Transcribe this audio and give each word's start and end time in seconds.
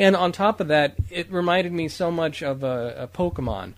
And 0.00 0.16
on 0.16 0.32
top 0.32 0.60
of 0.60 0.68
that, 0.68 0.94
it 1.10 1.30
reminded 1.30 1.74
me 1.74 1.86
so 1.88 2.10
much 2.10 2.42
of 2.42 2.64
a, 2.64 2.94
a 3.00 3.06
Pokemon, 3.06 3.74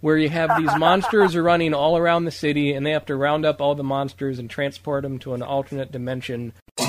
where 0.00 0.16
you 0.16 0.28
have 0.28 0.56
these 0.56 0.70
monsters 0.78 1.34
are 1.34 1.42
running 1.42 1.74
all 1.74 1.96
around 1.96 2.24
the 2.24 2.30
city, 2.30 2.72
and 2.72 2.86
they 2.86 2.92
have 2.92 3.06
to 3.06 3.16
round 3.16 3.44
up 3.44 3.60
all 3.60 3.74
the 3.74 3.82
monsters 3.82 4.38
and 4.38 4.48
transport 4.48 5.02
them 5.02 5.18
to 5.18 5.34
an 5.34 5.42
alternate 5.42 5.90
dimension. 5.90 6.52
There 6.78 6.86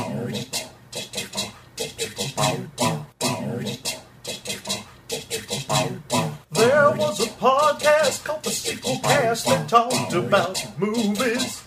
was 6.92 7.20
a 7.20 7.32
podcast 7.42 8.24
called 8.26 8.44
the 8.44 8.52
Sequel 8.52 9.00
Cast 9.00 9.48
that 9.48 9.68
talked 9.68 10.14
about 10.14 10.64
movies. 10.78 11.61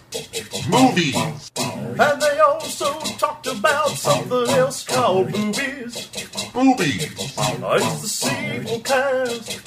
Movies. 0.69 1.51
And 1.57 2.23
they 2.23 2.39
also 2.39 2.99
talked 3.19 3.47
about 3.47 3.91
something 3.91 4.49
else 4.55 4.85
called 4.85 5.31
boobies. 5.31 6.09
Boobies. 6.53 7.13
It's 7.13 8.01
the 8.01 8.09
Sequel 8.09 8.81
Cast. 8.81 9.61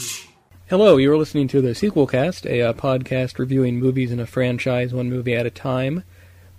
Hello, 0.69 0.97
you 0.97 1.13
are 1.13 1.19
listening 1.19 1.49
to 1.49 1.61
the 1.61 1.75
Sequel 1.75 2.07
Cast, 2.07 2.47
a 2.47 2.63
uh, 2.63 2.73
podcast 2.73 3.39
reviewing 3.39 3.79
movies 3.79 4.11
in 4.13 4.21
a 4.21 4.27
franchise, 4.27 4.95
one 4.95 5.11
movie 5.11 5.35
at 5.35 5.45
a 5.45 5.51
time. 5.51 6.05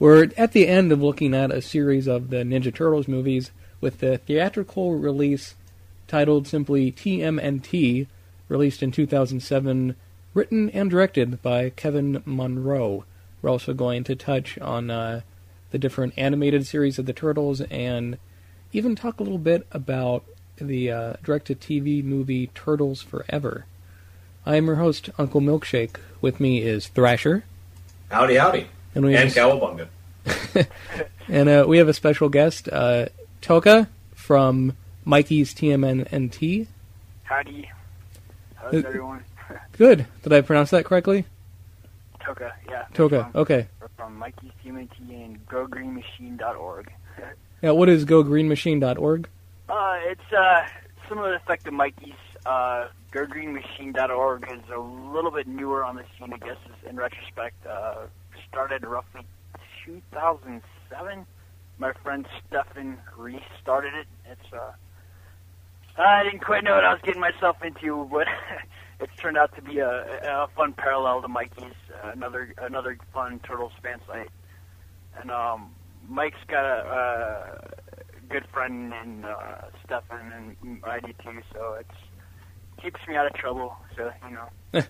We're 0.02 0.32
at 0.36 0.54
the 0.54 0.68
end 0.68 0.92
of 0.92 1.00
looking 1.00 1.36
at 1.36 1.52
a 1.52 1.62
series 1.62 2.08
of 2.08 2.32
the 2.32 2.38
Ninja 2.38 2.74
Turtles 2.74 3.08
movies 3.08 3.52
with 3.80 4.00
the 4.00 4.18
theatrical 4.18 4.96
release 4.96 5.54
titled 6.08 6.48
simply 6.48 6.92
TMNT, 6.92 8.08
released 8.50 8.82
in 8.82 8.92
2007, 8.92 9.96
written 10.34 10.72
and 10.72 10.90
directed 10.90 11.40
by 11.44 11.70
Kevin 11.70 12.24
Munroe. 12.26 13.06
We're 13.44 13.52
also 13.52 13.76
going 13.76 14.04
to 14.06 14.16
touch 14.16 14.58
on 14.58 14.90
uh, 14.90 15.22
the 15.70 15.78
different 15.78 16.16
animated 16.18 16.66
series 16.66 16.98
of 16.98 17.06
the 17.06 17.14
Turtles 17.14 17.62
and 17.70 18.18
even 18.74 18.96
talk 18.96 19.20
a 19.20 19.24
little 19.24 19.38
bit 19.38 19.68
about 19.72 20.24
the 20.56 20.90
uh, 20.90 21.14
direct-to-TV 21.24 22.04
movie 22.04 22.48
Turtles 22.56 23.04
Forever. 23.04 23.68
I 24.48 24.56
am 24.56 24.66
your 24.66 24.78
host, 24.78 25.12
Uncle 25.20 25.42
Milkshake. 25.42 25.98
With 26.22 26.40
me 26.40 26.64
is 26.64 26.88
Thrasher, 26.88 27.44
Howdy, 28.10 28.38
howdy. 28.38 28.68
and 28.96 29.06
we 29.06 29.16
And 29.16 29.30
Cowabunga. 29.30 29.88
and 31.28 31.50
uh, 31.50 31.66
we 31.68 31.78
have 31.78 31.88
a 31.88 31.94
special 31.94 32.30
guest, 32.30 32.68
uh, 32.70 33.08
Toka 33.42 33.88
from 34.14 34.76
Mikey's 35.06 35.54
TMNT. 35.54 36.68
Howdy. 37.24 37.70
How's 38.56 38.74
everyone? 38.86 39.24
Good. 39.78 40.06
Did 40.24 40.34
I 40.34 40.42
pronounce 40.42 40.70
that 40.72 40.86
correctly? 40.86 41.26
Toka, 42.24 42.54
yeah. 42.70 42.86
Toka. 42.94 43.30
From, 43.32 43.42
Okay. 43.42 43.68
from 43.98 44.18
Mikey's 44.18 44.52
TMNT 44.64 45.00
and 45.10 45.46
GoGreenMachine.org. 45.48 46.92
Yeah. 47.64 47.72
What 47.72 47.90
is 47.90 48.06
GoGreenMachine.org? 48.06 49.30
Uh, 49.70 49.98
it's 50.06 50.34
uh, 50.36 50.66
similar 51.08 51.36
effect 51.36 51.66
to 51.66 51.72
Mikey's. 51.72 52.16
Uh, 52.44 52.88
GoGreenMachine.org 53.14 54.52
is 54.52 54.62
a 54.74 54.80
little 54.80 55.30
bit 55.30 55.46
newer 55.48 55.84
on 55.84 55.96
the 55.96 56.04
scene, 56.18 56.34
I 56.34 56.38
guess, 56.38 56.58
in 56.90 56.96
retrospect. 56.96 57.64
Uh, 57.68 58.08
started 58.50 58.84
roughly 58.84 59.22
2007. 59.86 61.26
My 61.78 61.94
friend 62.04 62.26
Stefan 62.48 62.98
Reese 63.18 63.42
started 63.62 63.94
it. 63.94 64.08
It's 64.30 64.54
uh, 64.54 64.72
I 65.98 66.24
didn't 66.24 66.44
quite 66.44 66.64
know 66.64 66.76
what 66.76 66.86
I 66.86 66.94
was 66.94 67.02
getting 67.04 67.22
myself 67.22 67.58
into, 67.64 68.08
but 68.12 68.28
it's 69.00 69.16
turned 69.18 69.38
out 69.38 69.56
to 69.56 69.62
be 69.62 69.80
a, 69.80 69.90
a 69.90 70.48
fun 70.56 70.74
parallel 70.74 71.22
to 71.22 71.28
Mikey's, 71.28 71.74
uh, 72.04 72.12
another 72.12 72.54
another 72.60 72.98
fun 73.14 73.40
Turtles 73.40 73.74
fan 73.82 74.00
site. 74.08 74.30
And 75.20 75.32
um, 75.32 75.72
Mike's 76.08 76.38
got 76.48 76.64
a, 76.64 76.88
uh 76.88 77.68
good 78.30 78.46
friend 78.54 78.94
in 79.04 79.26
uh, 79.26 79.66
Stefan, 79.84 80.56
and 80.64 80.80
I 80.86 81.00
do 81.02 81.14
too. 81.22 81.42
So 81.54 81.76
it's 81.80 82.82
keeps 82.82 83.00
me 83.08 83.16
out 83.16 83.28
of 83.28 83.34
trouble. 83.34 83.76
So 83.98 84.12
you 84.28 84.36
know. 84.36 84.84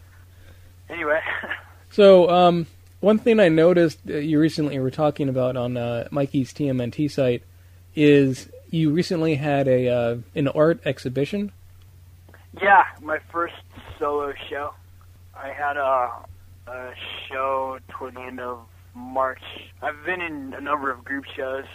anyway, 0.90 1.20
So, 1.92 2.30
um, 2.30 2.68
one 3.02 3.18
thing 3.18 3.40
I 3.40 3.50
noticed 3.50 4.00
you 4.06 4.40
recently 4.40 4.80
were 4.80 4.92
talking 4.92 5.28
about 5.28 5.58
on 5.58 5.76
uh, 5.76 6.08
Mikey's 6.12 6.54
TMNT 6.54 7.12
site 7.12 7.44
is 7.96 8.50
you 8.70 8.92
recently 8.92 9.36
had 9.36 9.68
a 9.68 9.90
uh, 9.90 10.18
an 10.34 10.48
art 10.48 10.80
exhibition. 10.86 11.52
yeah, 12.62 12.86
my 13.02 13.20
first 13.32 13.56
solo 14.00 14.34
show. 14.50 14.74
I 15.36 15.50
had 15.50 15.78
a, 15.78 16.12
a 16.68 16.94
show 17.28 17.80
toward 17.90 18.16
the 18.16 18.22
end 18.22 18.40
of 18.40 18.60
March. 18.94 19.42
I've 19.82 20.06
been 20.06 20.22
in 20.22 20.54
a 20.54 20.62
number 20.62 20.92
of 20.92 21.04
group 21.04 21.26
shows, 21.36 21.66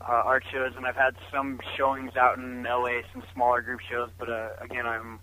uh, 0.00 0.04
art 0.04 0.44
shows, 0.52 0.72
and 0.76 0.86
I've 0.86 0.96
had 0.96 1.14
some 1.32 1.60
showings 1.76 2.16
out 2.16 2.38
in 2.38 2.62
LA, 2.62 3.00
some 3.12 3.22
smaller 3.34 3.62
group 3.62 3.80
shows. 3.90 4.10
But 4.18 4.30
uh, 4.30 4.50
again, 4.60 4.86
I'm, 4.86 5.18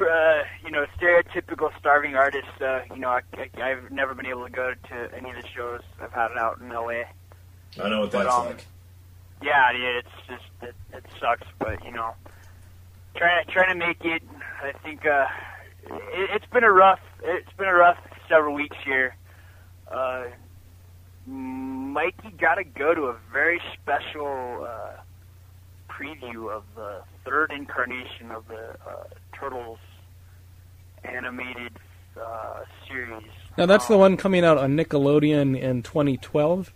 uh, 0.00 0.42
you 0.64 0.70
know, 0.70 0.86
stereotypical 0.98 1.70
starving 1.78 2.14
artist. 2.14 2.48
Uh, 2.60 2.80
you 2.92 3.00
know, 3.00 3.10
I, 3.10 3.20
I, 3.36 3.70
I've 3.70 3.90
never 3.90 4.14
been 4.14 4.26
able 4.26 4.44
to 4.44 4.50
go 4.52 4.74
to 4.88 5.14
any 5.16 5.30
of 5.30 5.36
the 5.36 5.48
shows 5.48 5.80
I've 6.00 6.12
had 6.12 6.30
it 6.30 6.38
out 6.38 6.60
in 6.60 6.68
LA. 6.68 7.04
I 7.82 7.88
know 7.88 8.00
what 8.00 8.12
But, 8.12 8.24
that's 8.24 8.34
um, 8.34 8.46
like. 8.46 8.64
Yeah, 9.42 9.72
yeah, 9.72 9.98
it's 9.98 10.08
just 10.28 10.44
it, 10.62 10.74
it 10.92 11.04
sucks, 11.20 11.46
but 11.58 11.84
you 11.84 11.92
know, 11.92 12.14
trying 13.16 13.46
trying 13.48 13.78
to 13.78 13.86
make 13.86 14.04
it. 14.04 14.22
I 14.62 14.72
think 14.78 15.04
uh, 15.04 15.26
it, 15.86 16.30
it's 16.34 16.46
been 16.46 16.64
a 16.64 16.72
rough 16.72 17.00
it's 17.24 17.52
been 17.56 17.68
a 17.68 17.74
rough 17.74 17.98
several 18.28 18.54
weeks 18.54 18.76
here. 18.84 19.16
Uh, 19.90 20.24
Mikey 21.26 22.30
got 22.38 22.56
to 22.56 22.64
go 22.64 22.94
to 22.94 23.04
a 23.04 23.16
very 23.32 23.60
special 23.74 24.66
uh, 24.68 25.00
preview 25.90 26.50
of 26.54 26.64
the 26.74 27.02
third 27.24 27.50
incarnation 27.50 28.30
of 28.30 28.46
the 28.48 28.76
uh, 28.86 29.04
Turtles 29.44 29.78
animated 31.04 31.72
uh, 32.20 32.60
series. 32.88 33.28
Now 33.58 33.66
that's 33.66 33.86
the 33.88 33.94
Um, 33.94 34.00
one 34.00 34.16
coming 34.16 34.44
out 34.44 34.56
on 34.58 34.76
Nickelodeon 34.76 35.58
in 35.60 35.82
2012. 35.82 36.72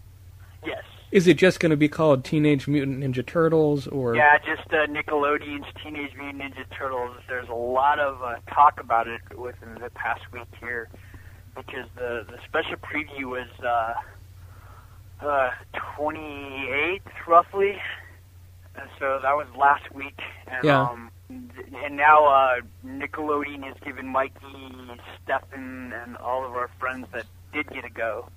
Yes. 0.66 0.84
Is 1.10 1.26
it 1.26 1.38
just 1.38 1.60
going 1.60 1.70
to 1.70 1.76
be 1.76 1.88
called 1.88 2.24
Teenage 2.24 2.68
Mutant 2.68 3.00
Ninja 3.02 3.24
Turtles, 3.26 3.86
or 3.86 4.14
Yeah, 4.14 4.36
just 4.38 4.68
uh, 4.72 4.86
Nickelodeon's 4.86 5.66
Teenage 5.82 6.14
Mutant 6.16 6.42
Ninja 6.42 6.64
Turtles. 6.76 7.16
There's 7.26 7.48
a 7.48 7.54
lot 7.54 7.98
of 7.98 8.22
uh, 8.22 8.34
talk 8.52 8.78
about 8.80 9.08
it 9.08 9.22
within 9.38 9.74
the 9.80 9.88
past 9.94 10.20
week 10.32 10.42
here 10.60 10.90
because 11.56 11.86
the 11.96 12.26
the 12.28 12.38
special 12.46 12.76
preview 12.76 13.24
was 13.30 13.48
uh, 13.64 13.94
uh, 15.26 15.50
28th 15.98 17.00
roughly, 17.26 17.78
and 18.76 18.88
so 18.98 19.18
that 19.22 19.32
was 19.34 19.46
last 19.56 19.90
week. 19.94 20.18
And, 20.46 20.62
Yeah. 20.64 20.82
Um, 20.82 21.10
and 21.28 21.96
now 21.96 22.26
uh, 22.26 22.60
Nickelodeon 22.86 23.62
has 23.64 23.76
given 23.84 24.06
Mikey, 24.06 24.72
Stefan, 25.22 25.92
and 25.92 26.16
all 26.16 26.44
of 26.44 26.52
our 26.52 26.70
friends 26.78 27.06
that 27.12 27.26
did 27.52 27.68
get 27.68 27.84
a 27.84 27.90
go 27.90 28.28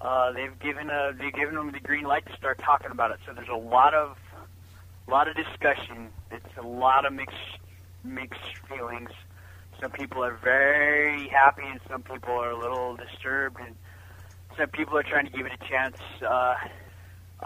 uh, 0.00 0.32
they've 0.32 0.58
given 0.58 0.90
a 0.90 1.12
they've 1.18 1.32
given 1.32 1.54
them 1.54 1.72
the 1.72 1.80
green 1.80 2.04
light 2.04 2.26
to 2.26 2.36
start 2.36 2.58
talking 2.58 2.90
about 2.90 3.10
it. 3.10 3.18
So 3.26 3.32
there's 3.32 3.48
a 3.48 3.56
lot 3.56 3.94
of 3.94 4.16
lot 5.08 5.28
of 5.28 5.36
discussion. 5.36 6.08
It's 6.30 6.56
a 6.58 6.66
lot 6.66 7.06
of 7.06 7.12
mixed 7.12 7.36
mixed 8.04 8.58
feelings. 8.68 9.10
Some 9.80 9.90
people 9.90 10.22
are 10.24 10.34
very 10.42 11.28
happy, 11.28 11.64
and 11.64 11.80
some 11.88 12.02
people 12.02 12.34
are 12.34 12.50
a 12.50 12.58
little 12.58 12.96
disturbed, 12.96 13.58
and 13.60 13.74
some 14.56 14.68
people 14.68 14.96
are 14.96 15.02
trying 15.02 15.26
to 15.26 15.32
give 15.32 15.46
it 15.46 15.52
a 15.52 15.68
chance. 15.68 15.98
Uh, 16.26 16.54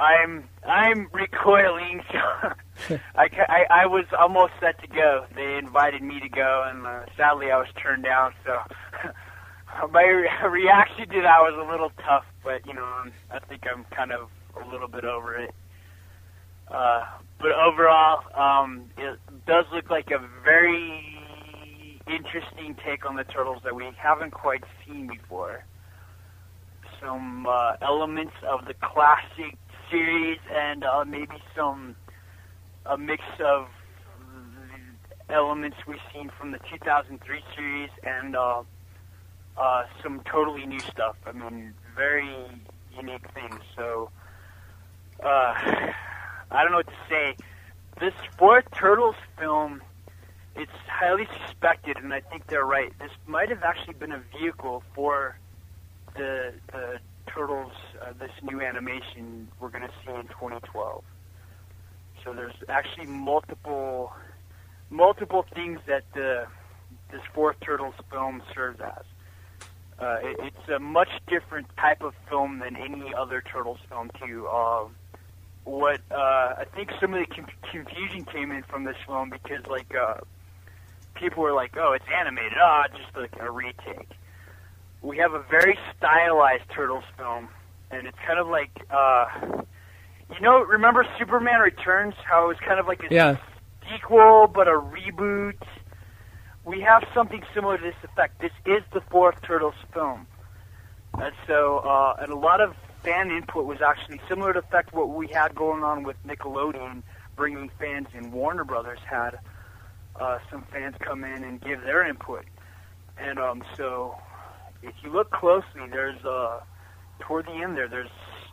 I'm 0.01 0.49
I'm 0.67 1.09
recoiling. 1.13 2.03
So 2.11 2.99
I, 3.15 3.29
I 3.49 3.67
I 3.83 3.87
was 3.87 4.07
almost 4.19 4.53
set 4.61 4.81
to 4.81 4.89
go. 4.89 5.27
They 5.35 5.59
invited 5.59 6.03
me 6.03 6.21
to 6.21 6.29
go, 6.29 6.65
and 6.67 6.87
uh, 6.87 7.05
sadly 7.17 7.51
I 7.51 7.59
was 7.59 7.69
turned 7.81 8.03
down. 8.05 8.33
So 8.45 8.57
my 9.91 10.03
re- 10.03 10.29
reaction 10.49 11.09
to 11.09 11.21
that 11.21 11.39
was 11.41 11.55
a 11.67 11.71
little 11.71 11.93
tough, 12.05 12.25
but 12.43 12.67
you 12.67 12.75
know, 12.75 13.05
I 13.31 13.39
think 13.41 13.65
I'm 13.73 13.85
kind 13.95 14.13
of 14.13 14.31
a 14.61 14.69
little 14.69 14.89
bit 14.89 15.05
over 15.05 15.37
it. 15.37 15.55
Uh, 16.69 17.05
but 17.39 17.53
overall, 17.53 18.23
um, 18.35 18.85
it 18.97 19.19
does 19.47 19.67
look 19.73 19.91
like 19.91 20.11
a 20.11 20.19
very 20.45 21.21
interesting 22.07 22.77
take 22.85 23.05
on 23.05 23.17
the 23.17 23.25
turtles 23.25 23.63
that 23.65 23.75
we 23.75 23.89
haven't 23.99 24.31
quite 24.33 24.65
seen 24.87 25.09
before. 25.09 25.65
Some 27.01 27.47
uh, 27.47 27.77
elements 27.83 28.35
of 28.47 28.67
the 28.67 28.75
classic 28.75 29.57
series, 29.91 30.39
and 30.53 30.85
uh, 30.85 31.05
maybe 31.07 31.43
some 31.57 31.97
a 32.87 32.97
mix 32.97 33.23
of 33.45 33.69
elements 35.29 35.77
we've 35.87 35.99
seen 36.13 36.31
from 36.39 36.51
the 36.51 36.59
2003 36.71 37.41
series 37.55 37.91
and 38.03 38.35
uh, 38.35 38.63
uh, 39.57 39.85
some 40.03 40.21
totally 40.25 40.67
new 40.67 40.81
stuff. 40.81 41.17
I 41.27 41.33
mean, 41.33 41.75
very 41.95 42.29
unique 42.97 43.27
things. 43.33 43.61
So, 43.77 44.11
uh, 45.23 45.27
I 46.51 46.63
don't 46.63 46.73
know 46.73 46.79
what 46.79 46.89
to 46.89 46.93
say. 47.09 47.37
This 48.01 48.15
fourth 48.39 48.65
Turtles 48.73 49.17
film 49.39 49.83
it's 50.57 50.73
highly 50.89 51.29
suspected, 51.47 51.97
and 51.97 52.13
I 52.13 52.21
think 52.21 52.47
they're 52.49 52.67
right. 52.67 52.93
This 52.99 53.13
might 53.27 53.49
have 53.51 53.63
actually 53.63 53.95
been 53.95 54.13
a 54.13 54.23
vehicle 54.39 54.83
for 54.95 55.39
the 56.17 56.53
the 56.73 56.99
turtles. 57.35 57.73
Uh, 58.01 58.13
this 58.19 58.31
new 58.43 58.61
animation 58.61 59.49
we're 59.61 59.69
going 59.69 59.85
to 59.85 59.93
see 60.05 60.13
in 60.13 60.27
2012. 60.29 61.05
So 62.25 62.33
there's 62.33 62.55
actually 62.69 63.07
multiple 63.07 64.13
multiple 64.91 65.45
things 65.55 65.79
that 65.87 66.05
the 66.15 66.47
this 67.11 67.23
fourth 67.35 67.57
turtles 67.61 67.95
film 68.11 68.43
serves 68.55 68.81
as. 68.81 69.05
Uh, 69.99 70.17
it, 70.23 70.37
it's 70.41 70.69
a 70.69 70.79
much 70.79 71.11
different 71.29 71.67
type 71.77 72.03
of 72.03 72.15
film 72.29 72.59
than 72.59 72.77
any 72.77 73.13
other 73.15 73.43
turtles 73.43 73.79
film 73.89 74.11
too. 74.25 74.49
Um, 74.49 74.95
what 75.65 76.01
uh, 76.11 76.55
I 76.59 76.65
think 76.75 76.91
some 77.01 77.15
of 77.15 77.21
the 77.21 77.35
com- 77.35 77.47
confusion 77.71 78.25
came 78.25 78.51
in 78.51 78.63
from 78.63 78.85
this 78.85 78.97
film 79.07 79.31
because 79.31 79.67
like 79.67 79.95
uh, 79.95 80.19
people 81.15 81.43
were 81.43 81.53
like, 81.53 81.77
"Oh, 81.77 81.93
it's 81.93 82.05
animated. 82.19 82.59
Ah, 82.61 82.85
just 82.89 83.15
like 83.17 83.35
a 83.41 83.51
retake." 83.51 84.09
We 85.03 85.17
have 85.19 85.33
a 85.33 85.43
very 85.51 85.79
stylized 85.97 86.65
turtles 86.75 87.05
film, 87.17 87.49
and 87.91 88.07
it's 88.07 88.19
kind 88.27 88.39
of 88.39 88.49
like, 88.49 88.71
uh, 88.91 89.27
you 90.35 90.41
know, 90.41 90.63
remember 90.63 91.07
Superman 91.19 91.61
Returns? 91.61 92.15
How 92.25 92.45
it 92.45 92.49
was 92.49 92.57
kind 92.59 92.79
of 92.79 92.87
like 92.87 93.03
a 93.05 93.15
Yeah. 93.15 93.37
sequel 93.91 94.47
but 94.47 94.69
a 94.69 94.73
reboot. 94.73 95.57
We 96.65 96.81
have 96.83 97.05
something 97.15 97.43
similar 97.55 97.79
to 97.79 97.83
this 97.83 97.95
effect. 98.05 98.41
This 98.41 98.53
is 98.67 98.83
the 98.93 99.01
fourth 99.01 99.41
Turtles 99.43 99.75
film, 99.95 100.27
and 101.15 101.33
so 101.47 101.79
uh, 101.79 102.17
and 102.21 102.31
a 102.31 102.37
lot 102.37 102.61
of 102.61 102.77
fan 103.03 103.31
input 103.31 103.65
was 103.65 103.81
actually 103.81 104.21
similar 104.29 104.53
to 104.53 104.61
the 104.61 104.67
effect 104.67 104.93
what 104.93 105.09
we 105.09 105.27
had 105.29 105.55
going 105.55 105.83
on 105.83 106.03
with 106.03 106.17
Nickelodeon, 106.27 107.03
bringing 107.35 107.71
fans 107.81 108.09
in. 108.13 108.31
Warner 108.31 108.65
Brothers 108.65 108.99
had 109.09 109.39
uh, 110.21 110.39
some 110.51 110.63
fans 110.71 110.97
come 111.01 111.25
in 111.25 111.43
and 111.43 111.59
give 111.63 111.81
their 111.83 112.07
input, 112.07 112.45
and 113.17 113.39
um, 113.39 113.65
so 113.79 114.15
if 114.83 114.95
you 115.03 115.11
look 115.11 115.31
closely, 115.31 115.83
there's 115.91 116.25
uh, 116.25 116.61
toward 117.21 117.47
the 117.47 117.53
end 117.53 117.77
there, 117.77 117.89
there's 117.89 118.11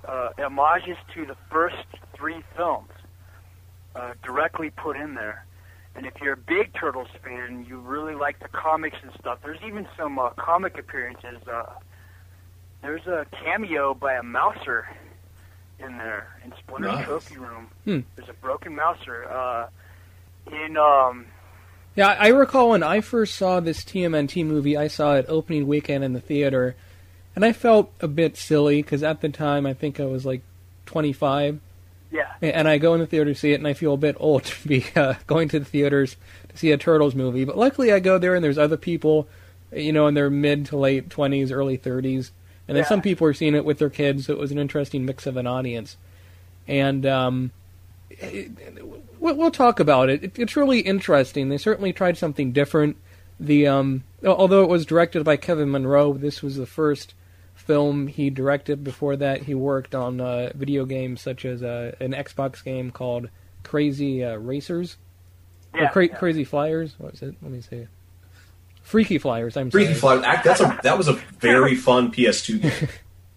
uh, 0.08 0.30
homages 0.38 0.98
to 1.14 1.26
the 1.26 1.36
first 1.50 1.86
three 2.16 2.44
films 2.56 2.90
uh, 3.96 4.14
directly 4.24 4.70
put 4.70 4.96
in 4.98 5.16
there. 5.16 5.46
And 5.96 6.06
if 6.06 6.14
you're 6.22 6.34
a 6.34 6.38
big 6.38 6.74
Turtles 6.74 7.08
fan, 7.24 7.66
you 7.68 7.80
really 7.80 8.14
like 8.14 8.40
the 8.40 8.50
comics 8.50 8.98
and 9.02 9.12
stuff. 9.20 9.40
There's 9.44 9.60
even 9.66 9.88
some 9.98 10.20
uh, 10.20 10.30
comic 10.32 10.78
appearances. 10.78 11.48
Uh, 11.52 11.74
there's 12.84 13.08
a 13.08 13.26
cameo 13.44 13.96
by 13.96 14.14
a 14.14 14.24
Mouser 14.24 14.88
in 15.80 15.98
there 15.98 16.40
in 16.46 16.54
Splinter's 16.60 16.92
Nice. 16.92 17.06
Trophy 17.06 17.38
Room. 17.38 17.68
Hmm. 17.86 18.00
There's 18.16 18.30
a 18.30 18.34
broken 18.34 18.76
Mouser. 18.76 19.26
Uh, 19.26 19.70
in 20.52 20.78
um, 20.78 21.26
Yeah, 21.98 22.10
I 22.10 22.28
recall 22.28 22.70
when 22.70 22.84
I 22.84 23.02
first 23.02 23.34
saw 23.36 23.60
this 23.60 23.84
TMNT 23.84 24.46
movie, 24.46 24.78
I 24.78 24.88
saw 24.88 25.16
it 25.16 25.26
opening 25.28 25.66
weekend 25.66 26.04
in 26.04 26.14
the 26.14 26.22
theater, 26.22 26.76
and 27.36 27.44
I 27.44 27.54
felt 27.54 27.92
a 28.00 28.08
bit 28.08 28.38
silly 28.38 28.84
because 28.84 29.02
at 29.02 29.22
the 29.22 29.30
time 29.30 29.66
I 29.66 29.74
think 29.74 30.00
I 30.00 30.06
was 30.06 30.24
like 30.24 30.44
25, 30.86 31.60
yeah, 32.12 32.34
and 32.40 32.68
I 32.68 32.78
go 32.78 32.94
in 32.94 33.00
the 33.00 33.08
theater 33.08 33.34
to 33.34 33.40
see 33.40 33.52
it, 33.52 33.56
and 33.56 33.68
I 33.68 33.74
feel 33.74 33.96
a 33.96 33.98
bit 33.98 34.16
old 34.20 34.44
to 34.44 34.68
be 34.68 34.86
uh, 34.96 35.16
going 35.26 35.50
to 35.50 35.58
the 35.58 35.66
theaters 35.66 36.18
to 36.50 36.58
see 36.58 36.72
a 36.72 36.78
Turtles 36.78 37.16
movie. 37.16 37.46
But 37.46 37.58
luckily, 37.58 37.92
I 37.92 38.00
go 38.00 38.20
there, 38.20 38.36
and 38.36 38.44
there's 38.44 38.60
other 38.60 38.78
people, 38.78 39.28
you 39.74 39.92
know, 39.92 40.06
in 40.06 40.14
their 40.14 40.30
mid 40.30 40.68
to 40.68 40.78
late 40.78 41.10
20s, 41.10 41.52
early 41.52 41.80
30s, 41.80 42.30
and 42.68 42.78
then 42.78 42.84
Yeah. 42.84 42.90
some 42.90 43.02
people 43.02 43.26
are 43.26 43.34
seeing 43.34 43.56
it 43.56 43.66
with 43.66 43.80
their 43.80 43.90
kids. 43.90 44.28
So 44.28 44.34
it 44.34 44.40
was 44.40 44.52
an 44.52 44.60
interesting 44.60 45.04
mix 45.04 45.26
of 45.26 45.36
an 45.36 45.48
audience, 45.48 45.98
and 46.68 47.08
um, 47.08 47.52
we'll, 49.20 49.36
we'll 49.36 49.52
talk 49.52 49.80
about 49.80 50.10
it. 50.10 50.24
it. 50.24 50.40
It's 50.40 50.56
really 50.56 50.80
interesting. 50.80 51.50
They 51.50 51.58
certainly 51.58 51.94
tried 51.94 52.18
something 52.18 52.52
different. 52.52 52.98
The 53.40 53.68
um, 53.68 54.04
although 54.26 54.64
it 54.64 54.70
was 54.70 54.86
directed 54.86 55.24
by 55.24 55.38
Kevin 55.38 55.70
Munroe, 55.72 56.14
this 56.14 56.42
was 56.42 56.56
the 56.56 56.66
first 56.66 57.14
film 57.54 58.08
he 58.08 58.30
directed. 58.30 58.84
Before 58.84 59.16
that, 59.16 59.44
he 59.44 59.54
worked 59.54 59.94
on 59.94 60.20
uh, 60.20 60.52
video 60.56 60.86
games 60.86 61.22
such 61.22 61.46
as 61.46 61.62
uh, 61.62 61.96
an 62.00 62.14
Xbox 62.14 62.64
game 62.64 62.92
called 62.92 63.30
Crazy 63.64 64.24
uh, 64.24 64.38
Racers 64.38 64.98
or 65.74 65.82
yeah, 65.82 65.90
Cra- 65.90 66.08
yeah. 66.08 66.16
Crazy 66.16 66.44
Flyers. 66.44 66.96
What 66.98 67.12
was 67.12 67.22
it? 67.22 67.36
Let 67.42 67.52
me 67.52 67.62
see. 67.62 67.88
Freaky 68.82 69.18
Flyers. 69.18 69.58
I'm 69.58 69.70
Freaky 69.70 69.94
sorry. 69.94 70.20
Fly. 70.20 70.36
That, 70.36 70.44
that's 70.44 70.62
a 70.62 70.80
that 70.84 70.98
was 70.98 71.08
a 71.10 71.14
very 71.40 71.76
fun 71.76 72.12
PS2 72.12 72.62
game. 72.62 72.90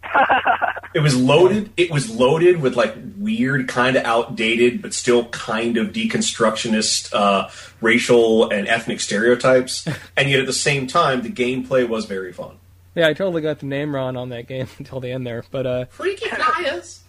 It 0.92 1.00
was 1.00 1.16
loaded. 1.16 1.70
It 1.76 1.90
was 1.90 2.10
loaded 2.10 2.60
with 2.60 2.76
like 2.76 2.94
weird, 3.16 3.69
kind 3.69 3.96
of 3.96 4.04
outdated, 4.04 4.82
but 4.82 4.92
still 4.92 5.26
kind 5.28 5.76
of 5.76 5.88
deconstructionist 5.88 7.14
uh, 7.14 7.48
racial 7.81 8.50
and 8.50 8.66
ethnic 8.66 9.00
stereotypes. 9.00 9.87
And 10.16 10.28
yet, 10.28 10.40
at 10.40 10.46
the 10.46 10.52
same 10.52 10.87
time, 10.87 11.22
the 11.22 11.31
gameplay 11.31 11.88
was 11.88 12.04
very 12.04 12.32
fun. 12.32 12.56
Yeah, 12.94 13.08
I 13.08 13.14
totally 13.14 13.40
got 13.40 13.60
the 13.60 13.66
name 13.66 13.94
wrong 13.94 14.16
on 14.16 14.31
that 14.31 14.46
game 14.46 14.69
until 14.78 15.00
the 15.00 15.12
end 15.12 15.26
there, 15.26 15.44
but 15.50 15.66
uh, 15.66 15.84
Freaky 15.87 16.28
Flyers. 16.31 17.02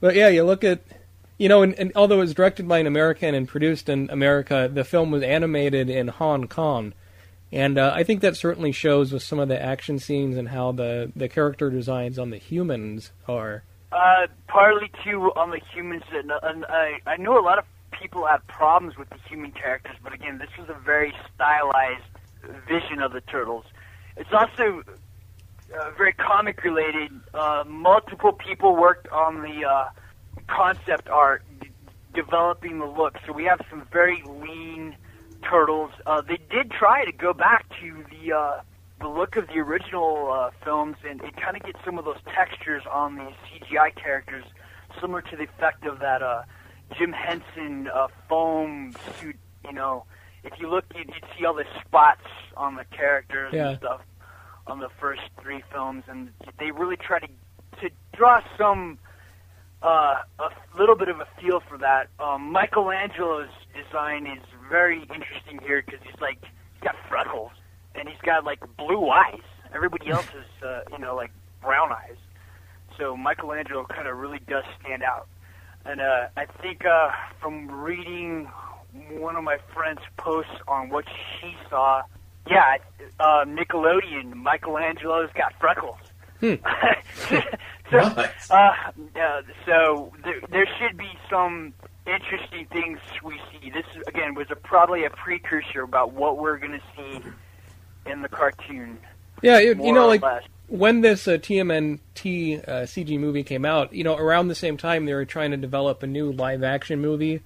But 0.00 0.14
yeah, 0.14 0.28
you 0.28 0.44
look 0.44 0.64
at, 0.64 0.80
you 1.38 1.48
know, 1.48 1.62
and, 1.62 1.74
and 1.74 1.92
although 1.96 2.16
it 2.16 2.20
was 2.20 2.34
directed 2.34 2.68
by 2.68 2.78
an 2.78 2.86
American 2.86 3.34
and 3.34 3.48
produced 3.48 3.88
in 3.88 4.08
America, 4.10 4.70
the 4.72 4.84
film 4.84 5.10
was 5.10 5.22
animated 5.22 5.90
in 5.90 6.08
Hong 6.08 6.46
Kong, 6.46 6.94
and 7.52 7.78
uh, 7.78 7.92
I 7.94 8.02
think 8.02 8.20
that 8.20 8.36
certainly 8.36 8.72
shows 8.72 9.12
with 9.12 9.22
some 9.22 9.38
of 9.38 9.48
the 9.48 9.60
action 9.60 9.98
scenes 9.98 10.36
and 10.36 10.48
how 10.48 10.72
the 10.72 11.12
the 11.14 11.28
character 11.28 11.70
designs 11.70 12.18
on 12.18 12.30
the 12.30 12.38
humans 12.38 13.12
are. 13.26 13.64
Uh, 13.90 14.26
partly 14.48 14.90
too 15.02 15.32
on 15.34 15.50
the 15.50 15.60
humans, 15.72 16.02
and, 16.12 16.30
and 16.42 16.64
I 16.66 16.98
I 17.06 17.16
know 17.16 17.38
a 17.38 17.42
lot 17.42 17.58
of 17.58 17.64
people 17.92 18.26
have 18.26 18.46
problems 18.46 18.96
with 18.96 19.08
the 19.10 19.18
human 19.28 19.50
characters, 19.50 19.96
but 20.02 20.12
again, 20.12 20.38
this 20.38 20.50
was 20.58 20.68
a 20.68 20.78
very 20.80 21.14
stylized 21.34 22.04
vision 22.68 23.02
of 23.02 23.12
the 23.12 23.20
turtles. 23.22 23.64
It's 24.16 24.32
also 24.32 24.82
uh, 25.74 25.90
very 25.96 26.12
comic 26.12 26.62
related. 26.64 27.12
Uh, 27.34 27.64
multiple 27.66 28.32
people 28.32 28.76
worked 28.76 29.08
on 29.08 29.42
the 29.42 29.64
uh, 29.64 29.88
concept 30.48 31.08
art, 31.08 31.42
d- 31.60 31.70
developing 32.14 32.78
the 32.78 32.86
look. 32.86 33.16
So 33.26 33.32
we 33.32 33.44
have 33.44 33.60
some 33.70 33.86
very 33.92 34.22
lean 34.26 34.96
turtles. 35.42 35.90
Uh, 36.06 36.20
they 36.20 36.38
did 36.50 36.70
try 36.70 37.04
to 37.04 37.12
go 37.12 37.32
back 37.32 37.66
to 37.80 38.04
the 38.10 38.32
uh, 38.34 38.60
the 39.00 39.08
look 39.08 39.36
of 39.36 39.46
the 39.48 39.58
original 39.58 40.32
uh, 40.32 40.50
films 40.64 40.96
and, 41.08 41.20
and 41.20 41.36
kind 41.36 41.56
of 41.56 41.62
get 41.62 41.76
some 41.84 41.98
of 41.98 42.04
those 42.04 42.18
textures 42.34 42.82
on 42.90 43.16
these 43.16 43.34
CGI 43.62 43.94
characters, 43.94 44.44
similar 45.00 45.22
to 45.22 45.36
the 45.36 45.44
effect 45.44 45.86
of 45.86 46.00
that 46.00 46.20
uh, 46.22 46.42
Jim 46.98 47.12
Henson 47.12 47.88
uh, 47.94 48.08
foam 48.28 48.92
suit. 49.20 49.36
You 49.64 49.72
know, 49.72 50.04
if 50.44 50.52
you 50.58 50.68
look, 50.68 50.84
you'd, 50.96 51.08
you'd 51.08 51.24
see 51.38 51.44
all 51.44 51.54
the 51.54 51.64
spots 51.84 52.24
on 52.56 52.74
the 52.76 52.84
characters 52.90 53.52
Yeah. 53.52 53.68
and 53.70 53.78
stuff 53.78 54.00
on 54.66 54.80
the 54.80 54.88
first 55.00 55.22
three 55.40 55.62
films, 55.72 56.04
and 56.08 56.30
they 56.58 56.70
really 56.72 56.96
try 56.96 57.18
to 57.20 57.28
to 57.80 57.90
draw 58.16 58.40
some 58.58 58.98
uh, 59.82 60.16
a 60.40 60.50
little 60.76 60.96
bit 60.96 61.08
of 61.08 61.20
a 61.20 61.28
feel 61.40 61.60
for 61.60 61.78
that. 61.78 62.08
Um, 62.18 62.50
Michelangelo's 62.52 63.48
design 63.72 64.26
is 64.26 64.42
very 64.68 65.00
interesting 65.02 65.58
here 65.66 65.82
because 65.84 66.00
he's 66.04 66.20
like 66.20 66.38
he's 66.42 66.82
got 66.82 66.96
freckles 67.08 67.52
and 67.94 68.08
he's 68.08 68.20
got 68.22 68.44
like 68.44 68.60
blue 68.76 69.08
eyes. 69.10 69.40
Everybody 69.74 70.10
else 70.10 70.26
is 70.26 70.62
uh, 70.64 70.80
you 70.92 70.98
know 70.98 71.14
like 71.14 71.30
brown 71.62 71.92
eyes. 71.92 72.16
So 72.98 73.16
Michelangelo 73.16 73.84
kind 73.86 74.08
of 74.08 74.16
really 74.16 74.40
does 74.48 74.64
stand 74.80 75.02
out. 75.02 75.28
And 75.84 76.00
uh, 76.00 76.28
I 76.36 76.46
think 76.60 76.84
uh, 76.84 77.10
from 77.40 77.70
reading 77.70 78.50
one 79.10 79.36
of 79.36 79.44
my 79.44 79.58
friend's 79.72 80.02
posts 80.16 80.50
on 80.66 80.88
what 80.90 81.04
she 81.40 81.54
saw, 81.70 82.02
yeah, 82.50 82.76
uh, 83.20 83.44
Nickelodeon, 83.46 84.34
Michelangelo's 84.34 85.30
got 85.34 85.52
freckles. 85.60 85.98
Hmm. 86.40 86.54
so, 87.28 87.40
Nice. 87.92 88.50
uh, 88.50 88.70
yeah, 89.14 89.40
so 89.66 90.12
there, 90.24 90.40
there 90.50 90.68
should 90.78 90.96
be 90.98 91.10
some 91.30 91.72
interesting 92.08 92.66
things 92.66 92.98
we 93.22 93.40
see. 93.52 93.70
This 93.70 93.84
again 94.06 94.34
was 94.34 94.46
a, 94.50 94.56
probably 94.56 95.04
a 95.04 95.10
precursor 95.10 95.82
about 95.82 96.12
what 96.12 96.38
we're 96.38 96.58
going 96.58 96.72
to 96.72 96.82
see 96.96 97.20
in 98.10 98.22
the 98.22 98.28
cartoon. 98.28 98.98
Yeah, 99.42 99.58
you, 99.60 99.74
More 99.74 99.86
you 99.86 99.92
know, 99.92 100.04
or 100.04 100.08
like 100.08 100.22
less. 100.22 100.42
when 100.66 101.00
this 101.02 101.28
uh, 101.28 101.32
TMNT 101.32 102.66
uh, 102.68 102.72
CG 102.82 103.18
movie 103.18 103.42
came 103.44 103.64
out, 103.64 103.92
you 103.92 104.04
know, 104.04 104.16
around 104.16 104.48
the 104.48 104.54
same 104.54 104.76
time 104.76 105.04
they 105.06 105.14
were 105.14 105.24
trying 105.24 105.50
to 105.52 105.56
develop 105.56 106.02
a 106.02 106.06
new 106.06 106.32
live 106.32 106.62
action 106.62 107.00
movie. 107.00 107.40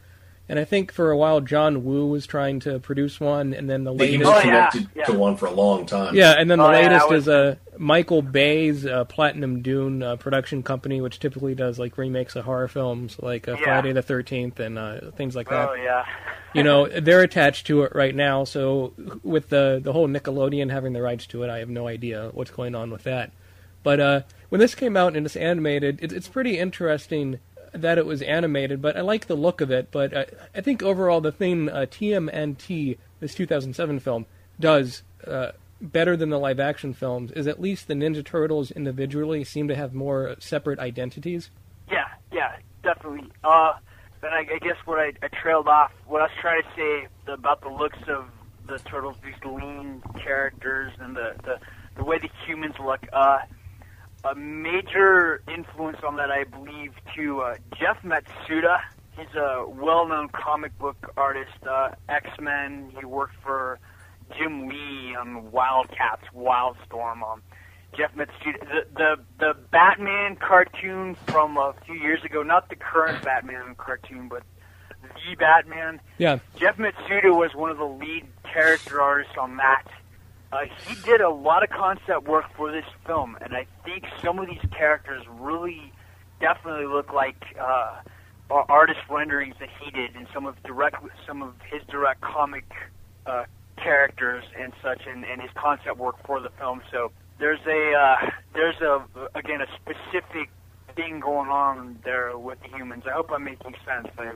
And 0.48 0.58
I 0.58 0.64
think 0.64 0.92
for 0.92 1.10
a 1.10 1.16
while 1.16 1.40
John 1.40 1.84
Woo 1.84 2.06
was 2.06 2.26
trying 2.26 2.60
to 2.60 2.78
produce 2.78 3.20
one, 3.20 3.54
and 3.54 3.70
then 3.70 3.84
the 3.84 3.92
He 3.92 3.98
latest 4.18 4.20
was 4.20 4.28
Oh, 4.28 4.36
yeah, 4.36 4.42
connected 4.70 4.88
yeah. 4.94 5.04
to 5.04 5.12
one 5.14 5.36
for 5.36 5.46
a 5.46 5.50
long 5.52 5.86
time. 5.86 6.14
Yeah, 6.14 6.32
and 6.36 6.50
then 6.50 6.58
the 6.58 6.64
Oh, 6.66 6.70
latest 6.72 7.08
that 7.08 7.14
was- 7.14 7.22
is 7.24 7.28
uh, 7.28 7.54
Michael 7.78 8.22
Bay's 8.22 8.84
uh, 8.84 9.04
Platinum 9.04 9.62
Dune 9.62 10.02
uh, 10.02 10.16
production 10.16 10.62
company, 10.62 11.00
which 11.00 11.18
typically 11.18 11.54
does 11.54 11.78
like 11.78 11.96
remakes 11.96 12.36
of 12.36 12.44
horror 12.44 12.68
films, 12.68 13.16
like 13.20 13.48
uh, 13.48 13.52
Yeah. 13.52 13.64
Friday 13.64 13.92
the 13.92 14.02
Thirteenth 14.02 14.60
and 14.60 14.78
uh, 14.78 15.10
things 15.12 15.34
like 15.34 15.48
that. 15.48 15.70
Oh 15.70 15.74
yeah. 15.74 16.04
You 16.54 16.62
know, 16.62 16.86
they're 16.86 17.22
attached 17.22 17.66
to 17.68 17.82
it 17.82 17.94
right 17.94 18.14
now. 18.14 18.44
So 18.44 18.92
with 19.22 19.48
the 19.48 19.80
the 19.82 19.92
whole 19.92 20.06
Nickelodeon 20.06 20.70
having 20.70 20.92
the 20.92 21.00
rights 21.00 21.26
to 21.28 21.42
it, 21.44 21.50
I 21.50 21.58
have 21.58 21.70
no 21.70 21.88
idea 21.88 22.30
what's 22.34 22.50
going 22.50 22.74
on 22.74 22.90
with 22.90 23.04
that. 23.04 23.32
But 23.82 24.00
uh, 24.00 24.20
when 24.50 24.60
this 24.60 24.74
came 24.74 24.96
out 24.96 25.16
and 25.16 25.24
it's 25.24 25.34
animated, 25.36 25.98
it, 26.02 26.12
it's 26.12 26.28
pretty 26.28 26.58
interesting 26.58 27.38
that 27.72 27.96
it 27.96 28.04
was 28.04 28.20
animated. 28.20 28.82
But 28.82 28.98
I 28.98 29.00
like 29.00 29.26
the 29.28 29.34
look 29.34 29.62
of 29.62 29.70
it. 29.70 29.90
But 29.90 30.14
I, 30.14 30.26
I 30.54 30.60
think 30.60 30.82
overall 30.82 31.22
the 31.22 31.32
thing 31.32 31.70
uh, 31.70 31.86
TMNT 31.90 32.98
this 33.20 33.34
2007 33.34 34.00
film 34.00 34.26
does 34.60 35.02
uh, 35.26 35.52
better 35.82 36.16
than 36.16 36.30
the 36.30 36.38
live 36.38 36.60
action 36.60 36.94
films 36.94 37.32
is 37.32 37.46
at 37.46 37.60
least 37.60 37.88
the 37.88 37.94
Ninja 37.94 38.24
Turtles 38.24 38.70
individually 38.70 39.44
seem 39.44 39.68
to 39.68 39.74
have 39.74 39.92
more 39.92 40.36
separate 40.38 40.78
identities. 40.78 41.50
Yeah, 41.90 42.06
yeah, 42.32 42.56
definitely. 42.82 43.30
Uh, 43.42 43.72
then 44.20 44.32
I, 44.32 44.46
I 44.54 44.58
guess 44.60 44.76
what 44.84 44.98
I, 44.98 45.12
I 45.22 45.28
trailed 45.28 45.66
off, 45.66 45.92
what 46.06 46.20
I 46.20 46.24
was 46.24 46.32
trying 46.40 46.62
to 46.62 46.68
say 46.76 47.32
about 47.32 47.60
the 47.60 47.68
looks 47.68 47.98
of 48.08 48.26
the 48.68 48.78
turtles, 48.78 49.16
these 49.24 49.34
lean 49.44 50.02
characters, 50.22 50.92
and 51.00 51.16
the 51.16 51.34
the, 51.42 51.58
the 51.96 52.04
way 52.04 52.18
the 52.18 52.30
humans 52.46 52.76
look. 52.82 53.00
Uh, 53.12 53.38
a 54.24 54.36
major 54.36 55.42
influence 55.52 55.98
on 56.06 56.14
that, 56.16 56.30
I 56.30 56.44
believe, 56.44 56.92
to 57.16 57.40
uh, 57.40 57.56
Jeff 57.78 58.00
Matsuda. 58.02 58.80
He's 59.16 59.34
a 59.34 59.66
well-known 59.68 60.28
comic 60.28 60.78
book 60.78 61.12
artist, 61.16 61.50
uh, 61.68 61.90
X-Men. 62.08 62.92
He 62.96 63.04
worked 63.04 63.34
for 63.42 63.80
Jim 64.38 64.68
Lee 64.68 65.14
on 65.14 65.50
Wildcats, 65.50 66.24
Wildstorm. 66.34 67.22
Um, 67.22 67.42
Jeff 67.96 68.14
Matsuda, 68.14 68.58
the, 68.60 68.86
the 68.96 69.16
the 69.38 69.54
Batman 69.70 70.36
cartoon 70.36 71.14
from 71.26 71.58
a 71.58 71.74
few 71.84 71.94
years 71.94 72.24
ago, 72.24 72.42
not 72.42 72.70
the 72.70 72.76
current 72.76 73.22
Batman 73.22 73.74
cartoon, 73.76 74.28
but 74.28 74.42
the 75.02 75.34
Batman. 75.36 76.00
Yeah. 76.18 76.38
Jeff 76.58 76.78
Matsuda 76.78 77.36
was 77.36 77.54
one 77.54 77.70
of 77.70 77.76
the 77.76 77.84
lead 77.84 78.26
character 78.50 79.00
artists 79.00 79.34
on 79.38 79.56
that. 79.58 79.84
Uh, 80.52 80.64
he 80.86 80.94
did 81.02 81.20
a 81.20 81.30
lot 81.30 81.62
of 81.62 81.70
concept 81.70 82.28
work 82.28 82.44
for 82.56 82.70
this 82.70 82.84
film, 83.06 83.36
and 83.40 83.54
I 83.54 83.66
think 83.84 84.04
some 84.22 84.38
of 84.38 84.46
these 84.46 84.60
characters 84.70 85.24
really, 85.40 85.92
definitely 86.40 86.86
look 86.86 87.12
like 87.12 87.42
uh, 87.58 88.00
artist 88.50 89.00
renderings 89.08 89.54
that 89.60 89.70
he 89.80 89.90
did, 89.90 90.14
and 90.14 90.26
some 90.34 90.44
of 90.44 90.62
direct, 90.62 90.96
some 91.26 91.42
of 91.42 91.54
his 91.70 91.82
direct 91.88 92.20
comic 92.20 92.64
uh, 93.24 93.44
characters 93.76 94.44
and 94.58 94.72
such, 94.82 95.02
and, 95.06 95.24
and 95.24 95.40
his 95.40 95.50
concept 95.54 95.98
work 95.98 96.16
for 96.26 96.40
the 96.40 96.50
film. 96.58 96.82
So 96.90 97.12
there's 97.38 97.60
a 97.66 97.94
uh, 97.94 98.30
there's 98.54 98.80
a 98.80 99.04
again 99.34 99.60
a 99.60 99.66
specific 99.76 100.50
thing 100.94 101.20
going 101.20 101.48
on 101.48 101.98
there 102.04 102.36
with 102.36 102.58
the 102.62 102.76
humans. 102.76 103.04
I 103.06 103.12
hope 103.12 103.30
I'm 103.32 103.44
making 103.44 103.74
sense. 103.86 104.08
i 104.18 104.32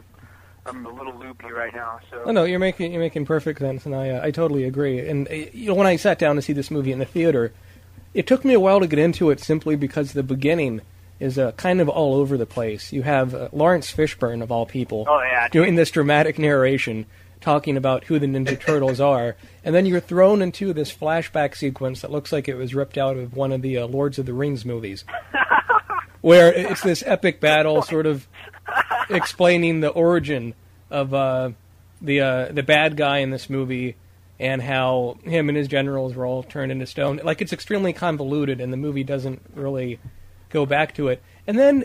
I'm 0.69 0.85
a 0.85 0.91
little 0.91 1.15
loopy 1.15 1.53
right 1.53 1.73
now. 1.73 2.01
So. 2.11 2.25
No, 2.25 2.33
no, 2.33 2.45
you're 2.45 2.59
making 2.59 2.93
you're 2.93 3.01
making 3.01 3.25
perfect 3.25 3.61
sense, 3.61 3.87
and 3.87 3.95
I 3.95 4.11
uh, 4.11 4.27
I 4.27 4.31
totally 4.31 4.65
agree. 4.65 5.07
And 5.07 5.29
uh, 5.29 5.35
you 5.35 5.69
know, 5.69 5.75
when 5.75 5.87
I 5.87 5.97
sat 5.97 6.19
down 6.19 6.37
to 6.37 6.43
see 6.43 6.53
this 6.53 6.71
movie 6.71 6.93
in 6.93 6.99
the 6.99 7.05
theater, 7.05 7.53
it 8.15 8.27
took 8.27 8.45
me 8.45 8.55
a 8.55 8.61
while 8.61 8.81
to 8.81 8.87
get 8.87 8.99
into 8.99 9.31
it 9.31 9.41
simply 9.41 9.77
because 9.77 10.13
the 10.13 10.23
beginning 10.23 10.81
is 11.21 11.39
uh, 11.39 11.53
kind 11.53 11.81
of 11.81 11.89
all 11.89 12.15
over 12.15 12.37
the 12.37 12.47
place. 12.47 12.93
You 12.93 13.03
have 13.03 13.35
uh, 13.35 13.49
Laurence 13.53 13.93
Fishburne 13.93 14.43
of 14.43 14.51
all 14.51 14.67
people 14.67 15.07
oh, 15.09 15.21
yeah. 15.23 15.49
doing 15.49 15.77
this 15.77 15.91
dramatic 15.91 16.39
narration, 16.39 17.07
talking 17.47 17.77
about 17.77 18.03
who 18.03 18.19
the 18.19 18.27
Ninja 18.27 18.61
Turtles 18.61 19.01
are, 19.01 19.37
and 19.63 19.73
then 19.73 19.87
you're 19.87 20.01
thrown 20.01 20.43
into 20.43 20.73
this 20.73 20.93
flashback 20.93 21.55
sequence 21.55 22.01
that 22.01 22.11
looks 22.11 22.33
like 22.33 22.49
it 22.49 22.57
was 22.57 22.75
ripped 22.75 22.99
out 22.99 23.17
of 23.17 23.37
one 23.37 23.53
of 23.53 23.63
the 23.63 23.79
uh, 23.79 23.87
Lords 23.87 24.19
of 24.19 24.27
the 24.27 24.35
Rings 24.35 24.65
movies, 24.65 25.05
where 26.23 26.53
it's 26.53 26.83
this 26.83 27.05
epic 27.07 27.41
battle, 27.41 27.83
sort 27.83 28.05
of 28.05 28.27
explaining 29.09 29.79
the 29.79 29.91
origin 29.91 30.55
of 30.91 31.15
uh, 31.15 31.51
the 32.03 32.21
uh, 32.21 32.47
the 32.51 32.65
bad 32.65 32.97
guy 32.97 33.19
in 33.19 33.31
this 33.31 33.49
movie 33.49 33.95
and 34.41 34.61
how 34.61 35.17
him 35.23 35.49
and 35.49 35.57
his 35.57 35.69
generals 35.69 36.17
were 36.17 36.27
all 36.27 36.43
turned 36.43 36.73
into 36.73 36.85
stone. 36.85 37.21
Like 37.23 37.41
it's 37.41 37.53
extremely 37.53 37.93
convoluted, 37.93 38.61
and 38.61 38.73
the 38.73 38.77
movie 38.77 39.05
doesn't 39.05 39.41
really 39.55 40.01
go 40.51 40.67
back 40.67 40.97
to 40.97 41.07
it. 41.07 41.23
And 41.47 41.57
then 41.57 41.85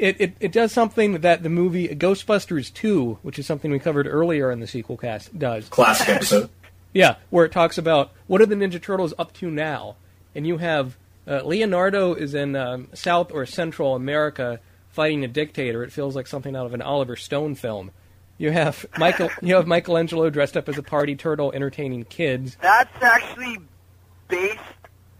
it, 0.00 0.16
it, 0.18 0.36
it 0.40 0.52
does 0.52 0.72
something 0.72 1.20
that 1.20 1.42
the 1.42 1.50
movie 1.50 1.88
Ghostbusters 1.88 2.72
2, 2.72 3.18
which 3.22 3.38
is 3.38 3.46
something 3.46 3.70
we 3.70 3.78
covered 3.78 4.06
earlier 4.06 4.50
in 4.50 4.60
the 4.60 4.66
sequel 4.66 4.96
cast, 4.96 5.38
does. 5.38 5.68
Classic 5.68 6.08
episode. 6.08 6.50
yeah, 6.94 7.16
where 7.28 7.44
it 7.44 7.52
talks 7.52 7.76
about 7.76 8.10
what 8.26 8.40
are 8.40 8.46
the 8.46 8.54
Ninja 8.54 8.82
Turtles 8.82 9.12
up 9.18 9.32
to 9.34 9.50
now, 9.50 9.96
and 10.34 10.46
you 10.46 10.58
have 10.58 10.96
uh, 11.28 11.42
Leonardo 11.44 12.14
is 12.14 12.34
in 12.34 12.56
um, 12.56 12.88
South 12.94 13.30
or 13.30 13.44
Central 13.44 13.94
America 13.94 14.58
fighting 14.88 15.22
a 15.22 15.28
dictator. 15.28 15.84
It 15.84 15.92
feels 15.92 16.16
like 16.16 16.26
something 16.26 16.56
out 16.56 16.66
of 16.66 16.74
an 16.74 16.82
Oliver 16.82 17.16
Stone 17.16 17.56
film. 17.56 17.90
You 18.38 18.50
have 18.52 18.86
Michael. 18.96 19.30
you 19.42 19.54
have 19.54 19.66
Michelangelo 19.66 20.30
dressed 20.30 20.56
up 20.56 20.68
as 20.68 20.78
a 20.78 20.82
party 20.82 21.14
turtle, 21.14 21.52
entertaining 21.52 22.04
kids. 22.04 22.56
That's 22.62 23.02
actually 23.02 23.58
based 24.28 24.58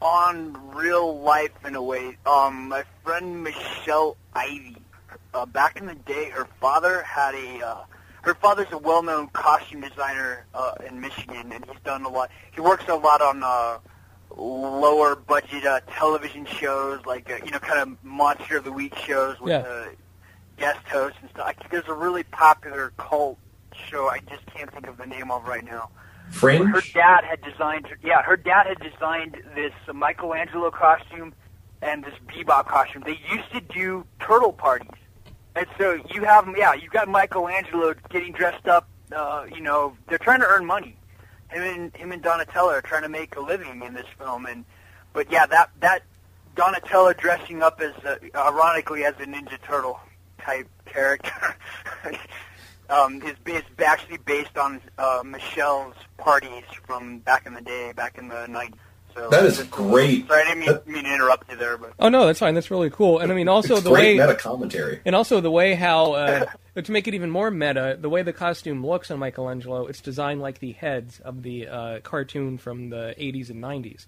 on 0.01 0.57
real 0.75 1.21
life 1.21 1.51
in 1.67 1.75
a 1.75 1.83
way. 1.83 2.17
Um, 2.27 2.69
my 2.69 2.85
friend 3.05 3.43
Michelle 3.43 4.17
Ivy, 4.35 4.77
uh, 5.35 5.47
back 5.47 5.77
in 5.77 5.87
the 5.87 5.95
day, 5.95 6.31
her 6.31 6.47
father 6.61 7.03
had 7.03 7.35
a. 7.35 7.67
Uh, 7.67 7.85
her 8.23 8.35
father's 8.35 8.71
a 8.71 8.77
well-known 8.77 9.29
costume 9.29 9.81
designer 9.81 10.45
uh, 10.55 10.73
in 10.87 11.01
Michigan, 11.01 11.53
and 11.53 11.65
he's 11.65 11.81
done 11.85 12.05
a 12.05 12.09
lot. 12.11 12.31
He 12.53 12.61
works 12.61 12.85
a 12.87 12.95
lot 12.95 13.23
on 13.23 13.43
uh, 13.43 13.79
lower 14.37 15.17
budget 15.17 15.65
uh, 15.65 15.81
television 15.89 16.45
shows, 16.45 17.01
like 17.07 17.31
uh, 17.31 17.39
you 17.43 17.51
know, 17.51 17.59
kind 17.59 17.81
of 17.81 18.05
monster 18.05 18.59
of 18.59 18.65
the 18.65 18.73
week 18.73 18.95
shows 18.95 19.41
with 19.41 19.51
Yeah. 19.53 19.59
uh, 19.61 19.87
guest 20.59 20.81
hosts 20.89 21.17
and 21.23 21.31
stuff. 21.31 21.55
There's 21.71 21.89
a 21.89 21.95
really 21.95 22.25
popular 22.25 22.93
cult 22.99 23.39
show. 23.89 24.09
I 24.11 24.19
just 24.29 24.45
can't 24.55 24.71
think 24.71 24.87
of 24.87 24.99
the 24.99 25.07
name 25.07 25.31
of 25.31 25.45
right 25.49 25.65
now. 25.65 25.89
Her 26.69 26.81
dad 26.95 27.25
had 27.25 27.43
designed, 27.43 27.87
yeah, 28.03 28.23
her 28.23 28.37
dad 28.37 28.67
had 28.67 28.79
designed 28.81 29.37
this 29.55 29.73
Michelangelo 29.93 30.71
costume 30.71 31.35
and 31.83 32.05
this 32.05 32.15
bebop 32.29 32.67
costume. 32.67 33.03
They 33.05 33.19
used 33.31 33.51
to 33.53 33.61
do 33.61 34.05
turtle 34.21 34.53
parties, 34.53 34.89
and 35.57 35.67
so 35.79 36.01
you 36.15 36.25
have, 36.25 36.49
yeah, 36.57 36.75
you've 36.75 36.93
got 36.93 37.09
Michelangelo 37.09 37.95
getting 38.11 38.33
dressed 38.33 38.67
up. 38.69 38.89
Uh, 39.15 39.47
you 39.53 39.61
know, 39.61 39.97
they're 40.09 40.19
trying 40.19 40.41
to 40.41 40.47
earn 40.47 40.65
money. 40.65 40.97
Him 41.51 41.63
and 41.63 41.97
him 41.97 42.13
and 42.13 42.23
Donatello 42.23 42.71
are 42.71 42.83
trying 42.83 43.03
to 43.03 43.09
make 43.09 43.35
a 43.35 43.41
living 43.41 43.83
in 43.83 43.95
this 43.95 44.07
film, 44.19 44.47
and 44.47 44.65
but 45.13 45.31
yeah, 45.33 45.47
that 45.47 45.71
that 45.81 46.03
Donatello 46.55 47.13
dressing 47.15 47.63
up 47.63 47.81
as, 47.81 47.93
uh, 48.05 48.17
ironically, 48.35 49.05
as 49.05 49.15
a 49.19 49.25
Ninja 49.25 49.61
Turtle 49.63 49.99
type 50.39 50.69
character. 50.85 51.57
Um, 52.91 53.23
is, 53.23 53.37
is 53.47 53.63
actually 53.79 54.19
based 54.19 54.57
on 54.59 54.81
uh, 54.99 55.23
Michelle's 55.25 55.95
parties 56.19 56.65
from 56.87 57.21
back 57.21 57.47
in 57.47 57.55
the 57.55 57.61
day, 57.61 57.93
back 57.95 58.19
in 58.19 58.27
the 58.29 58.47
90s. 58.49 58.75
So 59.15 59.29
That 59.29 59.45
is 59.45 59.63
great. 59.65 60.27
Sorry, 60.29 60.43
I 60.43 60.45
didn't 60.45 60.59
mean, 60.61 60.69
That- 60.73 60.87
mean 60.87 61.05
to 61.05 61.13
interrupt 61.15 61.51
you 61.51 61.57
there, 61.57 61.77
but 61.79 61.93
Oh 61.99 62.09
no, 62.09 62.27
that's 62.27 62.39
fine. 62.41 62.55
That's 62.55 62.71
really 62.71 62.91
cool. 62.91 63.19
And 63.21 63.31
I 63.31 63.35
mean, 63.35 63.49
also 63.49 63.75
It's 63.75 63.83
the 63.85 63.91
great 63.91 64.19
way 64.19 64.27
meta 64.27 64.35
commentary. 64.39 65.01
And 65.05 65.15
also 65.17 65.41
the 65.41 65.51
way 65.51 65.75
how, 65.75 66.13
uh, 66.15 66.47
to 66.83 66.93
make 66.93 67.07
it 67.09 67.15
even 67.15 67.31
more 67.31 67.51
meta, 67.51 67.97
the 68.01 68.09
way 68.09 68.23
the 68.23 68.33
costume 68.33 68.85
looks 68.87 69.11
on 69.11 69.19
Michelangelo, 69.21 69.87
it's 69.87 70.01
designed 70.01 70.41
like 70.41 70.59
the 70.61 70.73
heads 70.73 71.21
of 71.21 71.43
the 71.43 71.69
uh, 71.69 72.01
cartoon 72.01 72.59
from 72.59 72.91
the 72.91 73.15
80s 73.19 73.51
and 73.51 73.63
90s. 73.63 74.07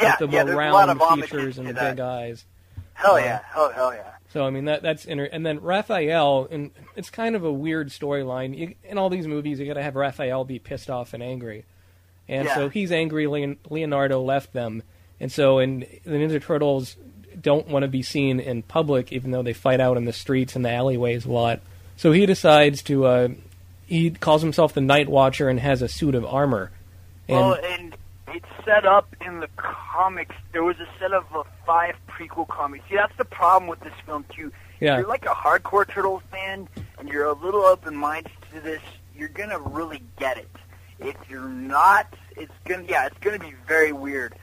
yeah, 0.00 0.16
With 0.20 0.30
the 0.30 0.36
yeah, 0.36 0.42
more 0.44 0.52
there's 0.54 0.68
a 0.68 0.72
lot 0.72 0.88
round 0.88 1.00
of 1.00 1.18
features 1.18 1.58
and 1.58 1.68
the 1.68 1.74
big 1.74 2.00
eyes. 2.00 2.44
Hell 2.94 3.18
yeah, 3.20 3.40
hell, 3.52 3.70
hell 3.70 3.94
yeah. 3.94 4.12
So 4.32 4.44
I 4.44 4.50
mean 4.50 4.66
that 4.66 4.82
that's 4.82 5.04
inter- 5.06 5.28
and 5.32 5.44
then 5.46 5.60
Raphael 5.60 6.48
and 6.50 6.70
it's 6.96 7.08
kind 7.10 7.34
of 7.34 7.44
a 7.44 7.52
weird 7.52 7.88
storyline. 7.88 8.74
In 8.84 8.98
all 8.98 9.08
these 9.08 9.26
movies, 9.26 9.58
you 9.58 9.66
got 9.66 9.74
to 9.74 9.82
have 9.82 9.94
Raphael 9.96 10.44
be 10.44 10.58
pissed 10.58 10.90
off 10.90 11.14
and 11.14 11.22
angry, 11.22 11.64
and 12.28 12.44
Yeah. 12.46 12.54
so 12.54 12.68
he's 12.68 12.92
angry. 12.92 13.26
Leon- 13.26 13.56
Leonardo 13.70 14.20
left 14.20 14.52
them, 14.52 14.82
and 15.18 15.32
so 15.32 15.58
and 15.58 15.86
the 16.04 16.10
Ninja 16.10 16.42
Turtles 16.42 16.96
don't 17.40 17.68
want 17.68 17.84
to 17.84 17.88
be 17.88 18.02
seen 18.02 18.38
in 18.40 18.62
public, 18.62 19.12
even 19.12 19.30
though 19.30 19.42
they 19.42 19.52
fight 19.54 19.80
out 19.80 19.96
in 19.96 20.04
the 20.04 20.12
streets 20.12 20.54
and 20.56 20.64
the 20.64 20.70
alleyways 20.70 21.24
a 21.24 21.30
lot. 21.32 21.60
So 21.96 22.12
he 22.12 22.26
decides 22.26 22.82
to. 22.82 23.06
Uh, 23.06 23.28
he 23.86 24.10
calls 24.10 24.42
himself 24.42 24.74
the 24.74 24.82
Night 24.82 25.08
Watcher 25.08 25.48
and 25.48 25.58
has 25.60 25.80
a 25.80 25.88
suit 25.88 26.14
of 26.14 26.26
armor. 26.26 26.70
And 27.28 27.38
well, 27.38 27.54
set 28.68 28.84
up 28.84 29.16
in 29.24 29.40
the 29.40 29.48
comics. 29.56 30.36
There 30.52 30.62
was 30.62 30.76
a 30.78 30.86
set 31.00 31.12
of 31.12 31.24
uh, 31.34 31.42
five 31.64 31.94
prequel 32.06 32.46
comics. 32.48 32.84
See, 32.88 32.96
that's 32.96 33.16
the 33.16 33.24
problem 33.24 33.68
with 33.68 33.80
this 33.80 33.94
film 34.04 34.26
too. 34.34 34.52
Yeah. 34.80 34.94
If 34.94 35.00
you're 35.00 35.08
like 35.08 35.24
a 35.24 35.30
hardcore 35.30 35.88
Turtles 35.88 36.22
fan 36.30 36.68
and 36.98 37.08
you're 37.08 37.24
a 37.24 37.32
little 37.32 37.62
open-minded 37.62 38.30
to 38.52 38.60
this, 38.60 38.82
you're 39.16 39.30
gonna 39.30 39.58
really 39.58 40.02
get 40.18 40.36
it. 40.36 40.50
If 40.98 41.16
you're 41.30 41.48
not, 41.48 42.12
it's 42.36 42.52
gonna 42.66 42.84
yeah, 42.86 43.06
it's 43.06 43.18
gonna 43.20 43.38
be 43.38 43.54
very 43.66 43.92
weird. 43.92 44.34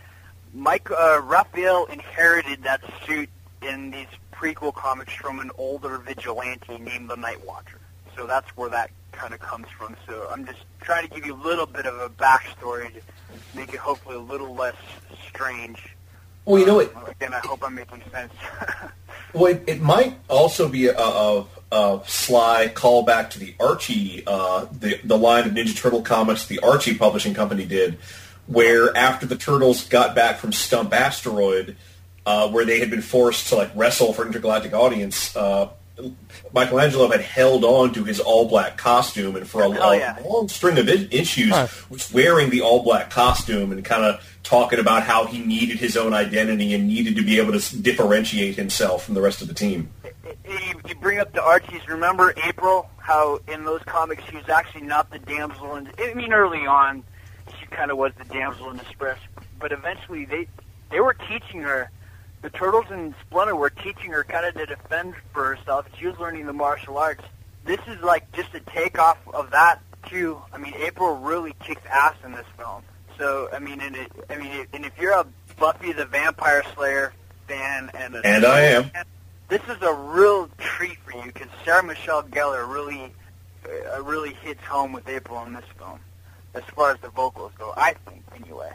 Mike 0.53 0.89
uh, 0.89 1.22
Raphael 1.24 1.86
inherited 1.86 2.63
that 2.63 2.82
suit 3.05 3.29
in 3.62 3.91
these 3.91 4.08
prequel 4.34 4.74
comics 4.74 5.13
from 5.13 5.39
an 5.39 5.51
older 5.58 6.00
vigilante 6.00 6.79
named 6.79 7.10
the 7.10 7.15
Night 7.15 7.46
Watcher. 7.46 7.79
So 8.17 8.25
that's 8.25 8.50
where 8.58 8.70
that 8.70 8.89
kind 9.15 9.34
of 9.34 9.39
comes 9.39 9.67
from. 9.69 9.95
So 10.07 10.27
I'm 10.31 10.45
just 10.45 10.60
trying 10.81 11.07
to 11.07 11.13
give 11.13 11.25
you 11.25 11.34
a 11.34 11.43
little 11.43 11.65
bit 11.65 11.86
of 11.86 12.00
a 12.00 12.10
backstory 12.10 12.93
to 12.93 13.01
make 13.55 13.74
it 13.74 13.79
hopefully 13.79 14.15
a 14.15 14.19
little 14.19 14.53
less 14.53 14.75
strange. 15.27 15.95
Well, 16.45 16.60
you 16.60 16.65
know 16.65 16.75
what? 16.75 16.93
Again, 17.10 17.34
I 17.34 17.39
hope 17.39 17.63
I'm 17.63 17.75
making 17.75 18.03
sense. 18.12 18.34
Well, 19.34 19.51
it, 19.51 19.63
it 19.67 19.81
might 19.81 20.17
also 20.29 20.69
be 20.69 20.88
a, 20.88 20.98
a, 20.98 21.45
a 21.69 22.01
sly 22.07 22.72
callback 22.74 23.31
to 23.31 23.39
the 23.39 23.53
Archie, 23.60 24.24
uh, 24.25 24.65
the 24.72 24.98
the 25.03 25.17
line 25.17 25.45
of 25.45 25.51
Ninja 25.51 25.75
Turtle 25.75 26.01
comics 26.01 26.45
the 26.48 26.60
Archie 26.60 26.98
publishing 26.98 27.34
company 27.34 27.65
did, 27.65 27.98
where 28.48 28.95
after 28.95 29.25
the 29.25 29.36
Turtles 29.36 29.89
got 29.89 30.15
back 30.15 30.38
from 30.38 30.53
Stump 30.53 30.93
Asteroid, 30.93 31.75
uh, 32.25 32.48
where 32.50 32.63
they 32.63 32.79
had 32.79 32.89
been 32.89 33.01
forced 33.01 33.50
to 33.50 33.55
like 33.55 33.72
wrestle 33.75 34.13
for 34.13 34.25
intergalactic 34.25 34.74
audience, 34.74 35.36
uh, 35.36 35.69
Michelangelo 36.54 37.10
had 37.10 37.22
held 37.22 37.64
on 37.64 37.94
to 37.94 38.04
his 38.04 38.20
all 38.20 38.48
black 38.48 38.78
costume, 38.78 39.36
and 39.36 39.48
for 39.48 39.62
a 39.62 39.66
Oh, 39.66 39.70
long, 39.70 40.00
yeah. 40.00 40.18
long 40.25 40.48
string 40.48 40.78
of 40.78 40.88
issues, 40.90 41.52
Huh. 41.52 41.68
was 41.90 42.12
wearing 42.14 42.50
the 42.50 42.62
all 42.62 42.84
black 42.84 43.10
costume 43.10 43.72
and 43.72 43.84
kind 43.84 44.04
of 44.04 44.22
talking 44.44 44.80
about 44.80 45.04
how 45.04 45.25
he 45.25 45.40
needed 45.40 45.80
his 45.80 45.98
own 45.98 46.14
identity 46.14 46.74
and 46.74 46.88
needed 46.88 47.16
to 47.16 47.22
be 47.24 47.40
able 47.40 47.58
to 47.58 47.78
differentiate 47.82 48.56
himself 48.56 49.06
from 49.06 49.16
the 49.16 49.22
rest 49.22 49.42
of 49.42 49.48
the 49.48 49.54
team. 49.54 49.90
you, 50.48 50.82
you 50.88 50.96
bring 50.96 51.20
up 51.20 51.32
the 51.34 51.42
Archies. 51.42 51.88
Remember 51.88 52.34
April? 52.46 52.90
How 52.98 53.40
in 53.48 53.64
those 53.66 53.82
comics 53.86 54.24
she 54.30 54.36
was 54.36 54.50
actually 54.50 54.82
not 54.82 55.10
the 55.12 55.20
damsel 55.20 55.75
in. 55.75 55.90
I 56.00 56.14
mean, 56.14 56.34
early 56.34 56.66
on, 56.66 57.04
she 57.60 57.66
kind 57.68 57.92
of 57.92 57.98
was 57.98 58.12
the 58.18 58.25
damsel 58.25 58.72
in 58.72 58.78
distress, 58.78 59.20
but 59.60 59.72
eventually 59.72 60.25
they 60.25 60.48
they 60.92 61.00
were 61.00 61.14
teaching 61.14 61.62
her. 61.62 61.90
The 62.46 62.52
turtles 62.52 62.86
and 62.92 63.16
Splinter 63.22 63.56
were 63.56 63.72
teaching 63.72 64.12
her 64.12 64.24
kind 64.24 64.46
of 64.46 64.54
to 64.54 64.68
defend 64.68 65.16
for 65.34 65.56
herself. 65.56 65.88
She 65.98 66.06
was 66.06 66.20
learning 66.20 66.46
the 66.46 66.54
martial 66.54 66.96
arts. 66.96 67.24
This 67.64 67.80
is 67.88 68.00
like 68.04 68.32
just 68.34 68.54
a 68.54 68.60
takeoff 68.60 69.18
of 69.34 69.50
that 69.50 69.82
too. 70.06 70.40
I 70.54 70.60
mean, 70.60 70.75
April 70.75 71.16
really 71.16 71.56
kicks 71.60 71.82
ass 71.92 72.14
in 72.24 72.34
this 72.34 72.46
film. 72.56 72.84
So 73.18 73.50
I 73.52 73.58
mean, 73.58 73.82
and 73.82 73.96
it, 73.96 74.12
I 74.30 74.36
mean, 74.36 74.52
it, 74.52 74.68
and 74.74 74.86
if 74.86 74.96
you're 75.00 75.14
a 75.14 75.25
Buffy 75.58 75.92
the 75.92 76.06
Vampire 76.06 76.62
Slayer 76.75 77.14
fan 77.48 77.90
and 77.96 78.14
a 78.16 78.22
And 78.24 78.46
I 78.46 78.60
am. 78.60 78.92
this 79.50 79.64
is 79.64 79.82
a 79.82 79.94
real 79.96 80.48
treat 80.60 81.00
for 81.00 81.18
you 81.18 81.32
because 81.32 81.48
Sarah 81.64 81.82
Michelle 81.82 82.22
Gellar 82.22 82.72
really, 82.72 83.12
uh, 83.68 84.04
really 84.04 84.36
hits 84.36 84.64
home 84.66 84.94
with 84.94 85.10
April 85.10 85.44
in 85.46 85.54
this 85.54 85.66
film, 85.80 86.00
as 86.54 86.64
far 86.75 86.92
as 86.92 87.00
the 87.00 87.10
vocals 87.10 87.54
go. 87.58 87.74
I 87.75 87.96
think, 88.08 88.22
anyway. 88.40 88.70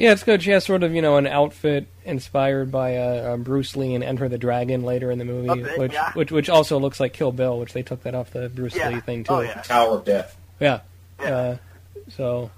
Yeah, 0.00 0.12
it's 0.12 0.22
good. 0.22 0.42
She 0.42 0.50
has 0.52 0.64
sort 0.64 0.82
of 0.82 0.94
you 0.94 1.02
know 1.02 1.18
an 1.18 1.26
outfit 1.26 1.86
inspired 2.06 2.72
by 2.72 2.96
uh, 2.96 3.02
uh, 3.02 3.36
Bruce 3.36 3.76
Lee 3.76 3.94
and 3.94 4.02
Enter 4.02 4.30
the 4.30 4.38
Dragon 4.38 4.82
later 4.82 5.10
in 5.10 5.18
the 5.18 5.26
movie, 5.26 5.62
bit, 5.62 5.78
which 5.78 5.92
yeah. 5.92 6.12
which 6.14 6.32
which 6.32 6.48
also 6.48 6.78
looks 6.78 7.00
like 7.00 7.12
Kill 7.12 7.32
Bill, 7.32 7.58
which 7.58 7.74
they 7.74 7.82
took 7.82 8.02
that 8.04 8.14
off 8.14 8.30
the 8.30 8.48
Bruce 8.48 8.74
Yeah. 8.74 8.88
Lee 8.88 9.00
thing 9.00 9.24
too. 9.24 9.34
Oh 9.34 9.40
yeah. 9.40 9.60
Tower 9.60 9.98
of 9.98 10.06
Death. 10.06 10.38
Yeah. 10.58 10.80
Yeah. 11.20 11.36
Uh, 11.36 11.56
so, 12.08 12.50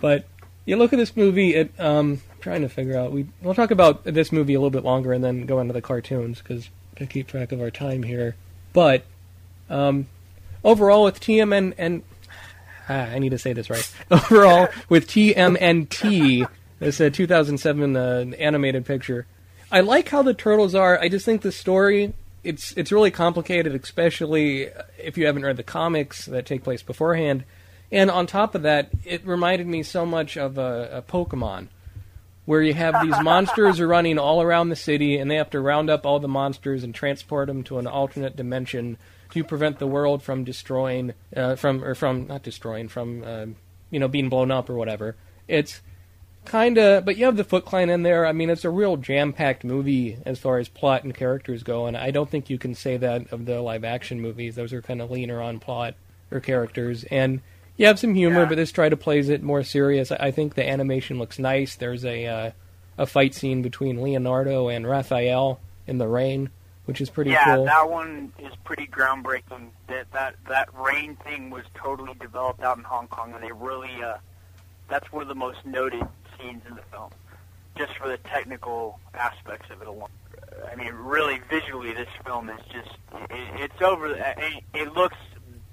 but 0.00 0.26
you 0.66 0.76
look 0.76 0.92
at 0.92 1.00
this 1.00 1.16
movie. 1.16 1.56
It 1.56 1.72
um, 1.80 2.22
I'm 2.30 2.40
trying 2.40 2.62
to 2.62 2.68
figure 2.68 2.96
out. 2.96 3.10
We 3.10 3.26
we'll 3.42 3.54
talk 3.54 3.72
about 3.72 4.04
this 4.04 4.30
movie 4.30 4.54
a 4.54 4.60
little 4.60 4.70
bit 4.70 4.84
longer 4.84 5.12
and 5.12 5.24
then 5.24 5.46
go 5.46 5.58
into 5.58 5.72
the 5.72 5.82
cartoons 5.82 6.38
because 6.38 6.70
to 6.94 7.06
keep 7.06 7.26
track 7.26 7.50
of 7.50 7.60
our 7.60 7.72
time 7.72 8.04
here. 8.04 8.36
But 8.72 9.02
um, 9.68 10.06
overall, 10.62 11.02
with 11.02 11.18
TMN 11.18 11.74
and 11.76 12.04
ah, 12.88 12.92
I 13.10 13.18
need 13.18 13.30
to 13.30 13.38
say 13.38 13.52
this 13.52 13.68
right. 13.68 13.92
Overall, 14.12 14.68
with 14.88 15.08
TMNT, 15.08 16.46
this 16.78 17.00
a 17.00 17.10
2007 17.10 17.96
uh, 17.96 18.24
animated 18.38 18.84
picture. 18.86 19.26
I 19.70 19.80
like 19.80 20.08
how 20.08 20.22
the 20.22 20.34
turtles 20.34 20.74
are. 20.74 20.98
I 20.98 21.08
just 21.08 21.24
think 21.24 21.42
the 21.42 21.52
story 21.52 22.14
it's 22.44 22.72
it's 22.76 22.92
really 22.92 23.10
complicated, 23.10 23.74
especially 23.74 24.68
if 24.96 25.18
you 25.18 25.26
haven't 25.26 25.44
read 25.44 25.56
the 25.56 25.62
comics 25.62 26.26
that 26.26 26.46
take 26.46 26.64
place 26.64 26.82
beforehand. 26.82 27.44
And 27.90 28.10
on 28.10 28.26
top 28.26 28.54
of 28.54 28.62
that, 28.62 28.90
it 29.04 29.26
reminded 29.26 29.66
me 29.66 29.82
so 29.82 30.04
much 30.04 30.36
of 30.36 30.58
a, 30.58 30.90
a 30.92 31.02
Pokemon, 31.02 31.68
where 32.44 32.62
you 32.62 32.74
have 32.74 33.02
these 33.02 33.18
monsters 33.22 33.80
running 33.80 34.18
all 34.18 34.42
around 34.42 34.68
the 34.68 34.76
city, 34.76 35.16
and 35.16 35.30
they 35.30 35.36
have 35.36 35.50
to 35.50 35.60
round 35.60 35.90
up 35.90 36.06
all 36.06 36.20
the 36.20 36.28
monsters 36.28 36.84
and 36.84 36.94
transport 36.94 37.48
them 37.48 37.62
to 37.64 37.78
an 37.78 37.86
alternate 37.86 38.36
dimension 38.36 38.98
to 39.30 39.44
prevent 39.44 39.78
the 39.78 39.86
world 39.86 40.22
from 40.22 40.44
destroying, 40.44 41.12
uh, 41.36 41.56
from 41.56 41.84
or 41.84 41.94
from 41.94 42.26
not 42.26 42.42
destroying, 42.42 42.88
from 42.88 43.24
uh, 43.24 43.46
you 43.90 43.98
know 43.98 44.08
being 44.08 44.28
blown 44.28 44.50
up 44.50 44.70
or 44.70 44.74
whatever. 44.74 45.16
It's 45.48 45.80
kind 46.48 46.78
of, 46.78 47.04
but 47.04 47.16
you 47.16 47.24
have 47.26 47.36
the 47.36 47.44
Foot 47.44 47.64
Clan 47.64 47.90
in 47.90 48.02
there. 48.02 48.26
I 48.26 48.32
mean, 48.32 48.50
it's 48.50 48.64
a 48.64 48.70
real 48.70 48.96
jam-packed 48.96 49.64
movie 49.64 50.18
as 50.26 50.38
far 50.38 50.58
as 50.58 50.68
plot 50.68 51.04
and 51.04 51.14
characters 51.14 51.62
go, 51.62 51.86
and 51.86 51.96
I 51.96 52.10
don't 52.10 52.28
think 52.28 52.50
you 52.50 52.58
can 52.58 52.74
say 52.74 52.96
that 52.96 53.32
of 53.32 53.44
the 53.46 53.60
live-action 53.60 54.20
movies. 54.20 54.54
Those 54.56 54.72
are 54.72 54.82
kind 54.82 55.00
of 55.00 55.10
leaner 55.10 55.40
on 55.40 55.60
plot 55.60 55.94
or 56.30 56.40
characters, 56.40 57.04
and 57.04 57.40
you 57.76 57.86
have 57.86 57.98
some 57.98 58.14
humor, 58.14 58.40
Yeah. 58.40 58.46
but 58.46 58.56
this 58.56 58.72
try 58.72 58.88
to 58.88 58.96
plays 58.96 59.28
it 59.28 59.42
more 59.42 59.62
serious. 59.62 60.10
I 60.10 60.30
think 60.30 60.54
the 60.54 60.68
animation 60.68 61.18
looks 61.18 61.38
nice. 61.38 61.76
There's 61.76 62.04
a 62.04 62.26
uh, 62.26 62.50
a 62.98 63.06
fight 63.06 63.34
scene 63.34 63.62
between 63.62 64.02
Leonardo 64.02 64.68
and 64.68 64.84
Raphael 64.86 65.60
in 65.86 65.98
the 65.98 66.08
rain, 66.08 66.50
which 66.86 67.00
is 67.00 67.08
pretty 67.10 67.30
yeah, 67.30 67.54
cool. 67.54 67.64
that 67.66 67.88
one 67.88 68.32
is 68.40 68.52
pretty 68.64 68.88
groundbreaking. 68.88 69.68
That 69.86 70.10
that 70.12 70.34
that 70.48 70.68
rain 70.74 71.16
thing 71.16 71.50
was 71.50 71.64
totally 71.74 72.14
developed 72.20 72.62
out 72.62 72.76
in 72.78 72.84
Hong 72.84 73.06
Kong, 73.06 73.32
and 73.32 73.42
they 73.42 73.52
really 73.52 74.02
uh, 74.02 74.16
that's 74.88 75.12
one 75.12 75.22
of 75.22 75.28
the 75.28 75.34
most 75.36 75.64
noted 75.64 76.02
scenes 76.38 76.62
in 76.68 76.74
the 76.76 76.82
film, 76.90 77.10
just 77.76 77.92
for 77.96 78.08
the 78.08 78.18
technical 78.18 78.98
aspects 79.14 79.70
of 79.70 79.82
it 79.82 79.88
alone. 79.88 80.08
I 80.70 80.74
mean, 80.76 80.92
really 80.94 81.40
visually, 81.50 81.92
this 81.92 82.08
film 82.24 82.48
is 82.50 82.60
just 82.72 82.90
it, 83.30 83.60
it's 83.60 83.82
over. 83.82 84.14
It, 84.14 84.64
it 84.74 84.92
looks 84.94 85.16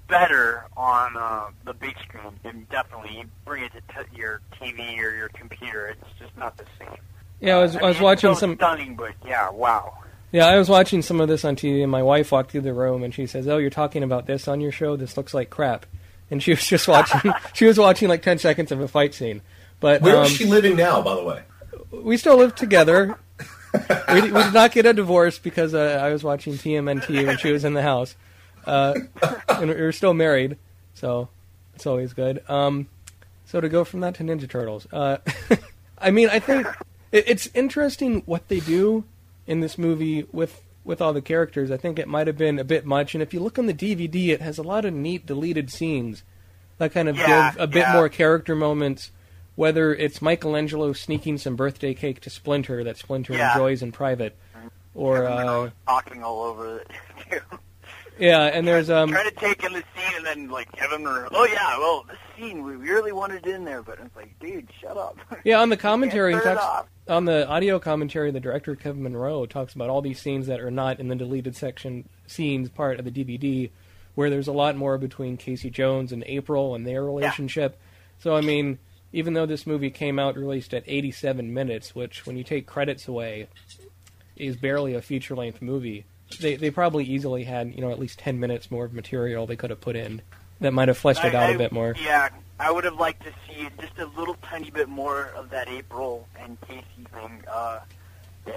better 0.07 0.65
on 0.77 1.17
uh, 1.17 1.47
the 1.65 1.73
big 1.73 1.95
screen, 2.07 2.33
and 2.43 2.69
definitely 2.69 3.17
you 3.17 3.23
bring 3.45 3.63
it 3.63 3.71
to 3.73 3.81
t- 3.81 4.17
your 4.17 4.41
TV 4.61 4.97
or 4.99 5.15
your 5.15 5.29
computer, 5.29 5.87
it's 5.87 6.19
just 6.19 6.35
not 6.37 6.57
the 6.57 6.65
same. 6.79 6.95
yeah, 7.39 7.57
I 7.57 7.61
was 7.61 7.75
I, 7.75 7.79
mean, 7.79 7.87
was 7.87 7.95
it's 7.95 8.03
watching 8.03 8.19
still 8.19 8.35
some. 8.35 8.55
stunning, 8.55 8.95
but 8.95 9.13
yeah, 9.25 9.49
wow. 9.49 9.97
Yeah, 10.31 10.47
I 10.47 10.57
was 10.57 10.69
watching 10.69 11.01
some 11.01 11.21
of 11.21 11.27
this 11.27 11.45
on 11.45 11.55
TV, 11.55 11.81
and 11.81 11.91
my 11.91 12.03
wife 12.03 12.31
walked 12.31 12.51
through 12.51 12.61
the 12.61 12.73
room, 12.73 13.03
and 13.03 13.13
she 13.13 13.25
says, 13.25 13.47
"Oh, 13.47 13.57
you're 13.57 13.69
talking 13.69 14.03
about 14.03 14.25
this 14.25 14.47
on 14.47 14.59
your 14.61 14.71
show? 14.71 14.95
This 14.95 15.17
looks 15.17 15.33
like 15.33 15.49
crap." 15.49 15.85
And 16.29 16.41
she 16.41 16.51
was 16.51 16.65
just 16.65 16.87
watching. 16.87 17.31
she 17.53 17.65
was 17.65 17.77
watching 17.77 18.09
like 18.09 18.21
ten 18.21 18.37
seconds 18.37 18.71
of 18.71 18.81
a 18.81 18.87
fight 18.87 19.13
scene. 19.13 19.41
But 19.79 20.01
Where 20.01 20.17
um, 20.17 20.23
is 20.23 20.31
she 20.31 20.45
living 20.45 20.75
now, 20.75 21.01
by 21.01 21.15
the 21.15 21.23
way? 21.23 21.43
we 21.91 22.17
still 22.17 22.37
live 22.37 22.55
together. 22.55 23.17
we, 24.13 24.21
we 24.21 24.43
did 24.43 24.53
not 24.53 24.71
get 24.71 24.85
a 24.85 24.93
divorce 24.93 25.37
because 25.39 25.73
uh, 25.73 25.99
I 26.01 26.11
was 26.11 26.23
watching 26.23 26.53
TMNT 26.53 27.25
when 27.25 27.37
she 27.37 27.51
was 27.51 27.63
in 27.65 27.73
the 27.73 27.81
house, 27.81 28.15
uh, 28.65 28.93
and 29.49 29.69
we 29.69 29.75
were 29.75 29.91
still 29.91 30.13
married, 30.13 30.57
so 30.93 31.29
it's 31.75 31.85
always 31.85 32.13
good. 32.13 32.47
Um, 32.49 32.87
so 33.45 33.61
to 33.61 33.69
go 33.69 33.83
from 33.83 33.99
that 34.01 34.15
to 34.15 34.23
Ninja 34.23 34.49
Turtles, 34.49 34.87
uh, 34.91 35.17
I 35.97 36.11
mean, 36.11 36.29
I 36.29 36.39
think 36.39 36.67
it, 37.11 37.25
it's 37.27 37.47
interesting 37.53 38.23
what 38.25 38.47
they 38.47 38.59
do 38.59 39.03
in 39.45 39.59
this 39.59 39.77
movie 39.77 40.25
with 40.31 40.61
with 40.83 41.01
all 41.01 41.13
the 41.13 41.21
characters. 41.21 41.71
I 41.71 41.77
think 41.77 41.97
it 41.99 42.07
might 42.07 42.27
have 42.27 42.37
been 42.37 42.59
a 42.59 42.63
bit 42.63 42.85
much, 42.85 43.13
and 43.13 43.21
if 43.21 43.33
you 43.33 43.39
look 43.39 43.59
on 43.59 43.65
the 43.65 43.73
DVD, 43.73 44.29
it 44.29 44.41
has 44.41 44.57
a 44.57 44.63
lot 44.63 44.85
of 44.85 44.93
neat 44.93 45.25
deleted 45.25 45.69
scenes 45.71 46.23
that 46.77 46.91
kind 46.91 47.09
of 47.09 47.17
Yeah, 47.17 47.51
give 47.51 47.61
a 47.61 47.67
bit 47.67 47.79
yeah. 47.79 47.93
more 47.93 48.09
character 48.09 48.55
moments. 48.55 49.11
Whether 49.55 49.93
it's 49.95 50.21
Michelangelo 50.21 50.91
sneaking 50.93 51.37
some 51.37 51.55
birthday 51.55 51.93
cake 51.93 52.19
to 52.21 52.29
Splinter 52.29 52.83
that 52.83 52.97
Splinter 52.97 53.33
Yeah. 53.33 53.53
enjoys 53.53 53.81
in 53.81 53.91
private, 53.91 54.35
or 54.93 55.25
uh, 55.25 55.69
talking 55.87 56.23
all 56.23 56.43
over 56.43 56.79
it. 56.79 57.41
yeah, 58.19 58.43
and 58.43 58.67
there's 58.67 58.89
um 58.89 59.09
trying 59.11 59.29
to 59.29 59.35
take 59.35 59.63
in 59.63 59.73
the 59.73 59.79
scene 59.95 60.17
and 60.17 60.25
then 60.25 60.49
like 60.49 60.71
Kevin 60.73 61.05
or 61.07 61.27
oh 61.31 61.45
yeah, 61.51 61.77
well 61.77 62.05
this 62.07 62.17
scene 62.37 62.63
we 62.63 62.75
really 62.75 63.11
wanted 63.11 63.45
it 63.47 63.53
in 63.55 63.65
there, 63.65 63.81
but 63.81 63.99
it's 64.03 64.15
like, 64.15 64.37
dude, 64.39 64.67
shut 64.81 64.97
up. 64.97 65.17
yeah 65.43 65.59
on 65.61 65.69
the 65.69 65.77
commentary 65.77 66.33
it 66.33 66.43
talks 66.43 66.89
on 67.07 67.25
the 67.25 67.47
audio 67.47 67.79
commentary 67.79 68.31
the 68.31 68.39
director 68.39 68.75
Kevin 68.75 69.03
Munroe 69.03 69.45
talks 69.45 69.73
about 69.73 69.89
all 69.89 70.01
these 70.01 70.19
scenes 70.19 70.47
that 70.47 70.59
are 70.59 70.71
not 70.71 70.99
in 70.99 71.07
the 71.07 71.15
deleted 71.15 71.55
section 71.55 72.07
scenes 72.27 72.67
part 72.69 72.99
of 72.99 73.05
the 73.05 73.11
DVD 73.11 73.69
where 74.15 74.29
there's 74.29 74.47
a 74.47 74.53
lot 74.53 74.75
more 74.75 74.97
between 74.97 75.35
Casey 75.37 75.69
Jones 75.69 76.11
and 76.11 76.23
April 76.25 76.73
and 76.73 76.87
their 76.87 77.03
relationship. 77.03 77.77
So 78.19 78.33
I 78.35 78.41
mean, 78.41 78.79
even 79.15 79.33
though 79.33 79.45
this 79.45 79.65
movie 79.65 79.89
came 79.89 80.19
out 80.19 80.35
released 80.35 80.73
at 80.73 80.83
87 80.85 81.53
minutes, 81.53 81.95
which 81.95 82.25
when 82.25 82.35
you 82.35 82.43
take 82.43 82.67
credits 82.67 83.07
away 83.07 83.47
is 84.35 84.57
barely 84.57 84.93
a 84.93 85.01
feature 85.01 85.37
length 85.37 85.61
movie, 85.61 86.03
they 86.41 86.57
they 86.57 86.69
probably 86.69 87.05
easily 87.05 87.45
had, 87.45 87.73
you 87.73 87.79
know, 87.79 87.91
at 87.91 87.97
least 87.97 88.19
10 88.19 88.41
minutes 88.41 88.69
more 88.69 88.83
of 88.83 88.93
material 88.93 89.47
they 89.47 89.55
could 89.55 89.69
have 89.69 89.79
put 89.79 89.95
in 89.95 90.21
that 90.59 90.73
might 90.73 90.89
have 90.89 90.97
fleshed 90.97 91.23
it 91.23 91.33
out 91.33 91.49
I- 91.49 91.53
a 91.53 91.57
bit 91.57 91.71
more. 91.71 91.95
Yeah, 91.97 92.27
I 92.59 92.71
would 92.71 92.83
have 92.83 92.99
liked 92.99 93.23
to 93.23 93.31
see 93.47 93.69
just 93.79 93.97
a 93.99 94.05
little 94.19 94.35
tiny 94.41 94.69
bit 94.69 94.89
more 94.89 95.27
of 95.27 95.49
that 95.51 95.69
April 95.69 96.27
and 96.37 96.59
Casey 96.67 97.07
thing. 97.13 97.41
Uh, 97.47 97.79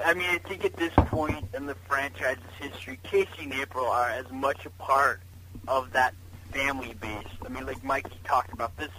I 0.04 0.14
mean, 0.14 0.28
I 0.28 0.38
think 0.38 0.64
at 0.64 0.76
this 0.76 0.92
point 0.96 1.46
in 1.54 1.66
the 1.66 1.76
franchise's 1.86 2.42
history, 2.60 2.98
Casey 3.04 3.44
and 3.44 3.54
April 3.54 3.86
are 3.86 4.10
as 4.10 4.28
much 4.32 4.66
a 4.66 4.70
part 4.70 5.20
of 5.68 5.92
that 5.92 6.14
family 6.50 6.94
base. 7.00 7.26
I 7.46 7.48
mean, 7.48 7.64
like 7.64 7.82
Mikey 7.84 8.18
talked 8.24 8.52
about, 8.52 8.76
this 8.76 8.90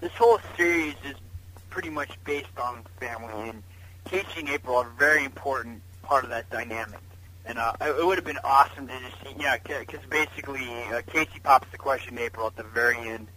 this 0.00 0.12
whole 0.12 0.38
series 0.56 0.94
is 1.04 1.16
pretty 1.70 1.90
much 1.90 2.10
based 2.24 2.58
on 2.60 2.84
family, 3.00 3.50
and 3.50 3.62
Casey 4.04 4.40
and 4.40 4.48
April 4.48 4.76
are 4.76 4.86
a 4.86 4.98
very 4.98 5.24
important 5.24 5.82
part 6.02 6.24
of 6.24 6.30
that 6.30 6.48
dynamic. 6.50 7.00
And 7.44 7.58
uh, 7.58 7.72
it 7.80 8.04
would 8.04 8.18
have 8.18 8.26
been 8.26 8.38
awesome 8.44 8.88
to 8.88 9.00
just 9.00 9.22
see, 9.22 9.34
yeah, 9.42 9.56
because 9.56 10.04
basically 10.10 10.68
uh, 10.92 11.02
Casey 11.06 11.40
pops 11.42 11.66
the 11.72 11.78
question 11.78 12.16
to 12.16 12.22
April 12.22 12.46
at 12.46 12.56
the 12.56 12.62
very 12.62 12.98
end 12.98 13.28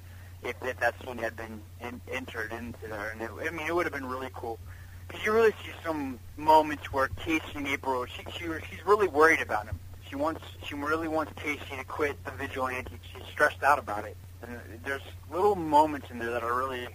if, 0.44 0.56
if 0.64 0.80
that 0.80 0.96
scene 1.04 1.18
had 1.18 1.36
been 1.36 1.62
in, 1.80 2.02
entered 2.12 2.52
into 2.52 2.88
there. 2.88 3.12
And 3.12 3.22
it, 3.22 3.30
I 3.48 3.52
mean, 3.52 3.68
it 3.68 3.74
would 3.74 3.86
have 3.86 3.94
been 3.94 4.08
really 4.08 4.30
cool. 4.34 4.60
Because 5.08 5.26
you 5.26 5.32
really 5.34 5.52
see 5.64 5.72
some 5.84 6.20
moments 6.36 6.92
where 6.92 7.08
Casey 7.10 7.44
and 7.56 7.68
April, 7.68 8.06
she, 8.06 8.24
she 8.32 8.46
she's 8.70 8.86
really 8.86 9.08
worried 9.08 9.42
about 9.42 9.66
him. 9.66 9.80
She 10.10 10.16
wants, 10.16 10.42
she 10.66 10.76
really 10.76 11.08
wants 11.08 11.32
Casey 11.38 11.78
to 11.78 11.84
quit 11.86 12.22
the 12.26 12.32
vigilante. 12.32 13.00
She's 13.14 13.26
stressed 13.32 13.64
out 13.64 13.80
about 13.80 14.06
it. 14.06 14.18
And 14.44 14.60
there's 14.84 15.02
little 15.32 15.56
moments 15.56 16.08
in 16.10 16.20
there 16.20 16.32
that 16.32 16.44
are 16.44 16.56
really 16.58 16.88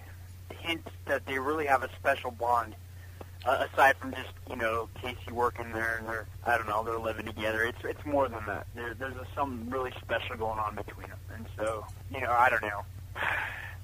hints 0.51 0.89
that 1.07 1.27
they 1.27 1.39
really 1.39 1.67
have 1.67 1.83
a 1.83 1.91
special 1.99 2.31
bond. 2.31 2.75
Uh, 3.45 3.65
aside 3.73 3.97
from 3.99 4.11
just 4.13 4.31
you 4.51 4.57
know 4.57 4.89
Casey 5.01 5.31
working 5.31 5.71
there 5.73 5.99
and 5.99 6.09
they're 6.09 6.27
I 6.45 6.59
don't 6.59 6.67
know 6.67 6.83
they're 6.83 6.99
living 6.99 7.27
together. 7.27 7.63
It's 7.63 7.79
it's 7.85 8.05
more 8.05 8.29
than 8.29 8.45
that. 8.47 8.67
There, 8.75 8.95
there's 8.95 9.15
a, 9.15 9.27
something 9.37 9.71
really 9.71 9.93
special 10.03 10.37
going 10.37 10.59
on 10.59 10.75
between 10.75 11.07
them, 11.09 11.19
and 11.33 11.47
so 11.57 11.87
you 12.13 12.21
know 12.21 12.33
I 12.33 12.51
don't 12.51 12.63
know. 12.63 12.83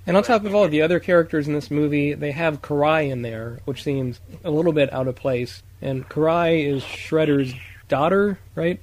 And 0.04 0.16
on 0.16 0.24
top 0.24 0.44
of 0.44 0.52
all 0.54 0.66
the 0.66 0.82
other 0.82 0.98
characters 0.98 1.46
in 1.46 1.54
this 1.54 1.70
movie, 1.70 2.12
they 2.14 2.32
have 2.32 2.60
Karai 2.60 3.08
in 3.10 3.22
there, 3.22 3.60
which 3.64 3.84
seems 3.84 4.20
a 4.42 4.50
little 4.50 4.72
bit 4.72 4.92
out 4.92 5.06
of 5.06 5.14
place. 5.14 5.62
And 5.80 6.08
Karai 6.08 6.66
is 6.66 6.82
Shredder's 6.82 7.54
daughter, 7.86 8.38
right? 8.56 8.80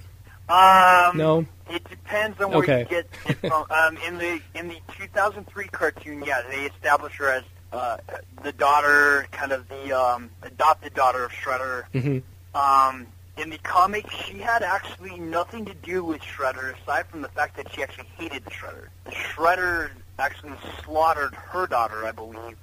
Um, 0.47 1.17
No. 1.17 1.45
It 1.69 1.87
depends 1.89 2.39
on 2.41 2.49
where 2.49 2.59
Okay. 2.59 2.79
you 2.79 2.85
get 2.85 3.07
it 3.27 3.37
from. 3.37 3.65
um, 3.71 3.97
in 4.07 4.17
the 4.17 4.41
in 4.55 4.67
the 4.69 4.77
2003 4.97 5.67
cartoon, 5.67 6.23
yeah, 6.25 6.41
they 6.49 6.65
establish 6.65 7.15
her 7.17 7.29
as 7.29 7.43
uh, 7.71 7.97
the 8.43 8.51
daughter, 8.53 9.27
kind 9.31 9.51
of 9.51 9.67
the 9.69 9.91
um, 9.97 10.29
adopted 10.43 10.93
daughter 10.93 11.23
of 11.25 11.31
Shredder. 11.31 11.83
hmm 11.91 12.19
Um, 12.57 13.05
in 13.37 13.49
the 13.51 13.59
comics, 13.59 14.13
she 14.25 14.39
had 14.39 14.63
actually 14.63 15.17
nothing 15.19 15.63
to 15.65 15.73
do 15.73 16.03
with 16.03 16.21
Shredder, 16.21 16.75
aside 16.81 17.05
from 17.07 17.21
the 17.21 17.29
fact 17.29 17.55
that 17.57 17.71
she 17.71 17.81
actually 17.83 18.07
hated 18.17 18.43
Shredder. 18.45 18.87
Shredder 19.07 19.91
actually 20.17 20.53
slaughtered 20.83 21.33
her 21.35 21.65
daughter, 21.67 22.05
I 22.05 22.11
believe, 22.11 22.57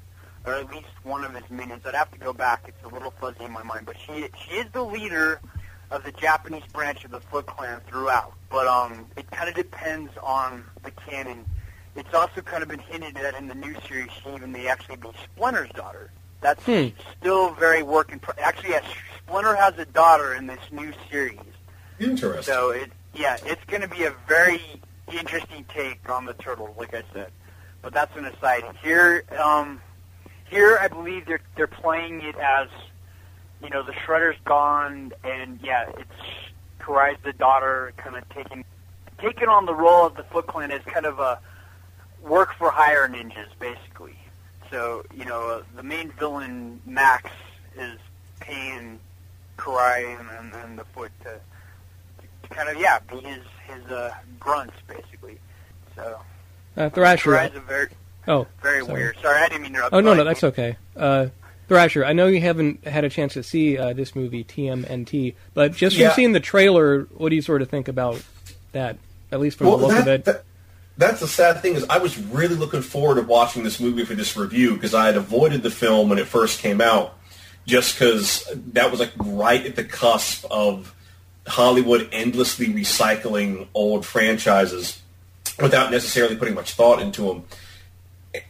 or 0.44 0.54
at 0.54 0.70
least 0.70 0.88
one 1.02 1.24
of 1.24 1.32
his 1.34 1.48
minions. 1.50 1.82
I'd 1.86 1.94
have 1.94 2.10
to 2.12 2.18
go 2.18 2.32
back; 2.32 2.64
it's 2.66 2.84
a 2.84 2.88
little 2.88 3.12
fuzzy 3.12 3.44
in 3.44 3.52
my 3.52 3.62
mind. 3.62 3.86
But 3.86 3.96
she 3.98 4.28
she 4.44 4.56
is 4.56 4.66
the 4.72 4.82
leader 4.82 5.40
of 5.90 6.04
the 6.04 6.12
Japanese 6.12 6.64
branch 6.72 7.04
of 7.04 7.10
the 7.10 7.20
Foot 7.20 7.46
Clan 7.46 7.80
throughout. 7.88 8.32
But 8.50 8.66
um, 8.66 9.06
it 9.16 9.30
kind 9.30 9.48
of 9.48 9.54
depends 9.54 10.12
on 10.22 10.64
the 10.82 10.90
canon. 10.90 11.44
It's 11.94 12.12
also 12.12 12.40
kind 12.42 12.62
of 12.62 12.68
been 12.68 12.80
hinted 12.80 13.16
at 13.16 13.34
in 13.34 13.48
the 13.48 13.54
new 13.54 13.74
series. 13.88 14.10
She 14.22 14.30
even 14.34 14.52
may 14.52 14.66
actually 14.68 14.96
be 14.96 15.08
Splinter's 15.24 15.70
daughter. 15.70 16.10
That's 16.40 16.62
Hmm. 16.64 16.88
still 17.18 17.50
very 17.54 17.82
work 17.82 18.12
in. 18.12 18.18
Pro- 18.18 18.34
actually, 18.42 18.70
yes, 18.70 18.84
Splinter 19.18 19.56
has 19.56 19.78
a 19.78 19.86
daughter 19.86 20.34
in 20.34 20.46
this 20.46 20.60
new 20.70 20.92
series. 21.10 21.40
Interesting. 21.98 22.42
So 22.42 22.70
it, 22.70 22.92
yeah, 23.14 23.38
it's 23.44 23.64
going 23.64 23.80
to 23.82 23.88
be 23.88 24.04
a 24.04 24.12
very 24.28 24.60
interesting 25.10 25.64
take 25.72 26.08
on 26.10 26.26
the 26.26 26.34
turtles, 26.34 26.76
like 26.76 26.94
I 26.94 27.02
said. 27.14 27.32
But 27.80 27.94
that's 27.94 28.14
an 28.16 28.26
aside. 28.26 28.64
Here, 28.82 29.24
um, 29.38 29.80
here 30.50 30.78
I 30.80 30.88
believe 30.88 31.24
they're 31.26 31.40
they're 31.56 31.66
playing 31.66 32.20
it 32.22 32.36
as, 32.36 32.68
you 33.62 33.70
know, 33.70 33.82
the 33.82 33.92
Shredder's 33.92 34.36
gone, 34.44 35.12
and 35.24 35.58
yeah, 35.62 35.88
it's 35.98 36.10
Karai's 36.80 37.18
the 37.24 37.32
daughter, 37.32 37.92
kind 37.96 38.16
of 38.16 38.28
taking 38.30 38.64
taking 39.20 39.48
on 39.48 39.66
the 39.66 39.74
role 39.74 40.06
of 40.06 40.14
the 40.16 40.22
Foot 40.24 40.46
Clan 40.46 40.70
as 40.70 40.82
kind 40.82 41.06
of 41.06 41.18
a 41.18 41.38
work 42.22 42.54
for 42.58 42.70
hire 42.70 43.08
ninjas, 43.08 43.48
basically. 43.58 44.16
So 44.70 45.04
you 45.14 45.24
know, 45.24 45.48
uh, 45.48 45.62
the 45.74 45.82
main 45.82 46.10
villain 46.12 46.80
Max 46.86 47.30
is 47.78 47.98
paying 48.40 48.98
Karai 49.56 50.18
and, 50.20 50.28
and, 50.38 50.64
and 50.64 50.78
the 50.78 50.84
Foot 50.86 51.12
to 51.22 51.38
to 52.22 52.54
kind 52.54 52.68
of 52.68 52.78
yeah 52.80 52.98
be 53.10 53.16
his 53.20 53.42
his 53.66 53.84
uh, 53.90 54.12
grunts 54.38 54.74
basically. 54.86 55.38
So 55.94 56.20
Uh, 56.76 56.90
Thrasher. 56.90 57.30
Karai's 57.32 57.56
a 57.56 57.60
very 57.60 57.88
Oh, 58.28 58.46
very 58.60 58.80
sorry. 58.84 58.92
weird. 58.92 59.16
Sorry, 59.22 59.40
I 59.40 59.48
didn't 59.48 59.62
mean 59.62 59.72
to 59.72 59.78
interrupt. 59.78 59.94
Oh 59.94 60.00
no, 60.00 60.12
no, 60.14 60.24
that's 60.24 60.42
okay. 60.44 60.76
Uh, 60.96 61.26
Thrasher, 61.68 62.04
I 62.04 62.12
know 62.12 62.26
you 62.28 62.40
haven't 62.40 62.86
had 62.86 63.04
a 63.04 63.08
chance 63.10 63.32
to 63.34 63.42
see 63.42 63.76
uh, 63.76 63.92
this 63.92 64.14
movie 64.14 64.44
TMNT, 64.44 65.34
but 65.54 65.72
just 65.72 65.96
from 65.96 66.02
Yeah. 66.04 66.12
seeing 66.14 66.32
the 66.32 66.40
trailer, 66.40 67.02
what 67.16 67.30
do 67.30 67.36
you 67.36 67.42
sort 67.42 67.60
of 67.62 67.68
think 67.68 67.88
about 67.88 68.22
that? 68.72 68.98
At 69.32 69.40
least 69.40 69.58
from 69.58 69.66
well, 69.66 69.78
the 69.78 69.86
look 69.86 69.92
that, 69.96 70.00
of 70.02 70.08
it. 70.08 70.24
that- 70.26 70.44
that's 70.98 71.20
the 71.20 71.28
sad 71.28 71.60
thing 71.60 71.74
is 71.74 71.84
I 71.90 71.98
was 71.98 72.16
really 72.18 72.54
looking 72.54 72.80
forward 72.80 73.16
to 73.16 73.22
watching 73.22 73.64
this 73.64 73.78
movie 73.78 74.06
for 74.06 74.14
this 74.14 74.34
review 74.34 74.72
because 74.74 74.94
I 74.94 75.04
had 75.04 75.16
avoided 75.16 75.62
the 75.62 75.70
film 75.70 76.08
when 76.08 76.18
it 76.18 76.26
first 76.26 76.60
came 76.60 76.80
out, 76.80 77.18
just 77.66 77.94
because 77.98 78.50
that 78.72 78.90
was 78.90 78.98
like 78.98 79.10
right 79.18 79.66
at 79.66 79.76
the 79.76 79.84
cusp 79.84 80.46
of 80.50 80.94
Hollywood 81.46 82.08
endlessly 82.12 82.68
recycling 82.68 83.66
old 83.74 84.06
franchises 84.06 85.02
without 85.60 85.90
necessarily 85.90 86.34
putting 86.36 86.54
much 86.54 86.72
thought 86.72 87.02
into 87.02 87.22
them. 87.22 87.44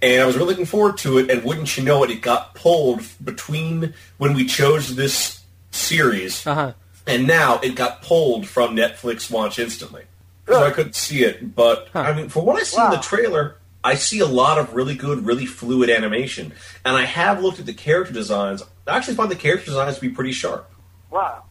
And 0.03 0.22
I 0.22 0.27
was 0.27 0.37
really 0.37 0.49
looking 0.51 0.66
forward 0.66 0.99
to 0.99 1.18
it, 1.18 1.31
and 1.31 1.42
wouldn't 1.44 1.77
you 1.77 1.85
know 1.85 2.03
it, 2.05 2.11
it 2.11 2.22
got 2.22 2.55
pulled 2.55 3.03
between 3.25 3.94
when 4.18 4.35
we 4.35 4.46
chose 4.46 4.94
this 4.96 5.42
series 5.70 6.46
Uh 6.46 6.55
huh. 6.55 6.72
and 7.07 7.27
now 7.27 7.59
it 7.61 7.75
got 7.75 8.03
pulled 8.03 8.46
from 8.49 8.75
Netflix 8.75 9.31
Watch 9.31 9.59
instantly. 9.59 10.05
So 10.49 10.62
I 10.64 10.70
couldn't 10.70 10.94
see 10.94 11.25
it, 11.25 11.55
but 11.57 11.88
Huh. 11.92 12.01
I 12.01 12.14
mean, 12.14 12.29
for 12.29 12.42
what 12.44 12.57
I 12.57 12.62
see 12.62 12.81
in 12.81 12.90
the 12.90 12.99
trailer, 12.99 13.57
I 13.83 13.94
see 13.96 14.20
a 14.20 14.27
lot 14.27 14.59
of 14.59 14.75
really 14.75 14.94
good, 14.94 15.27
really 15.27 15.44
fluid 15.46 15.90
animation, 15.90 16.53
and 16.85 16.96
I 16.96 17.03
have 17.05 17.42
looked 17.42 17.59
at 17.61 17.66
the 17.66 17.72
character 17.75 18.12
designs. 18.12 18.62
I 18.87 18.96
actually 18.96 19.16
find 19.16 19.31
the 19.31 19.37
character 19.37 19.66
designs 19.66 19.96
to 19.96 20.01
be 20.01 20.09
pretty 20.09 20.33
sharp. 20.33 20.70
Wow. 21.11 21.42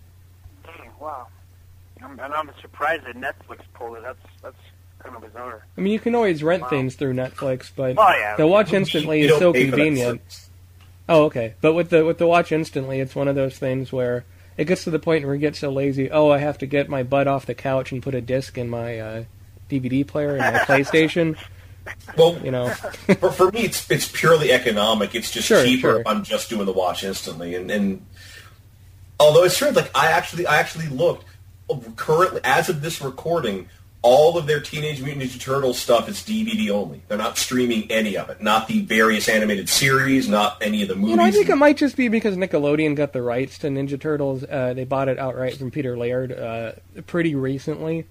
Dang, 0.63 0.91
wow. 0.99 1.27
I'm, 2.01 2.19
and 2.19 2.33
I'm 2.33 2.49
surprised 2.61 3.05
that 3.05 3.15
Netflix 3.17 3.59
pulled 3.73 3.97
it. 3.97 4.03
That's 4.03 4.19
that's 4.41 4.55
kind 5.05 5.15
of 5.15 5.21
bizarre. 5.21 5.65
I 5.77 5.81
mean, 5.81 5.93
you 5.93 5.99
can 5.99 6.15
always 6.15 6.43
rent 6.43 6.63
Wow. 6.63 6.69
things 6.69 6.95
through 6.95 7.13
Netflix, 7.13 7.69
but 7.75 7.95
Oh, 7.97 8.09
yeah. 8.11 8.35
the 8.35 8.47
Watch 8.47 8.73
Instantly 8.73 9.21
You 9.21 9.33
is 9.33 9.39
so 9.39 9.53
convenient. 9.53 10.21
Oh, 11.07 11.25
okay. 11.25 11.53
But 11.61 11.73
with 11.73 11.89
the 11.89 12.03
with 12.05 12.17
the 12.17 12.27
Watch 12.27 12.51
Instantly, 12.51 12.99
it's 12.99 13.15
one 13.15 13.27
of 13.27 13.35
those 13.35 13.57
things 13.57 13.91
where 13.93 14.25
it 14.57 14.65
gets 14.65 14.83
to 14.85 14.89
the 14.89 14.99
point 14.99 15.25
where 15.25 15.35
you 15.35 15.41
get 15.41 15.55
so 15.55 15.69
lazy. 15.71 16.09
Oh, 16.09 16.29
I 16.31 16.39
have 16.39 16.57
to 16.59 16.65
get 16.65 16.89
my 16.89 17.03
butt 17.03 17.27
off 17.27 17.45
the 17.45 17.53
couch 17.53 17.91
and 17.91 18.01
put 18.01 18.15
a 18.15 18.21
disc 18.21 18.57
in 18.57 18.69
my 18.69 18.99
uh, 18.99 19.23
DVD 19.69 20.05
player 20.07 20.35
and 20.37 20.39
my 20.39 20.59
PlayStation. 20.65 21.37
Well, 22.17 22.39
You 22.43 22.49
know. 22.51 22.69
for, 23.19 23.31
for 23.31 23.51
me, 23.51 23.61
it's 23.61 23.89
it's 23.91 24.07
purely 24.11 24.51
economic. 24.51 25.13
It's 25.13 25.29
just 25.29 25.47
Sure, 25.47 25.63
cheaper 25.63 25.81
sure. 25.81 25.99
if 26.01 26.07
I'm 26.07 26.23
just 26.23 26.49
doing 26.49 26.65
the 26.65 26.73
watch 26.73 27.03
instantly. 27.03 27.53
And, 27.53 27.69
and 27.69 28.03
although 29.19 29.43
it's 29.43 29.57
true, 29.57 29.69
like 29.71 29.91
I 29.95 30.07
actually 30.11 30.47
I 30.47 30.57
actually 30.57 30.87
looked 30.87 31.25
currently 31.95 32.41
as 32.43 32.69
of 32.69 32.81
this 32.81 33.01
recording, 33.01 33.69
all 34.05 34.37
of 34.37 34.45
their 34.45 34.59
Teenage 34.59 35.01
Mutant 35.01 35.23
Ninja 35.23 35.41
Turtles 35.41 35.79
stuff 35.79 36.07
is 36.07 36.17
DVD 36.17 36.69
only. 36.69 37.01
They're 37.07 37.17
not 37.17 37.39
streaming 37.39 37.91
any 37.91 38.15
of 38.15 38.29
it. 38.29 38.39
Not 38.39 38.67
the 38.67 38.81
various 38.81 39.27
animated 39.27 39.67
series, 39.67 40.29
not 40.29 40.61
any 40.61 40.83
of 40.83 40.89
the 40.89 40.95
movies. 40.95 41.09
You 41.09 41.17
know, 41.17 41.23
I 41.23 41.31
think 41.31 41.49
it 41.49 41.55
might 41.55 41.77
just 41.77 41.97
be 41.97 42.07
because 42.07 42.37
Nickelodeon 42.37 42.95
got 42.95 43.13
the 43.13 43.23
rights 43.23 43.57
to 43.59 43.67
Ninja 43.67 43.99
Turtles. 43.99 44.43
Uh, 44.43 44.75
they 44.75 44.83
bought 44.83 45.09
it 45.09 45.17
outright 45.17 45.57
from 45.57 45.71
Peter 45.71 45.97
Laird 45.97 46.31
uh, 46.31 46.73
pretty 47.07 47.33
recently. 47.33 48.05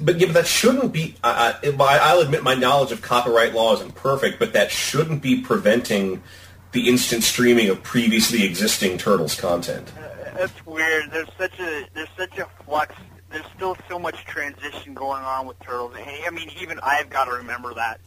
But 0.00 0.20
yeah, 0.20 0.28
but 0.28 0.34
that 0.34 0.46
shouldn't 0.46 0.92
be. 0.92 1.16
I, 1.24 1.56
I, 1.64 1.98
I'll 2.00 2.20
admit 2.20 2.44
my 2.44 2.54
knowledge 2.54 2.92
of 2.92 3.02
copyright 3.02 3.52
law 3.52 3.74
isn't 3.74 3.96
perfect, 3.96 4.38
but 4.38 4.52
that 4.52 4.70
shouldn't 4.70 5.20
be 5.20 5.40
preventing 5.40 6.22
the 6.70 6.88
instant 6.88 7.24
streaming 7.24 7.68
of 7.70 7.82
previously 7.82 8.44
existing 8.44 8.98
Turtles 8.98 9.34
content. 9.34 9.92
That's 10.36 10.64
weird. 10.64 11.10
There's 11.10 11.28
such 11.36 11.58
a 11.58 11.88
there's 11.92 12.08
such 12.16 12.38
a 12.38 12.46
flux. 12.64 12.94
There's 13.30 13.46
still 13.54 13.76
so 13.88 13.98
much 13.98 14.24
transition 14.24 14.94
going 14.94 15.22
on 15.22 15.46
with 15.46 15.58
Turtles. 15.60 15.94
I 15.96 16.30
mean, 16.30 16.50
even 16.60 16.80
I've 16.82 17.10
got 17.10 17.26
to 17.26 17.32
remember 17.32 17.72
that. 17.74 18.00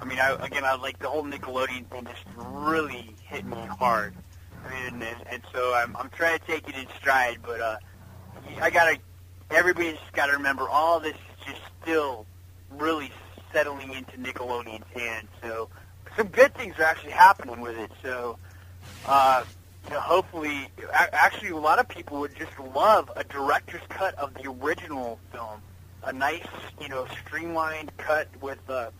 I 0.00 0.04
mean, 0.04 0.18
I, 0.18 0.32
again, 0.44 0.64
I 0.64 0.74
like 0.76 0.98
the 0.98 1.08
whole 1.08 1.24
Nickelodeon 1.24 1.86
thing 1.90 2.04
just 2.04 2.24
really 2.36 3.14
hit 3.24 3.44
me 3.44 3.56
hard. 3.78 4.14
I 4.64 4.90
mean, 4.90 5.02
and, 5.02 5.26
and 5.28 5.42
so 5.52 5.74
I'm 5.74 5.96
I'm 5.96 6.10
trying 6.10 6.38
to 6.38 6.46
take 6.46 6.68
it 6.68 6.76
in 6.76 6.86
stride, 6.98 7.38
but 7.42 7.60
uh, 7.60 7.76
I 8.60 8.70
gotta. 8.70 8.98
Everybody's 9.50 9.98
got 10.14 10.26
to 10.26 10.32
remember 10.32 10.68
all 10.68 10.98
this 10.98 11.14
is 11.14 11.46
just 11.46 11.60
still 11.82 12.24
really 12.70 13.10
settling 13.52 13.92
into 13.92 14.16
Nickelodeon's 14.16 14.86
hands. 14.94 15.28
So 15.42 15.68
some 16.16 16.28
good 16.28 16.54
things 16.54 16.78
are 16.78 16.84
actually 16.84 17.12
happening 17.12 17.60
with 17.60 17.76
it. 17.78 17.90
So. 18.02 18.38
Uh, 19.06 19.44
you 19.84 19.90
know, 19.90 20.00
hopefully, 20.00 20.68
actually, 20.92 21.50
a 21.50 21.56
lot 21.56 21.78
of 21.78 21.88
people 21.88 22.20
would 22.20 22.34
just 22.36 22.52
love 22.74 23.10
a 23.16 23.24
director's 23.24 23.82
cut 23.88 24.14
of 24.16 24.34
the 24.34 24.48
original 24.48 25.18
film. 25.32 25.60
A 26.04 26.12
nice, 26.12 26.46
you 26.80 26.88
know, 26.88 27.06
streamlined 27.24 27.92
cut 27.96 28.28
with 28.40 28.58
uh, 28.68 28.90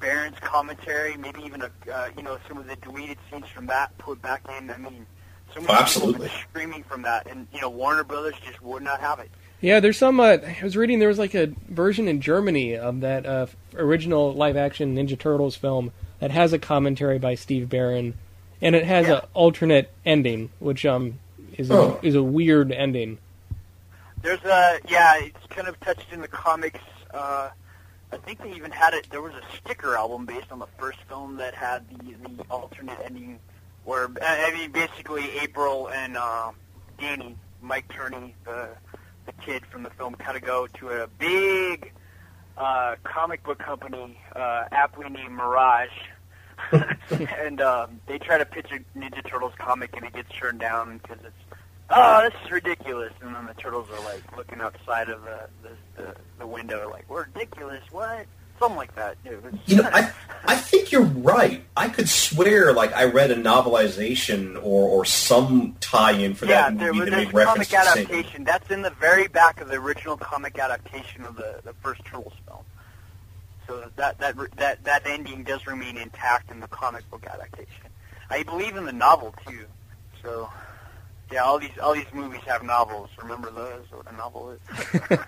Barron's 0.00 0.38
commentary, 0.40 1.16
maybe 1.16 1.42
even 1.42 1.62
a, 1.62 1.70
uh, 1.92 2.08
you 2.16 2.22
know, 2.22 2.38
some 2.48 2.56
of 2.56 2.66
the 2.66 2.76
deleted 2.76 3.18
scenes 3.30 3.46
from 3.54 3.66
that 3.66 3.96
put 3.98 4.22
back 4.22 4.42
in. 4.58 4.70
I 4.70 4.78
mean, 4.78 5.04
so 5.52 5.60
many 5.60 5.66
Oh, 5.66 5.66
people 5.66 5.74
absolutely. 5.82 6.28
have 6.28 6.52
been 6.54 6.82
from 6.84 7.02
that, 7.02 7.26
and 7.26 7.46
you 7.52 7.60
know, 7.60 7.68
Warner 7.68 8.04
Brothers 8.04 8.34
just 8.46 8.62
would 8.62 8.82
not 8.82 9.00
have 9.00 9.18
it. 9.18 9.30
Yeah, 9.60 9.80
there's 9.80 9.98
some. 9.98 10.18
Uh, 10.20 10.38
I 10.42 10.58
was 10.62 10.76
reading 10.76 10.98
there 11.00 11.08
was 11.08 11.18
like 11.18 11.34
a 11.34 11.48
version 11.68 12.08
in 12.08 12.20
Germany 12.22 12.76
of 12.76 13.00
that 13.00 13.26
uh, 13.26 13.46
original 13.74 14.32
live-action 14.32 14.96
Ninja 14.96 15.18
Turtles 15.18 15.56
film 15.56 15.92
that 16.20 16.30
has 16.30 16.54
a 16.54 16.58
commentary 16.58 17.18
by 17.18 17.34
Steve 17.34 17.68
Barron, 17.68 18.14
and 18.62 18.74
it 18.74 18.84
has 18.84 19.06
Yeah. 19.08 19.14
an 19.18 19.20
alternate 19.34 19.90
ending, 20.04 20.50
which 20.58 20.84
um 20.86 21.18
is 21.56 21.70
a, 21.70 21.74
Oh. 21.74 21.98
is 22.02 22.14
a 22.14 22.22
weird 22.22 22.72
ending. 22.72 23.18
There's 24.22 24.42
a 24.44 24.78
yeah, 24.88 25.18
it's 25.20 25.46
kind 25.48 25.68
of 25.68 25.78
touched 25.80 26.12
in 26.12 26.20
the 26.20 26.28
comics. 26.28 26.80
Uh, 27.12 27.50
I 28.12 28.16
think 28.18 28.42
they 28.42 28.52
even 28.54 28.70
had 28.70 28.92
it. 28.94 29.08
There 29.10 29.22
was 29.22 29.32
a 29.34 29.56
sticker 29.56 29.96
album 29.96 30.26
based 30.26 30.50
on 30.50 30.58
the 30.58 30.66
first 30.78 30.98
film 31.08 31.36
that 31.36 31.54
had 31.54 31.88
the 31.90 32.12
the 32.36 32.42
alternate 32.50 32.98
ending, 33.04 33.38
where 33.84 34.08
I 34.22 34.50
mean 34.52 34.72
basically 34.72 35.38
April 35.38 35.88
and 35.88 36.16
uh, 36.16 36.50
Danny, 36.98 37.36
Mike 37.62 37.88
Turney, 37.88 38.34
the 38.44 38.68
the 39.26 39.32
kid 39.44 39.64
from 39.66 39.82
the 39.84 39.90
film, 39.90 40.14
kind 40.16 40.36
of 40.36 40.42
go 40.42 40.66
to 40.66 40.88
a 41.02 41.06
big 41.18 41.92
uh, 42.56 42.96
comic 43.04 43.42
book 43.44 43.58
company, 43.58 44.18
uh, 44.36 44.64
aptly 44.72 45.08
named 45.08 45.32
Mirage, 45.32 45.88
and 47.38 47.60
um, 47.60 48.00
they 48.06 48.18
try 48.18 48.38
to 48.38 48.44
pitch 48.46 48.66
a 48.72 48.98
Ninja 48.98 49.26
Turtles 49.28 49.52
comic, 49.58 49.96
and 49.96 50.04
it 50.04 50.12
gets 50.12 50.30
turned 50.34 50.60
down 50.60 50.98
because 50.98 51.18
it's 51.24 51.58
oh, 51.90 52.22
this 52.22 52.34
is 52.44 52.50
ridiculous. 52.50 53.12
And 53.20 53.34
then 53.34 53.46
the 53.46 53.54
turtles 53.54 53.88
are 53.90 54.04
like 54.04 54.22
looking 54.36 54.60
outside 54.60 55.08
of 55.08 55.22
the 55.22 55.40
the, 55.62 56.02
the, 56.02 56.14
the 56.40 56.46
window, 56.46 56.88
like 56.90 57.04
we're 57.08 57.24
ridiculous. 57.24 57.82
What? 57.90 58.26
Something 58.58 58.76
like 58.76 58.94
that. 58.96 59.16
It 59.24 59.42
was- 59.42 59.54
You 59.66 59.76
know, 59.76 59.88
I 59.92 60.12
I 60.44 60.54
think 60.56 60.92
you're 60.92 61.02
right. 61.02 61.64
I 61.76 61.88
could 61.88 62.08
swear 62.08 62.72
like 62.74 62.92
I 62.92 63.04
read 63.04 63.30
a 63.30 63.36
novelization 63.36 64.56
or 64.56 64.88
or 64.88 65.04
some 65.04 65.76
tie-in 65.80 66.34
for 66.34 66.46
yeah, 66.46 66.68
that 66.70 66.78
there 66.78 66.92
movie 66.92 67.00
was 67.00 67.10
that 67.10 67.16
made 67.16 67.34
reference 67.34 67.68
comic 67.68 67.68
to 67.68 67.76
the 67.76 67.82
same. 67.94 68.06
adaptation. 68.06 68.44
That's 68.44 68.70
in 68.70 68.82
the 68.82 68.90
very 68.90 69.28
back 69.28 69.60
of 69.60 69.68
the 69.68 69.76
original 69.76 70.16
comic 70.16 70.58
adaptation 70.58 71.24
of 71.24 71.36
the 71.36 71.60
the 71.64 71.72
first 71.82 72.04
Turtles 72.04 72.34
film. 72.46 72.58
So 73.70 73.88
that 73.94 74.18
that 74.18 74.34
that 74.56 74.82
that 74.82 75.06
ending 75.06 75.44
does 75.44 75.64
remain 75.64 75.96
intact 75.96 76.50
in 76.50 76.58
the 76.58 76.66
comic 76.66 77.08
book 77.08 77.24
adaptation. 77.24 77.86
I 78.28 78.42
believe 78.42 78.74
in 78.74 78.84
the 78.84 78.92
novel 78.92 79.32
too. 79.46 79.64
So 80.24 80.50
yeah, 81.30 81.44
all 81.44 81.60
these 81.60 81.78
all 81.80 81.94
these 81.94 82.12
movies 82.12 82.40
have 82.46 82.64
novels. 82.64 83.10
Remember 83.22 83.48
those? 83.52 83.84
What 83.92 84.12
a 84.12 84.16
novel 84.16 84.50
is. 84.50 84.60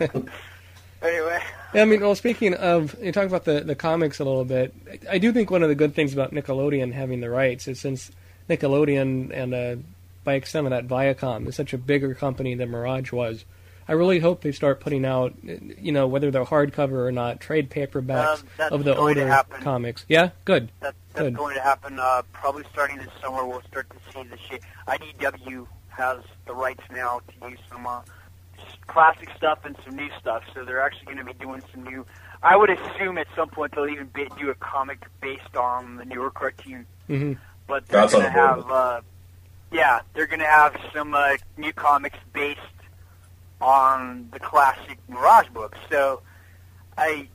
anyway, 1.02 1.40
Yeah, 1.72 1.82
I 1.82 1.84
mean, 1.84 2.00
well, 2.00 2.16
speaking 2.16 2.54
of, 2.54 2.96
you 3.00 3.12
talk 3.12 3.26
about 3.26 3.44
the, 3.44 3.60
the 3.60 3.76
comics 3.76 4.18
a 4.18 4.24
little 4.24 4.44
bit. 4.44 4.74
I 5.08 5.18
do 5.18 5.32
think 5.32 5.52
one 5.52 5.62
of 5.62 5.68
the 5.68 5.76
good 5.76 5.94
things 5.94 6.12
about 6.12 6.32
Nickelodeon 6.32 6.92
having 6.94 7.20
the 7.20 7.30
rights 7.30 7.68
is 7.68 7.78
since 7.78 8.10
Nickelodeon 8.50 9.30
and 9.32 9.54
uh, 9.54 9.76
by 10.24 10.34
extent 10.34 10.66
of 10.66 10.70
that 10.70 10.88
Viacom 10.88 11.46
is 11.46 11.54
such 11.54 11.72
a 11.72 11.78
bigger 11.78 12.12
company 12.12 12.56
than 12.56 12.70
Mirage 12.70 13.12
was. 13.12 13.44
I 13.92 13.94
really 13.94 14.20
hope 14.20 14.40
they 14.40 14.52
start 14.52 14.80
putting 14.80 15.04
out, 15.04 15.34
you 15.42 15.92
know, 15.92 16.06
whether 16.06 16.30
they're 16.30 16.46
hardcover 16.46 17.06
or 17.06 17.12
not, 17.12 17.40
trade 17.42 17.68
paperbacks 17.68 18.42
Um, 18.58 18.72
of 18.72 18.84
the 18.84 18.96
older 18.96 19.44
comics. 19.60 20.06
Yeah, 20.08 20.30
good. 20.46 20.70
that, 20.80 20.94
that's 21.12 21.24
Good. 21.24 21.36
going 21.36 21.56
to 21.56 21.60
happen 21.60 22.00
uh, 22.00 22.22
probably 22.32 22.64
starting 22.72 22.96
this 22.96 23.10
summer. 23.20 23.46
We'll 23.46 23.60
start 23.68 23.90
to 23.90 23.96
see 24.14 24.26
the 24.26 24.38
shit. 24.48 24.62
IDW 24.88 25.66
has 25.90 26.20
the 26.46 26.54
rights 26.54 26.82
now 26.90 27.20
to 27.20 27.50
use 27.50 27.58
some 27.70 27.86
uh, 27.86 28.00
classic 28.86 29.28
stuff 29.36 29.58
and 29.66 29.76
some 29.84 29.94
new 29.94 30.08
stuff. 30.18 30.42
So 30.54 30.64
they're 30.64 30.80
actually 30.80 31.04
going 31.12 31.18
to 31.18 31.24
be 31.24 31.34
doing 31.34 31.60
some 31.70 31.84
new. 31.84 32.06
I 32.42 32.56
would 32.56 32.70
assume 32.70 33.18
at 33.18 33.26
some 33.36 33.50
point 33.50 33.74
they'll 33.74 33.90
even 33.90 34.06
be, 34.14 34.26
do 34.38 34.48
a 34.48 34.54
comic 34.54 35.04
based 35.20 35.54
on 35.54 35.96
the 35.96 36.06
newer 36.06 36.30
cartoon. 36.30 36.86
hmm 37.08 37.34
But 37.68 37.86
they're 37.88 38.00
That's 38.00 38.14
going 38.14 38.24
to 38.24 38.30
have, 38.30 38.70
uh, 38.70 39.00
yeah, 39.70 40.00
they're 40.14 40.26
going 40.26 40.40
to 40.40 40.46
have 40.46 40.80
some 40.94 41.12
uh, 41.12 41.36
new 41.58 41.74
comics 41.74 42.16
based 42.32 42.60
on 43.62 44.28
the 44.32 44.40
classic 44.40 44.98
Mirage 45.08 45.48
books. 45.54 45.78
So 45.88 46.20
I, 46.98 47.28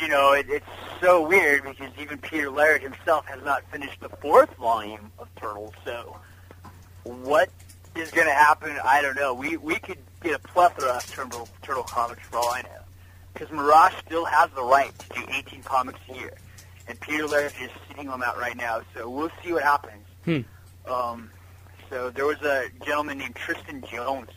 you 0.00 0.08
know, 0.08 0.32
it, 0.34 0.46
it's 0.48 0.66
so 1.00 1.26
weird 1.26 1.64
because 1.64 1.90
even 1.98 2.18
Peter 2.18 2.50
Laird 2.50 2.82
himself 2.82 3.26
has 3.26 3.42
not 3.42 3.64
finished 3.72 4.00
the 4.00 4.10
fourth 4.10 4.54
volume 4.56 5.10
of 5.18 5.28
Turtles. 5.36 5.72
So 5.84 6.16
what 7.04 7.48
is 7.96 8.10
going 8.10 8.28
to 8.28 8.34
happen? 8.34 8.78
I 8.84 9.02
don't 9.02 9.16
know. 9.16 9.34
We 9.34 9.56
we 9.56 9.76
could 9.76 9.98
get 10.22 10.34
a 10.34 10.38
plethora 10.38 10.90
of 10.90 11.06
Turtle 11.06 11.48
Turtle 11.62 11.82
comics 11.82 12.22
for 12.28 12.36
all 12.36 12.50
I 12.52 12.62
know, 12.62 12.82
because 13.32 13.50
Mirage 13.50 13.94
still 14.06 14.26
has 14.26 14.50
the 14.54 14.62
right 14.62 14.96
to 14.98 15.08
do 15.20 15.26
18 15.30 15.62
comics 15.62 16.00
a 16.10 16.14
year, 16.14 16.34
and 16.86 17.00
Peter 17.00 17.26
Laird 17.26 17.52
is 17.60 17.70
sitting 17.88 18.08
on 18.08 18.20
that 18.20 18.36
right 18.36 18.56
now. 18.56 18.82
So 18.94 19.08
we'll 19.08 19.32
see 19.42 19.52
what 19.52 19.62
happens. 19.62 20.04
Hmm. 20.24 20.40
Um, 20.86 21.30
so 21.88 22.10
there 22.10 22.26
was 22.26 22.40
a 22.42 22.66
gentleman 22.84 23.18
named 23.18 23.36
Tristan 23.36 23.82
Jones. 23.90 24.30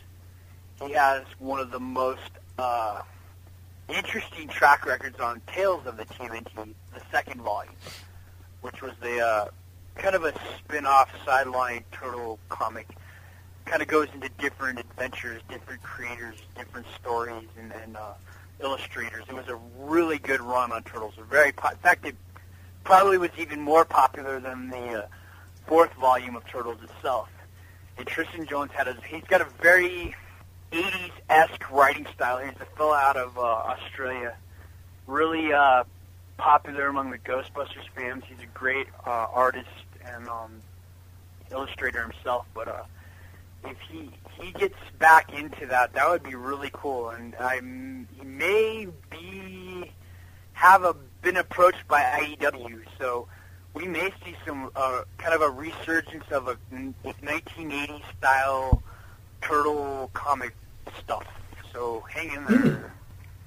He 0.82 0.92
has 0.92 1.24
one 1.38 1.60
of 1.60 1.70
the 1.70 1.80
most 1.80 2.30
uh, 2.58 3.02
interesting 3.88 4.48
track 4.48 4.84
records 4.84 5.18
on 5.20 5.40
Tales 5.46 5.86
of 5.86 5.96
the 5.96 6.04
TMNT, 6.04 6.52
the 6.54 7.00
second 7.10 7.40
volume, 7.40 7.74
which 8.60 8.82
was 8.82 8.92
the 9.00 9.20
uh, 9.20 9.48
kind 9.94 10.14
of 10.14 10.24
a 10.24 10.34
spin-off 10.58 11.10
sideline 11.24 11.84
turtle 11.92 12.38
comic. 12.48 12.88
Kind 13.64 13.82
of 13.82 13.88
goes 13.88 14.08
into 14.14 14.28
different 14.38 14.78
adventures, 14.78 15.42
different 15.48 15.82
creators, 15.82 16.36
different 16.56 16.86
stories, 17.00 17.48
and, 17.58 17.72
and 17.72 17.96
uh, 17.96 18.12
illustrators. 18.60 19.24
It 19.28 19.34
was 19.34 19.48
a 19.48 19.58
really 19.78 20.18
good 20.18 20.40
run 20.40 20.72
on 20.72 20.82
Turtles. 20.84 21.14
Very, 21.28 21.52
po- 21.52 21.70
in 21.70 21.76
fact, 21.76 22.06
it 22.06 22.14
probably 22.84 23.18
was 23.18 23.30
even 23.38 23.60
more 23.60 23.84
popular 23.84 24.38
than 24.40 24.70
the 24.70 25.04
uh, 25.04 25.06
fourth 25.66 25.92
volume 25.94 26.36
of 26.36 26.46
Turtles 26.46 26.78
itself. 26.82 27.28
And 27.98 28.06
Tristan 28.06 28.46
Jones 28.46 28.70
had 28.72 28.88
a, 28.88 28.96
he's 29.08 29.24
got 29.24 29.40
a 29.40 29.46
very 29.60 30.14
80s-esque 30.72 31.70
writing 31.70 32.06
style. 32.14 32.38
He's 32.38 32.60
a 32.60 32.76
fellow 32.76 32.94
out 32.94 33.16
of 33.16 33.38
uh, 33.38 33.42
Australia. 33.42 34.36
Really 35.06 35.52
uh, 35.52 35.84
popular 36.36 36.88
among 36.88 37.10
the 37.10 37.18
Ghostbusters 37.18 37.88
fans. 37.94 38.24
He's 38.28 38.42
a 38.42 38.58
great 38.58 38.88
uh, 39.06 39.26
artist 39.32 39.68
and 40.04 40.28
um, 40.28 40.62
illustrator 41.50 42.02
himself. 42.02 42.46
But 42.54 42.68
uh, 42.68 42.82
if 43.64 43.76
he 43.90 44.10
he 44.40 44.52
gets 44.52 44.76
back 44.98 45.32
into 45.32 45.66
that, 45.66 45.94
that 45.94 46.08
would 46.08 46.22
be 46.22 46.34
really 46.34 46.70
cool. 46.72 47.10
And 47.10 47.34
I'm 47.36 48.08
he 48.18 48.24
may 48.24 48.88
be 49.10 49.92
have 50.52 50.84
a, 50.84 50.94
been 51.22 51.36
approached 51.36 51.86
by 51.88 52.02
IDW, 52.02 52.82
so 52.98 53.28
we 53.74 53.86
may 53.86 54.10
see 54.24 54.34
some 54.46 54.70
uh, 54.74 55.02
kind 55.18 55.34
of 55.34 55.42
a 55.42 55.50
resurgence 55.50 56.24
of 56.30 56.48
a 56.48 56.56
1980s 56.72 58.02
style 58.18 58.82
turtle 59.42 60.10
comic 60.14 60.54
stuff. 61.02 61.24
So 61.72 62.04
hang 62.10 62.32
in 62.32 62.44
there. 62.46 62.92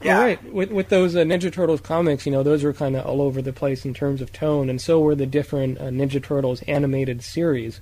Yeah, 0.02 0.19
right. 0.21 0.54
With 0.54 0.71
with 0.71 0.88
those 0.89 1.15
uh, 1.15 1.19
Ninja 1.19 1.52
Turtles 1.52 1.82
comics, 1.82 2.25
you 2.25 2.32
know, 2.32 2.41
those 2.41 2.63
were 2.63 2.71
kind 2.73 2.95
of 2.95 3.06
all 3.06 3.21
over 3.21 3.41
the 3.41 3.52
place 3.52 3.84
in 3.84 3.93
terms 3.93 4.21
of 4.21 4.32
tone, 4.32 4.69
and 4.69 4.80
so 4.80 4.99
were 5.02 5.15
the 5.15 5.25
different 5.25 5.78
uh, 5.78 5.86
Ninja 5.89 6.23
Turtles 6.23 6.62
animated 6.63 7.21
series. 7.21 7.82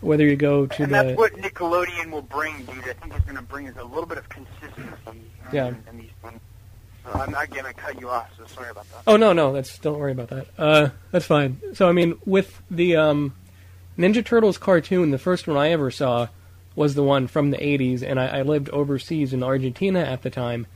Whether 0.00 0.24
you 0.24 0.36
go 0.36 0.66
to 0.66 0.82
and 0.84 0.92
the 0.92 1.02
that's 1.02 1.18
what 1.18 1.32
Nickelodeon 1.32 2.12
will 2.12 2.22
bring, 2.22 2.58
dude. 2.64 2.78
I 2.88 2.92
think 2.92 3.12
it's 3.14 3.24
going 3.24 3.34
to 3.36 3.42
bring 3.42 3.66
us 3.66 3.74
a 3.76 3.82
little 3.84 4.06
bit 4.06 4.18
of 4.18 4.28
consistency 4.28 4.82
in, 5.08 5.24
Yeah. 5.52 5.74
in 5.90 5.98
these 5.98 6.10
things. 6.22 6.38
So 7.04 7.18
I'm 7.18 7.32
not 7.32 7.50
going 7.50 7.64
to 7.64 7.72
cut 7.72 8.00
you 8.00 8.08
off, 8.08 8.30
so 8.38 8.46
sorry 8.46 8.70
about 8.70 8.88
that. 8.90 9.02
Oh 9.08 9.16
no, 9.16 9.32
no, 9.32 9.52
that's 9.52 9.76
don't 9.78 9.98
worry 9.98 10.12
about 10.12 10.28
that. 10.28 10.46
Uh, 10.56 10.90
that's 11.10 11.26
fine. 11.26 11.60
So 11.74 11.88
I 11.88 11.92
mean, 11.92 12.16
with 12.24 12.62
the 12.70 12.94
um, 12.94 13.34
Ninja 13.98 14.24
Turtles 14.24 14.58
cartoon, 14.58 15.10
the 15.10 15.18
first 15.18 15.48
one 15.48 15.56
I 15.56 15.70
ever 15.70 15.90
saw 15.90 16.28
was 16.78 16.94
the 16.94 17.02
one 17.02 17.26
from 17.26 17.50
the 17.50 17.58
'80s, 17.58 18.02
and 18.02 18.18
I, 18.18 18.38
I 18.38 18.42
lived 18.42 18.70
overseas 18.70 19.32
in 19.32 19.42
Argentina 19.42 20.00
at 20.00 20.22
the 20.22 20.30
time. 20.30 20.66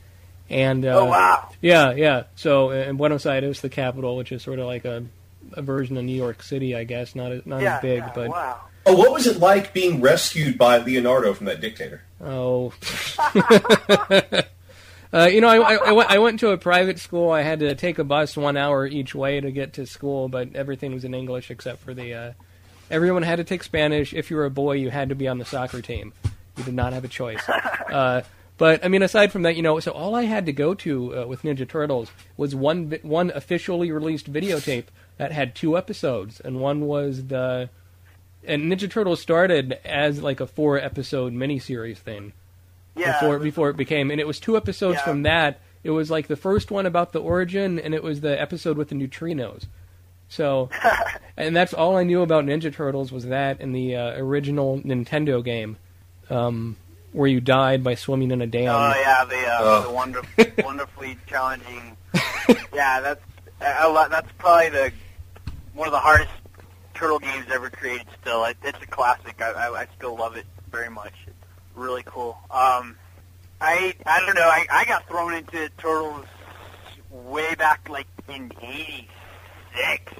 And 0.49 0.85
uh, 0.85 0.99
oh 0.99 1.05
wow! 1.05 1.49
yeah, 1.61 1.93
yeah. 1.93 2.23
So 2.35 2.71
uh, 2.71 2.73
in 2.73 2.97
Buenos 2.97 3.25
Aires, 3.25 3.61
the 3.61 3.69
capital, 3.69 4.17
which 4.17 4.31
is 4.31 4.43
sort 4.43 4.59
of 4.59 4.65
like 4.65 4.83
a, 4.83 5.05
a 5.53 5.61
version 5.61 5.97
of 5.97 6.03
New 6.03 6.15
York 6.15 6.43
City, 6.43 6.75
I 6.75 6.83
guess, 6.83 7.15
not 7.15 7.31
as, 7.31 7.45
not 7.45 7.61
yeah, 7.61 7.77
as 7.77 7.81
big, 7.81 7.99
yeah, 7.99 8.11
but 8.13 8.29
wow. 8.29 8.59
Oh, 8.85 8.97
what 8.97 9.13
was 9.13 9.27
it 9.27 9.39
like 9.39 9.73
being 9.73 10.01
rescued 10.01 10.57
by 10.57 10.77
Leonardo 10.79 11.33
from 11.33 11.45
that 11.45 11.61
dictator? 11.61 12.01
Oh. 12.21 12.73
uh, 15.13 15.27
you 15.27 15.39
know, 15.39 15.47
I, 15.47 15.55
I, 15.55 15.75
I, 15.75 15.91
went, 15.93 16.11
I 16.11 16.19
went 16.19 16.41
to 16.41 16.49
a 16.49 16.57
private 16.57 16.99
school. 16.99 17.31
I 17.31 17.43
had 17.43 17.59
to 17.59 17.75
take 17.75 17.97
a 17.97 18.03
bus 18.03 18.35
one 18.35 18.57
hour 18.57 18.85
each 18.85 19.15
way 19.15 19.39
to 19.39 19.51
get 19.51 19.71
to 19.73 19.85
school, 19.85 20.27
but 20.27 20.53
everything 20.53 20.93
was 20.93 21.05
in 21.05 21.13
English 21.13 21.49
except 21.49 21.79
for 21.79 21.93
the. 21.93 22.13
Uh, 22.13 22.33
everyone 22.91 23.23
had 23.23 23.37
to 23.37 23.43
take 23.43 23.63
Spanish. 23.63 24.13
If 24.13 24.29
you 24.31 24.37
were 24.37 24.45
a 24.45 24.51
boy, 24.51 24.73
you 24.73 24.89
had 24.89 25.09
to 25.09 25.15
be 25.15 25.27
on 25.27 25.37
the 25.37 25.45
soccer 25.45 25.81
team. 25.81 26.13
You 26.57 26.63
did 26.63 26.73
not 26.73 26.93
have 26.93 27.03
a 27.03 27.07
choice. 27.09 27.41
Uh, 27.93 28.23
but 28.57 28.83
I 28.83 28.87
mean, 28.87 29.03
aside 29.03 29.31
from 29.31 29.43
that, 29.43 29.55
you 29.55 29.61
know, 29.61 29.79
so 29.79 29.91
all 29.91 30.15
I 30.15 30.23
had 30.23 30.47
to 30.47 30.51
go 30.53 30.73
to 30.75 31.21
uh, 31.21 31.27
with 31.27 31.43
Ninja 31.43 31.67
Turtles 31.67 32.09
was 32.37 32.55
one 32.55 32.87
vi- 32.89 32.99
one 33.03 33.31
officially 33.35 33.91
released 33.91 34.31
videotape 34.31 34.85
that 35.17 35.31
had 35.31 35.53
two 35.53 35.77
episodes, 35.77 36.39
and 36.39 36.59
one 36.59 36.81
was 36.87 37.27
the 37.27 37.69
and 38.43 38.63
Ninja 38.71 38.89
Turtles 38.89 39.21
started 39.21 39.73
as 39.85 40.23
like 40.23 40.39
a 40.39 40.47
four 40.47 40.79
episode 40.79 41.33
miniseries 41.33 41.97
thing 41.97 42.33
Yeah, 42.95 43.13
before 43.19 43.35
it 43.37 43.43
before 43.43 43.69
it 43.69 43.77
became, 43.77 44.09
and 44.09 44.19
it 44.19 44.25
was 44.27 44.39
two 44.39 44.57
episodes 44.57 44.97
Yeah. 44.99 45.03
from 45.05 45.23
that. 45.23 45.59
It 45.83 45.91
was 45.91 46.09
like 46.09 46.27
the 46.27 46.35
first 46.35 46.71
one 46.71 46.85
about 46.87 47.11
the 47.11 47.21
origin, 47.21 47.77
and 47.79 47.93
it 47.93 48.01
was 48.01 48.21
the 48.21 48.39
episode 48.41 48.77
with 48.77 48.89
the 48.89 48.95
neutrinos. 48.95 49.65
So, 50.33 50.69
and 51.37 51.55
that's 51.55 51.73
all 51.73 51.95
I 51.95 52.03
knew 52.03 52.21
about 52.23 52.45
Ninja 52.45 52.73
Turtles 52.73 53.11
was 53.11 53.25
that 53.27 53.61
in 53.61 53.71
the 53.71 53.95
uh, 53.95 54.11
original 54.17 54.79
Nintendo 54.81 55.43
game, 55.43 55.77
um, 56.31 56.75
where 57.11 57.27
you 57.27 57.39
died 57.39 57.83
by 57.83 57.93
swimming 57.95 58.31
in 58.31 58.41
a 58.41 58.47
dam. 58.47 58.69
Oh 58.69 58.99
yeah, 58.99 59.25
the 59.25 59.35
uh, 59.45 59.57
Oh. 59.61 59.81
the 59.83 59.91
wonderful, 59.91 60.45
wonderfully 60.63 61.17
challenging. 61.27 61.95
Yeah, 62.73 62.99
that's 63.01 63.21
I, 63.61 63.71
I, 63.71 63.85
lo- 63.87 64.09
that's 64.09 64.31
probably 64.39 64.69
the 64.69 64.91
one 65.75 65.87
of 65.87 65.91
the 65.91 65.99
hardest 65.99 66.31
turtle 66.95 67.19
games 67.19 67.45
ever 67.53 67.69
created. 67.69 68.07
Still, 68.21 68.43
it, 68.45 68.57
it's 68.63 68.81
a 68.81 68.87
classic. 68.87 69.39
I, 69.39 69.51
I, 69.51 69.81
I 69.81 69.87
still 69.95 70.17
love 70.17 70.35
it 70.35 70.45
very 70.71 70.89
much. 70.89 71.13
It's 71.27 71.35
really 71.75 72.03
cool. 72.07 72.37
Um, 72.49 72.95
I 73.61 73.93
I 74.07 74.19
don't 74.25 74.35
know. 74.35 74.41
I, 74.49 74.65
I 74.71 74.85
got 74.85 75.07
thrown 75.07 75.35
into 75.35 75.69
turtles 75.77 76.25
way 77.11 77.53
back 77.53 77.87
like 77.89 78.07
in 78.27 78.49
'86. 79.75 80.13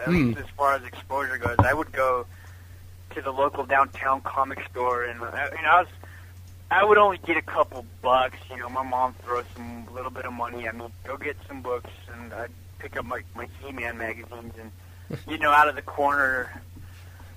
At 0.00 0.04
Hmm. 0.04 0.12
least 0.12 0.38
as 0.38 0.46
far 0.56 0.74
as 0.74 0.84
exposure 0.84 1.38
goes, 1.38 1.56
I 1.58 1.74
would 1.74 1.90
go 1.92 2.26
to 3.14 3.22
the 3.22 3.32
local 3.32 3.64
downtown 3.64 4.20
comic 4.20 4.64
store, 4.70 5.04
and 5.04 5.20
uh, 5.20 5.26
you 5.56 5.62
know 5.62 5.68
I 5.70 5.80
was 5.80 5.88
I 6.70 6.84
would 6.84 6.98
only 6.98 7.18
get 7.18 7.36
a 7.36 7.42
couple 7.42 7.84
bucks. 8.02 8.36
You 8.50 8.58
know, 8.58 8.68
my 8.68 8.82
mom 8.82 9.14
throws 9.24 9.44
some 9.56 9.86
little 9.94 10.10
bit 10.10 10.24
of 10.26 10.32
money 10.34 10.66
at 10.68 10.76
me. 10.76 10.86
Go 11.04 11.16
get 11.16 11.36
some 11.48 11.62
books, 11.62 11.90
and 12.12 12.32
I'd 12.32 12.50
pick 12.78 12.96
up 12.96 13.04
my 13.06 13.22
my 13.34 13.48
He-Man 13.60 13.98
magazines, 13.98 14.54
and 14.60 14.70
you 15.28 15.38
know, 15.38 15.50
out 15.50 15.68
of 15.68 15.74
the 15.74 15.82
corner 15.82 16.62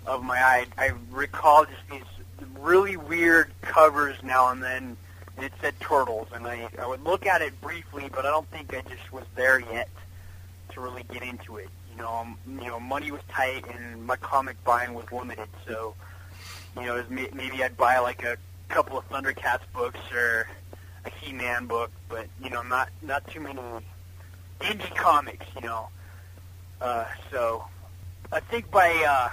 of 0.06 0.24
my 0.24 0.38
eye, 0.38 0.66
I 0.78 0.92
recall 1.12 1.66
just 1.66 1.82
these 1.90 2.48
really 2.60 2.98
weird 2.98 3.52
covers 3.62 4.18
now 4.24 4.50
and 4.50 4.62
then. 4.62 4.98
And 5.38 5.46
it 5.46 5.54
said 5.62 5.80
turtles, 5.80 6.28
and 6.34 6.46
I 6.46 6.68
I 6.78 6.86
would 6.86 7.04
look 7.04 7.26
at 7.26 7.42
it 7.42 7.60
briefly, 7.62 8.10
but 8.14 8.26
I 8.26 8.30
don't 8.30 8.48
think 8.52 8.74
I 8.76 8.82
just 8.82 9.12
was 9.14 9.24
there 9.36 9.60
yet 9.60 9.88
to 10.74 10.82
really 10.82 11.04
get 11.12 11.24
into 11.24 11.58
it. 11.58 11.70
You 11.92 11.98
know, 12.02 12.10
um, 12.10 12.38
you 12.48 12.68
know, 12.68 12.80
money 12.80 13.12
was 13.12 13.22
tight 13.30 13.66
and 13.74 14.06
my 14.06 14.16
comic 14.16 14.62
buying 14.64 14.94
was 14.94 15.06
limited, 15.12 15.50
so 15.68 15.96
you 16.76 16.84
know, 16.86 17.04
may- 17.10 17.30
maybe 17.34 17.64
I'd 17.64 17.78
buy 17.78 18.00
like 18.00 18.24
a 18.24 18.38
couple 18.70 18.98
of 18.98 19.08
Thundercats 19.10 19.62
books 19.74 20.00
or 20.14 20.48
a 21.06 21.10
He-Man 21.10 21.66
book, 21.68 21.92
but 22.08 22.28
you 22.42 22.50
know, 22.50 22.62
not 22.62 22.90
not 23.02 23.28
too 23.28 23.42
many 23.42 23.62
indie 24.62 24.96
comics. 24.96 25.46
You 25.56 25.68
know, 25.68 25.90
uh, 26.80 27.06
so 27.30 27.66
I 28.32 28.40
think 28.40 28.72
by 28.72 28.90
uh, 29.08 29.30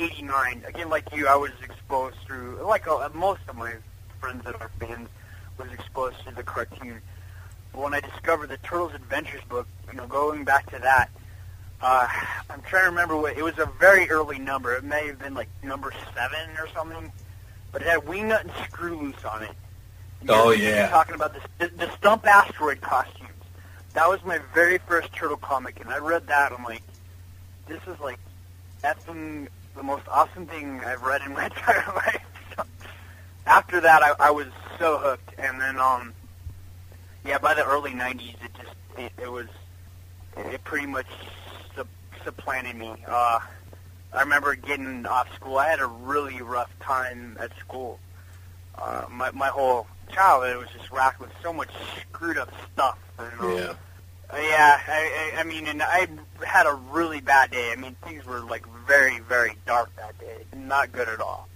'89, 0.00 0.64
again, 0.66 0.88
like 0.88 1.14
you, 1.14 1.28
I 1.28 1.36
was 1.36 1.50
exposed 1.62 2.16
through 2.26 2.60
like 2.64 2.88
uh, 2.88 3.08
most 3.12 3.42
of 3.48 3.56
my 3.56 3.74
friends 4.20 4.44
that 4.44 4.60
are 4.60 4.70
fans 4.80 5.08
was 5.58 5.70
exposed 5.72 6.16
to 6.26 6.34
the 6.34 6.42
cartoon. 6.42 7.00
When 7.72 7.94
I 7.94 8.00
discovered 8.00 8.48
the 8.48 8.56
Turtles 8.58 8.92
Adventures 8.94 9.42
book, 9.48 9.66
you 9.90 9.96
know, 9.96 10.06
going 10.06 10.44
back 10.44 10.70
to 10.72 10.78
that, 10.80 11.10
uh, 11.80 12.08
I'm 12.50 12.60
trying 12.62 12.84
to 12.84 12.90
remember 12.90 13.16
what 13.16 13.36
it 13.38 13.42
was 13.44 13.58
a 13.58 13.66
very 13.78 14.10
early 14.10 14.38
number. 14.38 14.74
It 14.74 14.82
may 14.84 15.06
have 15.06 15.18
been 15.18 15.34
like 15.34 15.48
number 15.62 15.92
seven 16.14 16.56
or 16.58 16.66
something, 16.74 17.12
but 17.70 17.82
it 17.82 17.88
had 17.88 18.00
Wingnut 18.00 18.42
and 18.42 18.50
Screw 18.64 18.98
Loose 19.00 19.24
on 19.24 19.44
it. 19.44 19.52
You 20.22 20.28
Oh, 20.30 20.50
yeah. 20.50 20.88
talking 20.88 21.14
about 21.14 21.34
the, 21.34 21.40
the 21.68 21.86
the 21.86 21.96
Stump 21.96 22.26
Asteroid 22.26 22.80
costumes. 22.80 23.28
That 23.94 24.08
was 24.08 24.22
my 24.24 24.38
very 24.52 24.78
first 24.78 25.12
turtle 25.12 25.36
comic, 25.36 25.80
and 25.80 25.88
I 25.90 25.98
read 25.98 26.26
that. 26.26 26.50
I'm 26.52 26.64
like, 26.64 26.82
this 27.68 27.80
is 27.86 27.98
like 28.00 28.18
effing 28.82 29.46
the 29.76 29.82
most 29.84 30.02
awesome 30.08 30.46
thing 30.46 30.80
I've 30.84 31.02
read 31.02 31.22
in 31.22 31.32
my 31.32 31.44
entire 31.52 31.84
life. 31.94 32.22
So, 32.56 32.64
after 33.46 33.80
that, 33.80 34.02
I, 34.02 34.14
I 34.18 34.30
was 34.32 34.48
so 34.80 34.98
hooked, 34.98 35.34
and 35.38 35.60
then 35.60 35.78
um, 35.78 36.12
yeah, 37.28 37.38
by 37.38 37.52
the 37.54 37.64
early 37.64 37.92
'90s, 37.92 38.34
it 38.42 38.50
just 38.54 38.74
it, 38.96 39.12
it 39.22 39.30
was 39.30 39.46
it 40.36 40.64
pretty 40.64 40.86
much 40.86 41.06
sup- 41.76 41.86
supplanted 42.24 42.74
me. 42.76 42.94
Uh, 43.06 43.38
I 44.12 44.20
remember 44.22 44.54
getting 44.54 45.04
off 45.04 45.32
school. 45.34 45.58
I 45.58 45.68
had 45.68 45.80
a 45.80 45.86
really 45.86 46.40
rough 46.40 46.70
time 46.80 47.36
at 47.38 47.50
school. 47.58 48.00
Uh, 48.76 49.04
my 49.10 49.30
my 49.32 49.48
whole 49.48 49.86
childhood 50.10 50.56
was 50.56 50.68
just 50.76 50.90
racked 50.90 51.20
with 51.20 51.30
so 51.42 51.52
much 51.52 51.68
screwed 52.00 52.38
up 52.38 52.50
stuff. 52.72 52.98
And, 53.18 53.40
um, 53.40 53.50
Yeah. 53.50 53.74
uh, 54.32 54.36
yeah, 54.36 54.80
I, 54.88 55.32
I, 55.36 55.40
I 55.40 55.42
mean, 55.44 55.66
and 55.66 55.82
I 55.82 56.08
had 56.46 56.66
a 56.66 56.72
really 56.90 57.20
bad 57.20 57.50
day. 57.50 57.72
I 57.72 57.76
mean, 57.76 57.94
things 58.04 58.24
were 58.24 58.40
like 58.40 58.64
very, 58.86 59.18
very 59.18 59.54
dark 59.66 59.94
that 59.96 60.18
day. 60.18 60.44
Not 60.56 60.92
good 60.92 61.08
at 61.08 61.20
all. 61.20 61.46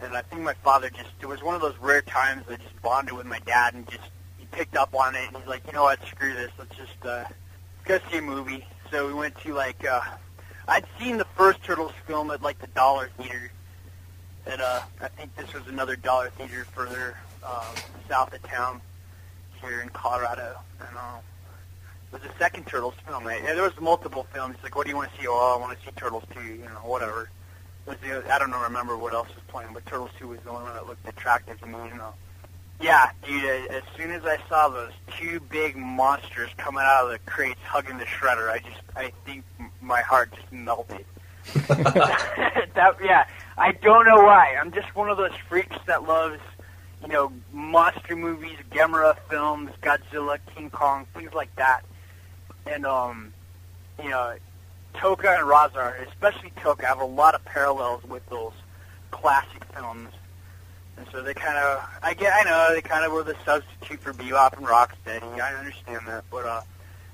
And 0.00 0.16
I 0.16 0.22
think 0.22 0.42
my 0.42 0.54
father 0.54 0.90
just, 0.90 1.10
it 1.20 1.26
was 1.26 1.42
one 1.42 1.54
of 1.54 1.60
those 1.60 1.76
rare 1.80 2.02
times 2.02 2.44
I 2.50 2.56
just 2.56 2.82
bonded 2.82 3.14
with 3.14 3.26
my 3.26 3.38
dad 3.40 3.74
and 3.74 3.88
just, 3.88 4.02
picked 4.50 4.76
up 4.76 4.94
on 4.94 5.14
it 5.14 5.28
and 5.28 5.36
he's 5.36 5.46
like, 5.46 5.66
you 5.66 5.72
know 5.72 5.84
what, 5.84 5.98
screw 6.06 6.34
this. 6.34 6.50
Let's 6.58 6.76
just, 6.76 7.04
uh, 7.04 7.24
go 7.84 7.98
see 8.10 8.18
a 8.18 8.22
movie. 8.22 8.66
So 8.90 9.06
we 9.06 9.14
went 9.14 9.38
to 9.40 9.54
like, 9.54 9.86
uh, 9.86 10.00
I'd 10.68 10.84
seen 10.98 11.18
the 11.18 11.26
first 11.36 11.62
Turtles 11.62 11.92
film 12.06 12.30
at 12.30 12.42
like 12.42 12.58
the 12.58 12.66
Dollar 12.68 13.10
Theater. 13.18 13.50
At, 14.46 14.60
uh, 14.60 14.82
I 15.00 15.08
think 15.08 15.34
this 15.36 15.52
was 15.52 15.66
another 15.66 15.96
Dollar 15.96 16.30
Theater 16.30 16.64
further, 16.72 17.16
um, 17.44 17.74
south 18.08 18.32
of 18.32 18.42
town 18.44 18.80
here 19.60 19.80
in 19.80 19.88
Colorado. 19.90 20.58
And, 20.80 20.96
uh, 20.96 21.18
it 22.12 22.22
was 22.22 22.22
the 22.22 22.38
second 22.38 22.66
Turtles 22.66 22.94
film. 23.06 23.24
Yeah, 23.24 23.54
there 23.54 23.62
was 23.62 23.78
multiple 23.80 24.26
films. 24.32 24.54
He's 24.56 24.64
like, 24.64 24.76
what 24.76 24.84
do 24.84 24.90
you 24.90 24.96
want 24.96 25.12
to 25.12 25.20
see? 25.20 25.26
Oh, 25.28 25.56
I 25.56 25.60
want 25.60 25.78
to 25.78 25.84
see 25.84 25.90
Turtles 25.96 26.24
2, 26.32 26.40
you 26.40 26.58
know, 26.58 26.80
whatever. 26.84 27.28
It 27.86 27.90
was 27.90 27.98
the, 28.00 28.32
I 28.32 28.38
don't 28.38 28.50
know, 28.50 28.62
remember 28.62 28.96
what 28.96 29.12
else 29.12 29.28
was 29.28 29.42
playing, 29.48 29.70
but 29.74 29.84
Turtles 29.86 30.10
2 30.18 30.28
was 30.28 30.40
the 30.40 30.50
only 30.50 30.64
one 30.64 30.74
that 30.74 30.86
looked 30.86 31.06
attractive 31.08 31.60
to 31.60 31.66
me, 31.66 31.78
you 31.88 31.96
know. 31.96 32.14
Yeah, 32.80 33.10
dude, 33.26 33.70
as 33.70 33.82
soon 33.96 34.10
as 34.10 34.24
I 34.24 34.38
saw 34.48 34.68
those 34.68 34.92
two 35.18 35.40
big 35.40 35.76
monsters 35.76 36.50
coming 36.58 36.82
out 36.84 37.04
of 37.04 37.10
the 37.10 37.18
crates 37.30 37.60
hugging 37.64 37.98
the 37.98 38.04
shredder, 38.04 38.50
I 38.50 38.58
just, 38.58 38.80
I 38.94 39.12
think 39.24 39.44
my 39.80 40.02
heart 40.02 40.32
just 40.34 40.52
melted. 40.52 41.06
that, 41.54 42.96
yeah, 43.02 43.26
I 43.56 43.72
don't 43.72 44.04
know 44.04 44.16
why. 44.16 44.56
I'm 44.60 44.72
just 44.72 44.94
one 44.94 45.08
of 45.08 45.16
those 45.16 45.34
freaks 45.48 45.76
that 45.86 46.02
loves, 46.02 46.40
you 47.02 47.08
know, 47.08 47.32
monster 47.52 48.14
movies, 48.16 48.58
Gamera 48.70 49.16
films, 49.30 49.70
Godzilla, 49.80 50.38
King 50.54 50.70
Kong, 50.70 51.06
things 51.14 51.32
like 51.32 51.54
that. 51.56 51.82
And 52.66 52.84
um, 52.84 53.32
you 54.02 54.10
know, 54.10 54.36
Tokka 54.94 55.38
and 55.38 55.48
Rahzar, 55.48 56.06
especially 56.08 56.52
Tokka, 56.58 56.84
have 56.84 57.00
a 57.00 57.04
lot 57.04 57.34
of 57.34 57.44
parallels 57.44 58.02
with 58.04 58.26
those 58.28 58.52
classic 59.10 59.64
films. 59.74 60.10
And 60.96 61.06
so 61.12 61.22
they 61.22 61.34
kind 61.34 61.58
of, 61.58 61.86
I 62.02 62.14
get, 62.14 62.32
I 62.34 62.48
know 62.48 62.74
they 62.74 62.80
kind 62.80 63.04
of 63.04 63.12
were 63.12 63.22
the 63.22 63.36
substitute 63.44 64.00
for 64.00 64.12
Bebop 64.12 64.56
and 64.56 64.66
Rocksteady. 64.66 65.40
I 65.40 65.54
understand 65.54 66.06
that, 66.06 66.24
but 66.30 66.46
uh, 66.46 66.62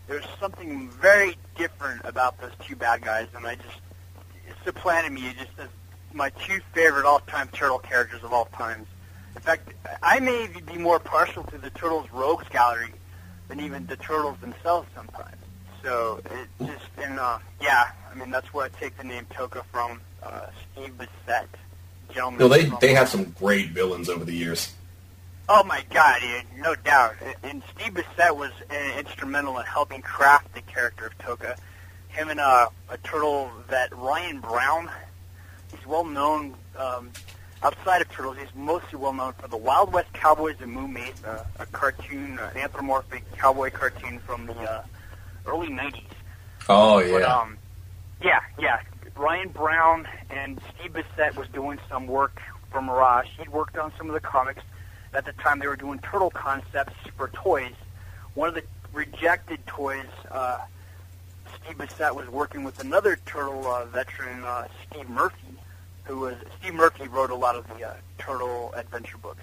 there's 0.07 0.25
something 0.41 0.89
very 0.91 1.37
different 1.57 2.03
about 2.05 2.41
those 2.41 2.53
two 2.61 2.77
bad 2.77 3.03
guys, 3.03 3.27
and 3.35 3.47
I 3.47 3.57
just 3.57 3.81
it 4.49 4.55
supplanted 4.65 5.13
me 5.13 5.35
just 5.39 5.51
as 5.59 5.69
my 6.13 6.31
two 6.31 6.61
favorite 6.73 7.07
all-time 7.07 7.49
turtle 7.53 7.79
characters 7.79 8.23
of 8.23 8.33
all 8.33 8.47
times. 8.47 8.87
In 9.35 9.41
fact, 9.41 9.73
I 10.03 10.21
may 10.21 10.49
be 10.67 10.77
more 10.77 11.01
partial 11.01 11.43
to 11.45 11.59
the 11.59 11.71
Turtles 11.71 12.11
Rogues 12.13 12.49
Gallery 12.51 12.93
than 13.49 13.61
even 13.61 13.87
the 13.87 13.97
Turtles 13.97 14.39
themselves 14.41 14.89
sometimes. 14.95 15.37
So 15.83 16.21
it 16.27 16.67
just, 16.67 16.87
and 16.99 17.19
uh, 17.19 17.39
yeah, 17.61 17.91
I 18.11 18.15
mean 18.15 18.31
that's 18.31 18.53
where 18.55 18.67
I 18.67 18.69
take 18.69 18.97
the 18.97 19.05
name 19.05 19.27
Tokka 19.31 19.65
from. 19.73 20.01
Uh, 20.23 20.47
Steve 20.73 20.93
Bissette, 20.97 21.47
gentleman. 22.13 22.41
No, 22.41 22.49
they 22.49 22.71
they 22.81 22.95
had 22.95 23.09
some 23.09 23.25
great 23.39 23.71
villains 23.71 24.09
over 24.09 24.25
the 24.25 24.35
years. 24.35 24.73
Oh 25.49 25.65
my 25.65 25.85
God, 25.91 26.21
dude, 26.21 26.63
no 26.63 26.75
doubt. 26.77 27.17
And 27.43 27.63
Steve 27.75 27.95
Bissette 27.95 28.37
was 28.37 28.53
uh, 28.71 28.99
instrumental 28.99 29.59
in 29.59 29.67
helping 29.67 30.01
craft 30.01 30.55
the 30.55 30.63
character 30.63 31.07
of 31.07 31.19
Tokka. 31.19 31.57
Him 32.09 32.29
and 32.29 32.41
uh, 32.41 32.69
a 32.89 32.99
turtle 32.99 33.51
vet, 33.69 33.95
Ryan 33.97 34.41
Brown. 34.41 34.91
He's 35.71 35.85
well 35.87 36.05
known 36.05 36.55
um, 36.77 37.11
outside 37.63 38.03
of 38.03 38.11
turtles. 38.11 38.37
He's 38.39 38.55
mostly 38.55 38.99
well 38.99 39.13
known 39.13 39.33
for 39.35 39.49
the 39.49 39.57
Wild 39.57 39.93
West 39.93 40.13
Cowboys 40.13 40.57
and 40.61 40.73
Moo 40.73 40.87
Mesa, 40.87 41.47
a 41.59 41.67
cartoon, 41.67 42.39
uh, 42.39 42.51
an 42.55 42.61
anthropomorphic 42.61 43.25
cowboy 43.33 43.71
cartoon 43.71 44.21
from 44.21 44.47
the 44.47 44.59
uh, 44.59 44.85
early 45.47 45.69
'90s. 45.69 46.03
Oh 46.69 47.01
But 47.11 47.23
um, 47.25 47.59
yeah, 48.23 48.41
yeah. 48.59 48.81
Ryan 49.17 49.49
Brown 49.51 50.09
and 50.31 50.61
Steve 50.75 50.93
Bissette 50.93 51.37
was 51.37 51.49
doing 51.49 51.79
some 51.89 52.07
work 52.07 52.41
for 52.71 52.81
Mirage. 52.81 53.29
He'd 53.39 53.51
worked 53.51 53.77
on 53.77 53.93
some 53.97 54.09
of 54.09 54.15
the 54.15 54.21
comics. 54.21 54.63
At 55.15 55.27
the 55.27 55.33
time, 55.35 55.59
they 55.59 55.67
were 55.67 55.77
doing 55.77 55.99
turtle 55.99 56.31
concepts 56.31 56.95
for 57.17 57.29
toys. 57.29 57.75
One 58.35 58.49
of 58.49 58.55
the 58.55 58.63
rejected 58.93 59.67
toys, 59.67 60.07
uh, 60.31 60.59
Steve 61.63 61.77
Bissette 61.77 62.15
was 62.15 62.29
working 62.29 62.65
with 62.65 62.81
another 62.81 63.19
turtle 63.27 63.67
uh, 63.67 63.85
veteran, 63.87 64.43
uh, 64.43 64.69
Steve 64.89 65.09
Murphy, 65.09 65.37
who 66.05 66.21
was 66.21 66.37
Steve 66.59 66.75
Murphy 66.75 67.09
wrote 67.09 67.31
a 67.31 67.35
lot 67.35 67.57
of 67.57 67.67
the 67.69 67.87
uh, 67.87 67.95
turtle 68.19 68.73
adventure 68.75 69.19
books. 69.19 69.43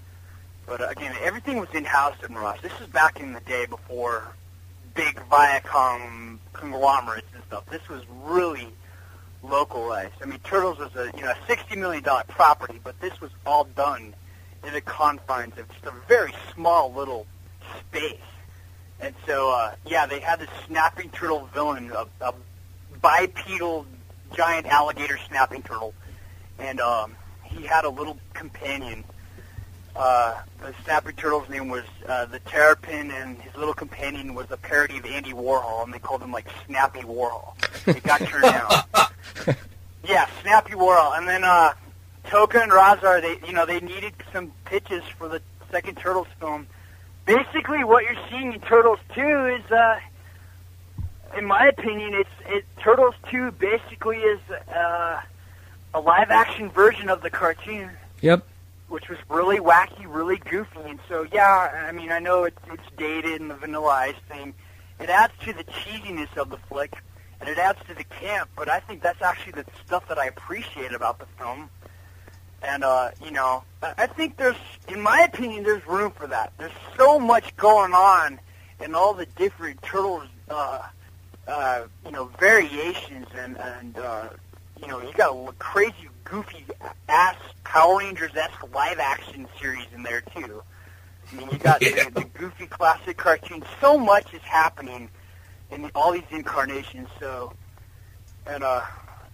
But 0.66 0.82
uh, 0.82 0.88
again, 0.90 1.16
everything 1.22 1.60
was 1.60 1.70
in 1.74 1.86
house 1.86 2.16
at 2.24 2.32
Mirage. 2.32 2.62
This 2.62 2.74
is 2.82 2.88
back 2.88 3.20
in 3.20 3.34
the 3.34 3.40
day 3.42 3.68
before 3.68 4.24
big 4.96 5.16
Viacom 5.32 6.40
conglomerates 6.54 7.28
and 7.34 7.44
stuff. 7.44 7.66
This 7.70 7.88
was 7.88 8.04
really 8.24 8.68
localized. 9.44 10.14
I 10.22 10.26
mean, 10.26 10.40
Turtles 10.40 10.78
was 10.78 10.96
a 10.96 11.12
you 11.16 11.24
know 11.24 11.32
a 11.32 11.38
sixty 11.48 11.76
million 11.76 12.04
dollar 12.04 12.24
property, 12.28 12.80
but 12.84 13.00
this 13.00 13.20
was 13.22 13.32
all 13.46 13.66
done 13.66 14.14
in 14.66 14.74
the 14.74 14.82
confines 14.82 15.58
of 15.58 15.70
just 15.70 15.86
a 15.86 15.94
very 16.08 16.34
small 16.54 16.94
little 16.94 17.26
space. 17.80 18.20
And 19.00 19.16
so, 19.26 19.52
uh, 19.52 19.76
yeah, 19.86 20.06
they 20.06 20.20
had 20.20 20.40
this 20.40 20.50
snapping 20.68 21.10
turtle 21.10 21.50
villain, 21.54 21.92
a, 21.92 22.06
a 22.22 22.34
bipedal 23.02 23.86
giant 24.36 24.66
alligator 24.66 25.18
snapping 25.30 25.64
turtle, 25.64 25.94
and 26.58 26.82
um, 26.82 27.16
he 27.44 27.64
had 27.64 27.86
a 27.86 27.90
little 27.90 28.18
companion. 28.34 29.04
Uh, 30.00 30.40
the 30.62 30.74
snapping 30.86 31.14
turtle's 31.18 31.50
name 31.50 31.68
was 31.68 31.84
uh, 32.08 32.26
the 32.26 32.40
Terrapin, 32.40 33.12
and 33.12 33.38
his 33.42 33.54
little 33.58 33.74
companion 33.74 34.34
was 34.34 34.50
a 34.50 34.56
parody 34.56 34.98
of 34.98 35.06
Andy 35.06 35.34
Warhol, 35.34 35.84
and 35.84 35.94
they 35.94 36.00
called 36.00 36.22
him 36.22 36.32
like 36.32 36.48
Snappy 36.66 37.02
Warhol. 37.02 37.54
It 37.86 38.02
got 38.04 38.22
turned 38.22 38.44
down. 38.44 39.56
Yeah, 40.08 40.28
Snappy 40.42 40.74
Warhol, 40.74 41.18
and 41.18 41.28
then 41.28 41.44
uh, 41.44 41.74
Tokka 42.26 42.64
and 42.64 42.72
Rahzar, 42.72 43.22
they 43.22 43.46
you 43.46 43.54
know 43.54 43.66
they 43.68 43.80
needed 43.80 44.14
some 44.32 44.52
pitches 44.66 45.04
for 45.18 45.28
the 45.28 45.42
second 45.70 45.98
Turtles 45.98 46.28
film. 46.40 46.66
Basically, 47.26 47.84
what 47.84 48.06
you're 48.06 48.18
seeing 48.30 48.54
in 48.54 48.60
Turtles 48.62 48.98
2 49.14 49.22
is, 49.60 49.72
uh, 49.72 50.00
in 51.38 51.46
my 51.46 51.68
opinion, 51.68 52.14
it's 52.16 52.30
it 52.48 52.66
Turtles 52.82 53.14
2 53.30 53.52
basically 53.52 54.18
is 54.18 54.40
uh, 54.50 55.22
a 55.94 56.00
live-action 56.00 56.70
version 56.72 57.10
of 57.10 57.22
the 57.22 57.30
cartoon 57.30 57.92
Yep. 58.22 58.48
Which 58.90 59.08
was 59.10 59.20
really 59.30 59.60
wacky, 59.60 60.06
really 60.08 60.38
goofy. 60.38 60.82
And 60.86 61.00
so, 61.08 61.26
yeah, 61.32 61.86
I 61.88 61.92
mean, 61.92 62.12
I 62.12 62.20
know 62.20 62.44
it's, 62.44 62.60
it's 62.72 62.84
dated 62.98 63.40
and 63.42 63.50
the 63.50 63.56
Vanilla 63.56 63.90
Ice 63.90 64.16
thing. 64.28 64.54
It 65.00 65.10
adds 65.10 65.34
to 65.46 65.54
the 65.54 65.64
cheesiness 65.64 66.36
of 66.38 66.50
the 66.50 66.58
flick. 66.58 66.94
and 67.40 67.50
it 67.50 67.58
adds 67.58 67.80
to 67.88 67.94
the 67.96 68.04
camp. 68.04 68.50
But 68.56 68.70
I 68.70 68.80
think 68.80 69.02
that's 69.02 69.22
actually 69.22 69.54
the 69.54 69.66
stuff 69.86 70.08
that 70.10 70.18
I 70.18 70.26
appreciate 70.28 70.94
about 70.94 71.20
the 71.20 71.26
film. 71.38 71.70
And 72.62 72.84
uh, 72.84 73.12
you 73.24 73.32
know, 73.32 73.64
I 73.82 73.94
I 74.00 74.08
think 74.08 74.36
there's, 74.38 74.58
in 74.90 75.02
my 75.02 75.22
opinion, 75.22 75.64
there's 75.64 75.86
room 75.88 76.12
for 76.12 76.28
that. 76.28 76.52
There's 76.58 76.74
so 76.98 77.18
much 77.18 77.56
going 77.56 77.94
on 77.94 78.40
in 78.82 78.96
all 78.96 79.14
the 79.14 79.26
different 79.26 79.82
turtles, 79.82 80.28
uh, 80.50 80.82
uh, 81.48 81.84
you 82.06 82.12
know, 82.12 82.26
variations 82.40 83.28
and 83.34 83.58
and 83.58 83.98
uh, 83.98 84.30
you 84.82 84.88
know, 84.88 85.02
you 85.02 85.14
got 85.14 85.58
crazy, 85.60 86.09
goofy 86.30 86.66
ass 87.08 87.36
Power 87.64 87.98
Rangers 88.00 88.36
esque 88.36 88.74
live 88.74 89.00
action 89.00 89.48
series 89.60 89.86
in 89.94 90.04
there 90.04 90.22
too. 90.22 90.62
I 91.32 91.36
mean, 91.36 91.50
you 91.52 91.58
got 91.58 91.82
Yeah. 91.86 92.06
the, 92.06 92.12
the 92.12 92.26
goofy 92.34 92.68
classic 92.68 93.18
cartoon. 93.18 93.64
So 93.82 93.98
much 93.98 94.34
is 94.34 94.42
happening 94.42 95.10
in 95.72 95.90
all 95.96 96.12
these 96.12 96.24
incarnations. 96.32 97.08
So, 97.20 97.54
and 98.48 98.64
uh, 98.64 98.82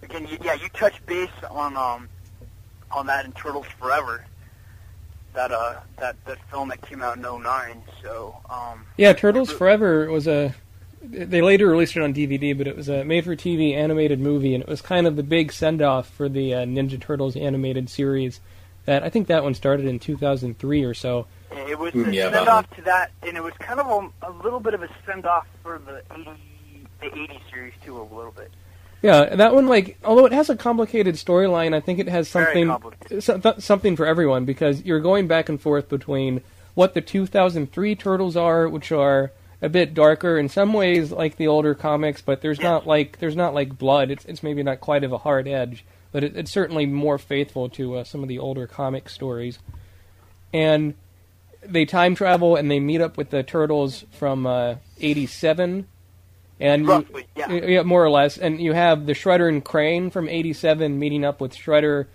again, 0.02 0.26
you, 0.26 0.38
yeah, 0.42 0.54
you 0.54 0.68
touch 0.70 1.04
base 1.06 1.30
on 1.50 1.76
um 1.76 2.08
on 2.90 3.06
that 3.06 3.24
in 3.24 3.32
Turtles 3.32 3.66
Forever. 3.78 4.24
That 5.34 5.52
uh 5.52 5.76
that 5.98 6.16
that 6.24 6.38
film 6.50 6.68
that 6.70 6.80
came 6.82 7.02
out 7.02 7.16
in 7.16 7.22
'09. 7.22 7.82
So 8.02 8.36
um 8.48 8.86
Yeah, 8.96 9.12
Turtles 9.12 9.50
Forever 9.50 10.10
was 10.10 10.26
a. 10.26 10.54
They 11.10 11.40
later 11.42 11.66
released 11.68 11.96
it 11.96 12.02
on 12.02 12.12
DVD, 12.14 12.56
but 12.56 12.66
it 12.66 12.76
was 12.76 12.88
a 12.88 13.04
made-for-TV 13.04 13.74
animated 13.74 14.20
movie, 14.20 14.54
and 14.54 14.62
it 14.62 14.68
was 14.68 14.80
kind 14.82 15.06
of 15.06 15.16
the 15.16 15.22
big 15.22 15.52
send-off 15.52 16.08
for 16.08 16.28
the 16.28 16.54
uh, 16.54 16.58
Ninja 16.64 17.00
Turtles 17.00 17.36
animated 17.36 17.88
series. 17.88 18.40
That 18.86 19.02
I 19.02 19.08
think 19.10 19.26
that 19.28 19.42
one 19.42 19.54
started 19.54 19.86
in 19.86 19.98
2003 19.98 20.84
or 20.84 20.94
so. 20.94 21.26
it 21.50 21.78
was 21.78 21.92
Mm, 21.92 22.08
a 22.08 22.14
yeah, 22.14 22.30
send-off 22.30 22.70
to 22.76 22.82
that, 22.82 23.10
and 23.22 23.36
it 23.36 23.42
was 23.42 23.52
kind 23.58 23.80
of 23.80 23.86
a, 24.22 24.28
a 24.28 24.32
little 24.44 24.60
bit 24.60 24.74
of 24.74 24.82
a 24.82 24.88
send 25.04 25.26
off 25.26 25.46
for 25.62 25.78
the 25.84 26.02
'80 26.14 26.30
the 27.00 27.06
'80 27.06 27.40
series 27.52 27.72
too, 27.84 27.96
a 28.00 28.02
little 28.14 28.30
bit. 28.32 28.50
Yeah, 29.02 29.34
that 29.36 29.54
one, 29.54 29.66
like, 29.66 29.98
although 30.04 30.24
it 30.24 30.32
has 30.32 30.48
a 30.50 30.56
complicated 30.56 31.16
storyline, 31.16 31.74
I 31.74 31.80
think 31.80 31.98
it 31.98 32.08
has 32.08 32.28
something 32.28 32.74
so- 33.20 33.38
th- 33.38 33.58
something 33.60 33.94
for 33.96 34.06
everyone 34.06 34.44
because 34.44 34.82
you're 34.84 35.00
going 35.00 35.26
back 35.26 35.48
and 35.48 35.60
forth 35.60 35.88
between 35.88 36.42
what 36.74 36.94
the 36.94 37.00
2003 37.00 37.94
Turtles 37.96 38.36
are, 38.36 38.68
which 38.68 38.92
are 38.92 39.32
a 39.62 39.68
bit 39.68 39.94
darker 39.94 40.38
in 40.38 40.48
some 40.48 40.72
ways, 40.72 41.10
like 41.10 41.36
the 41.36 41.48
older 41.48 41.74
comics, 41.74 42.20
but 42.20 42.40
there's 42.40 42.60
not 42.60 42.86
like 42.86 43.18
there's 43.18 43.36
not 43.36 43.54
like 43.54 43.78
blood. 43.78 44.10
It's 44.10 44.24
it's 44.26 44.42
maybe 44.42 44.62
not 44.62 44.80
quite 44.80 45.04
of 45.04 45.12
a 45.12 45.18
hard 45.18 45.48
edge, 45.48 45.84
but 46.12 46.22
it, 46.24 46.36
it's 46.36 46.50
certainly 46.50 46.86
more 46.86 47.18
faithful 47.18 47.68
to 47.70 47.96
uh, 47.96 48.04
some 48.04 48.22
of 48.22 48.28
the 48.28 48.38
older 48.38 48.66
comic 48.66 49.08
stories. 49.08 49.58
And 50.52 50.94
they 51.62 51.84
time 51.84 52.14
travel 52.14 52.56
and 52.56 52.70
they 52.70 52.80
meet 52.80 53.00
up 53.00 53.16
with 53.16 53.30
the 53.30 53.42
turtles 53.42 54.04
from 54.12 54.46
uh, 54.46 54.76
'87, 55.00 55.86
and 56.60 56.82
you, 56.82 56.88
Roughly, 56.88 57.26
yeah. 57.34 57.52
Yeah, 57.52 57.82
more 57.82 58.04
or 58.04 58.10
less. 58.10 58.36
And 58.36 58.60
you 58.60 58.74
have 58.74 59.06
the 59.06 59.14
Shredder 59.14 59.48
and 59.48 59.64
Krang 59.64 60.12
from 60.12 60.28
'87 60.28 60.98
meeting 60.98 61.24
up 61.24 61.40
with 61.40 61.54
Shredder 61.54 62.06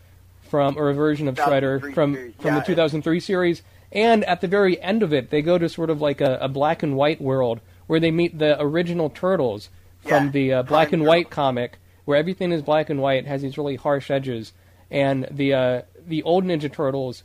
from, 0.50 0.78
or 0.78 0.89
a 0.89 0.94
version 0.94 1.28
of 1.28 1.36
Shredder 1.36 1.82
2003 1.82 1.94
from 1.94 2.14
series, 2.14 2.36
from 2.36 2.54
the 2.54 2.60
yeah. 2.60 2.66
2003 2.66 3.20
series. 3.20 3.62
And 3.92 4.24
at 4.26 4.42
the 4.42 4.48
very 4.48 4.82
end 4.82 5.04
of 5.04 5.14
it, 5.14 5.30
they 5.30 5.42
go 5.42 5.58
to 5.58 5.68
sort 5.68 5.89
of 5.89 6.02
like 6.02 6.22
a, 6.22 6.38
a 6.42 6.48
black 6.48 6.82
and 6.82 6.96
white 6.96 7.22
world 7.22 7.60
where 7.88 8.00
they 8.00 8.12
meet 8.12 8.39
the 8.39 8.62
original 8.62 9.10
Turtles 9.10 9.70
from 10.02 10.26
Yeah, 10.26 10.32
the 10.32 10.54
uh, 10.54 10.64
black 10.64 10.94
and 10.94 11.06
white 11.06 11.30
comic, 11.30 11.78
where 12.06 12.18
everything 12.18 12.52
is 12.52 12.62
black 12.62 12.89
and 12.89 13.02
white, 13.02 13.28
has 13.28 13.42
these 13.42 13.58
really 13.58 13.76
harsh 13.76 14.10
edges, 14.10 14.54
and 14.89 15.28
the 15.30 15.54
uh, 15.54 15.82
the 16.08 16.24
old 16.24 16.46
Ninja 16.46 16.72
Turtles 16.72 17.24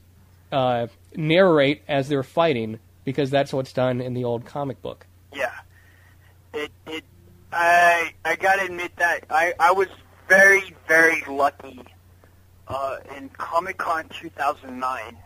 uh, 0.53 0.89
narrate 1.15 1.83
as 1.89 2.09
they're 2.09 2.23
fighting 2.23 2.79
because 3.05 3.31
that's 3.31 3.53
what's 3.53 3.73
done 3.73 4.01
in 4.01 4.15
the 4.15 4.25
old 4.25 4.45
comic 4.45 4.83
book. 4.83 5.07
Yeah. 5.33 5.53
It 6.53 6.73
it 6.87 7.05
I 7.53 8.13
I 8.25 8.37
gotta 8.37 8.65
admit 8.65 8.95
that 8.97 9.25
I 9.31 9.55
I 9.59 9.73
was 9.73 9.89
very 10.29 10.75
very 10.89 11.23
lucky. 11.29 11.81
Uh, 12.69 12.97
in 13.17 13.29
Comic 13.29 13.79
Con 13.79 14.09
2009, 14.09 15.17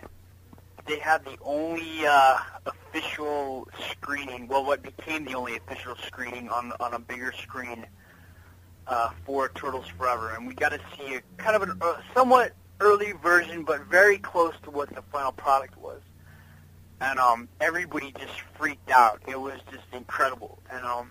they 0.87 0.99
had 0.99 1.25
the 1.25 1.37
only 1.43 2.07
uh, 2.07 2.39
official 2.67 3.69
screening. 3.91 4.49
Well, 4.49 4.65
what 4.65 4.83
became 4.83 5.25
the 5.25 5.35
only 5.35 5.57
official 5.57 5.97
screening 6.07 6.49
on 6.49 6.73
on 6.81 6.95
a 6.95 6.99
bigger 6.99 7.33
screen 7.33 7.87
uh, 8.87 9.11
for 9.25 9.49
Turtles 9.51 9.89
Forever, 9.99 10.35
and 10.35 10.47
we 10.47 10.55
got 10.55 10.71
to 10.71 10.81
see 10.97 11.17
a 11.17 11.23
kind 11.37 11.63
of 11.63 11.69
a 11.69 11.85
uh, 11.85 12.01
somewhat 12.15 12.53
early 12.81 13.13
version, 13.13 13.65
but 13.65 13.83
very 13.87 14.19
close 14.19 14.55
to 14.63 14.71
what 14.71 14.89
the 14.95 15.03
final 15.13 15.33
product 15.33 15.77
was 15.77 16.01
and 17.01 17.19
um, 17.19 17.49
everybody 17.61 18.13
just 18.19 18.41
freaked 18.59 18.91
out. 18.91 19.21
It 19.27 19.41
was 19.41 19.59
just 19.71 19.85
incredible, 19.93 20.59
and 20.71 20.85
um, 20.85 21.11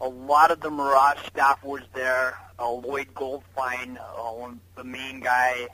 a 0.00 0.08
lot 0.08 0.50
of 0.50 0.60
the 0.60 0.70
Mirage 0.70 1.18
staff 1.26 1.62
was 1.64 1.82
there. 1.94 2.38
Uh, 2.58 2.70
Lloyd 2.70 3.08
Goldfine, 3.14 3.98
uh, 3.98 4.54
the 4.76 4.84
main 4.84 5.20
guy 5.20 5.68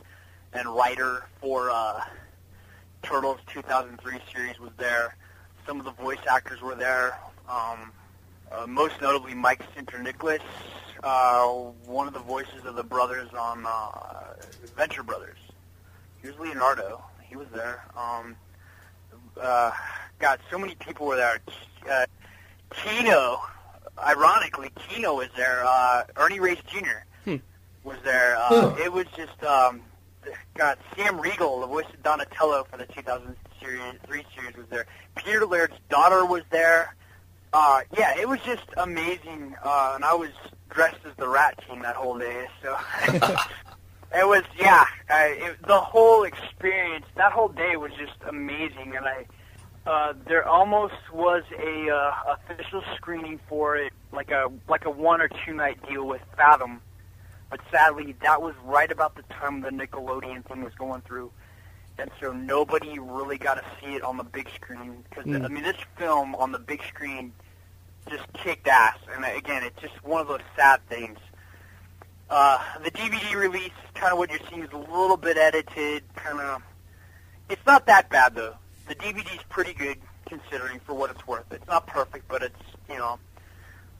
and 0.52 0.68
writer 0.68 1.26
for 1.40 1.70
uh, 1.70 2.00
Turtles 3.02 3.38
2003 3.48 4.18
series, 4.32 4.58
was 4.60 4.70
there. 4.78 5.16
Some 5.66 5.78
of 5.78 5.84
the 5.84 5.92
voice 5.92 6.18
actors 6.30 6.60
were 6.60 6.74
there. 6.74 7.18
Um, 7.48 7.92
uh, 8.50 8.66
most 8.66 9.00
notably, 9.00 9.34
Mike 9.34 9.62
Sinterniklaas, 9.74 10.40
uh, 11.02 11.44
one 11.86 12.06
of 12.06 12.14
the 12.14 12.20
voices 12.20 12.64
of 12.64 12.76
the 12.76 12.82
brothers 12.82 13.28
on 13.36 13.64
uh, 13.66 14.34
Venture 14.76 15.02
Brothers. 15.02 15.38
Here's 16.22 16.38
Leonardo. 16.38 17.02
He 17.22 17.36
was 17.36 17.48
there. 17.54 17.84
Um, 17.96 18.36
uh, 19.40 19.72
God, 20.18 20.38
so 20.50 20.58
many 20.58 20.74
people 20.76 21.06
were 21.06 21.16
there. 21.16 21.40
Uh, 21.90 22.06
Keno, 22.70 23.40
ironically, 23.98 24.70
Keno 24.88 25.14
was 25.14 25.28
there. 25.36 25.64
Uh, 25.66 26.04
Ernie 26.16 26.40
Reyes 26.40 26.58
Jr. 26.68 27.04
Hmm. 27.24 27.36
was 27.84 27.96
there. 28.04 28.36
Uh, 28.36 28.48
Huh. 28.70 28.74
It 28.78 28.92
was 28.92 29.06
just, 29.16 29.42
um, 29.42 29.80
God, 30.54 30.78
Sam 30.96 31.20
Riegel, 31.20 31.60
the 31.60 31.66
voice 31.66 31.86
of 31.92 32.02
Donatello 32.02 32.64
for 32.70 32.76
the 32.76 32.86
2003 32.86 33.36
series, 33.60 34.24
series 34.34 34.56
was 34.56 34.66
there. 34.70 34.86
Peter 35.16 35.46
Laird's 35.46 35.76
daughter 35.88 36.24
was 36.24 36.42
there. 36.50 36.94
Uh, 37.52 37.80
yeah, 37.96 38.18
it 38.18 38.28
was 38.28 38.40
just 38.40 38.64
amazing. 38.76 39.54
Uh, 39.62 39.92
and 39.96 40.04
I 40.04 40.14
was 40.14 40.30
dressed 40.70 41.00
as 41.04 41.14
the 41.16 41.28
Rat 41.28 41.58
King 41.66 41.82
that 41.82 41.96
whole 41.96 42.18
day, 42.18 42.46
so. 42.62 42.76
It 44.14 44.26
was 44.26 44.44
yeah. 44.58 44.84
I, 45.08 45.38
it, 45.38 45.66
the 45.66 45.80
whole 45.80 46.24
experience, 46.24 47.06
that 47.16 47.32
whole 47.32 47.48
day 47.48 47.76
was 47.76 47.92
just 47.92 48.16
amazing, 48.28 48.94
and 48.96 49.06
I. 49.06 49.26
Uh, 49.84 50.12
there 50.28 50.46
almost 50.46 50.94
was 51.12 51.42
a 51.58 51.90
uh, 51.90 52.36
official 52.36 52.84
screening 52.94 53.40
for 53.48 53.76
it, 53.76 53.92
like 54.12 54.30
a 54.30 54.48
like 54.68 54.84
a 54.84 54.90
one 54.90 55.20
or 55.20 55.28
two 55.44 55.54
night 55.54 55.78
deal 55.88 56.06
with 56.06 56.20
Fathom, 56.36 56.80
but 57.52 57.60
sadly 57.70 58.16
that 58.22 58.40
was 58.40 58.54
right 58.64 58.90
about 58.90 59.14
the 59.14 59.22
time 59.24 59.60
the 59.60 59.68
Nickelodeon 59.68 60.42
thing 60.46 60.64
was 60.64 60.74
going 60.74 61.02
through, 61.02 61.30
and 61.98 62.10
so 62.18 62.32
nobody 62.32 62.98
really 62.98 63.36
got 63.36 63.56
to 63.56 63.64
see 63.78 63.94
it 63.94 64.02
on 64.02 64.16
the 64.16 64.24
big 64.24 64.48
screen 64.54 65.04
because 65.10 65.26
Mm. 65.26 65.44
I 65.44 65.48
mean 65.48 65.62
this 65.62 65.76
film 65.98 66.34
on 66.36 66.50
the 66.50 66.58
big 66.58 66.82
screen 66.88 67.30
just 68.08 68.24
kicked 68.32 68.66
ass, 68.66 68.96
and 69.14 69.22
again 69.26 69.62
it's 69.64 69.78
just 69.82 70.02
one 70.02 70.22
of 70.22 70.28
those 70.28 70.40
sad 70.56 70.80
things. 70.88 71.18
Uh, 72.30 72.58
the 72.82 72.90
DVD 72.90 73.34
release, 73.34 73.70
kind 73.94 74.12
of 74.12 74.18
what 74.18 74.30
you're 74.30 74.40
seeing, 74.48 74.62
is 74.62 74.72
a 74.72 74.78
little 74.78 75.18
bit 75.18 75.36
edited. 75.36 76.02
Kind 76.16 76.40
of, 76.40 76.62
it's 77.50 77.64
not 77.66 77.84
that 77.84 78.08
bad 78.08 78.34
though. 78.34 78.54
The 78.88 78.94
DVD's 78.94 79.44
pretty 79.50 79.74
good 79.74 79.98
considering 80.26 80.80
for 80.80 80.94
what 80.94 81.10
it's 81.10 81.26
worth. 81.26 81.52
It's 81.52 81.66
not 81.66 81.86
perfect, 81.86 82.26
but 82.28 82.42
it's 82.42 82.56
you 82.88 82.96
know. 82.96 83.18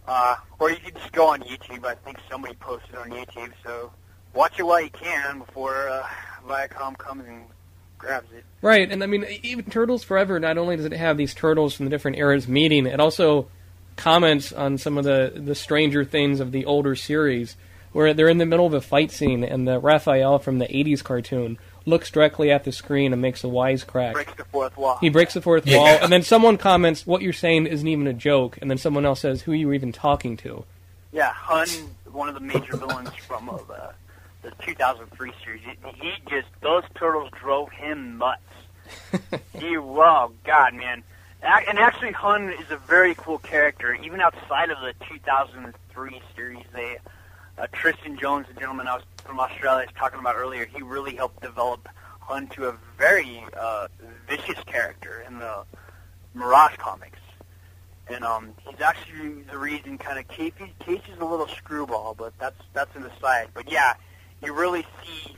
Uh, 0.07 0.37
or 0.59 0.71
you 0.71 0.77
can 0.77 0.95
just 0.95 1.13
go 1.13 1.29
on 1.29 1.43
YouTube. 1.43 1.85
I 1.85 1.95
think 1.95 2.19
somebody 2.31 2.55
posted 2.55 2.97
on 2.97 3.11
YouTube, 3.11 3.53
so 3.65 3.93
watch 4.35 4.59
it 4.59 4.65
while 4.65 4.81
you 4.81 4.91
can 4.91 5.39
before 5.39 5.89
uh, 5.89 6.07
Viacom 6.47 6.99
comes 6.99 7.25
and 7.27 7.45
grabs 7.99 8.33
it. 8.33 8.45
Right, 8.61 8.91
and 8.91 9.03
I 9.03 9.07
mean, 9.07 9.25
even 9.43 9.65
Turtles 9.67 10.03
Forever. 10.03 10.41
Not 10.41 10.59
only 10.59 10.77
does 10.77 10.87
it 10.87 10.93
have 10.93 11.17
these 11.17 11.35
turtles 11.35 11.75
from 11.75 11.87
the 11.87 11.91
different 11.91 12.19
eras 12.19 12.49
meeting, 12.49 12.87
it 12.87 13.01
also 13.01 13.49
comments 13.97 14.53
on 14.53 14.79
some 14.79 14.99
of 14.99 15.05
the 15.05 15.33
the 15.35 15.55
stranger 15.55 16.05
things 16.05 16.41
of 16.41 16.53
the 16.53 16.65
older 16.65 16.97
series, 16.97 17.57
where 17.93 18.13
they're 18.13 18.29
in 18.29 18.39
the 18.39 18.47
middle 18.47 18.67
of 18.67 18.75
a 18.75 18.81
fight 18.81 19.13
scene, 19.13 19.45
and 19.45 19.67
the 19.69 19.79
Raphael 19.79 20.39
from 20.39 20.59
the 20.59 20.67
'80s 20.67 21.03
cartoon 21.03 21.59
looks 21.87 22.11
directly 22.11 22.51
at 22.51 22.65
the 22.65 22.73
screen 22.73 23.13
and 23.13 23.21
makes 23.23 23.43
a 23.45 23.47
wisecrack. 23.49 24.13
Breaks 24.15 24.35
the 24.35 24.45
fourth 24.45 24.77
wall. 24.77 24.99
He 25.01 25.09
breaks 25.09 25.35
the 25.35 25.41
fourth 25.43 25.67
Yeah. 25.67 25.79
wall, 25.79 25.87
and 26.03 26.13
then 26.13 26.23
someone 26.23 26.57
comments, 26.59 27.07
"What 27.07 27.23
you're 27.23 27.33
saying 27.33 27.67
isn't 27.67 27.87
even 27.87 28.07
a 28.07 28.13
joke," 28.13 28.59
and 28.61 28.71
then 28.71 28.79
someone 28.79 29.05
else 29.07 29.21
says, 29.21 29.43
"Who 29.43 29.53
are 29.53 29.57
you 29.57 29.73
even 29.73 29.93
talking 29.93 30.37
to?" 30.39 30.65
Yeah, 31.13 31.33
Hun, 31.33 31.69
one 32.11 32.29
of 32.29 32.35
the 32.35 32.41
major 32.41 32.77
villains 32.77 33.15
from 33.27 33.49
uh, 33.51 33.59
the, 33.69 33.93
the 34.43 34.51
2003 34.65 35.33
series. 35.45 35.61
He, 35.63 35.77
he 36.01 36.13
just 36.31 36.49
those 36.61 36.85
turtles 36.95 37.31
drove 37.39 37.71
him 37.71 38.19
nuts. 38.19 38.41
he, 39.59 39.77
oh 39.77 40.33
God, 40.45 40.75
man. 40.75 41.03
And 41.43 41.77
actually, 41.79 42.13
Hun 42.13 42.51
is 42.51 42.71
a 42.71 42.77
very 42.77 43.15
cool 43.17 43.39
character. 43.39 43.95
Even 43.95 44.21
outside 44.21 44.71
of 44.71 44.79
the 44.81 44.95
2003 45.07 46.23
series, 46.37 46.65
they 46.73 46.99
uh, 47.59 47.67
Tristan 47.73 48.19
Jones, 48.19 48.47
the 48.49 48.59
gentleman 48.59 48.87
I 48.89 48.97
was 48.97 49.05
from 49.25 49.41
Australia, 49.41 49.87
was 49.87 49.95
talking 49.97 50.21
about 50.21 50.37
earlier. 50.37 50.67
He 50.67 50.83
really 50.83 51.15
helped 51.15 51.43
develop 51.43 51.89
Hun 52.21 52.49
to 52.49 52.69
a 52.69 52.77
very 52.99 53.45
uh, 53.59 53.89
vicious 54.29 54.63
character 54.65 55.25
in 55.27 55.39
the 55.39 55.65
Mirage 56.35 56.77
comics 56.77 57.19
and 58.09 58.25
um, 58.25 58.55
he's 58.67 58.81
actually 58.81 59.43
the 59.43 59.59
reason. 59.59 59.99
Kind 59.99 60.19
of 60.19 60.29
Casey's 60.29 61.19
a 61.21 61.25
little 61.25 61.49
screwball, 61.49 62.15
but 62.15 62.33
that's 62.39 62.61
that's 62.73 62.95
an 62.97 63.05
aside. 63.05 63.49
But 63.55 63.71
yeah, 63.71 63.95
you 64.43 64.53
really 64.53 64.87
see 65.05 65.37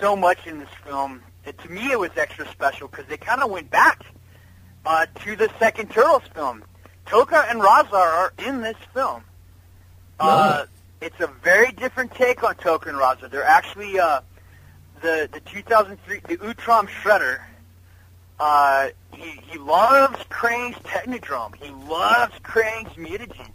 so 0.00 0.14
much 0.16 0.46
in 0.46 0.58
this 0.58 0.68
film. 0.84 1.22
And 1.46 1.56
to 1.58 1.68
me, 1.68 1.90
it 1.90 1.98
was 1.98 2.10
extra 2.16 2.48
special 2.50 2.88
because 2.88 3.06
they 3.06 3.16
kind 3.16 3.42
of 3.42 3.50
went 3.50 3.70
back 3.70 4.04
uh, 4.86 5.06
to 5.24 5.36
the 5.36 5.50
second 5.58 5.90
Turtles 5.90 6.22
film. 6.34 6.64
Tokka 7.06 7.50
and 7.50 7.60
Rahzar 7.60 7.94
are 7.94 8.32
in 8.38 8.62
this 8.62 8.76
film. 8.94 9.24
Uh, 10.18 10.64
it's 11.04 11.20
a 11.20 11.26
very 11.26 11.70
different 11.70 12.14
take 12.14 12.42
on 12.42 12.54
Token 12.56 12.94
Rahzar. 12.94 13.30
They're 13.30 13.44
actually 13.44 13.98
uh, 13.98 14.22
the 15.02 15.28
the 15.30 15.40
2003 15.40 16.20
the 16.20 16.36
Utrom 16.38 16.88
Shredder. 16.88 17.40
Uh, 18.40 18.88
he 19.12 19.38
he 19.46 19.58
loves 19.58 20.16
Krang's 20.30 20.78
Technodrome. 20.78 21.54
He 21.56 21.70
loves 21.70 22.32
Krang's 22.42 22.94
mutagen. 22.96 23.50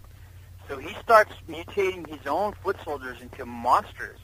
So 0.68 0.78
he 0.78 0.93
starts 1.02 1.34
mutating 1.50 2.08
his 2.08 2.28
own 2.28 2.54
foot 2.64 2.78
soldiers 2.86 3.20
into 3.20 3.43
monsters. 3.47 4.20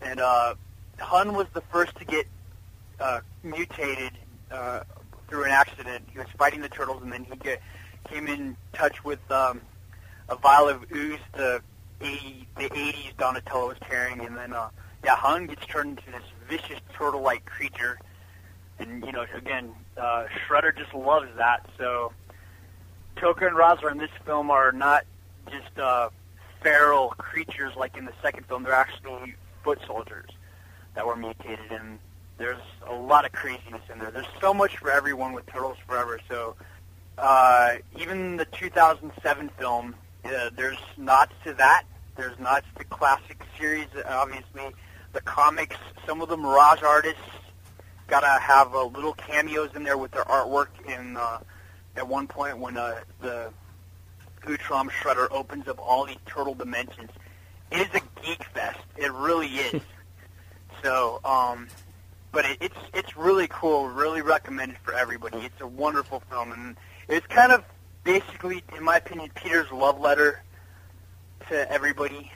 And 0.00 0.20
uh, 0.20 0.54
Hun 0.98 1.34
was 1.34 1.48
the 1.52 1.62
first 1.72 1.96
to 1.96 2.04
get 2.04 2.26
uh, 3.00 3.20
mutated 3.42 4.12
uh, 4.52 4.84
through 5.26 5.44
an 5.44 5.50
accident. 5.50 6.04
He 6.12 6.18
was 6.18 6.28
fighting 6.38 6.60
the 6.60 6.68
turtles, 6.68 7.02
and 7.02 7.12
then 7.12 7.24
he 7.24 7.34
get, 7.36 7.60
came 8.08 8.28
in 8.28 8.56
touch 8.72 9.02
with 9.04 9.18
um, 9.32 9.60
a 10.28 10.36
vial 10.36 10.68
of 10.68 10.84
ooze 10.92 11.18
the 11.34 11.60
80, 12.00 12.48
the 12.56 12.68
80s 12.68 13.16
Donatello 13.16 13.68
was 13.68 13.78
carrying, 13.80 14.20
and 14.20 14.36
then 14.36 14.52
uh, 14.52 14.68
yeah, 15.04 15.16
Hun 15.16 15.46
gets 15.46 15.64
turned 15.66 15.98
into 15.98 16.10
this 16.10 16.28
vicious 16.48 16.80
turtle-like 16.94 17.44
creature, 17.44 17.98
and 18.78 19.04
you 19.04 19.12
know, 19.12 19.24
again, 19.34 19.72
uh, 19.96 20.24
Shredder 20.46 20.76
just 20.76 20.92
loves 20.94 21.28
that. 21.36 21.66
So 21.78 22.12
Tokka 23.16 23.48
and 23.48 23.56
Rahzar 23.56 23.90
in 23.90 23.98
this 23.98 24.10
film 24.24 24.50
are 24.50 24.72
not 24.72 25.04
just 25.50 25.78
uh, 25.78 26.10
feral 26.62 27.10
creatures 27.10 27.72
like 27.76 27.96
in 27.96 28.04
the 28.04 28.14
second 28.22 28.46
film; 28.46 28.62
they're 28.62 28.72
actually 28.72 29.34
foot 29.62 29.78
soldiers 29.86 30.30
that 30.94 31.06
were 31.06 31.16
mutated, 31.16 31.70
and 31.70 31.98
there's 32.38 32.60
a 32.86 32.94
lot 32.94 33.24
of 33.24 33.32
craziness 33.32 33.82
in 33.92 33.98
there. 33.98 34.10
There's 34.10 34.26
so 34.40 34.52
much 34.52 34.76
for 34.78 34.90
everyone 34.90 35.32
with 35.32 35.46
Turtles 35.46 35.78
Forever. 35.86 36.20
So 36.28 36.56
uh, 37.18 37.76
even 37.98 38.36
the 38.36 38.44
2007 38.46 39.50
film, 39.58 39.94
uh, 40.26 40.50
there's 40.54 40.78
nods 40.96 41.32
to 41.44 41.54
that. 41.54 41.84
There's 42.16 42.38
nods 42.38 42.66
to 42.78 42.84
classic 42.84 43.42
series. 43.58 43.86
Obviously, 44.08 44.74
the 45.12 45.20
comics. 45.22 45.76
Some 46.06 46.20
of 46.20 46.28
the 46.28 46.36
Mirage 46.36 46.82
artists 46.82 47.20
gotta 48.08 48.40
have 48.40 48.74
uh, 48.74 48.84
little 48.84 49.14
cameos 49.14 49.70
in 49.74 49.82
there 49.82 49.98
with 49.98 50.12
their 50.12 50.24
artwork. 50.24 50.68
In 50.86 51.16
uh, 51.16 51.40
at 51.96 52.06
one 52.06 52.26
point 52.26 52.58
when 52.58 52.76
uh, 52.76 53.00
the 53.20 53.50
Utrom 54.42 54.90
Shredder 54.90 55.28
opens 55.30 55.68
up 55.68 55.78
all 55.78 56.06
these 56.06 56.16
turtle 56.26 56.54
dimensions, 56.54 57.10
it 57.70 57.80
is 57.80 57.88
a 57.94 58.22
geek 58.22 58.44
fest. 58.54 58.80
It 58.96 59.12
really 59.12 59.48
is. 59.48 59.82
so, 60.82 61.20
um, 61.24 61.68
but 62.32 62.44
it, 62.44 62.58
it's 62.60 62.78
it's 62.94 63.16
really 63.16 63.48
cool. 63.48 63.88
Really 63.88 64.22
recommended 64.22 64.78
for 64.78 64.94
everybody. 64.94 65.38
It's 65.38 65.60
a 65.60 65.66
wonderful 65.66 66.22
film, 66.30 66.52
and 66.52 66.76
it's 67.08 67.26
kind 67.26 67.52
of 67.52 67.64
basically, 68.06 68.62
in 68.74 68.82
my 68.82 68.96
opinion, 68.96 69.28
Peter's 69.34 69.70
love 69.70 70.00
letter 70.00 70.42
to 71.50 71.70
everybody, 71.70 72.30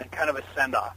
and 0.00 0.10
kind 0.12 0.28
of 0.28 0.36
a 0.36 0.42
send 0.54 0.74
off. 0.74 0.94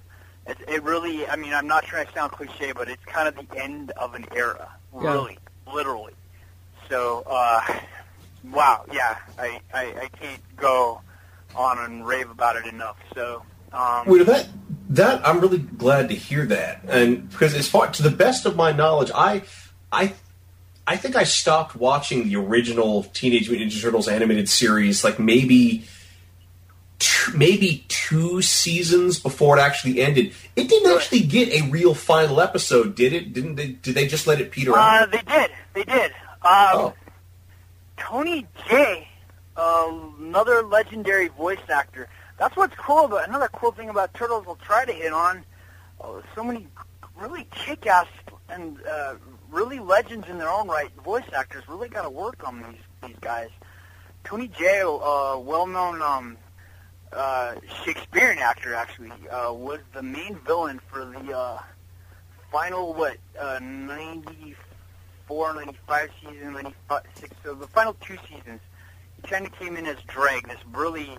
It, 0.48 0.58
it 0.68 0.84
really, 0.84 1.26
I 1.28 1.36
mean, 1.36 1.54
I'm 1.54 1.68
not 1.68 1.84
trying 1.86 2.08
to 2.08 2.14
sound 2.14 2.32
cliche, 2.32 2.74
but 2.74 2.90
it's 2.90 3.04
kind 3.06 3.28
of 3.28 3.36
the 3.36 3.58
end 3.58 3.92
of 3.92 4.16
an 4.16 4.26
era, 4.36 4.68
Yeah. 4.94 5.14
really, 5.14 5.38
literally. 5.72 6.14
So, 6.90 7.24
uh, 7.28 7.62
wow, 8.52 8.84
yeah, 8.92 9.18
I, 9.38 9.62
I 9.74 9.84
I 10.02 10.08
can't 10.20 10.42
go 10.58 11.02
on 11.56 11.78
and 11.78 12.06
rave 12.06 12.30
about 12.32 12.56
it 12.56 12.66
enough. 12.66 12.98
So, 13.14 13.44
um, 13.72 14.08
Wait, 14.08 14.26
that 14.26 14.50
that 14.90 15.26
I'm 15.28 15.40
really 15.40 15.60
glad 15.60 16.10
to 16.10 16.16
hear 16.16 16.48
that, 16.48 16.82
and 16.88 17.30
because 17.30 17.54
as 17.54 17.68
far 17.70 17.92
to 17.92 18.02
the 18.02 18.10
best 18.10 18.48
of 18.48 18.56
my 18.56 18.72
knowledge, 18.72 19.12
I 19.14 19.44
I 19.92 20.14
I 20.90 20.98
think 20.98 21.16
I 21.16 21.24
stopped 21.24 21.76
watching 21.76 22.28
the 22.28 22.36
original 22.38 23.04
Teenage 23.04 23.48
Mutant 23.48 23.72
Ninja 23.72 23.80
Turtles 23.80 24.08
animated 24.08 24.50
series 24.50 25.04
like 25.04 25.20
maybe 25.20 25.84
two, 26.98 27.38
maybe 27.38 27.86
two 27.90 28.42
seasons 28.42 29.20
before 29.20 29.60
it 29.60 29.62
actually 29.62 30.02
ended. 30.02 30.34
It 30.56 30.68
didn't 30.68 30.92
actually 30.92 31.20
get 31.20 31.50
a 31.54 31.70
real 31.70 31.94
final 31.94 32.42
episode, 32.42 32.96
did 32.96 33.14
it? 33.14 33.34
Didn't 33.34 33.54
they? 33.54 33.68
Did 33.68 33.94
they 33.94 34.08
just 34.08 34.26
let 34.26 34.42
it 34.42 34.50
peter 34.50 34.76
out? 34.76 35.04
Uh, 35.04 35.06
they 35.06 35.22
did. 35.22 35.52
They 35.76 35.84
did. 35.84 36.12
Um, 36.42 36.74
Oh. 36.74 36.94
Tony 37.98 38.48
Jay, 38.68 39.08
uh, 39.58 39.96
another 40.20 40.64
legendary 40.64 41.28
voice 41.28 41.60
actor. 41.70 42.10
That's 42.40 42.56
what's 42.58 42.76
cool 42.78 43.06
about 43.06 43.30
another 43.30 43.50
cool 43.54 43.74
thing 43.74 43.90
about 43.90 44.16
Turtles. 44.16 44.46
I'll 44.48 44.56
try 44.56 44.86
to 44.86 44.94
hit 44.94 45.14
on. 45.14 45.44
Uh, 46.02 46.22
so 46.34 46.44
many 46.44 46.66
really 47.16 47.46
kick-ass 47.52 48.08
and 48.50 48.80
uh, 48.88 49.16
really 49.52 49.80
legends 49.80 50.28
in 50.28 50.38
their 50.38 50.50
own 50.50 50.68
right. 50.68 50.92
Voice 51.04 51.24
actors 51.34 51.64
really 51.68 51.90
got 51.90 52.04
to 52.04 52.10
work 52.10 52.48
on 52.48 52.62
these 52.62 52.82
these 53.08 53.20
guys. 53.22 53.50
Tony 54.24 54.48
Jay, 54.48 54.82
uh, 54.82 55.40
well-known 55.40 56.02
um, 56.02 56.38
uh, 57.14 57.56
Shakespearean 57.84 58.40
actor, 58.40 58.76
actually, 58.76 59.12
uh, 59.30 59.54
was 59.54 59.80
the 59.94 60.04
main 60.04 60.36
villain 60.46 60.80
for 60.92 61.06
the 61.06 61.36
uh, 61.36 61.62
final 62.52 62.94
what 62.94 63.18
uh, 63.40 63.60
94, 63.60 65.56
95 65.56 66.10
season, 66.22 66.54
96. 66.54 67.36
So 67.44 67.56
the 67.56 67.68
final 67.68 67.94
two 67.94 68.18
seasons, 68.28 68.60
he 69.16 69.28
kind 69.28 69.46
of 69.46 69.54
came 69.54 69.78
in 69.78 69.86
as 69.86 69.98
Dregg, 70.08 70.48
this 70.48 70.60
really 70.74 71.18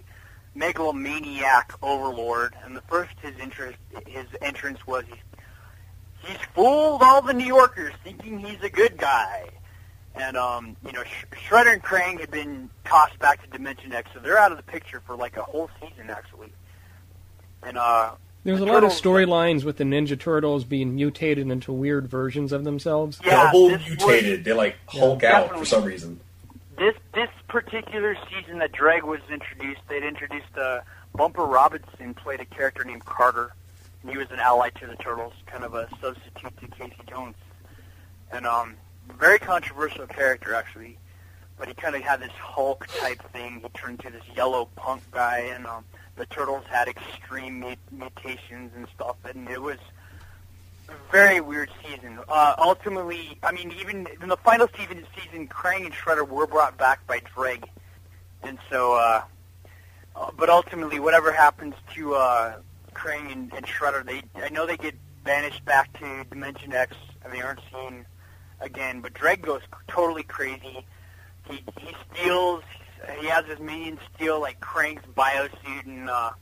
megalomaniac 0.54 1.72
overlord. 1.82 2.54
And 2.64 2.76
the 2.76 2.82
first 2.82 3.12
his 3.22 3.38
interest, 3.38 3.78
his 4.06 4.26
entrance 4.42 4.86
was 4.86 5.04
he's, 5.06 5.16
he's 6.24 6.38
fooled 6.54 7.02
all 7.02 7.22
the 7.22 7.32
New 7.32 7.46
Yorkers 7.46 7.92
thinking 8.04 8.38
he's 8.38 8.62
a 8.62 8.70
good 8.70 8.96
guy. 8.96 9.46
And 10.14 10.36
um, 10.36 10.76
you 10.84 10.92
know, 10.92 11.04
Sh- 11.04 11.24
Shredder 11.48 11.72
and 11.72 11.82
Krang 11.82 12.18
had 12.20 12.30
been 12.30 12.68
tossed 12.84 13.18
back 13.20 13.42
to 13.42 13.48
Dimension 13.50 13.92
X, 13.92 14.10
so 14.12 14.20
they're 14.20 14.38
out 14.38 14.50
of 14.50 14.56
the 14.58 14.64
picture 14.64 15.00
for 15.06 15.16
like 15.16 15.36
a 15.36 15.42
whole 15.42 15.70
season 15.80 16.10
actually. 16.10 16.52
And 17.62 17.78
uh, 17.78 18.12
There's 18.44 18.60
a 18.60 18.64
the 18.64 18.72
lot 18.72 18.84
of 18.84 18.90
storylines 18.90 19.64
with 19.64 19.76
the 19.76 19.84
Ninja 19.84 20.18
Turtles 20.18 20.64
being 20.64 20.94
mutated 20.94 21.48
into 21.50 21.72
weird 21.72 22.08
versions 22.08 22.52
of 22.52 22.64
themselves. 22.64 23.20
yeah, 23.24 23.44
Double 23.44 23.68
this 23.68 23.80
was- 23.88 23.88
mutated. 23.98 24.44
They 24.44 24.52
like 24.52 24.76
Hulk 24.86 25.22
out 25.24 25.56
for 25.56 25.64
some 25.64 25.84
reason. 25.84 26.18
this 26.76 26.94
this 27.14 27.28
particular 27.48 28.16
season 28.30 28.58
that 28.58 28.72
Dregg 28.72 29.04
was 29.04 29.20
introduced, 29.30 29.80
they'd 29.88 30.02
introduced 30.04 30.56
uh, 30.58 30.80
Bumper 31.14 31.44
Robinson 31.44 32.14
played 32.14 32.40
a 32.40 32.44
character 32.46 32.84
named 32.84 33.04
Carter. 33.04 33.52
He 34.08 34.16
was 34.16 34.30
an 34.30 34.38
ally 34.38 34.70
to 34.70 34.86
the 34.86 34.96
Turtles, 34.96 35.34
kind 35.46 35.64
of 35.64 35.74
a 35.74 35.88
substitute 36.00 36.56
to 36.60 36.68
Casey 36.68 36.96
Jones, 37.08 37.36
and 38.32 38.46
um, 38.46 38.76
very 39.18 39.38
controversial 39.38 40.06
character 40.06 40.54
actually. 40.54 40.98
But 41.58 41.68
he 41.68 41.74
kind 41.74 41.94
of 41.94 42.00
had 42.00 42.20
this 42.20 42.32
Hulk 42.32 42.86
type 42.98 43.22
thing. 43.32 43.60
He 43.62 43.68
turned 43.78 44.00
into 44.02 44.16
this 44.16 44.26
yellow 44.34 44.68
punk 44.76 45.02
guy, 45.10 45.50
and 45.52 45.66
um, 45.66 45.84
the 46.16 46.24
Turtles 46.26 46.64
had 46.70 46.88
extreme 46.88 47.60
mut- 47.60 47.78
mutations 47.92 48.72
and 48.74 48.86
stuff, 48.94 49.16
and 49.24 49.46
it 49.50 49.60
was 49.60 49.76
a 50.88 51.12
very 51.12 51.42
weird 51.42 51.70
season. 51.84 52.18
Uh, 52.28 52.54
ultimately, 52.56 53.36
I 53.42 53.52
mean, 53.52 53.72
even 53.78 54.06
in 54.22 54.30
the 54.30 54.38
final 54.38 54.68
season, 54.74 55.04
season, 55.14 55.48
Krang 55.48 55.84
and 55.84 55.92
Shredder 55.92 56.26
were 56.26 56.46
brought 56.46 56.78
back 56.78 57.06
by 57.06 57.20
Dregg, 57.20 57.68
and 58.42 58.58
so. 58.70 58.94
Uh, 58.94 59.22
uh, 60.16 60.30
but 60.36 60.50
ultimately, 60.50 60.98
whatever 60.98 61.32
happens 61.32 61.74
to 61.94 62.14
uh, 62.14 62.56
Krang 62.94 63.32
and, 63.32 63.52
and 63.52 63.66
Shredder, 63.66 64.04
they 64.04 64.22
I 64.42 64.48
know 64.48 64.66
they 64.66 64.76
get 64.76 64.94
banished 65.24 65.64
back 65.64 65.92
to 65.98 66.24
Dimension 66.30 66.72
X, 66.72 66.96
and 67.24 67.32
they 67.32 67.40
aren't 67.40 67.60
seen 67.72 68.06
again. 68.60 69.00
But 69.00 69.14
Dregg 69.14 69.42
goes 69.42 69.62
totally 69.88 70.22
crazy. 70.22 70.84
He 71.48 71.64
he 71.80 71.94
steals. 72.12 72.62
He 73.18 73.26
has 73.26 73.46
his 73.46 73.58
minions 73.58 74.00
steal 74.14 74.40
like 74.40 74.60
Krang's 74.60 75.04
biosuit, 75.16 75.86
and 75.86 76.10
uh, 76.10 76.32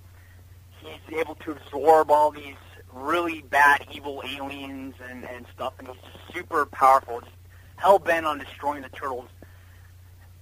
he's 0.80 1.18
able 1.18 1.36
to 1.36 1.53
absorb 1.53 2.11
all 2.11 2.30
these 2.30 2.57
really 2.92 3.42
bad, 3.42 3.86
evil 3.92 4.22
aliens 4.26 4.94
and 5.09 5.24
and 5.24 5.46
stuff. 5.55 5.74
And 5.78 5.88
he's 5.88 5.96
just 5.96 6.34
super 6.34 6.66
powerful, 6.66 7.20
just 7.20 7.32
hell 7.76 7.99
bent 7.99 8.26
on 8.26 8.38
destroying 8.38 8.82
the 8.82 8.88
turtles. 8.88 9.28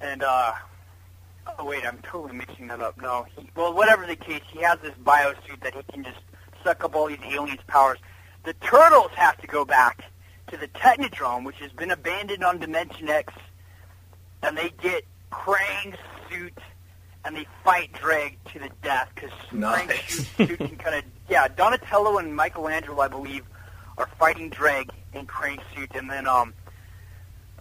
And 0.01 0.23
uh, 0.23 0.53
oh 1.59 1.65
wait, 1.65 1.87
I'm 1.87 1.99
totally 1.99 2.37
mixing 2.37 2.69
that 2.69 2.81
up. 2.81 3.01
No, 3.01 3.27
he, 3.37 3.49
well, 3.55 3.73
whatever 3.75 4.07
the 4.07 4.17
case, 4.17 4.43
he 4.53 4.61
has 4.63 4.79
this 4.81 4.95
biosuit 5.05 5.61
that 5.63 5.75
he 5.75 5.83
can 5.93 6.05
just 6.05 6.19
suck 6.63 6.85
up 6.85 6.95
all 6.95 7.07
these 7.09 7.19
aliens' 7.25 7.61
powers. 7.67 7.99
The 8.45 8.55
turtles 8.55 9.11
have 9.15 9.37
to 9.39 9.47
go 9.47 9.65
back 9.65 10.05
to 10.49 10.57
the 10.57 10.69
Technodrome, 10.69 11.45
which 11.45 11.57
has 11.57 11.73
been 11.73 11.91
abandoned 11.91 12.45
on 12.45 12.59
Dimension 12.59 13.09
X, 13.09 13.33
and 14.43 14.57
they 14.57 14.71
get 14.81 15.05
Krang's 15.31 15.99
suit, 16.31 16.59
and 17.25 17.37
they 17.37 17.47
fight 17.65 17.93
Dregg 17.93 18.39
to 18.53 18.59
the 18.61 18.71
death 18.83 19.11
because 19.15 19.31
Nice. 19.53 19.87
Krang's 19.87 20.29
suit, 20.29 20.49
suit 20.49 20.59
can 20.59 20.77
kind 20.77 20.97
of 20.97 21.05
yeah. 21.29 21.49
Donatello 21.49 22.19
and 22.19 22.35
Michelangelo, 22.35 23.01
I 23.01 23.09
believe, 23.09 23.45
are 23.99 24.09
fighting 24.19 24.51
Dregg 24.51 24.91
in 25.13 25.27
Krang's 25.27 25.65
suit, 25.75 25.91
and 25.95 26.09
then 26.11 26.27
um, 26.29 26.55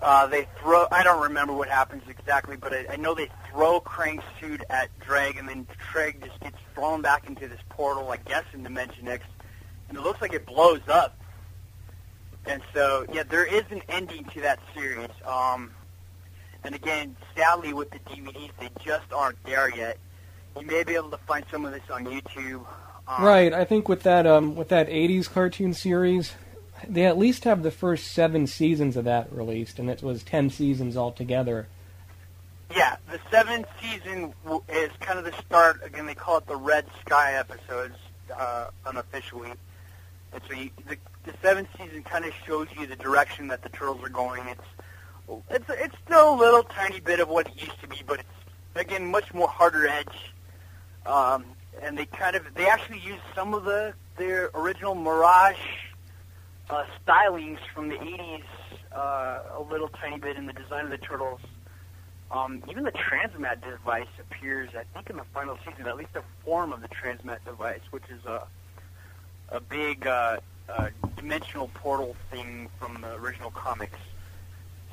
Uh, 0.01 0.27
they 0.27 0.47
throw. 0.59 0.87
I 0.91 1.03
don't 1.03 1.21
remember 1.21 1.53
what 1.53 1.69
happens 1.69 2.03
exactly, 2.09 2.57
but 2.57 2.73
I, 2.73 2.85
I 2.91 2.95
know 2.97 3.15
they 3.15 3.29
throw 3.49 3.79
Krang's 3.79 4.23
suit 4.39 4.61
at 4.69 4.89
Dregg, 4.99 5.37
and 5.37 5.47
then 5.47 5.67
Dregg 5.91 6.23
just 6.23 6.39
gets 6.41 6.57
thrown 6.73 7.01
back 7.01 7.27
into 7.27 7.47
this 7.47 7.61
portal, 7.69 8.11
I 8.11 8.17
guess, 8.17 8.43
in 8.53 8.63
Dimension 8.63 9.07
X, 9.07 9.23
and 9.89 9.97
it 9.97 10.01
looks 10.01 10.21
like 10.21 10.33
it 10.33 10.45
blows 10.45 10.81
up. 10.89 11.17
And 12.45 12.61
so, 12.73 13.05
yeah, 13.11 13.23
there 13.23 13.45
is 13.45 13.63
an 13.71 13.81
ending 13.89 14.25
to 14.25 14.41
that 14.41 14.59
series. 14.75 15.09
Um, 15.25 15.71
and 16.63 16.75
again, 16.75 17.15
sadly, 17.35 17.73
with 17.73 17.89
the 17.91 17.99
DVDs, 17.99 18.51
they 18.59 18.69
just 18.83 19.11
aren't 19.13 19.43
there 19.45 19.73
yet. 19.75 19.97
You 20.59 20.65
may 20.65 20.83
be 20.83 20.95
able 20.95 21.09
to 21.11 21.17
find 21.17 21.45
some 21.51 21.65
of 21.65 21.71
this 21.71 21.83
on 21.89 22.05
YouTube. 22.05 22.65
Um, 23.07 23.23
Right, 23.23 23.53
I 23.53 23.65
think 23.65 23.87
with 23.87 24.03
that 24.03 24.25
um, 24.25 24.55
with 24.55 24.69
that 24.69 24.87
'80s 24.87 25.31
cartoon 25.31 25.73
series, 25.73 26.33
they 26.89 27.05
at 27.05 27.17
least 27.17 27.43
have 27.43 27.63
the 27.63 27.71
first 27.71 28.07
seven 28.07 28.47
seasons 28.47 28.97
of 28.97 29.05
that 29.05 29.31
released, 29.31 29.79
and 29.79 29.89
it 29.89 30.01
was 30.03 30.23
ten 30.23 30.49
seasons 30.49 30.95
altogether. 30.97 31.67
Yeah, 32.75 32.97
the 33.11 33.19
seventh 33.29 33.67
season 33.81 34.33
is 34.69 34.91
kind 34.99 35.19
of 35.19 35.25
the 35.25 35.33
start. 35.33 35.81
Again, 35.83 36.05
they 36.05 36.15
call 36.15 36.37
it 36.37 36.47
the 36.47 36.55
Red 36.55 36.85
Sky 37.01 37.33
episodes 37.33 37.95
uh, 38.35 38.67
unofficially. 38.85 39.51
And 40.33 40.41
so 40.49 40.55
the, 40.87 40.97
the 41.23 41.33
seventh 41.41 41.69
season 41.77 42.03
kind 42.03 42.25
of 42.25 42.33
shows 42.45 42.67
you 42.77 42.87
the 42.87 42.95
direction 42.95 43.47
that 43.47 43.61
the 43.61 43.69
turtles 43.69 44.03
are 44.03 44.09
going. 44.09 44.47
It's 44.47 45.41
it's 45.49 45.65
it's 45.69 45.95
still 46.05 46.33
a 46.33 46.37
little 46.37 46.63
tiny 46.63 46.99
bit 46.99 47.19
of 47.19 47.29
what 47.29 47.47
it 47.47 47.61
used 47.61 47.79
to 47.81 47.87
be, 47.87 48.01
but 48.05 48.19
it's 48.19 48.29
again 48.75 49.05
much 49.09 49.33
more 49.33 49.47
harder 49.47 49.87
edge. 49.87 50.33
Um, 51.05 51.45
and 51.81 51.97
they 51.97 52.05
kind 52.05 52.35
of 52.35 52.45
they 52.55 52.67
actually 52.67 52.99
use 52.99 53.19
some 53.33 53.53
of 53.53 53.63
the 53.63 53.93
their 54.17 54.49
original 54.53 54.95
Mirage 54.95 55.57
uh, 56.69 56.83
stylings 57.05 57.59
from 57.73 57.89
the 57.89 57.95
80s 57.95 58.43
uh, 58.91 59.39
a 59.57 59.65
little 59.69 59.89
tiny 59.89 60.17
bit 60.19 60.37
in 60.37 60.45
the 60.45 60.53
design 60.53 60.85
of 60.85 60.91
the 60.91 60.97
turtles. 60.97 61.41
Um, 62.31 62.63
even 62.69 62.83
the 62.83 62.91
transmat 62.91 63.61
device 63.61 64.07
appears, 64.19 64.71
I 64.75 64.83
think, 64.93 65.09
in 65.09 65.17
the 65.17 65.25
final 65.33 65.57
season, 65.65 65.87
at 65.87 65.95
least 65.95 66.15
a 66.15 66.23
form 66.43 66.73
of 66.73 66.81
the 66.81 66.87
transmat 66.87 67.43
device, 67.45 67.81
which 67.91 68.03
is 68.09 68.25
a 68.25 68.47
a 69.49 69.59
big 69.59 70.07
uh, 70.07 70.37
uh, 70.67 70.89
dimensional 71.15 71.69
portal 71.75 72.15
thing 72.31 72.67
from 72.79 72.99
the 73.01 73.13
original 73.15 73.51
comics. 73.51 73.97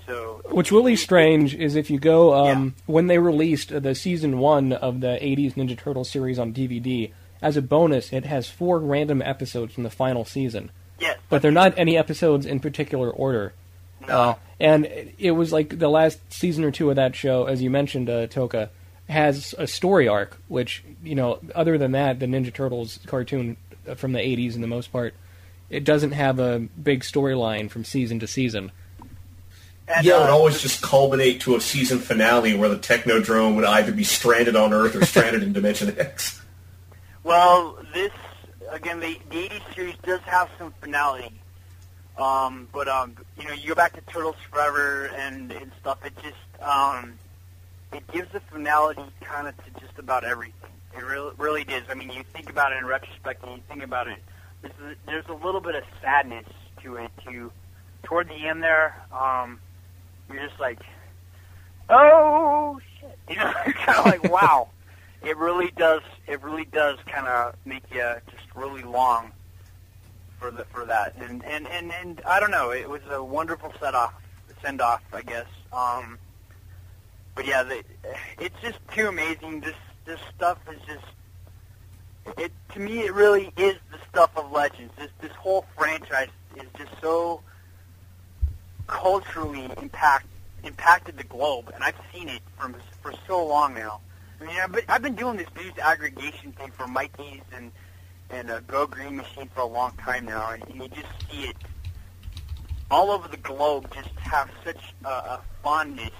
So, 0.07 0.43
What's 0.51 0.73
really 0.73 0.97
strange 0.97 1.55
is 1.55 1.77
if 1.77 1.89
you 1.89 1.99
go 1.99 2.35
um, 2.35 2.75
when 2.87 3.07
they 3.07 3.19
released 3.19 3.69
the 3.83 3.95
season 3.95 4.39
one 4.39 4.73
of 4.73 5.01
the 5.01 5.19
'80s 5.23 5.55
Ninja 5.55 5.79
Turtle 5.79 6.05
series 6.05 6.39
on 6.39 6.53
DVD. 6.53 7.13
As 7.41 7.57
a 7.57 7.63
bonus, 7.63 8.13
it 8.13 8.25
has 8.25 8.49
four 8.49 8.79
random 8.79 9.21
episodes 9.21 9.75
from 9.75 9.83
the 9.83 9.91
final 9.91 10.25
season, 10.25 10.71
yes, 11.03 11.19
but 11.29 11.43
they're 11.43 11.51
not 11.51 11.75
any 11.77 11.97
episodes 11.99 12.47
in 12.47 12.61
particular 12.61 13.11
order. 13.11 13.53
no, 14.09 14.19
Uh, 14.19 14.35
and 14.59 14.87
it- 14.87 15.15
it 15.19 15.31
was 15.33 15.53
like 15.53 15.79
the 15.79 15.89
last 15.89 16.19
season 16.33 16.65
or 16.65 16.71
two 16.71 16.89
of 16.91 16.97
that 16.97 17.15
show, 17.15 17.45
as 17.45 17.61
you 17.63 17.69
mentioned, 17.71 18.09
uh, 18.09 18.27
Tokka, 18.27 18.69
has 19.09 19.55
a 19.59 19.67
story 19.67 20.09
arc, 20.09 20.39
which, 20.49 20.83
you 21.05 21.15
know, 21.15 21.39
other 21.55 21.77
than 21.79 21.93
that, 21.93 22.19
the 22.19 22.27
Ninja 22.27 22.53
Turtles 22.55 22.99
cartoon 23.07 23.57
uh, 23.89 23.95
from 23.95 24.13
the 24.13 24.21
80s, 24.21 24.55
in 24.55 24.61
the 24.61 24.67
most 24.67 24.91
part, 24.93 25.15
it 25.71 25.85
doesn't 25.85 26.13
have 26.13 26.39
a 26.39 26.59
big 26.83 27.01
storyline 27.03 27.69
from 27.71 27.85
season 27.85 28.19
to 28.21 28.27
season. 28.27 28.71
and, 29.89 30.05
yeah, 30.07 30.15
it 30.15 30.17
uh, 30.17 30.21
would 30.23 30.31
always 30.31 30.61
just 30.63 30.81
culminate 30.83 31.41
to 31.43 31.55
a 31.57 31.61
season 31.61 31.99
finale 31.99 32.55
where 32.55 32.69
the 32.69 32.77
Technodrome 32.79 33.55
would 33.57 33.65
either 33.65 33.93
be 33.93 34.05
stranded 34.05 34.55
on 34.57 34.73
Earth 34.73 34.95
or 34.97 35.05
stranded 35.05 35.43
in 35.43 35.53
Dimension 35.53 35.95
X. 35.99 36.41
Well, 37.25 37.77
this 37.93 38.11
again, 38.73 39.01
the, 39.01 39.19
the 39.31 39.49
'80s 39.49 39.75
series 39.75 39.97
does 40.03 40.21
have 40.23 40.49
some 40.59 40.75
finality, 40.81 41.33
um, 42.19 42.69
but 42.73 42.89
um, 42.89 43.17
you 43.39 43.45
know, 43.45 43.53
you 43.53 43.69
go 43.69 43.75
back 43.75 43.93
to 43.95 44.01
Turtles 44.13 44.37
Forever 44.51 45.07
and, 45.17 45.53
and 45.53 45.71
stuff. 45.81 45.99
It 46.05 46.15
just 46.23 46.63
um, 46.63 47.15
it 47.93 48.07
gives 48.13 48.35
a 48.35 48.41
finality 48.41 49.05
kind 49.21 49.47
of 49.47 49.57
to 49.65 49.81
just 49.81 49.99
about 49.99 50.25
everything. 50.25 50.71
It 50.97 51.05
really, 51.05 51.33
really 51.39 51.65
does. 51.65 51.85
I 51.89 51.95
mean, 51.95 52.11
you 52.11 52.23
think 52.33 52.51
about 52.51 52.73
it 52.73 52.79
in 52.79 52.87
retrospect, 52.87 53.45
and 53.45 53.57
you 53.57 53.63
think 53.69 53.83
about 53.83 54.09
it. 54.09 54.19
There's 54.63 54.75
a, 54.83 54.95
there's 55.07 55.27
a 55.29 55.45
little 55.45 55.61
bit 55.61 55.75
of 55.75 55.85
sadness 56.01 56.47
to 56.83 56.97
it. 56.97 57.11
To 57.27 57.53
toward 58.03 58.29
the 58.29 58.49
end 58.49 58.63
there, 58.63 59.01
um, 59.13 59.61
you're 60.31 60.47
just 60.47 60.61
like, 60.61 60.81
oh 61.89 62.81
shit, 63.01 63.19
you 63.29 63.37
know, 63.37 63.53
kind 63.75 63.99
of 63.99 64.07
like 64.07 64.25
wow 64.33 64.69
it 65.25 65.37
really 65.37 65.71
does 65.77 66.03
it 66.27 66.43
really 66.43 66.65
does 66.67 66.99
kind 67.07 67.27
of 67.27 67.55
make 67.65 67.83
you 67.93 68.15
just 68.31 68.55
really 68.55 68.83
long 68.83 69.33
for 70.39 70.51
the 70.51 70.65
for 70.67 70.85
that. 70.87 71.15
And 71.17 71.45
and 71.45 71.67
and 71.69 71.93
and 71.93 72.21
I 72.27 72.41
don't 72.41 72.51
know 72.51 72.71
it 72.73 72.89
was 72.89 73.03
a 73.11 73.23
wonderful 73.23 73.73
set 73.81 73.95
off 73.95 74.15
send 74.63 74.81
off 74.81 75.03
I 75.13 75.23
guess. 75.23 75.47
Um 75.73 76.19
but 77.35 77.47
yeah 77.47 77.63
the, 77.63 77.83
it's 78.39 78.61
just 78.61 78.79
too 78.93 79.09
amazing. 79.09 79.61
This 79.61 79.77
this 80.05 80.21
stuff 80.35 80.59
is 80.71 80.81
just 80.87 82.39
it 82.39 82.53
to 82.73 82.81
me 82.81 83.01
it 83.01 83.15
really 83.15 83.53
is 83.57 83.77
the 83.91 83.99
stuff 84.11 84.31
of 84.37 84.51
legends. 84.51 84.93
This 84.99 85.11
this 85.21 85.33
whole 85.33 85.65
franchise 85.77 86.29
is 86.57 86.67
just 86.77 86.93
so 87.01 87.43
culturally 88.87 89.71
impact 89.81 90.27
impacted 90.65 91.17
the 91.17 91.25
globe 91.25 91.71
and 91.75 91.83
I've 91.83 91.97
seen 92.13 92.29
it 92.29 92.41
from 92.57 92.75
for 93.03 93.13
so 93.27 93.45
long 93.45 93.75
now 93.75 94.01
I 94.43 94.45
mean, 94.45 94.57
I've 94.61 94.73
been, 94.73 94.85
I've 94.89 95.03
been 95.03 95.15
doing 95.15 95.37
this 95.37 95.47
news 95.57 95.73
aggregation 95.81 96.51
thing 96.53 96.73
for 96.73 96.89
Mikey's 96.89 97.43
and 97.55 97.71
and 98.31 98.51
uh, 98.51 98.61
Go 98.61 98.87
Green 98.87 99.17
Machine 99.17 99.49
for 99.55 99.61
a 99.61 99.67
long 99.67 99.93
time 99.99 100.25
now, 100.25 100.51
and, 100.51 100.65
you 100.75 100.89
just 100.89 101.07
see 101.31 101.45
it 101.45 101.57
all 102.91 103.11
over 103.11 103.29
the 103.29 103.37
globe. 103.37 103.93
Just 103.95 104.09
have 104.19 104.51
such 104.65 104.95
a, 105.05 105.09
a 105.09 105.41
fondness 105.63 106.11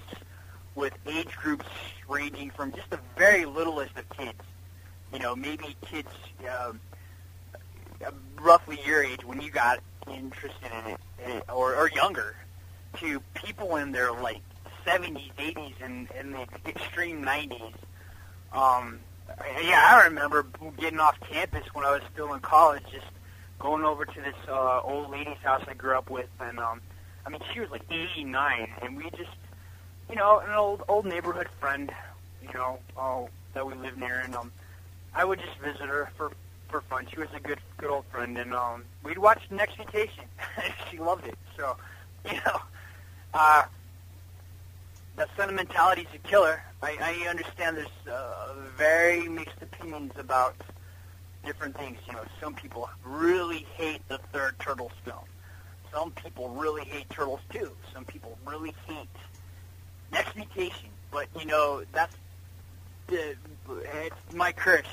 with 0.75 0.93
age 1.05 1.35
groups 1.35 1.65
ranging 2.07 2.51
from 2.51 2.71
just 2.71 2.89
the 2.91 2.99
very 3.17 3.45
littlest 3.45 3.97
of 3.97 4.07
kids. 4.09 4.39
You 5.11 5.19
know, 5.19 5.35
maybe 5.35 5.75
kids 5.85 6.09
um, 6.61 6.79
roughly 8.39 8.79
your 8.85 9.03
age 9.03 9.25
when 9.25 9.41
you 9.41 9.51
got 9.51 9.79
interested 10.07 10.71
in 10.71 10.91
it, 10.93 10.99
eh, 11.25 11.41
or, 11.51 11.75
or 11.75 11.89
younger, 11.89 12.35
to 12.99 13.19
people 13.33 13.75
in 13.77 13.91
their 13.91 14.13
like 14.13 14.41
70s, 14.85 15.33
80s, 15.37 15.73
and, 15.81 16.07
and 16.15 16.33
the 16.33 16.69
extreme 16.69 17.21
90s. 17.21 17.73
Um, 18.53 18.99
yeah, 19.63 19.99
I 19.99 20.05
remember 20.05 20.45
getting 20.77 20.99
off 20.99 21.19
campus 21.21 21.63
when 21.73 21.85
I 21.85 21.91
was 21.91 22.01
still 22.13 22.33
in 22.33 22.39
college, 22.39 22.83
just 22.91 23.07
going 23.59 23.83
over 23.83 24.05
to 24.05 24.21
this 24.21 24.35
uh, 24.47 24.81
old 24.81 25.09
lady's 25.09 25.37
house 25.43 25.63
I 25.67 25.73
grew 25.73 25.97
up 25.97 26.09
with, 26.09 26.29
and 26.39 26.59
um, 26.59 26.81
I 27.25 27.29
mean, 27.29 27.41
she 27.53 27.59
was 27.59 27.69
like 27.71 27.83
89, 27.89 28.73
and 28.81 28.97
we 28.97 29.09
just, 29.11 29.31
you 30.09 30.15
know, 30.15 30.39
an 30.39 30.51
old 30.51 30.83
old 30.87 31.05
neighborhood 31.05 31.47
friend, 31.59 31.91
you 32.41 32.53
know, 32.53 32.79
oh, 32.97 33.29
that 33.53 33.65
we 33.65 33.73
lived 33.73 33.97
near, 33.97 34.19
and 34.19 34.35
um, 34.35 34.51
I 35.15 35.25
would 35.25 35.39
just 35.39 35.57
visit 35.59 35.87
her 35.87 36.11
for 36.17 36.31
for 36.69 36.81
fun. 36.81 37.07
She 37.11 37.19
was 37.19 37.29
a 37.35 37.39
good 37.39 37.59
good 37.77 37.89
old 37.89 38.05
friend, 38.11 38.37
and 38.37 38.53
um, 38.53 38.83
we'd 39.03 39.17
watch 39.17 39.41
next 39.49 39.77
vacation. 39.77 40.25
she 40.91 40.99
loved 40.99 41.25
it, 41.25 41.37
so 41.57 41.75
you 42.25 42.33
know, 42.33 42.59
uh, 43.33 43.63
that 45.15 45.29
sentimentality 45.37 46.01
is 46.01 46.07
a 46.13 46.27
killer. 46.27 46.63
I, 46.81 46.97
I 46.99 47.29
understand 47.29 47.77
there's 47.77 47.87
uh, 48.11 48.55
very 48.77 49.27
mixed 49.27 49.61
opinions 49.61 50.13
about 50.17 50.55
different 51.45 51.77
things. 51.77 51.97
You 52.07 52.13
know, 52.13 52.23
some 52.41 52.55
people 52.55 52.89
really 53.05 53.65
hate 53.75 54.07
the 54.07 54.19
third 54.31 54.57
Turtles 54.59 54.91
film. 55.05 55.25
Some 55.93 56.11
people 56.11 56.49
really 56.49 56.83
hate 56.83 57.09
Turtles 57.09 57.41
2. 57.51 57.69
Some 57.93 58.05
people 58.05 58.37
really 58.45 58.73
hate 58.87 59.07
Next 60.11 60.35
Mutation. 60.35 60.89
But, 61.11 61.27
you 61.39 61.45
know, 61.45 61.83
that's 61.91 62.15
the, 63.07 63.35
it's 63.69 64.33
my 64.33 64.51
curse. 64.51 64.87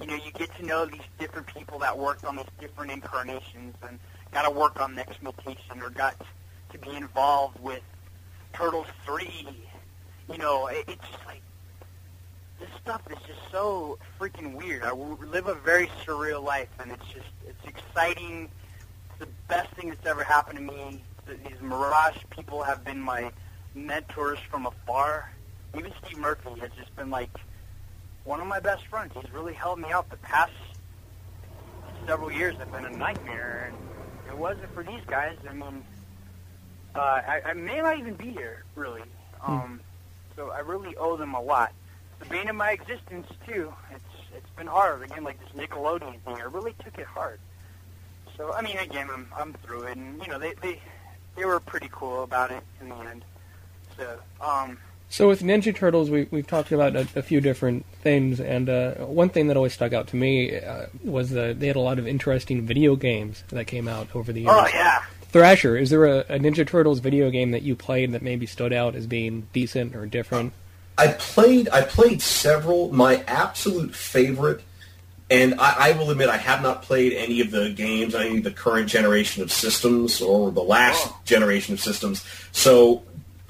You 0.00 0.06
know, 0.06 0.14
you 0.14 0.30
get 0.32 0.54
to 0.56 0.64
know 0.64 0.86
these 0.86 1.00
different 1.18 1.48
people 1.48 1.80
that 1.80 1.98
worked 1.98 2.24
on 2.24 2.36
these 2.36 2.46
different 2.60 2.92
incarnations 2.92 3.74
and 3.86 3.98
got 4.30 4.42
to 4.42 4.50
work 4.50 4.80
on 4.80 4.94
Next 4.94 5.20
Mutation 5.22 5.82
or 5.82 5.90
got 5.90 6.14
to 6.72 6.78
be 6.78 6.94
involved 6.94 7.58
with 7.60 7.82
Turtles 8.52 8.86
3. 9.06 9.46
You 10.30 10.38
know, 10.38 10.66
it, 10.68 10.84
it's 10.88 11.08
just 11.08 11.26
like, 11.26 11.42
this 12.58 12.68
stuff 12.82 13.02
is 13.10 13.18
just 13.26 13.40
so 13.50 13.98
freaking 14.18 14.54
weird. 14.54 14.82
I 14.82 14.92
live 14.92 15.46
a 15.48 15.54
very 15.54 15.86
surreal 16.04 16.42
life, 16.44 16.68
and 16.78 16.92
it's 16.92 17.06
just, 17.06 17.26
it's 17.46 17.64
exciting. 17.66 18.48
It's 19.10 19.18
the 19.18 19.28
best 19.48 19.70
thing 19.74 19.88
that's 19.88 20.06
ever 20.06 20.22
happened 20.22 20.58
to 20.58 20.62
me. 20.64 21.02
Th- 21.26 21.38
These 21.48 21.60
Mirage 21.60 22.18
people 22.30 22.62
have 22.62 22.84
been 22.84 23.00
my 23.00 23.30
mentors 23.74 24.38
from 24.50 24.66
afar. 24.66 25.32
Even 25.76 25.92
Steve 26.04 26.18
Murphy 26.18 26.50
has 26.60 26.70
just 26.78 26.94
been 26.96 27.10
like 27.10 27.30
one 28.24 28.40
of 28.40 28.46
my 28.46 28.60
best 28.60 28.86
friends. 28.88 29.12
He's 29.20 29.32
really 29.32 29.54
helped 29.54 29.80
me 29.80 29.90
out 29.90 30.10
the 30.10 30.16
past 30.18 30.52
several 32.06 32.30
years. 32.30 32.56
Have 32.56 32.72
been 32.72 32.84
a 32.84 32.90
nightmare, 32.96 33.72
and 33.72 34.32
it 34.32 34.36
wasn't 34.36 34.72
for 34.74 34.82
these 34.82 35.02
guys, 35.06 35.36
I 35.48 35.52
mean, 35.54 35.82
uh, 36.94 36.98
I, 36.98 37.40
I 37.46 37.52
may 37.54 37.80
not 37.80 37.98
even 37.98 38.14
be 38.14 38.30
here, 38.30 38.64
really. 38.74 39.02
Um, 39.46 39.80
so 40.36 40.50
I 40.50 40.60
really 40.60 40.96
owe 40.96 41.16
them 41.16 41.34
a 41.34 41.40
lot. 41.40 41.72
The 42.20 42.26
bane 42.26 42.48
of 42.48 42.56
my 42.56 42.72
existence 42.72 43.26
too. 43.46 43.72
It's 43.90 44.04
it's 44.36 44.50
been 44.56 44.66
hard 44.66 45.02
again, 45.02 45.24
like 45.24 45.38
this 45.40 45.48
Nickelodeon 45.66 46.20
thing. 46.20 46.36
I 46.36 46.42
really 46.42 46.74
took 46.84 46.98
it 46.98 47.06
hard. 47.06 47.40
So 48.36 48.52
I 48.52 48.62
mean, 48.62 48.76
again, 48.78 49.08
I'm 49.12 49.28
I'm 49.36 49.52
through 49.54 49.84
it, 49.84 49.96
and 49.96 50.20
you 50.22 50.28
know 50.28 50.38
they 50.38 50.54
they 50.62 50.80
they 51.36 51.44
were 51.44 51.60
pretty 51.60 51.88
cool 51.92 52.22
about 52.22 52.50
it 52.50 52.62
in 52.80 52.88
the 52.90 52.96
end. 52.96 53.24
So, 53.96 54.18
um, 54.40 54.78
So 55.08 55.28
with 55.28 55.42
Ninja 55.42 55.74
Turtles, 55.74 56.10
we, 56.10 56.26
we've 56.30 56.46
talked 56.46 56.72
about 56.72 56.96
a, 56.96 57.06
a 57.16 57.22
few 57.22 57.40
different 57.40 57.84
things, 58.02 58.40
and 58.40 58.68
uh, 58.68 58.94
one 58.96 59.28
thing 59.28 59.48
that 59.48 59.56
always 59.56 59.72
stuck 59.74 59.92
out 59.92 60.08
to 60.08 60.16
me 60.16 60.58
uh, 60.58 60.86
was 61.04 61.30
that 61.30 61.60
they 61.60 61.66
had 61.66 61.76
a 61.76 61.80
lot 61.80 61.98
of 61.98 62.06
interesting 62.06 62.66
video 62.66 62.96
games 62.96 63.42
that 63.48 63.66
came 63.66 63.88
out 63.88 64.08
over 64.14 64.32
the 64.32 64.42
years. 64.42 64.52
oh 64.54 64.68
yeah, 64.72 65.02
Thrasher, 65.30 65.76
is 65.76 65.90
there 65.90 66.06
a, 66.06 66.18
a 66.20 66.38
Ninja 66.38 66.66
Turtles 66.66 66.98
video 66.98 67.30
game 67.30 67.52
that 67.52 67.62
you 67.62 67.76
played 67.76 68.12
that 68.12 68.22
maybe 68.22 68.46
stood 68.46 68.72
out 68.72 68.94
as 68.94 69.06
being 69.06 69.46
decent 69.52 69.94
or 69.94 70.06
different? 70.06 70.52
I 70.98 71.08
played 71.08 71.68
I 71.70 71.82
played 71.82 72.20
several. 72.20 72.92
My 72.92 73.22
absolute 73.26 73.94
favorite, 73.94 74.60
and 75.30 75.54
I, 75.60 75.90
I 75.90 75.92
will 75.92 76.10
admit 76.10 76.28
I 76.28 76.36
have 76.36 76.62
not 76.62 76.82
played 76.82 77.12
any 77.14 77.40
of 77.40 77.50
the 77.50 77.70
games, 77.70 78.14
any 78.14 78.38
of 78.38 78.44
the 78.44 78.50
current 78.50 78.88
generation 78.88 79.42
of 79.42 79.50
systems 79.52 80.20
or 80.20 80.50
the 80.50 80.62
last 80.62 81.06
Oh. 81.08 81.20
generation 81.24 81.72
of 81.74 81.80
systems. 81.80 82.24
So, 82.52 83.02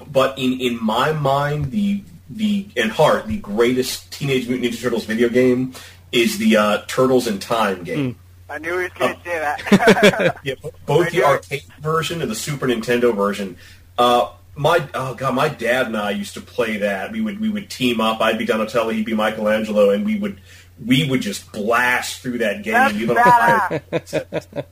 but 0.09 0.37
in 0.39 0.61
in 0.61 0.81
my 0.81 1.11
mind, 1.11 1.71
the 1.71 2.03
the 2.29 2.67
and 2.77 2.91
heart, 2.91 3.27
the 3.27 3.37
greatest 3.37 4.11
Teenage 4.13 4.47
Mutant 4.47 4.71
Ninja 4.73 4.81
Turtles 4.81 5.03
video 5.05 5.27
game 5.27 5.73
is 6.13 6.37
the 6.37 6.55
uh, 6.57 6.81
Turtles 6.87 7.27
in 7.27 7.39
Time 7.39 7.83
game. 7.83 8.17
I 8.51 8.57
knew 8.57 8.77
he 8.77 8.83
was 8.83 8.91
going 8.99 9.15
to 9.15 9.23
say 9.23 9.39
that. 9.39 10.37
Yeah, 10.43 10.55
both 10.85 11.11
the 11.11 11.23
arcade 11.23 11.63
version 11.79 12.21
and 12.21 12.29
the 12.29 12.35
Super 12.35 12.67
Nintendo 12.67 13.15
version. 13.15 13.55
Uh, 13.97 14.31
my 14.55 14.85
oh 14.93 15.13
god, 15.13 15.33
my 15.35 15.47
dad 15.47 15.85
and 15.87 15.95
I 15.95 16.11
used 16.11 16.33
to 16.33 16.41
play 16.41 16.77
that. 16.77 17.11
We 17.11 17.21
would 17.21 17.39
we 17.39 17.47
would 17.49 17.69
team 17.69 18.01
up. 18.01 18.19
I'd 18.19 18.37
be 18.37 18.45
Donatello, 18.45 18.89
he'd 18.89 19.05
be 19.05 19.13
Michelangelo, 19.13 19.91
and 19.91 20.05
we 20.05 20.19
would 20.19 20.41
we 20.85 21.09
would 21.09 21.21
just 21.21 21.51
blast 21.53 22.21
through 22.21 22.39
that 22.39 22.63
game. 22.63 22.73
That's 23.07 24.11
badass. 24.11 24.65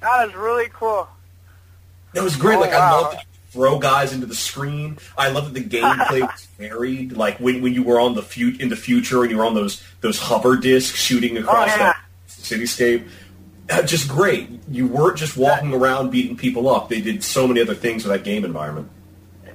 that 0.00 0.28
is 0.28 0.34
really 0.34 0.68
cool. 0.72 1.08
It 2.14 2.22
was 2.22 2.36
great. 2.36 2.56
Oh, 2.56 2.60
like 2.60 2.72
I 2.72 2.78
wow. 2.78 3.02
loved 3.02 3.16
that 3.16 3.24
throw 3.50 3.78
guys 3.78 4.12
into 4.12 4.26
the 4.26 4.34
screen. 4.34 4.98
I 5.16 5.30
love 5.30 5.52
that 5.52 5.60
the 5.60 5.76
gameplay 5.76 6.20
was 6.32 6.46
varied. 6.58 7.16
Like 7.16 7.38
when, 7.38 7.62
when 7.62 7.72
you 7.72 7.82
were 7.82 8.00
on 8.00 8.14
the 8.14 8.22
fut 8.22 8.60
in 8.60 8.68
the 8.68 8.76
future 8.76 9.22
and 9.22 9.30
you 9.30 9.38
were 9.38 9.46
on 9.46 9.54
those 9.54 9.82
those 10.00 10.18
hover 10.18 10.56
discs 10.56 10.98
shooting 10.98 11.36
across 11.38 11.70
Oh, 11.72 11.76
yeah. 11.76 11.78
that 11.78 12.00
cityscape. 12.28 13.08
Uh, 13.70 13.82
just 13.82 14.08
great. 14.08 14.48
You 14.68 14.86
weren't 14.86 15.16
just 15.16 15.36
walking 15.36 15.72
around 15.72 16.10
beating 16.10 16.36
people 16.36 16.68
up. 16.68 16.88
They 16.88 17.00
did 17.00 17.24
so 17.24 17.46
many 17.46 17.60
other 17.60 17.74
things 17.74 18.04
with 18.04 18.12
that 18.12 18.24
game 18.24 18.44
environment. 18.44 18.90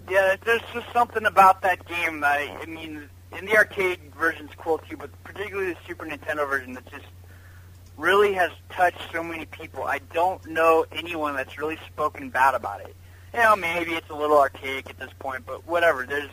Yeah, 0.09 0.35
there's 0.43 0.61
just 0.73 0.91
something 0.91 1.25
about 1.25 1.61
that 1.61 1.85
game. 1.87 2.23
I, 2.23 2.57
I 2.59 2.65
mean, 2.65 3.07
in 3.37 3.45
the 3.45 3.55
arcade 3.55 3.99
version's 4.17 4.51
cool 4.57 4.79
too, 4.79 4.97
but 4.97 5.11
particularly 5.23 5.73
the 5.73 5.79
Super 5.87 6.05
Nintendo 6.05 6.49
version 6.49 6.73
that 6.73 6.89
just 6.89 7.05
really 7.97 8.33
has 8.33 8.51
touched 8.71 9.01
so 9.11 9.21
many 9.21 9.45
people. 9.45 9.83
I 9.83 9.99
don't 10.13 10.43
know 10.47 10.85
anyone 10.91 11.35
that's 11.35 11.57
really 11.59 11.77
spoken 11.87 12.29
bad 12.29 12.55
about 12.55 12.81
it. 12.81 12.95
You 13.33 13.41
know, 13.41 13.55
maybe 13.55 13.91
it's 13.91 14.09
a 14.09 14.15
little 14.15 14.39
archaic 14.39 14.89
at 14.89 14.97
this 14.97 15.11
point, 15.19 15.45
but 15.45 15.67
whatever. 15.67 16.05
There's, 16.07 16.31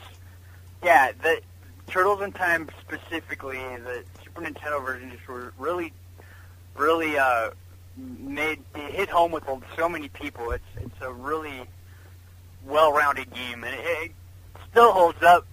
yeah, 0.83 1.13
the 1.23 1.43
Turtles 1.89 2.23
in 2.23 2.33
Time 2.33 2.71
specifically, 2.81 3.59
the 3.59 4.05
Super 4.25 4.41
Nintendo 4.41 4.83
version 4.85 5.11
just 5.11 5.29
were 5.29 5.53
really, 5.59 5.93
really 6.75 7.19
uh, 7.19 7.51
made 7.97 8.61
it 8.75 8.95
hit 8.95 9.09
home 9.09 9.33
with 9.33 9.45
so 9.77 9.89
many 9.89 10.09
people. 10.09 10.51
It's 10.51 10.65
it's 10.77 11.01
a 11.01 11.13
really 11.13 11.63
well-rounded 12.65 13.33
game, 13.33 13.65
and 13.65 13.75
it, 13.75 13.81
it 13.81 14.13
still 14.71 14.93
holds 14.93 15.23
up 15.23 15.47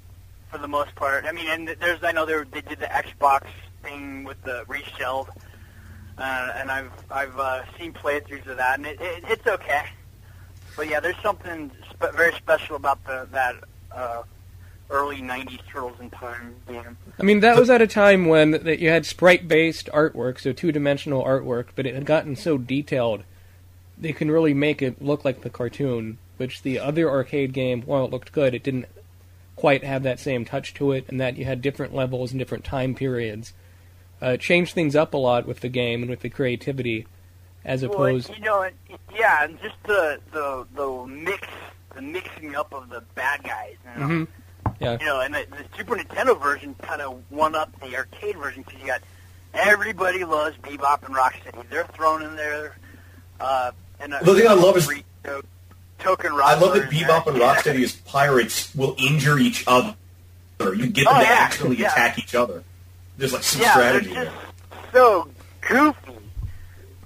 for 0.50 0.58
the 0.58 0.68
most 0.68 0.94
part. 0.96 1.26
I 1.26 1.32
mean, 1.32 1.48
and 1.48 1.68
there's 1.80 2.04
I 2.04 2.12
know 2.12 2.26
they 2.26 2.44
they 2.52 2.62
did 2.62 2.80
the 2.80 2.88
Xbox 2.88 3.46
thing 3.82 4.24
with 4.24 4.42
the 4.44 4.64
Re-Shelled, 4.68 5.30
uh, 6.18 6.52
and 6.56 6.72
I've 6.72 6.92
I've 7.10 7.40
uh, 7.40 7.64
seen 7.78 7.94
playthroughs 7.94 8.48
of 8.48 8.58
that, 8.58 8.80
and 8.80 8.88
it, 8.88 9.00
it, 9.02 9.24
it's 9.28 9.48
okay. 9.48 9.86
But 10.76 10.90
yeah, 10.90 11.00
there's 11.00 11.22
something 11.22 11.72
spe- 11.90 12.16
very 12.16 12.34
special 12.34 12.76
about 12.76 13.04
the 13.06 13.28
that 13.32 13.56
uh, 13.92 14.24
early 14.90 15.22
'90s 15.22 15.60
Turtles 15.72 16.00
in 16.00 16.10
Time 16.10 16.56
game. 16.68 16.98
I 17.20 17.24
mean, 17.24 17.40
that 17.42 17.58
was 17.58 17.70
at 17.70 17.82
a 17.82 17.88
time 17.88 18.26
when 18.26 18.52
that 18.52 18.80
you 18.80 18.90
had 18.90 19.06
sprite-based 19.06 19.88
artwork, 19.94 20.40
so 20.40 20.54
two-dimensional 20.54 21.24
artwork, 21.24 21.68
but 21.76 21.86
it 21.86 21.96
had 21.96 22.06
gotten 22.06 22.36
so 22.36 22.58
detailed 22.58 23.24
they 23.98 24.12
can 24.14 24.30
really 24.32 24.54
make 24.54 24.82
it 24.82 25.02
look 25.02 25.24
like 25.24 25.42
the 25.42 25.50
cartoon. 25.50 26.18
Which 26.38 26.64
the 26.64 26.80
other 26.80 27.10
arcade 27.10 27.54
game, 27.54 27.84
while 27.84 28.06
it 28.06 28.12
looked 28.12 28.32
good, 28.32 28.56
it 28.56 28.64
didn't 28.64 28.88
quite 29.56 29.84
have 29.84 30.02
that 30.04 30.20
same 30.20 30.44
touch 30.46 30.74
to 30.74 30.92
it, 30.92 31.06
and 31.08 31.22
that 31.22 31.38
you 31.38 31.46
had 31.46 31.62
different 31.62 31.94
levels 31.94 32.32
and 32.32 32.40
different 32.40 32.64
time 32.64 32.96
periods. 32.96 33.54
Uh, 34.22 34.30
it 34.30 34.42
changed 34.42 34.74
things 34.74 34.96
up 34.96 35.14
a 35.14 35.18
lot 35.18 35.46
with 35.46 35.60
the 35.60 35.70
game 35.70 36.02
and 36.02 36.10
with 36.10 36.22
the 36.22 36.30
creativity, 36.30 37.06
as 37.64 37.84
Well, 37.84 37.94
opposed. 37.94 38.34
you 38.36 38.40
know, 38.42 38.68
yeah, 39.16 39.44
and 39.44 39.62
just 39.62 39.76
the 39.86 40.20
the 40.32 40.66
the 40.76 41.06
mix, 41.08 41.48
the 41.96 42.02
mixing 42.02 42.56
up 42.56 42.74
of 42.74 42.90
the 42.90 43.02
bad 43.14 43.44
guys. 43.44 43.76
You 43.96 44.02
know? 44.02 44.08
Mhm. 44.08 44.28
Yeah. 44.84 44.98
You 45.00 45.06
know, 45.06 45.22
and 45.22 45.34
the, 45.34 45.46
the 45.50 45.78
Super 45.78 45.96
Nintendo 45.96 46.40
version 46.42 46.76
kind 46.76 47.02
of 47.02 47.22
won 47.32 47.56
up 47.56 47.72
the 47.80 47.96
arcade 47.96 48.38
version 48.38 48.64
because 48.64 48.80
you 48.82 48.88
got 48.88 49.02
everybody 49.54 50.24
loves 50.24 50.58
Bebop 50.58 51.04
and 51.06 51.16
Rocksteady. 51.16 51.68
They're 51.70 51.86
thrown 51.88 52.22
in 52.24 52.36
there. 52.36 52.76
Uh, 53.40 53.72
and 54.00 54.14
uh, 54.14 54.20
The 54.24 54.36
thing 54.36 54.48
I 54.48 54.54
love 54.54 54.78
is- 54.78 54.86
free 54.86 55.04
to- 55.26 55.44
Token 56.00 56.34
I 56.34 56.56
love 56.56 56.74
that 56.74 56.90
Rockstars, 56.90 57.08
Bebop 57.08 57.28
and 57.28 57.38
yeah. 57.38 57.56
Rocksteady 57.56 57.84
as 57.84 57.94
pirates 57.94 58.76
will 58.76 58.94
injure 58.98 59.40
each 59.40 59.64
other. 59.68 59.96
You 60.60 60.88
get 60.88 61.06
them 61.06 61.14
Oh, 61.16 61.20
to 61.20 61.26
yeah, 61.26 61.30
actually 61.32 61.78
yeah. 61.78 61.92
attack 61.92 62.20
each 62.20 62.36
other. 62.36 62.64
There's 63.18 63.32
like 63.32 63.44
some 63.44 63.62
yeah, 63.62 63.72
strategy 63.72 64.14
they're 64.14 64.26
there. 64.26 64.34
just 64.34 64.92
so 64.92 65.30
goofy. 65.62 66.12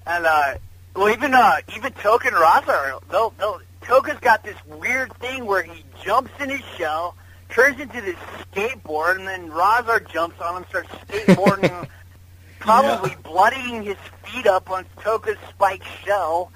And 0.08 0.26
uh, 0.26 0.56
well, 0.96 1.10
even 1.10 1.34
uh, 1.36 1.58
even 1.76 1.92
Token 1.94 2.32
Rahzar, 2.34 3.00
they'll, 3.12 3.32
they'll, 3.38 3.62
Tokka's 3.84 4.20
got 4.20 4.44
this 4.44 4.58
weird 4.66 5.14
thing 5.18 5.46
where 5.46 5.62
he 5.64 5.84
jumps 6.04 6.32
in 6.40 6.50
his 6.50 6.62
shell, 6.78 7.16
turns 7.50 7.80
into 7.80 8.02
this 8.02 8.16
skateboard, 8.54 9.18
and 9.18 9.28
then 9.28 9.50
Rahzar 9.50 10.08
jumps 10.12 10.40
on 10.42 10.58
him, 10.58 10.66
starts 10.70 10.90
skateboarding, 11.08 11.88
probably 12.60 13.16
bloodying 13.24 13.84
his 13.84 13.98
feet 14.24 14.48
up 14.48 14.70
on 14.70 14.86
Tokka's 14.98 15.38
spiked 15.50 15.86
shell. 16.04 16.52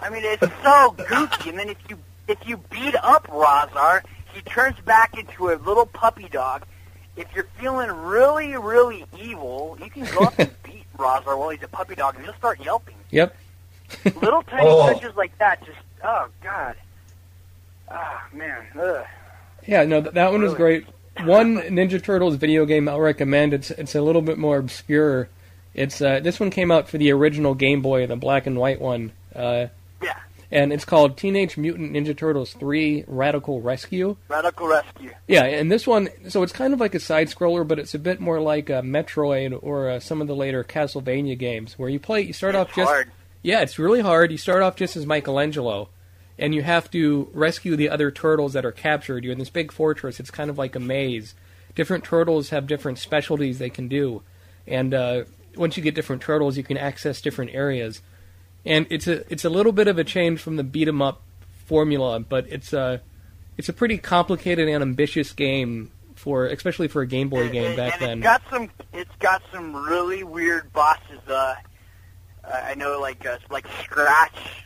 I 0.00 0.10
mean, 0.10 0.22
it's 0.24 0.46
so 0.62 0.92
goofy. 0.92 1.50
And 1.50 1.58
then 1.58 1.68
if 1.70 1.78
you 1.88 1.98
if 2.28 2.38
you 2.46 2.58
beat 2.70 2.94
up 3.02 3.26
Rahzar, 3.28 4.02
he 4.32 4.40
turns 4.42 4.78
back 4.84 5.18
into 5.18 5.48
a 5.50 5.56
little 5.56 5.86
puppy 5.86 6.28
dog. 6.28 6.64
If 7.16 7.26
you're 7.34 7.48
feeling 7.58 7.90
really, 7.90 8.56
really 8.56 9.04
evil, 9.18 9.76
you 9.82 9.90
can 9.90 10.04
go 10.14 10.24
up 10.24 10.38
and 10.38 10.50
beat 10.62 10.84
Rahzar 10.96 11.36
while 11.38 11.48
he's 11.48 11.62
a 11.62 11.68
puppy 11.68 11.94
dog, 11.96 12.14
and 12.16 12.24
he'll 12.24 12.34
start 12.34 12.60
yelping. 12.60 12.94
Yep. 13.10 13.34
Little 14.20 14.42
tiny 14.42 14.68
Oh. 14.68 14.92
touches 14.92 15.16
like 15.16 15.36
that, 15.38 15.64
just 15.64 15.78
oh 16.04 16.28
god, 16.42 16.76
ah 17.90 18.26
man, 18.32 18.66
ugh. 18.78 19.04
Yeah, 19.68 19.84
no, 19.84 20.00
th- 20.00 20.14
that 20.14 20.32
one 20.32 20.40
was 20.42 20.54
great. 20.54 20.86
One 21.24 21.58
Ninja 21.58 22.02
Turtles 22.02 22.36
video 22.36 22.64
game 22.64 22.88
I'll 22.88 22.98
recommend. 23.00 23.52
It's 23.52 23.70
it's 23.70 23.94
a 23.94 24.00
little 24.00 24.22
bit 24.22 24.38
more 24.38 24.56
obscure. 24.56 25.28
It's 25.74 26.00
uh, 26.00 26.20
this 26.20 26.40
one 26.40 26.50
came 26.50 26.70
out 26.70 26.88
for 26.88 26.96
the 26.96 27.12
original 27.12 27.54
Game 27.54 27.82
Boy, 27.82 28.06
the 28.06 28.16
black 28.16 28.46
and 28.46 28.56
white 28.58 28.80
one. 28.80 29.12
Uh, 29.34 29.66
yeah, 30.02 30.18
and 30.50 30.72
it's 30.72 30.84
called 30.86 31.18
Teenage 31.18 31.56
Mutant 31.58 31.92
Ninja 31.92 32.16
Turtles 32.16 32.54
3 32.54 33.04
Radical 33.06 33.60
Rescue. 33.60 34.16
radical 34.28 34.68
rescue. 34.68 35.12
Yeah, 35.26 35.44
and 35.44 35.70
this 35.70 35.86
one, 35.86 36.08
so 36.28 36.42
it's 36.42 36.52
kind 36.52 36.72
of 36.72 36.80
like 36.80 36.94
a 36.94 37.00
side 37.00 37.28
scroller, 37.28 37.68
but 37.68 37.78
it's 37.78 37.94
a 37.94 37.98
bit 37.98 38.20
more 38.20 38.40
like 38.40 38.70
a 38.70 38.80
Metroid 38.80 39.58
or 39.62 39.90
uh, 39.90 40.00
some 40.00 40.22
of 40.22 40.26
the 40.28 40.34
later 40.34 40.64
Castlevania 40.64 41.36
games, 41.38 41.78
where 41.78 41.90
you 41.90 42.00
play, 42.00 42.22
you 42.22 42.32
start 42.32 42.54
off 42.54 42.68
just 42.74 42.88
hard. 42.88 43.10
yeah, 43.42 43.60
it's 43.60 43.78
really 43.78 44.00
hard. 44.00 44.32
You 44.32 44.38
start 44.38 44.62
off 44.62 44.74
just 44.76 44.96
as 44.96 45.04
Michelangelo, 45.04 45.90
and 46.38 46.54
you 46.54 46.62
have 46.62 46.90
to 46.92 47.28
rescue 47.32 47.76
the 47.76 47.88
other 47.88 48.10
turtles 48.10 48.52
that 48.52 48.64
are 48.64 48.72
captured. 48.72 49.24
You're 49.24 49.32
in 49.32 49.38
this 49.38 49.50
big 49.50 49.72
fortress. 49.72 50.20
It's 50.20 50.30
kind 50.30 50.50
of 50.50 50.58
like 50.58 50.76
a 50.76 50.80
maze. 50.80 51.34
Different 51.74 52.04
turtles 52.04 52.50
have 52.50 52.66
different 52.66 52.98
specialties 52.98 53.58
they 53.58 53.70
can 53.70 53.88
do, 53.88 54.22
and 54.66 54.94
uh, 54.94 55.24
once 55.56 55.76
you 55.76 55.82
get 55.82 55.94
different 55.94 56.22
turtles, 56.22 56.56
you 56.56 56.62
can 56.62 56.76
access 56.76 57.20
different 57.20 57.52
areas. 57.54 58.02
And 58.64 58.86
it's 58.90 59.06
a 59.06 59.30
it's 59.32 59.44
a 59.44 59.50
little 59.50 59.72
bit 59.72 59.88
of 59.88 59.98
a 59.98 60.04
change 60.04 60.40
from 60.40 60.56
the 60.56 60.64
beat 60.64 60.88
'em 60.88 61.00
up 61.02 61.22
formula, 61.66 62.20
but 62.20 62.46
it's 62.48 62.72
a 62.72 63.00
it's 63.56 63.68
a 63.68 63.72
pretty 63.72 63.98
complicated 63.98 64.68
and 64.68 64.82
ambitious 64.82 65.32
game 65.32 65.90
for 66.18 66.46
especially 66.46 66.88
for 66.88 67.02
a 67.02 67.06
Game 67.06 67.28
Boy 67.28 67.48
game 67.48 67.66
and, 67.66 67.76
back 67.76 68.00
and 68.00 68.02
then. 68.02 68.18
It's 68.18 68.24
got 68.24 68.42
some. 68.50 68.70
It's 68.92 69.16
got 69.20 69.42
some 69.52 69.74
really 69.74 70.24
weird 70.24 70.72
bosses. 70.72 71.20
Uh, 71.26 71.54
I 72.44 72.74
know, 72.74 73.00
like 73.00 73.24
uh, 73.24 73.38
like 73.50 73.66
Scratch. 73.82 74.64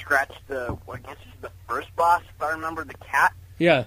Scratch 0.00 0.32
the. 0.46 0.76
What 0.84 1.00
I 1.04 1.08
guess 1.08 1.16
is 1.26 1.40
the 1.40 1.50
first 1.68 1.94
boss, 1.96 2.22
if 2.34 2.42
I 2.42 2.50
remember. 2.52 2.84
The 2.84 2.94
cat. 2.94 3.32
yeah, 3.58 3.84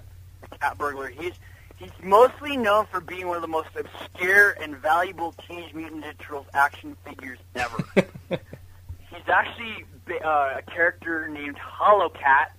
The 0.50 0.58
cat 0.58 0.78
burglar. 0.78 1.10
He's 1.10 1.34
he's 1.78 1.92
mostly 2.04 2.58
known 2.58 2.86
for 2.92 3.00
being 3.02 3.28
one 3.28 3.36
of 3.36 3.42
the 3.42 3.48
most 3.48 3.70
obscure 3.76 4.52
and 4.52 4.78
valuable 4.78 5.34
Teenage 5.48 5.74
Mutant 5.74 6.04
Ninja 6.04 6.18
Turtles 6.20 6.46
action 6.54 6.96
figures 7.06 7.40
ever. 7.56 7.84
he's 8.30 9.28
actually 9.28 9.86
uh, 10.24 10.58
a 10.58 10.62
character 10.68 11.28
named 11.28 11.58
Hollow 11.58 12.10
Cat 12.10 12.56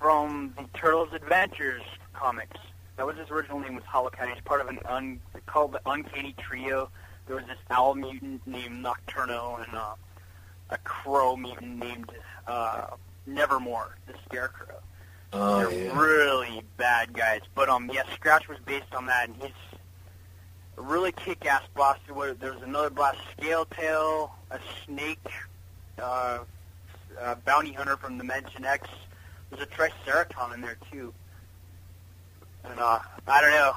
from 0.00 0.54
the 0.56 0.66
Turtles 0.78 1.08
Adventures 1.14 1.82
comics. 2.12 2.56
That 2.96 3.06
was 3.06 3.16
his 3.16 3.30
original 3.30 3.58
name 3.58 3.74
was 3.74 3.84
Hollow 3.84 4.10
Cat. 4.10 4.28
He's 4.32 4.42
part 4.44 4.60
of 4.60 4.68
an 4.68 4.78
un 4.86 5.20
called 5.46 5.72
the 5.72 5.80
Uncanny 5.86 6.34
Trio. 6.38 6.90
There 7.26 7.36
was 7.36 7.44
this 7.46 7.58
owl 7.70 7.94
mutant 7.94 8.46
named 8.46 8.84
Nocturno 8.84 9.64
and 9.64 9.74
uh, 9.74 9.94
a 10.70 10.78
crow 10.78 11.36
mutant 11.36 11.78
named 11.78 12.10
uh, 12.46 12.86
Nevermore, 13.26 13.96
the 14.06 14.14
Scarecrow. 14.26 14.80
Oh, 15.32 15.68
They're 15.68 15.86
yeah. 15.86 16.00
really 16.00 16.62
bad 16.76 17.12
guys. 17.12 17.40
But 17.54 17.68
um, 17.68 17.90
yeah, 17.92 18.02
Scratch 18.14 18.48
was 18.48 18.58
based 18.64 18.94
on 18.94 19.06
that, 19.06 19.28
and 19.28 19.36
he's 19.42 19.50
a 20.76 20.82
really 20.82 21.12
kick-ass 21.12 21.62
boss. 21.74 21.98
There's 22.06 22.62
another 22.62 22.90
boss, 22.90 23.16
Scale 23.36 23.66
Tail, 23.66 24.34
a 24.50 24.58
snake, 24.84 25.26
uh, 25.98 26.38
a 27.20 27.36
bounty 27.36 27.72
hunter 27.72 27.96
from 27.96 28.18
Dimension 28.18 28.64
X. 28.64 28.88
There's 29.50 29.62
a 29.62 29.66
Triceraton 29.66 30.54
in 30.54 30.60
there 30.60 30.78
too. 30.90 31.12
And 32.64 32.78
uh, 32.78 33.00
I 33.26 33.40
don't 33.40 33.50
know. 33.50 33.76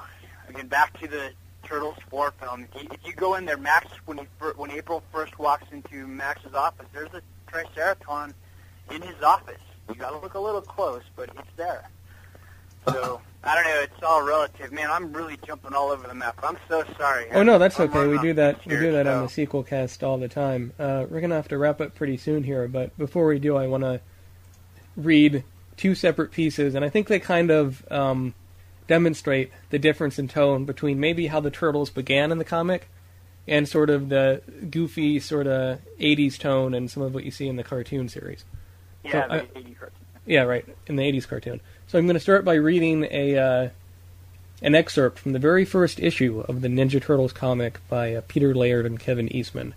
Again, 0.49 0.67
back 0.67 0.97
to 1.01 1.07
the 1.07 1.31
Turtles 1.63 1.97
4 2.09 2.33
film. 2.39 2.67
If 2.73 2.81
you, 2.81 2.89
if 2.91 2.99
you 3.05 3.13
go 3.13 3.35
in 3.35 3.45
there, 3.45 3.57
Max, 3.57 3.87
when 4.05 4.19
he 4.19 4.23
when 4.55 4.71
April 4.71 5.03
first 5.11 5.37
walks 5.37 5.65
into 5.71 6.07
Max's 6.07 6.53
office, 6.53 6.87
there's 6.93 7.13
a 7.13 7.21
Triceraton 7.51 8.33
in 8.91 9.01
his 9.01 9.21
office. 9.21 9.61
You 9.89 9.95
gotta 9.95 10.17
look 10.17 10.33
a 10.33 10.39
little 10.39 10.61
close, 10.61 11.03
but 11.15 11.29
it's 11.37 11.47
there. 11.55 11.89
So 12.87 13.21
I 13.43 13.55
don't 13.55 13.63
know. 13.63 13.79
It's 13.81 14.03
all 14.03 14.25
relative, 14.25 14.71
man. 14.71 14.89
I'm 14.89 15.13
really 15.13 15.37
jumping 15.45 15.73
all 15.73 15.89
over 15.89 16.07
the 16.07 16.13
map. 16.13 16.39
I'm 16.43 16.57
so 16.67 16.83
sorry. 16.97 17.27
Oh 17.31 17.43
no, 17.43 17.57
that's 17.57 17.79
I'm 17.79 17.89
okay. 17.89 18.07
We 18.07 18.19
do 18.19 18.33
that. 18.33 18.65
We 18.65 18.75
do 18.75 18.91
that 18.93 19.07
on 19.07 19.23
the 19.23 19.29
sequel 19.29 19.63
cast 19.63 20.03
all 20.03 20.17
the 20.17 20.27
time. 20.27 20.73
Uh, 20.77 21.05
we're 21.09 21.21
gonna 21.21 21.35
have 21.35 21.47
to 21.49 21.57
wrap 21.57 21.79
up 21.81 21.95
pretty 21.95 22.17
soon 22.17 22.43
here, 22.43 22.67
but 22.67 22.97
before 22.97 23.27
we 23.27 23.39
do, 23.39 23.55
I 23.55 23.67
want 23.67 23.83
to 23.83 24.01
read 24.95 25.43
two 25.77 25.95
separate 25.95 26.31
pieces, 26.31 26.75
and 26.75 26.83
I 26.83 26.89
think 26.89 27.07
they 27.07 27.19
kind 27.19 27.51
of 27.51 27.85
um, 27.91 28.33
demonstrate 28.87 29.51
the 29.69 29.79
difference 29.79 30.17
in 30.17 30.27
tone 30.27 30.65
between 30.65 30.99
maybe 30.99 31.27
how 31.27 31.39
the 31.39 31.51
turtles 31.51 31.89
began 31.89 32.31
in 32.31 32.39
the 32.39 32.45
comic 32.45 32.89
and 33.47 33.67
sort 33.67 33.89
of 33.89 34.09
the 34.09 34.41
goofy 34.69 35.19
sort 35.19 35.47
of 35.47 35.79
'80s 35.99 36.37
tone 36.37 36.73
and 36.73 36.89
some 36.89 37.03
of 37.03 37.13
what 37.13 37.23
you 37.23 37.31
see 37.31 37.47
in 37.47 37.55
the 37.55 37.63
cartoon 37.63 38.09
series. 38.09 38.43
Yeah, 39.03 39.11
So, 39.11 39.27
the 39.27 39.33
I- 39.33 39.47
80 39.59 39.73
cartoon. 39.75 39.99
Yeah, 40.25 40.41
right. 40.43 40.65
In 40.87 40.97
the 40.97 41.03
'80s 41.03 41.25
cartoon. 41.27 41.61
So 41.87 41.97
I'm 41.97 42.05
going 42.05 42.15
to 42.15 42.19
start 42.19 42.43
by 42.43 42.55
reading 42.55 43.07
a 43.09 43.37
uh, 43.37 43.69
an 44.61 44.75
excerpt 44.75 45.19
from 45.19 45.31
the 45.31 45.39
very 45.39 45.63
first 45.63 45.99
issue 46.01 46.41
of 46.49 46.61
the 46.61 46.67
Ninja 46.67 47.01
Turtles 47.01 47.31
comic 47.31 47.79
by 47.87 48.13
uh, 48.13 48.21
Peter 48.27 48.53
Laird 48.53 48.85
and 48.85 48.99
Kevin 48.99 49.33
Eastman. 49.33 49.73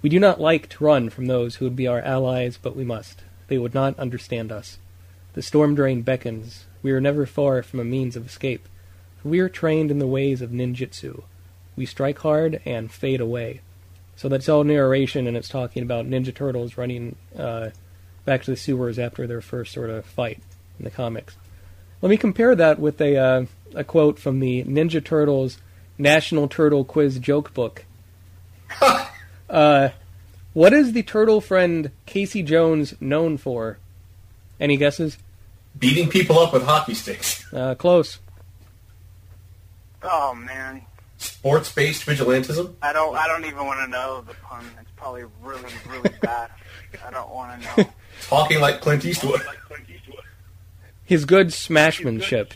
We 0.00 0.08
do 0.08 0.18
not 0.18 0.40
like 0.40 0.68
to 0.70 0.84
run 0.84 1.10
from 1.10 1.26
those 1.26 1.56
who 1.56 1.64
would 1.66 1.76
be 1.76 1.86
our 1.86 2.00
allies, 2.00 2.58
but 2.60 2.74
we 2.74 2.82
must. 2.84 3.22
They 3.46 3.58
would 3.58 3.72
not 3.74 3.96
understand 4.00 4.50
us. 4.50 4.78
The 5.34 5.42
storm 5.42 5.76
drain 5.76 6.02
beckons. 6.02 6.64
We 6.82 6.90
are 6.90 7.00
never 7.00 7.24
far 7.24 7.62
from 7.62 7.78
a 7.78 7.84
means 7.84 8.16
of 8.16 8.26
escape. 8.26 8.66
We 9.22 9.38
are 9.38 9.48
trained 9.48 9.92
in 9.92 10.00
the 10.00 10.06
ways 10.08 10.42
of 10.42 10.50
ninjutsu. 10.50 11.22
We 11.76 11.86
strike 11.86 12.18
hard 12.18 12.60
and 12.64 12.90
fade 12.90 13.20
away. 13.20 13.60
So 14.16 14.28
that's 14.28 14.48
all 14.48 14.64
narration, 14.64 15.28
and 15.28 15.36
it's 15.36 15.48
talking 15.48 15.84
about 15.84 16.06
Ninja 16.10 16.34
Turtles 16.34 16.76
running 16.76 17.14
uh, 17.38 17.70
back 18.24 18.42
to 18.44 18.50
the 18.50 18.56
sewers 18.56 18.98
after 18.98 19.26
their 19.26 19.40
first 19.40 19.72
sort 19.72 19.90
of 19.90 20.04
fight 20.04 20.42
in 20.78 20.84
the 20.84 20.90
comics. 20.90 21.36
Let 22.00 22.10
me 22.10 22.16
compare 22.16 22.54
that 22.54 22.78
with 22.78 23.00
a 23.00 23.16
uh, 23.16 23.46
a 23.74 23.84
quote 23.84 24.18
from 24.18 24.40
the 24.40 24.64
Ninja 24.64 25.04
Turtles 25.04 25.58
National 25.98 26.48
Turtle 26.48 26.84
Quiz 26.84 27.18
Joke 27.18 27.54
Book. 27.54 27.84
uh, 29.50 29.90
what 30.52 30.72
is 30.72 30.92
the 30.92 31.02
turtle 31.02 31.40
friend 31.40 31.90
Casey 32.06 32.42
Jones 32.42 32.94
known 33.00 33.36
for? 33.36 33.78
Any 34.58 34.76
guesses? 34.76 35.18
Beating 35.78 36.08
people 36.08 36.38
up 36.38 36.52
with 36.52 36.64
hockey 36.64 36.94
sticks. 36.94 37.52
Uh, 37.52 37.74
close. 37.74 38.18
Oh 40.02 40.34
man, 40.34 40.82
Sports-based 41.22 42.04
vigilantism. 42.04 42.74
I 42.82 42.92
don't. 42.92 43.16
I 43.16 43.28
don't 43.28 43.44
even 43.44 43.64
want 43.64 43.78
to 43.80 43.86
know 43.86 44.24
the 44.26 44.34
pun. 44.34 44.64
It's 44.80 44.90
probably 44.96 45.24
really, 45.40 45.70
really 45.88 46.10
bad. 46.20 46.50
I 47.06 47.10
don't 47.10 47.30
want 47.30 47.62
to 47.62 47.82
know. 47.82 47.88
Talking 48.28 48.60
like 48.60 48.80
Clint 48.80 49.04
Eastwood. 49.04 49.40
His 51.04 51.24
good 51.24 51.48
smashmanship. 51.48 52.52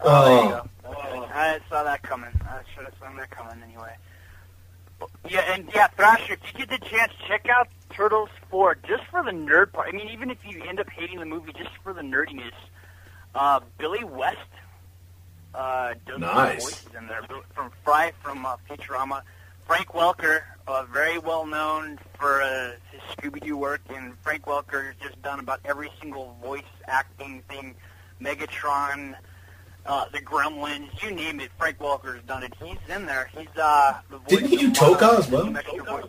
Oh, 0.00 0.24
there 0.24 0.34
you 0.34 0.40
Oh. 0.40 0.68
go. 0.84 1.28
I 1.32 1.58
saw 1.68 1.82
that 1.84 2.02
coming. 2.02 2.30
I 2.42 2.60
should 2.74 2.84
have 2.84 2.94
seen 3.02 3.16
that 3.16 3.30
coming 3.30 3.62
anyway. 3.62 3.94
Yeah, 5.28 5.40
and 5.52 5.68
yeah, 5.74 5.88
Thrasher, 5.88 6.34
if 6.34 6.40
you 6.52 6.66
get 6.66 6.70
the 6.80 6.86
chance, 6.86 7.12
check 7.28 7.48
out 7.48 7.68
Turtles 7.90 8.30
4 8.50 8.76
just 8.86 9.04
for 9.10 9.22
the 9.22 9.30
nerd 9.32 9.72
part. 9.72 9.88
I 9.88 9.92
mean, 9.92 10.08
even 10.08 10.30
if 10.30 10.38
you 10.44 10.62
end 10.64 10.80
up 10.80 10.88
hating 10.90 11.18
the 11.18 11.26
movie 11.26 11.52
just 11.52 11.70
for 11.82 11.92
the 11.92 12.00
nerdiness. 12.02 12.52
Uh, 13.34 13.60
Billy 13.78 14.04
West 14.04 14.38
uh, 15.54 15.94
does 16.06 16.20
Nice. 16.20 16.62
voices 16.62 16.86
in 16.96 17.06
there. 17.08 17.20
From 17.54 17.70
Fry 17.84 18.12
from 18.22 18.46
uh, 18.46 18.56
Futurama. 18.70 19.22
Frank 19.66 19.88
Welker, 19.88 20.42
uh, 20.66 20.84
very 20.92 21.18
well 21.18 21.46
known 21.46 21.98
for 22.18 22.42
uh, 22.42 22.72
his 22.92 23.00
Scooby-Doo 23.16 23.56
work, 23.56 23.80
and 23.88 24.14
Frank 24.22 24.42
Welker 24.44 24.86
has 24.86 24.94
just 25.02 25.20
done 25.22 25.40
about 25.40 25.60
every 25.64 25.90
single 26.00 26.36
voice 26.42 26.62
acting 26.86 27.42
thing. 27.48 27.74
Megatron, 28.20 29.14
uh, 29.86 30.06
the 30.10 30.20
Gremlins, 30.20 31.02
you 31.02 31.10
name 31.10 31.40
it. 31.40 31.50
Frank 31.58 31.78
Welker's 31.78 32.22
done 32.24 32.42
it. 32.42 32.52
He's 32.62 32.76
in 32.88 33.06
there. 33.06 33.28
He's 33.36 33.48
uh, 33.56 34.00
the 34.10 34.18
voice. 34.18 34.28
Didn't 34.28 34.48
he 34.50 34.56
do 34.56 34.70
Tokka 34.70 35.18
as 35.18 35.30
well? 35.30 35.44
some 35.44 35.56
extra 35.56 35.84
voice. 35.84 36.06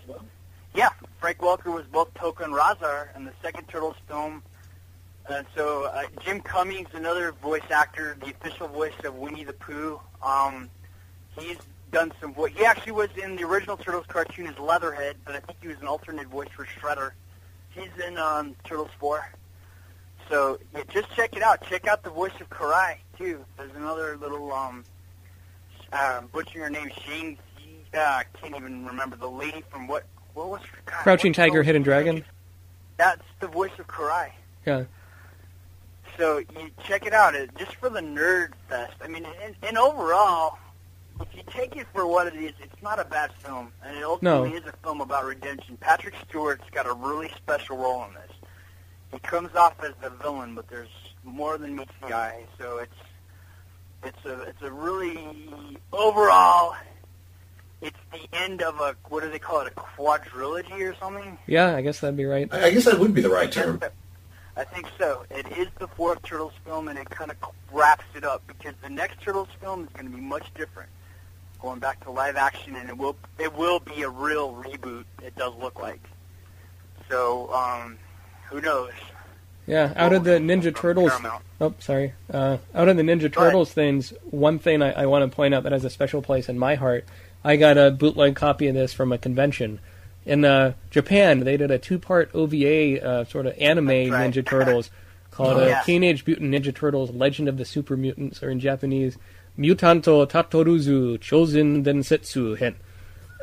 Yeah, 0.73 0.89
Frank 1.19 1.39
Welker 1.39 1.73
was 1.73 1.85
both 1.85 2.13
Tokka 2.13 2.43
and 2.43 2.53
Rahzar 2.53 3.15
in 3.15 3.25
the 3.25 3.33
second 3.41 3.67
Turtles 3.67 3.95
film. 4.07 4.43
And 5.27 5.47
so 5.55 5.85
uh, 5.85 6.03
Jim 6.23 6.41
Cummings, 6.41 6.89
another 6.93 7.31
voice 7.31 7.63
actor, 7.71 8.15
the 8.19 8.29
official 8.31 8.67
voice 8.67 8.93
of 9.03 9.15
Winnie 9.15 9.43
the 9.43 9.53
Pooh. 9.53 9.99
Um, 10.21 10.69
he's 11.39 11.57
done 11.95 12.11
some 12.19 12.33
voice. 12.33 12.51
He 12.53 12.65
actually 12.65 12.91
was 12.91 13.07
in 13.15 13.37
the 13.37 13.43
original 13.45 13.77
Turtles 13.77 14.05
cartoon 14.09 14.47
as 14.47 14.59
Leatherhead, 14.59 15.15
but 15.23 15.33
I 15.33 15.39
think 15.39 15.59
he 15.61 15.69
was 15.69 15.77
an 15.79 15.87
alternate 15.87 16.27
voice 16.27 16.49
for 16.53 16.65
Shredder. 16.65 17.11
He's 17.69 18.05
in 18.05 18.17
um, 18.17 18.53
Turtles 18.65 18.89
4. 18.99 19.25
So 20.29 20.59
yeah, 20.73 20.81
just 20.89 21.09
check 21.15 21.37
it 21.37 21.41
out. 21.41 21.65
Check 21.65 21.87
out 21.87 22.03
the 22.03 22.09
voice 22.09 22.33
of 22.41 22.49
Karai 22.49 22.97
too. 23.17 23.45
There's 23.57 23.73
another 23.77 24.17
little 24.17 24.51
um, 24.51 24.83
uh, 25.93 26.21
butchering 26.33 26.63
her 26.63 26.69
name, 26.69 26.91
Shane. 27.05 27.37
Uh, 27.93 27.99
I 27.99 28.23
can't 28.41 28.57
even 28.57 28.85
remember 28.85 29.15
the 29.15 29.29
lady 29.29 29.63
from 29.69 29.87
what. 29.87 30.03
What 30.33 30.49
was 30.49 30.61
her? 30.63 30.79
God, 30.85 31.03
Crouching 31.03 31.31
Tiger, 31.31 31.63
Hidden 31.63 31.83
was 31.83 31.85
Dragon. 31.85 32.25
That's 32.97 33.23
the 33.39 33.47
voice 33.47 33.71
of 33.79 33.87
Karai. 33.87 34.31
Yeah. 34.65 34.83
So 36.17 36.39
you 36.39 36.71
check 36.83 37.05
it 37.05 37.13
out. 37.13 37.35
It, 37.35 37.55
just 37.55 37.75
for 37.75 37.89
the 37.89 38.01
nerd 38.01 38.49
fest. 38.67 38.95
I 39.01 39.07
mean, 39.07 39.25
and, 39.41 39.55
and 39.63 39.77
overall, 39.77 40.57
if 41.21 41.27
you 41.35 41.43
take 41.47 41.75
it 41.75 41.87
for 41.93 42.05
what 42.07 42.27
it 42.27 42.35
is, 42.35 42.51
it's 42.61 42.81
not 42.81 42.99
a 42.99 43.05
bad 43.05 43.31
film, 43.33 43.71
and 43.83 43.97
it 43.97 44.03
ultimately 44.03 44.49
No. 44.51 44.55
is 44.57 44.63
a 44.65 44.73
film 44.83 45.01
about 45.01 45.25
redemption. 45.25 45.77
Patrick 45.77 46.15
Stewart's 46.27 46.69
got 46.71 46.85
a 46.87 46.93
really 46.93 47.29
special 47.35 47.77
role 47.77 48.03
in 48.05 48.13
this. 48.13 48.31
He 49.13 49.19
comes 49.19 49.55
off 49.55 49.81
as 49.83 49.93
the 50.01 50.09
villain, 50.09 50.55
but 50.55 50.67
there's 50.67 50.89
more 51.23 51.57
than 51.57 51.75
meets 51.75 51.93
the 52.01 52.13
eye. 52.13 52.45
So 52.59 52.79
it's 52.79 52.93
it's 54.03 54.25
a 54.25 54.41
it's 54.43 54.61
a 54.61 54.71
really 54.71 55.37
overall. 55.93 56.75
It's 57.81 57.97
the 58.11 58.27
end 58.37 58.61
of 58.61 58.79
a 58.79 58.95
what 59.09 59.23
do 59.23 59.29
they 59.29 59.39
call 59.39 59.61
it? 59.61 59.73
A 59.75 59.79
quadrilogy 59.79 60.81
or 60.81 60.95
something. 60.95 61.37
Yeah, 61.47 61.75
I 61.75 61.81
guess 61.81 61.99
that'd 61.99 62.17
be 62.17 62.25
right. 62.25 62.47
I 62.51 62.65
I 62.65 62.71
guess 62.71 62.85
that 62.85 62.99
would 62.99 63.13
be 63.13 63.21
the 63.21 63.29
right 63.29 63.51
term. 63.51 63.79
I 64.57 64.63
think 64.63 64.87
so. 64.97 65.25
It 65.29 65.45
is 65.57 65.67
the 65.79 65.87
fourth 65.89 66.21
Turtles 66.23 66.53
film, 66.65 66.87
and 66.87 66.97
it 66.97 67.09
kind 67.09 67.29
of 67.29 67.37
wraps 67.71 68.05
it 68.15 68.23
up 68.23 68.41
because 68.47 68.73
the 68.81 68.89
next 68.89 69.21
Turtles 69.21 69.49
film 69.59 69.83
is 69.83 69.89
going 69.93 70.05
to 70.09 70.15
be 70.15 70.21
much 70.21 70.47
different, 70.55 70.89
going 71.61 71.79
back 71.79 72.03
to 72.03 72.11
live 72.11 72.35
action, 72.35 72.75
and 72.75 72.89
it 72.89 72.97
will 72.97 73.15
it 73.39 73.53
will 73.55 73.79
be 73.79 74.01
a 74.03 74.09
real 74.09 74.53
reboot. 74.53 75.05
It 75.23 75.35
does 75.35 75.53
look 75.55 75.79
like. 75.79 76.01
So, 77.09 77.53
um, 77.53 77.97
who 78.49 78.61
knows? 78.61 78.91
Yeah, 79.67 79.93
out 79.95 80.13
of 80.13 80.23
the 80.23 80.31
Ninja 80.31 80.75
Turtles. 80.75 81.09
Paramount. 81.11 81.43
Oh, 81.59 81.73
sorry. 81.79 82.13
Uh, 82.31 82.57
out 82.73 82.87
of 82.87 82.97
the 82.97 83.03
Ninja 83.03 83.31
Go 83.31 83.41
ahead. 83.41 83.51
Turtles 83.51 83.71
things, 83.73 84.13
one 84.25 84.59
thing 84.59 84.81
I, 84.81 84.91
I 84.91 85.05
want 85.07 85.29
to 85.29 85.35
point 85.35 85.53
out 85.53 85.63
that 85.63 85.71
has 85.71 85.83
a 85.85 85.89
special 85.89 86.21
place 86.21 86.49
in 86.49 86.59
my 86.59 86.75
heart. 86.75 87.05
I 87.43 87.55
got 87.57 87.77
a 87.77 87.91
bootleg 87.91 88.35
copy 88.35 88.67
of 88.67 88.75
this 88.75 88.93
from 88.93 89.11
a 89.11 89.17
convention. 89.17 89.79
In 90.25 90.45
uh, 90.45 90.73
Japan, 90.89 91.41
they 91.41 91.57
did 91.57 91.69
a 91.71 91.77
two-part 91.77 92.31
OVA 92.33 93.03
uh, 93.03 93.25
sort 93.25 93.45
of 93.45 93.55
anime 93.59 93.87
right. 93.87 94.09
Ninja 94.09 94.45
Turtles 94.45 94.89
called 95.31 95.57
Oh, 95.57 95.63
uh, 95.63 95.67
yeah. 95.67 95.81
Teenage 95.83 96.25
Mutant 96.25 96.51
Ninja 96.51 96.73
Turtles: 96.73 97.11
Legend 97.11 97.47
of 97.47 97.57
the 97.57 97.65
Super 97.65 97.95
Mutants, 97.97 98.41
or 98.41 98.49
in 98.49 98.59
Japanese, 98.59 99.17
Mutanto 99.57 100.27
Tatoruzu 100.29 101.19
Chosen 101.21 101.83
Densetsu 101.83 102.57
Hen. 102.57 102.75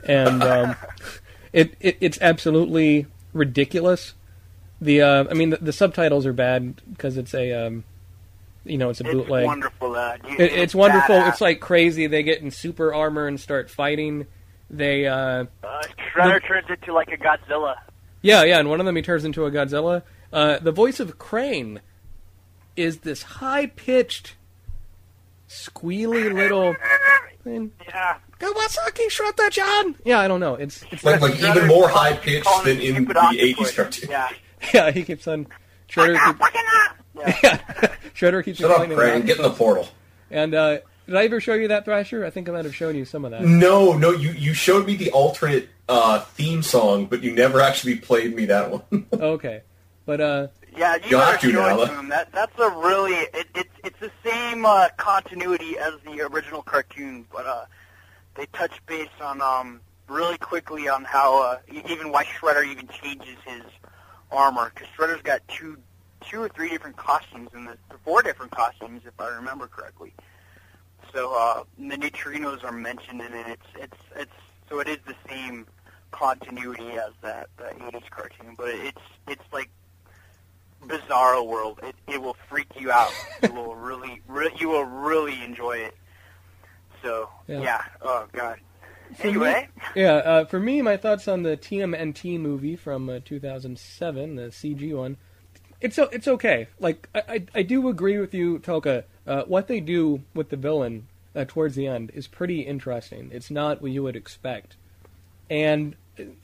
And 0.05 0.43
um, 0.43 0.77
it, 1.53 1.75
it 1.81 1.97
it's 2.01 2.19
absolutely 2.21 3.07
ridiculous. 3.33 4.15
The 4.81 5.03
uh, 5.03 5.25
I 5.31 5.35
mean 5.35 5.51
the, 5.51 5.57
the 5.59 5.73
subtitles 5.73 6.27
are 6.27 6.33
bad 6.33 6.81
because 6.93 7.17
it's 7.17 7.35
a 7.35 7.53
um, 7.67 7.85
you 8.65 8.79
know 8.79 8.91
it's 8.91 9.01
a 9.01 9.05
It's 9.05 9.13
bootleg. 9.15 9.45
wonderful. 9.47 9.95
Uh, 9.95 10.17
you- 10.29 10.37
It, 10.39 10.53
it's 10.53 10.75
wonderful. 10.75 11.15
badass. 11.17 11.29
It's 11.31 11.41
like 11.41 11.61
crazy. 11.61 12.07
They 12.09 12.23
get 12.23 12.41
in 12.43 12.51
super 12.51 12.93
armor 12.93 13.27
and 13.27 13.39
start 13.39 13.71
fighting. 13.71 14.27
They 14.71 15.07
uh, 15.07 15.45
uh, 15.63 15.83
Shredder 16.15 16.45
turns 16.47 16.67
into 16.69 16.93
like 16.93 17.09
a 17.13 17.17
Godzilla. 17.17 17.77
yeah 18.23 18.43
yeah, 18.43 18.59
and 18.59 18.69
one 18.69 18.81
of 18.81 18.87
them 18.87 18.97
he 18.97 19.03
turns 19.03 19.25
into 19.25 19.45
a 19.45 19.51
Godzilla. 19.51 20.03
Uh, 20.33 20.59
the 20.59 20.73
voice 20.73 20.99
of 20.99 21.19
Krang 21.19 21.79
is 22.75 22.99
this 23.01 23.23
high 23.23 23.67
pitched, 23.67 24.35
squealy 25.53 26.33
little. 26.33 26.75
thing. 27.45 27.73
Yeah. 27.89 28.17
Kawasaki 28.39 29.07
Shredder-chan. 29.09 29.97
Yeah, 30.05 30.21
I 30.21 30.29
don't 30.29 30.41
know. 30.41 30.55
It's 30.55 30.85
it's 30.91 31.05
Like, 31.05 31.21
like 31.21 31.37
even 31.43 31.67
more 31.67 31.89
high 31.89 32.15
pitched 32.17 32.49
than 32.65 32.81
in 32.81 33.05
the 33.05 33.19
octopus. 33.19 33.73
80s 33.73 33.77
cartoon. 33.77 34.11
Yeah. 34.11 34.29
yeah. 34.73 34.91
He 34.93 35.03
keeps 35.03 35.27
on 35.27 35.47
Shredder, 35.89 36.19
keep, 36.25 37.35
Yeah. 37.43 37.57
Shredder 38.15 38.45
keeps 38.45 38.59
Shut 38.59 38.71
up, 38.71 38.79
explaining 38.79 38.97
Craig. 38.97 39.27
Get 39.27 39.37
in 39.39 39.43
the 39.43 39.51
portal. 39.51 39.89
And 40.31 40.55
uh, 40.55 40.79
did 41.07 41.17
I 41.17 41.25
ever 41.25 41.41
show 41.41 41.55
you 41.55 41.69
that 41.69 41.85
Thrasher? 41.85 42.25
I 42.25 42.31
think 42.31 42.49
I 42.49 42.53
might 42.53 42.65
have 42.65 42.75
shown 42.75 42.95
you 42.97 43.05
some 43.05 43.25
of 43.25 43.33
that. 43.33 43.43
No, 43.43 43.93
no, 43.99 44.11
you, 44.13 44.31
you 44.31 44.55
showed 44.55 44.87
me 44.87 44.95
the 44.97 45.11
alternate 45.11 45.69
uh, 45.89 46.21
theme 46.21 46.63
song, 46.63 47.07
but 47.07 47.23
you 47.23 47.35
never 47.35 47.61
actually 47.61 47.97
played 47.97 48.35
me 48.35 48.47
that 48.47 48.71
one. 48.71 49.07
Okay, 49.13 49.63
but 50.07 50.21
uh, 50.21 50.47
Yeah, 50.77 50.97
you 51.05 51.19
have 51.19 51.41
to 51.41 51.51
show 51.51 51.61
now, 51.61 51.75
it 51.75 51.77
look. 51.79 51.89
to 51.91 51.99
him. 51.99 52.09
That 52.09 52.33
that's 52.33 52.59
a 52.59 52.71
really 52.71 53.15
it, 53.15 53.47
it's 53.55 53.71
it's 53.85 54.01
the 54.01 54.11
same 54.25 54.65
uh, 54.65 54.89
continuity 54.97 55.79
as 55.79 55.95
the 56.05 56.23
original 56.23 56.63
cartoon, 56.63 57.27
but 57.33 57.47
uh, 57.47 57.65
they 58.35 58.47
touch 58.47 58.73
base 58.87 59.09
on 59.21 59.41
um 59.43 59.81
really 60.09 60.39
quickly 60.39 60.89
on 60.89 61.05
how 61.05 61.43
uh, 61.43 61.59
even 61.71 62.11
why 62.11 62.25
Shredder 62.25 62.67
even 62.67 62.89
changes 62.89 63.37
his 63.47 63.63
armor 64.31 64.73
because 64.75 64.89
Shredder's 64.97 65.23
got 65.23 65.47
two 65.49 65.77
two 66.29 66.41
or 66.41 66.49
three 66.49 66.71
different 66.71 66.97
costumes 66.97 67.51
the 67.53 67.77
four 68.05 68.23
different 68.23 68.53
costumes 68.53 69.03
if 69.07 69.19
I 69.21 69.29
remember 69.29 69.67
correctly. 69.67 70.15
So 71.13 71.35
uh, 71.37 71.65
the 71.79 71.97
neutrinos 71.97 72.65
are 72.65 72.73
mentioned 72.73 73.21
in 73.21 73.33
it. 73.33 73.47
It's 73.47 73.67
it's 73.77 74.03
it's 74.17 74.33
so 74.71 74.81
it 74.81 74.89
is 74.89 74.99
the 75.07 75.17
same 75.29 75.67
continuity 76.13 76.93
as 76.93 77.13
that 77.23 77.49
the 77.57 77.65
80s 77.65 78.09
cartoon, 78.11 78.55
but 78.57 78.69
it's 78.69 79.01
it's 79.29 79.45
like 79.53 79.71
Bizarro 80.87 81.47
World. 81.47 81.81
It 81.83 81.95
it 82.09 82.21
will 82.23 82.37
freak 82.49 82.69
you 82.79 82.91
out. 82.91 83.11
you 83.43 83.53
will 83.53 83.75
really, 83.89 84.21
re- 84.29 84.53
you 84.59 84.69
will 84.69 84.85
really 84.85 85.43
enjoy 85.45 85.79
it. 85.79 85.95
So 87.03 87.29
Yeah. 87.47 87.61
yeah. 87.63 87.83
Oh 88.01 88.27
God. 88.33 88.59
For 89.17 89.31
me- 89.31 89.67
yeah, 89.95 90.15
uh, 90.15 90.45
for 90.47 90.59
me, 90.59 90.81
my 90.81 90.97
thoughts 90.97 91.29
on 91.29 91.43
the 91.43 91.55
TMNT 91.57 92.41
movie 92.41 92.77
from 92.77 93.11
uh, 93.11 93.19
2007, 93.25 94.37
the 94.37 94.43
CG 94.45 94.97
one. 94.97 95.19
It's 95.83 95.99
o- 95.99 96.09
it's 96.13 96.27
okay. 96.29 96.69
Like 96.81 97.09
I, 97.15 97.23
I 97.29 97.47
I 97.57 97.63
do 97.63 97.89
agree 97.89 98.19
with 98.19 98.33
you, 98.33 98.59
Tokka. 98.61 99.05
Uh, 99.27 99.43
what 99.43 99.67
they 99.69 99.81
do 99.81 100.23
with 100.35 100.49
the 100.49 100.57
villain 100.57 101.09
uh, 101.37 101.45
towards 101.47 101.75
the 101.75 101.87
end 101.87 102.11
is 102.15 102.27
pretty 102.27 102.61
interesting. 102.63 103.31
It's 103.33 103.51
not 103.51 103.83
what 103.83 103.91
you 103.91 104.03
would 104.03 104.17
expect, 104.17 104.77
and 105.51 105.97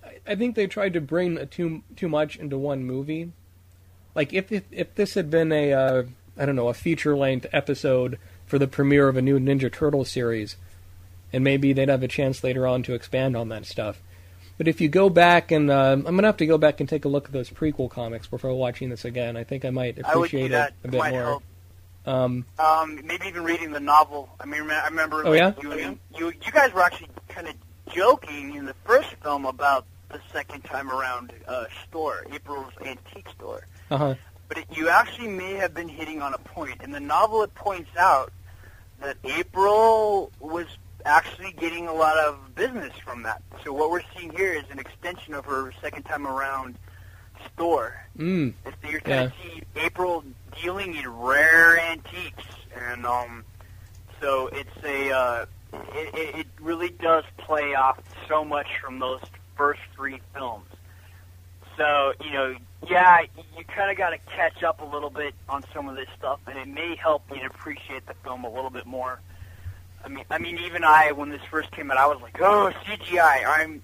I- 0.05 0.19
I 0.27 0.35
think 0.35 0.55
they 0.55 0.67
tried 0.67 0.93
to 0.95 1.01
bring 1.01 1.39
a 1.39 1.47
too 1.47 1.83
too 1.97 2.09
much 2.09 2.37
into 2.37 2.59
one 2.59 2.85
movie. 2.85 3.33
Like 4.15 4.33
if 4.33 4.51
if, 4.53 4.65
if 4.71 4.95
this 4.95 5.15
had 5.15 5.31
been 5.31 5.53
a 5.53 5.73
uh, 5.73 6.03
I 6.37 6.47
don't 6.47 6.57
know 6.57 6.69
a 6.69 6.75
feature 6.75 7.17
length 7.17 7.47
episode 7.53 8.19
for 8.47 8.59
the 8.59 8.67
premiere 8.69 9.09
of 9.09 9.17
a 9.17 9.23
new 9.23 9.39
Ninja 9.39 9.73
Turtle 9.73 10.05
series, 10.05 10.57
and 11.33 11.45
maybe 11.45 11.73
they'd 11.73 11.89
have 11.89 12.03
a 12.03 12.09
chance 12.09 12.43
later 12.43 12.67
on 12.67 12.83
to 12.85 12.95
expand 12.95 13.37
on 13.37 13.49
that 13.51 13.67
stuff. 13.67 14.01
But 14.57 14.67
if 14.67 14.81
you 14.81 14.89
go 14.89 15.09
back 15.09 15.53
and 15.53 15.71
uh, 15.71 15.93
I'm 15.93 16.03
gonna 16.03 16.27
have 16.27 16.37
to 16.39 16.47
go 16.47 16.59
back 16.59 16.81
and 16.81 16.89
take 16.89 17.05
a 17.05 17.09
look 17.09 17.27
at 17.27 17.33
those 17.33 17.51
prequel 17.51 17.91
comics 17.91 18.27
before 18.27 18.53
watching 18.55 18.89
this 18.89 19.05
again. 19.05 19.37
I 19.37 19.45
think 19.45 19.65
I 19.65 19.71
might 19.71 19.99
I 20.05 20.11
appreciate 20.11 20.49
that. 20.49 20.75
it 20.83 20.89
a 20.89 20.91
bit 20.91 20.99
more. 20.99 21.23
help. 21.23 21.43
Um, 22.07 22.47
Um, 22.59 23.01
maybe 23.05 23.27
even 23.29 23.45
reading 23.45 23.71
the 23.71 23.81
novel. 23.81 24.31
I 24.41 24.47
mean, 24.47 24.69
I 24.71 24.87
remember 24.89 25.25
Oh, 25.27 25.31
like, 25.31 25.39
yeah? 25.39 25.53
you, 25.63 25.73
and 25.73 25.99
you 26.17 26.27
you 26.45 26.53
guys 26.53 26.73
were 26.73 26.81
actually 26.83 27.11
kind 27.29 27.47
of 27.47 27.55
joking 27.95 28.55
in 28.57 28.65
the 28.65 28.75
first 28.85 29.11
film 29.23 29.45
about 29.45 29.85
the 30.09 30.19
second 30.33 30.63
time 30.65 30.91
around 30.91 31.33
uh, 31.47 31.67
store, 31.87 32.25
April's 32.33 32.73
antique 32.85 33.29
store. 33.37 33.67
Uh 33.91 33.97
huh. 33.97 34.15
But 34.49 34.59
it, 34.59 34.67
you 34.73 34.89
actually 34.89 35.29
may 35.29 35.55
have 35.55 35.75
been 35.75 35.89
hitting 35.89 36.23
on 36.23 36.35
a 36.35 36.39
point. 36.39 36.83
In 36.83 36.91
the 36.91 37.01
novel, 37.01 37.43
it 37.43 37.55
points 37.55 37.91
out 37.99 38.33
that 39.01 39.17
April 39.25 40.33
was 40.41 40.67
actually 41.05 41.53
getting 41.53 41.87
a 41.87 41.93
lot 41.93 42.17
of 42.19 42.55
business 42.55 42.93
from 43.05 43.23
that. 43.23 43.43
So 43.65 43.73
what 43.73 43.91
we're 43.91 44.03
seeing 44.17 44.31
here 44.31 44.53
is 44.53 44.65
an 44.71 44.79
extension 44.79 45.35
of 45.35 45.45
her 45.45 45.73
second 45.81 46.05
time 46.05 46.27
around 46.27 46.77
store. 47.55 48.05
Mm. 48.17 48.55
That 48.65 48.75
you're 48.91 49.01
going 49.01 49.31
to 49.31 49.35
see 49.43 49.63
April 49.77 50.25
dealing 50.61 50.95
in 50.95 51.09
rare 51.09 51.79
antiques, 51.79 52.45
and 52.75 53.07
um, 53.07 53.45
so 54.21 54.49
it's 54.49 54.85
a 54.85 55.11
uh, 55.13 55.47
it 55.95 56.37
it 56.37 56.47
really 56.61 56.91
does 56.91 57.25
play 57.37 57.75
off 57.75 57.99
so 58.29 58.45
much 58.45 58.67
from 58.83 58.99
those 58.99 59.21
first 59.57 59.81
three 59.95 60.21
films. 60.35 60.67
So 61.77 62.13
you 62.25 62.33
know, 62.33 62.57
yeah, 62.87 63.23
you 63.57 63.65
kind 63.65 63.91
of 63.91 63.97
got 63.97 64.11
to 64.11 64.19
catch 64.37 64.63
up 64.63 64.81
a 64.81 64.85
little 64.85 65.11
bit 65.11 65.35
on 65.49 65.65
some 65.75 65.89
of 65.89 65.97
this 65.97 66.09
stuff, 66.17 66.41
and 66.47 66.59
it 66.59 66.69
may 66.69 66.95
help 66.97 67.23
you 67.31 67.41
to 67.41 67.47
appreciate 67.47 68.07
the 68.07 68.15
film 68.23 68.45
a 68.45 68.51
little 68.51 68.71
bit 68.71 68.87
more. 68.87 69.21
I 70.05 70.09
mean, 70.09 70.25
I 70.31 70.39
mean, 70.39 70.59
even 70.59 70.85
I, 70.85 71.13
when 71.13 71.31
this 71.31 71.43
first 71.51 71.71
came 71.73 71.91
out, 71.91 71.97
I 71.97 72.07
was 72.07 72.21
like, 72.23 72.41
"Oh, 72.41 72.73
CGI." 72.85 73.45
I'm. 73.47 73.83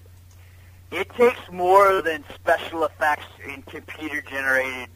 It 0.91 1.09
takes 1.15 1.39
more 1.51 2.01
than 2.01 2.23
special 2.33 2.85
effects 2.85 3.25
and 3.43 3.65
computer-generated 3.65 4.87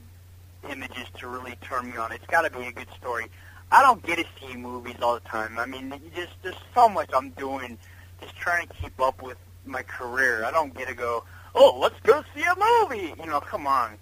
images 0.70 1.08
to 1.18 1.28
really 1.28 1.58
turn 1.62 1.90
me 1.90 1.98
on. 1.98 2.12
It's 2.12 2.26
got 2.28 2.44
to 2.44 2.58
be 2.58 2.68
a 2.68 2.72
good 2.72 2.88
story. 2.98 3.26
I 3.72 3.82
don't 3.82 4.02
get 4.04 4.18
to 4.18 4.26
see 4.40 4.56
movies 4.56 4.96
all 5.02 5.16
the 5.16 5.28
time. 5.28 5.60
I 5.60 5.66
mean, 5.66 5.94
just 6.16 6.34
there's 6.42 6.56
so 6.74 6.90
much 6.90 7.10
I'm 7.14 7.32
doing, 7.32 7.78
just 8.22 8.36
trying 8.36 8.68
to 8.68 8.74
keep 8.76 9.00
up 9.02 9.22
with 9.22 9.38
my 9.66 9.84
career. 9.84 10.46
I 10.46 10.52
don't 10.52 10.76
get 10.76 10.88
to 10.88 10.96
go, 10.96 11.24
oh, 11.56 11.78
let's 11.82 12.00
go 12.04 12.24
see 12.36 12.44
a 12.44 12.56
movie. 12.56 13.14
You 13.20 13.26
know, 13.26 13.40
come 13.40 13.68
on. 13.68 13.98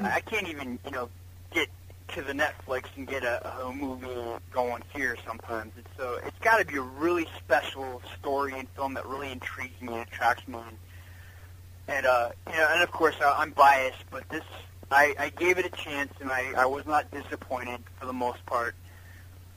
I 0.00 0.20
can't 0.20 0.48
even, 0.48 0.78
you 0.84 0.90
know, 0.90 1.08
get 1.52 1.68
to 2.08 2.22
the 2.22 2.32
Netflix 2.32 2.84
and 2.96 3.06
get 3.06 3.24
a, 3.24 3.64
a 3.64 3.72
movie 3.72 4.06
going 4.52 4.82
here 4.94 5.16
sometimes. 5.26 5.72
It's 5.78 5.88
so 5.96 6.18
it's 6.24 6.38
got 6.40 6.58
to 6.58 6.66
be 6.66 6.76
a 6.76 6.82
really 6.82 7.26
special 7.38 8.02
story 8.18 8.58
and 8.58 8.68
film 8.70 8.94
that 8.94 9.06
really 9.06 9.32
intrigues 9.32 9.80
me 9.80 9.94
and 9.94 10.02
attracts 10.02 10.46
me. 10.46 10.58
And, 10.58 10.76
and 11.88 12.06
uh, 12.06 12.30
you 12.46 12.56
know, 12.56 12.68
and 12.72 12.82
of 12.82 12.90
course 12.90 13.16
I, 13.24 13.36
I'm 13.38 13.50
biased, 13.52 14.04
but 14.10 14.28
this 14.28 14.44
I, 14.90 15.14
I 15.18 15.28
gave 15.30 15.58
it 15.58 15.66
a 15.66 15.70
chance 15.70 16.12
and 16.20 16.30
I, 16.30 16.52
I 16.56 16.66
was 16.66 16.86
not 16.86 17.10
disappointed 17.10 17.80
for 17.98 18.06
the 18.06 18.12
most 18.12 18.44
part. 18.46 18.74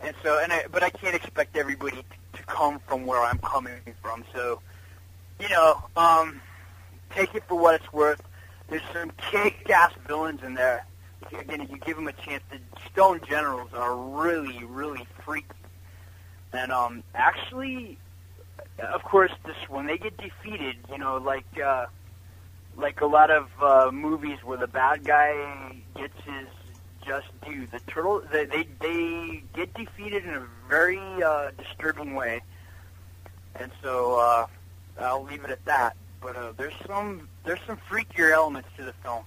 And 0.01 0.15
so, 0.23 0.39
and 0.41 0.51
I, 0.51 0.65
but 0.71 0.83
I 0.83 0.89
can't 0.89 1.15
expect 1.15 1.55
everybody 1.55 1.97
to, 1.97 2.37
to 2.39 2.45
come 2.47 2.79
from 2.87 3.05
where 3.05 3.21
I'm 3.21 3.37
coming 3.37 3.79
from. 4.01 4.25
So, 4.33 4.61
you 5.39 5.47
know, 5.49 5.83
um, 5.95 6.41
take 7.15 7.35
it 7.35 7.43
for 7.47 7.55
what 7.55 7.75
it's 7.75 7.91
worth. 7.93 8.21
There's 8.69 8.81
some 8.93 9.11
kick-ass 9.31 9.93
villains 10.07 10.43
in 10.43 10.53
there. 10.53 10.85
Again, 11.27 11.61
if 11.61 11.69
you 11.69 11.77
give 11.77 11.95
them 11.95 12.07
a 12.07 12.13
chance, 12.13 12.43
the 12.49 12.59
Stone 12.91 13.21
Generals 13.27 13.73
are 13.73 13.95
really, 13.95 14.63
really 14.63 15.05
freaky. 15.23 15.47
And 16.53 16.71
um, 16.71 17.03
actually, 17.13 17.97
of 18.79 19.03
course, 19.03 19.31
this 19.45 19.55
when 19.69 19.85
they 19.85 19.97
get 19.97 20.17
defeated, 20.17 20.77
you 20.91 20.97
know, 20.97 21.17
like 21.17 21.45
uh, 21.63 21.85
like 22.75 23.01
a 23.01 23.05
lot 23.05 23.29
of 23.29 23.47
uh, 23.61 23.91
movies 23.91 24.39
where 24.43 24.57
the 24.57 24.67
bad 24.67 25.03
guy 25.03 25.77
gets 25.95 26.15
his 26.25 26.47
just 27.05 27.27
due. 27.45 27.67
The 27.67 27.79
turtle, 27.81 28.21
they 28.31 28.45
they, 28.45 28.67
they 28.79 29.43
get 29.53 29.73
defeated 29.73 30.25
in 30.25 30.33
a 30.33 30.47
very 30.69 30.99
uh, 31.23 31.51
disturbing 31.57 32.15
way, 32.15 32.41
and 33.55 33.71
so 33.81 34.19
uh, 34.19 34.47
I'll 34.99 35.23
leave 35.23 35.43
it 35.43 35.51
at 35.51 35.63
that. 35.65 35.95
But 36.21 36.35
uh, 36.35 36.53
there's 36.57 36.73
some 36.85 37.27
there's 37.45 37.59
some 37.65 37.77
freakier 37.89 38.31
elements 38.31 38.69
to 38.77 38.83
the 38.83 38.93
film, 39.03 39.23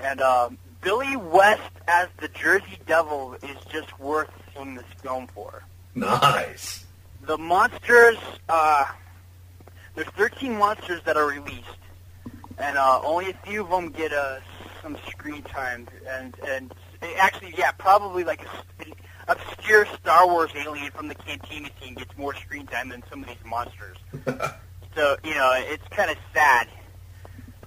and 0.00 0.20
uh, 0.20 0.48
Billy 0.80 1.16
West 1.16 1.70
as 1.86 2.08
the 2.18 2.28
Jersey 2.28 2.78
Devil 2.86 3.34
is 3.42 3.56
just 3.70 3.98
worth 4.00 4.30
seeing 4.54 4.74
this 4.76 4.86
film 5.02 5.26
for. 5.28 5.62
nice. 5.94 6.84
The 7.22 7.36
monsters, 7.36 8.16
uh, 8.48 8.84
there's 9.94 10.06
13 10.08 10.56
monsters 10.56 11.02
that 11.04 11.16
are 11.16 11.26
released, 11.26 11.66
and 12.58 12.78
uh, 12.78 13.00
only 13.02 13.30
a 13.30 13.34
few 13.44 13.62
of 13.64 13.70
them 13.70 13.88
get 13.90 14.12
uh, 14.12 14.38
some 14.82 14.96
screen 15.10 15.42
time. 15.42 15.86
And 16.08 16.34
and 16.46 16.72
actually, 17.18 17.54
yeah, 17.58 17.72
probably 17.72 18.24
like 18.24 18.42
a 18.42 18.48
s- 18.86 18.92
obscure 19.28 19.86
Star 20.00 20.26
Wars 20.28 20.50
alien 20.56 20.90
from 20.92 21.08
the 21.08 21.14
Cantina 21.16 21.68
scene 21.80 21.94
gets 21.94 22.16
more 22.16 22.34
screen 22.36 22.66
time 22.66 22.88
than 22.90 23.02
some 23.10 23.22
of 23.22 23.28
these 23.28 23.44
monsters. 23.44 23.96
so 24.96 25.16
you 25.22 25.34
know, 25.34 25.52
it's 25.54 25.86
kind 25.90 26.10
of 26.10 26.16
sad. 26.34 26.68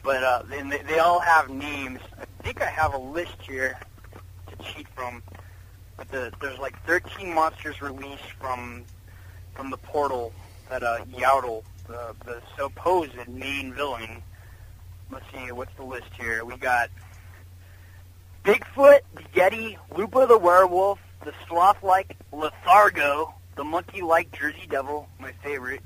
But 0.03 0.23
uh, 0.23 0.43
and 0.51 0.71
they, 0.71 0.79
they 0.79 0.99
all 0.99 1.19
have 1.19 1.49
names. 1.49 1.99
I 2.19 2.25
think 2.43 2.61
I 2.61 2.69
have 2.69 2.93
a 2.93 2.97
list 2.97 3.37
here 3.41 3.79
to 4.47 4.55
cheat 4.63 4.87
from. 4.89 5.23
But 5.95 6.09
the, 6.09 6.33
there's 6.41 6.59
like 6.59 6.81
13 6.85 7.33
monsters 7.33 7.81
released 7.81 8.31
from 8.39 8.83
from 9.53 9.69
the 9.69 9.77
portal 9.77 10.33
that 10.69 10.83
uh, 10.83 10.99
Yaotl, 11.11 11.63
the, 11.87 12.15
the 12.25 12.41
supposed 12.57 13.15
main 13.27 13.73
villain. 13.73 14.23
Let's 15.11 15.25
see, 15.33 15.51
what's 15.51 15.75
the 15.75 15.83
list 15.83 16.09
here? 16.17 16.45
We 16.45 16.55
got 16.55 16.89
Bigfoot, 18.45 18.99
the 19.15 19.23
Yeti, 19.33 19.77
Lupa 19.97 20.25
the 20.27 20.37
werewolf, 20.37 20.99
the 21.25 21.33
sloth-like 21.47 22.15
Lethargo, 22.31 23.33
the 23.55 23.63
monkey-like 23.63 24.31
Jersey 24.31 24.67
Devil, 24.69 25.09
my 25.19 25.33
favorite, 25.43 25.81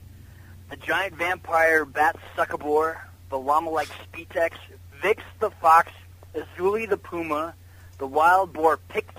the 0.73 0.87
giant 0.87 1.13
vampire 1.13 1.85
Bat 1.85 2.15
Succubor, 2.35 2.99
the 3.29 3.37
llama-like 3.37 3.89
Spetex, 3.89 4.53
Vix 5.03 5.21
the 5.39 5.51
fox, 5.51 5.91
Azuli 6.33 6.89
the 6.89 6.97
puma, 6.97 7.53
the 7.99 8.07
wild 8.07 8.53
boar 8.53 8.77
Pict, 8.89 9.15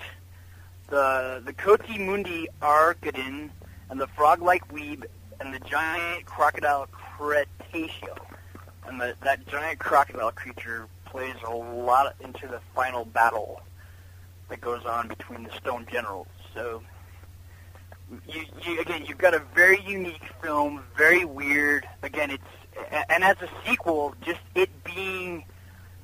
the 0.89 1.41
the 1.45 1.53
Koti 1.53 1.97
Mundi 1.97 2.49
Arcadin, 2.61 3.51
and 3.89 4.01
the 4.01 4.07
frog-like 4.07 4.67
weeb, 4.67 5.05
and 5.39 5.53
the 5.53 5.59
giant 5.59 6.25
crocodile 6.25 6.87
Cretaceo. 6.91 8.17
And 8.85 8.99
the, 8.99 9.15
that 9.23 9.47
giant 9.47 9.79
crocodile 9.79 10.31
creature 10.31 10.87
plays 11.05 11.35
a 11.47 11.55
lot 11.55 12.15
into 12.19 12.47
the 12.47 12.59
final 12.75 13.05
battle 13.05 13.61
that 14.49 14.59
goes 14.59 14.83
on 14.83 15.07
between 15.07 15.43
the 15.43 15.51
Stone 15.51 15.87
Generals. 15.89 16.27
So, 16.53 16.81
you, 18.27 18.45
you 18.63 18.79
again, 18.81 19.05
you've 19.05 19.17
got 19.17 19.33
a 19.33 19.41
very 19.53 19.81
unique 19.81 20.23
film, 20.41 20.83
very 20.97 21.25
weird. 21.25 21.87
Again, 22.03 22.31
it's 22.31 22.43
and 23.09 23.23
as 23.23 23.37
a 23.41 23.49
sequel, 23.67 24.13
just 24.21 24.39
it 24.53 24.69
being 24.83 25.45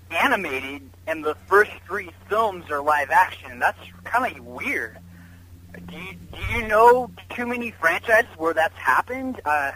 animated 0.10 0.90
and 1.08 1.24
the 1.24 1.36
first 1.48 1.72
three 1.86 2.10
films 2.30 2.70
are 2.70 2.82
live 2.82 3.10
action. 3.12 3.60
That's 3.60 3.80
kind 4.04 4.38
of 4.38 4.46
weird. 4.46 4.98
Do 5.88 5.96
you, 5.96 6.14
do 6.34 6.54
you 6.54 6.68
know 6.68 7.10
too 7.30 7.46
many 7.46 7.72
franchises 7.72 8.30
where 8.38 8.54
that's 8.54 8.78
happened? 8.78 9.40
Uh, 9.46 9.72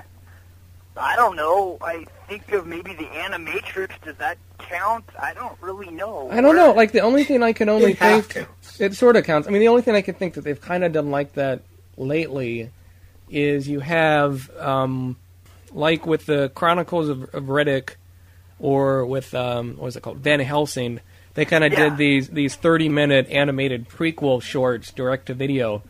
I 0.97 1.15
don't 1.15 1.35
know. 1.35 1.77
I 1.81 2.05
think 2.27 2.51
of 2.51 2.67
maybe 2.67 2.93
the 2.93 3.05
Animatrix. 3.05 3.91
Does 4.03 4.15
that 4.17 4.37
count? 4.59 5.05
I 5.19 5.33
don't 5.33 5.57
really 5.61 5.91
know. 5.91 6.29
I 6.31 6.41
don't 6.41 6.55
know. 6.55 6.71
Like 6.73 6.91
the 6.91 7.01
only 7.01 7.23
thing 7.23 7.43
I 7.43 7.53
can 7.53 7.69
only 7.69 7.91
It 7.91 7.97
half 7.97 8.25
think 8.25 8.47
counts. 8.47 8.81
it 8.81 8.93
sort 8.95 9.15
of 9.15 9.25
counts. 9.25 9.47
I 9.47 9.51
mean, 9.51 9.61
the 9.61 9.67
only 9.69 9.81
thing 9.81 9.95
I 9.95 10.01
can 10.01 10.15
think 10.15 10.33
that 10.33 10.41
they've 10.43 10.59
kind 10.59 10.83
of 10.83 10.91
done 10.91 11.11
like 11.11 11.33
that 11.33 11.61
lately 11.97 12.71
is 13.29 13.67
you 13.67 13.79
have 13.79 14.49
um, 14.57 15.17
like 15.73 16.05
with 16.05 16.25
the 16.25 16.49
Chronicles 16.49 17.09
of, 17.09 17.23
of 17.33 17.45
Riddick 17.45 17.95
or 18.59 19.05
with 19.05 19.33
um, 19.33 19.75
what 19.77 19.85
was 19.85 19.95
it 19.95 20.01
called 20.03 20.17
Van 20.19 20.39
Helsing. 20.39 20.99
They 21.33 21.45
kind 21.45 21.63
of 21.63 21.73
Yeah. 21.73 21.89
did 21.89 21.97
these 21.97 22.29
these 22.29 22.55
thirty 22.55 22.87
minute 22.89 23.27
animated 23.29 23.89
prequel 23.89 24.41
shorts 24.41 24.91
direct 24.91 25.25
to 25.27 25.33
video 25.33 25.83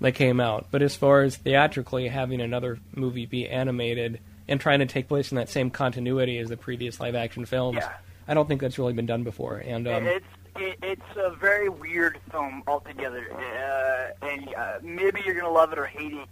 that 0.00 0.12
came 0.12 0.40
out. 0.40 0.66
But 0.70 0.82
as 0.82 0.94
far 0.96 1.22
as 1.22 1.36
theatrically 1.36 2.08
having 2.08 2.40
another 2.40 2.78
movie 2.94 3.26
be 3.26 3.48
animated 3.48 4.20
and 4.48 4.60
trying 4.60 4.78
to 4.78 4.86
take 4.86 5.08
place 5.08 5.32
in 5.32 5.36
that 5.36 5.48
same 5.48 5.70
continuity 5.70 6.38
as 6.38 6.48
the 6.48 6.56
previous 6.56 7.00
live 7.00 7.14
action 7.14 7.44
films, 7.46 7.78
Yeah. 7.80 7.92
I 8.28 8.34
don't 8.34 8.46
think 8.48 8.60
that's 8.60 8.78
really 8.78 8.92
been 8.92 9.06
done 9.06 9.22
before. 9.24 9.56
And 9.58 9.86
um, 9.88 10.06
it's 10.06 10.24
it, 10.58 10.78
it's 10.82 11.16
a 11.16 11.30
very 11.30 11.68
weird 11.68 12.18
film 12.30 12.62
altogether, 12.66 13.26
uh, 13.32 14.26
and 14.26 14.54
uh, 14.54 14.78
maybe 14.82 15.22
you're 15.24 15.34
gonna 15.34 15.50
love 15.52 15.72
it 15.72 15.78
or 15.78 15.86
hate 15.86 16.12
it. 16.12 16.28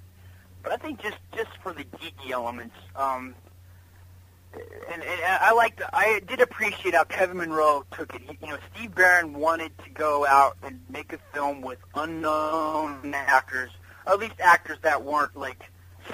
But 0.63 0.73
I 0.73 0.77
think 0.77 1.03
just 1.03 1.19
just 1.35 1.51
for 1.63 1.73
the 1.73 1.85
geeky 1.85 2.31
elements, 2.31 2.77
um, 2.97 3.35
and, 4.93 5.03
and 5.03 5.21
I 5.25 5.53
liked 5.53 5.83
I 5.93 6.21
did 6.27 6.41
appreciate 6.41 6.95
how 6.95 7.05
Kevin 7.05 7.39
Munroe 7.39 7.85
took 7.93 8.15
it. 8.15 8.23
He, 8.23 8.39
you 8.43 8.53
know, 8.53 8.59
Steve 8.75 8.95
Barron 8.95 9.35
wanted 9.35 9.77
to 9.85 9.91
go 9.91 10.27
out 10.27 10.57
and 10.63 10.81
make 10.89 11.13
a 11.13 11.19
film 11.33 11.61
with 11.61 11.79
unknown 11.95 13.15
actors, 13.15 13.71
at 14.07 14.19
least 14.19 14.41
actors 14.41 14.79
that 14.83 15.03
weren't 15.03 15.37
like 15.37 15.63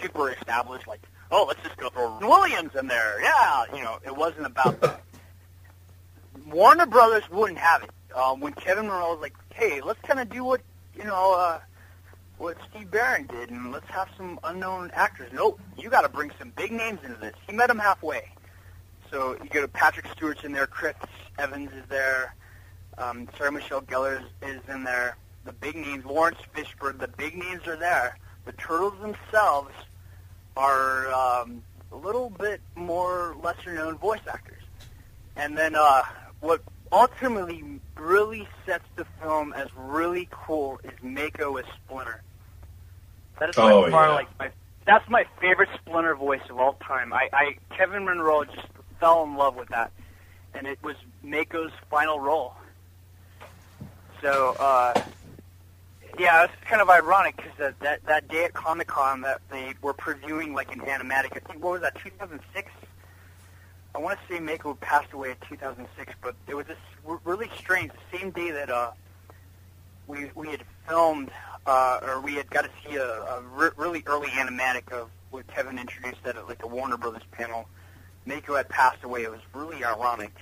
super 0.03 0.31
established. 0.31 0.87
Like, 0.87 1.03
oh, 1.31 1.45
let's 1.47 1.63
just 1.63 1.77
go 1.77 1.89
throw 1.91 2.19
Williams 2.19 2.75
in 2.79 2.87
there. 2.87 3.21
Yeah, 3.23 3.65
you 3.75 3.83
know, 3.83 3.99
it 4.05 4.17
wasn't 4.17 4.47
about 4.47 4.81
that. 4.81 5.03
Warner 6.47 6.87
Brothers 6.87 7.29
wouldn't 7.31 7.59
have 7.59 7.85
it. 7.85 7.91
Um, 8.15 8.41
when 8.41 8.53
Kevin 8.55 8.87
Munroe 8.87 9.13
was 9.13 9.21
like, 9.21 9.35
"Hey, 9.55 9.81
let's 9.81 10.01
kind 10.03 10.21
of 10.21 10.29
do 10.31 10.45
what 10.45 10.61
you 10.97 11.05
know, 11.05 11.35
uh, 11.35 11.61
what 12.39 12.57
Steve 12.71 12.91
Barron 12.91 13.27
did, 13.27 13.51
and 13.51 13.73
let's 13.73 13.89
have 13.89 14.09
some 14.17 14.39
unknown 14.45 14.91
actors." 14.95 15.31
Nope, 15.33 15.61
you 15.77 15.91
got 15.91 16.03
to 16.03 16.09
bring 16.09 16.31
some 16.39 16.51
big 16.57 16.73
names 16.73 17.01
into 17.05 17.19
this. 17.21 17.35
He 17.47 17.53
met 17.53 17.71
him 17.71 17.79
halfway. 17.79 18.31
So 19.11 19.37
you 19.43 19.49
go 19.49 19.63
to 19.63 19.69
Patrick 19.69 20.07
Stewart's 20.13 20.45
in 20.45 20.53
there, 20.53 20.69
Chris 20.69 20.95
Evans 21.37 21.73
is 21.73 21.85
there, 21.89 22.37
um, 22.97 23.29
Sarah 23.37 23.51
Michelle 23.51 23.83
Gellar 23.83 24.21
is, 24.21 24.49
is 24.49 24.61
in 24.69 24.85
there. 24.85 25.17
The 25.45 25.53
big 25.53 25.75
names, 25.75 26.05
Laurence 26.05 26.39
Fishburne, 26.55 26.99
the 26.99 27.09
big 27.09 27.37
names 27.37 27.67
are 27.67 27.77
there. 27.77 28.19
The 28.45 28.53
Turtles 28.53 28.95
themselves 29.01 29.73
are 30.57 31.13
um, 31.13 31.63
a 31.91 31.97
little 31.97 32.31
bit 32.31 32.61
more 32.77 33.37
lesser 33.43 33.75
known 33.75 33.97
voice 33.99 34.21
actors. 34.31 34.63
And 35.37 35.57
then 35.57 35.75
uh, 35.75 36.03
what 36.41 36.63
ultimately 36.93 37.65
really 37.97 38.49
sets 38.67 38.85
the 38.97 39.05
film 39.23 39.53
as 39.53 39.69
really 39.77 40.29
cool 40.31 40.81
is 40.85 40.93
Mako 41.03 41.57
as 41.57 41.65
Splinter. 41.85 42.23
That 43.39 43.51
is 43.51 43.57
by 43.57 43.73
Oh, 43.73 43.91
far 43.91 44.09
yeah. 44.09 44.15
like 44.15 44.39
my 44.39 44.51
that's 44.87 45.09
my 45.09 45.25
favorite 45.41 45.69
Splinter 45.81 46.15
voice 46.17 46.41
of 46.51 46.59
all 46.59 46.75
time. 46.75 47.13
I, 47.13 47.29
I 47.33 47.57
Kevin 47.77 48.05
Munroe 48.05 48.45
just 48.45 48.67
fell 48.99 49.23
in 49.25 49.37
love 49.37 49.55
with 49.57 49.69
that, 49.69 49.93
and 50.55 50.67
it 50.67 50.79
was 50.83 50.97
Mako's 51.23 51.71
final 51.91 52.19
role. 52.19 52.55
So 54.23 54.57
uh, 54.59 54.95
yeah, 56.19 56.45
it's 56.45 56.53
kind 56.65 56.83
of 56.83 56.91
ironic 56.91 57.37
because 57.37 57.53
that, 57.59 57.81
that 57.81 58.05
that 58.07 58.29
day 58.29 58.45
at 58.45 58.53
Comic 58.53 58.89
Con 58.89 59.21
that 59.23 59.41
they 59.51 59.75
were 59.81 59.95
previewing 59.95 60.55
like 60.55 60.73
an 60.75 60.81
animatic. 60.81 61.37
I 61.37 61.41
think 61.41 61.63
what 61.63 61.73
was 61.73 61.81
that 61.83 61.95
2006. 62.03 62.71
I 63.95 63.99
want 63.99 64.19
to 64.21 64.35
say 64.35 64.41
Mako 64.41 64.75
passed 64.75 65.13
away 65.13 65.31
in 65.31 65.37
2006, 65.49 66.15
but 66.23 66.35
it 66.47 66.55
was 66.55 66.67
r- 67.07 67.21
really 67.25 67.51
strange. 67.59 67.93
The 67.93 68.19
same 68.19 68.31
day 68.31 68.51
that 68.51 68.71
uh, 68.71 68.93
we 70.07 70.31
we 70.35 70.49
had 70.49 70.63
filmed, 70.89 71.31
uh, 71.67 72.01
or 72.03 72.21
we 72.21 72.35
had 72.35 72.49
got 72.51 72.65
to 72.65 72.71
see 72.85 72.97
a, 72.97 73.05
a 73.05 73.43
re- 73.55 73.71
really 73.77 74.03
early 74.07 74.29
animatic 74.29 74.93
of 74.93 75.11
what 75.31 75.47
Kevin 75.49 75.79
introduced 75.79 76.25
at 76.25 76.37
like 76.49 76.59
the 76.59 76.69
Warner 76.69 76.97
Brothers 76.97 77.23
panel. 77.33 77.67
Mako 78.27 78.57
had 78.57 78.69
passed 78.69 79.03
away. 79.03 79.23
It 79.23 79.31
was 79.31 79.41
really 79.55 79.85
ironic. 79.85 80.33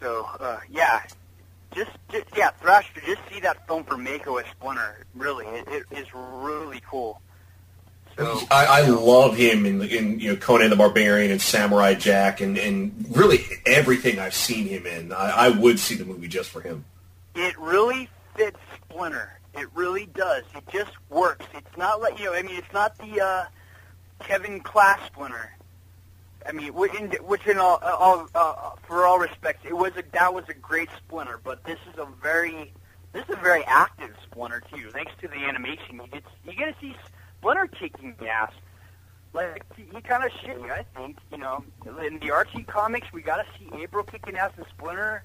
So 0.00 0.28
uh, 0.38 0.60
yeah, 0.70 1.02
just, 1.74 1.90
just 2.10 2.26
yeah, 2.36 2.50
Thrasher. 2.50 3.00
Just 3.04 3.20
see 3.32 3.40
that 3.40 3.66
film 3.66 3.84
for 3.84 3.96
Mako 3.96 4.36
as 4.36 4.46
Splinter. 4.46 5.06
Really, 5.14 5.46
it, 5.46 5.66
it 5.68 5.98
is 5.98 6.06
really 6.14 6.80
cool. 6.88 7.20
So 8.16 8.40
I, 8.50 8.66
I 8.66 8.80
love 8.82 9.36
him 9.36 9.64
in, 9.64 9.82
in 9.82 10.20
you 10.20 10.32
know 10.32 10.36
Conan 10.36 10.70
the 10.70 10.76
Barbarian 10.76 11.30
and 11.30 11.40
Samurai 11.40 11.94
Jack 11.94 12.40
and, 12.40 12.58
and 12.58 13.06
really 13.16 13.44
everything 13.66 14.18
I've 14.18 14.34
seen 14.34 14.66
him 14.66 14.86
in. 14.86 15.12
I, 15.12 15.46
I 15.46 15.48
would 15.48 15.78
see 15.78 15.94
the 15.94 16.04
movie 16.04 16.28
just 16.28 16.50
for 16.50 16.60
him. 16.60 16.84
it 17.34 17.58
really 17.58 18.08
fits 18.36 18.58
Splinter. 18.74 19.38
It 19.54 19.68
really 19.74 20.06
does. 20.06 20.44
It 20.54 20.64
just 20.72 20.92
works. 21.10 21.46
It's 21.54 21.76
not 21.76 22.00
like 22.00 22.18
you 22.18 22.26
know. 22.26 22.34
I 22.34 22.42
mean, 22.42 22.56
it's 22.56 22.72
not 22.72 22.96
the 22.98 23.20
uh, 23.20 23.44
Kevin 24.20 24.60
Clash 24.60 25.06
Splinter. 25.06 25.52
I 26.46 26.52
mean, 26.52 26.74
in, 26.98 27.10
which 27.24 27.46
in 27.46 27.58
all, 27.58 27.78
all 27.82 28.28
uh, 28.34 28.70
for 28.86 29.06
all 29.06 29.18
respects, 29.18 29.64
it 29.64 29.76
was 29.76 29.92
a 29.96 30.02
that 30.12 30.32
was 30.32 30.44
a 30.48 30.54
great 30.54 30.88
Splinter. 30.96 31.40
But 31.42 31.64
this 31.64 31.78
is 31.92 31.98
a 31.98 32.06
very 32.22 32.72
this 33.12 33.24
is 33.24 33.34
a 33.34 33.40
very 33.40 33.64
active 33.64 34.14
Splinter 34.24 34.62
too. 34.74 34.90
Thanks 34.90 35.12
to 35.20 35.28
the 35.28 35.36
animation, 35.36 35.96
you 35.96 36.06
get 36.10 36.24
you 36.44 36.54
get 36.54 36.74
to 36.74 36.80
see 36.80 36.96
Splinter 37.42 37.66
kicking 37.66 38.14
ass. 38.28 38.52
Like 39.32 39.64
he, 39.76 39.84
he 39.92 40.00
kind 40.00 40.24
of 40.24 40.30
shitty, 40.30 40.70
I 40.70 40.84
think. 40.96 41.18
You 41.32 41.38
know, 41.38 41.64
in 42.06 42.20
the 42.20 42.30
Archie 42.30 42.62
comics, 42.62 43.12
we 43.12 43.20
got 43.20 43.36
to 43.38 43.44
see 43.58 43.82
April 43.82 44.04
kicking 44.04 44.36
ass 44.36 44.52
and 44.56 44.66
Splinter 44.78 45.24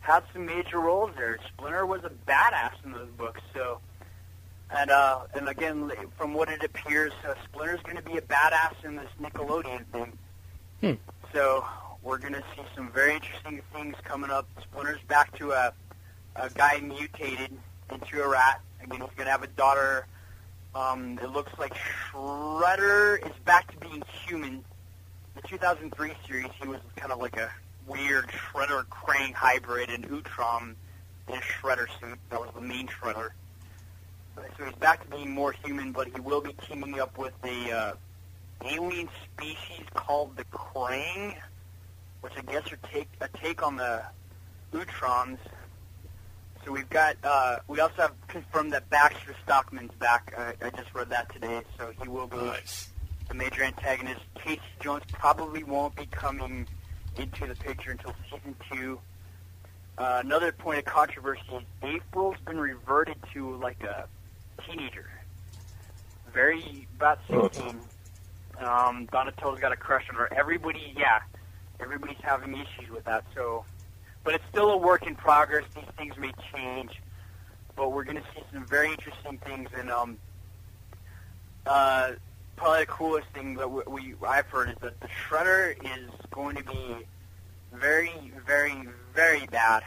had 0.00 0.22
some 0.32 0.46
major 0.46 0.78
roles 0.78 1.10
there. 1.16 1.36
Splinter 1.48 1.84
was 1.84 2.04
a 2.04 2.10
badass 2.28 2.72
in 2.84 2.92
those 2.92 3.08
books, 3.18 3.40
so 3.52 3.80
and 4.70 4.90
uh, 4.90 5.22
and 5.34 5.48
again, 5.48 5.90
from 6.16 6.34
what 6.34 6.48
it 6.48 6.62
appears, 6.62 7.12
uh, 7.28 7.34
Splinter's 7.44 7.82
going 7.82 7.96
to 7.96 8.02
be 8.02 8.16
a 8.16 8.20
badass 8.20 8.84
in 8.84 8.94
this 8.94 9.10
Nickelodeon 9.20 9.86
thing. 9.86 10.18
Hmm. 10.80 10.92
So 11.32 11.64
we're 12.02 12.18
going 12.18 12.34
to 12.34 12.44
see 12.54 12.62
some 12.76 12.92
very 12.92 13.14
interesting 13.14 13.60
things 13.72 13.96
coming 14.04 14.30
up. 14.30 14.46
Splinter's 14.62 15.02
back 15.08 15.36
to 15.38 15.50
a 15.50 15.72
a 16.36 16.50
guy 16.50 16.78
mutated 16.80 17.50
into 17.90 18.22
a 18.22 18.28
rat. 18.28 18.60
Again, 18.84 19.00
he's 19.00 19.10
going 19.16 19.26
to 19.26 19.32
have 19.32 19.42
a 19.42 19.48
daughter. 19.48 20.06
Um, 20.76 21.18
it 21.22 21.30
looks 21.30 21.52
like 21.58 21.72
Shredder 21.74 23.26
is 23.26 23.32
back 23.46 23.72
to 23.72 23.78
being 23.78 24.02
human. 24.26 24.62
The 25.34 25.40
2003 25.48 26.12
series, 26.28 26.50
he 26.60 26.68
was 26.68 26.80
kind 26.96 27.12
of 27.12 27.18
like 27.18 27.38
a 27.38 27.50
weird 27.86 28.26
Shredder 28.28 28.84
Krang 28.88 29.32
hybrid, 29.32 29.88
and 29.88 30.06
Utrom 30.06 30.74
in 31.28 31.34
a 31.34 31.38
Shredder 31.38 31.86
suit. 31.98 32.18
That 32.28 32.40
was 32.40 32.50
the 32.54 32.60
main 32.60 32.88
Shredder. 32.88 33.30
So 34.36 34.66
he's 34.66 34.74
back 34.74 35.02
to 35.02 35.08
being 35.08 35.30
more 35.30 35.52
human, 35.52 35.92
but 35.92 36.08
he 36.08 36.20
will 36.20 36.42
be 36.42 36.54
teaming 36.68 37.00
up 37.00 37.16
with 37.16 37.32
a 37.42 37.72
uh, 37.72 37.92
alien 38.62 39.08
species 39.32 39.86
called 39.94 40.36
the 40.36 40.44
Krang, 40.44 41.36
which 42.20 42.34
I 42.36 42.42
guess 42.42 42.70
are 42.70 42.78
take 42.92 43.08
a 43.22 43.28
take 43.38 43.62
on 43.62 43.76
the 43.76 44.02
Utroms. 44.74 45.38
So 46.66 46.72
we've 46.72 46.90
got 46.90 47.14
uh, 47.22 47.58
we 47.68 47.78
also 47.78 47.94
have 47.98 48.12
confirmed 48.26 48.72
that 48.72 48.90
Baxter 48.90 49.36
Stockman's 49.44 49.94
back. 50.00 50.34
Uh, 50.36 50.50
I 50.60 50.70
just 50.70 50.92
read 50.94 51.08
that 51.10 51.32
today, 51.32 51.62
so 51.78 51.92
he 52.02 52.08
will 52.08 52.26
be 52.26 52.38
Nice. 52.38 52.88
the 53.28 53.34
major 53.34 53.62
antagonist. 53.62 54.20
Casey 54.34 54.60
Jones 54.80 55.04
probably 55.12 55.62
won't 55.62 55.94
be 55.94 56.06
coming 56.06 56.66
into 57.16 57.46
the 57.46 57.54
picture 57.54 57.92
until 57.92 58.12
season 58.28 58.56
two. 58.72 58.98
Uh, 59.96 60.20
another 60.24 60.50
point 60.50 60.80
of 60.80 60.84
controversy: 60.86 61.40
April's 61.84 62.36
been 62.44 62.58
reverted 62.58 63.16
to 63.32 63.54
like 63.58 63.80
a 63.84 64.08
teenager, 64.66 65.08
very 66.34 66.88
about 66.96 67.20
sixteen. 67.30 67.78
Um, 68.58 69.06
Donatello's 69.12 69.60
got 69.60 69.70
a 69.70 69.76
crush 69.76 70.06
on 70.10 70.16
her. 70.16 70.32
Everybody, 70.36 70.94
yeah, 70.96 71.20
everybody's 71.78 72.18
having 72.22 72.54
issues 72.54 72.90
with 72.90 73.04
that. 73.04 73.22
So, 73.36 73.64
but 74.26 74.34
it's 74.34 74.44
still 74.50 74.72
a 74.72 74.76
work 74.76 75.06
in 75.06 75.14
progress. 75.14 75.62
These 75.74 75.84
things 75.96 76.14
may 76.18 76.32
change, 76.52 77.00
but 77.76 77.92
we're 77.92 78.02
going 78.02 78.16
to 78.16 78.24
see 78.34 78.42
some 78.52 78.66
very 78.66 78.90
interesting 78.90 79.38
things. 79.38 79.68
And 79.78 79.88
um, 79.88 80.18
uh, 81.64 82.10
probably 82.56 82.80
the 82.80 82.86
coolest 82.86 83.28
thing 83.32 83.54
that 83.54 83.70
we, 83.70 83.82
we 83.86 84.14
I've 84.26 84.46
heard 84.46 84.70
is 84.70 84.74
that 84.82 85.00
the 85.00 85.06
Shredder 85.06 85.76
is 85.80 86.10
going 86.32 86.56
to 86.56 86.64
be 86.64 86.96
very, 87.72 88.10
very, 88.44 88.88
very 89.14 89.46
bad. 89.46 89.84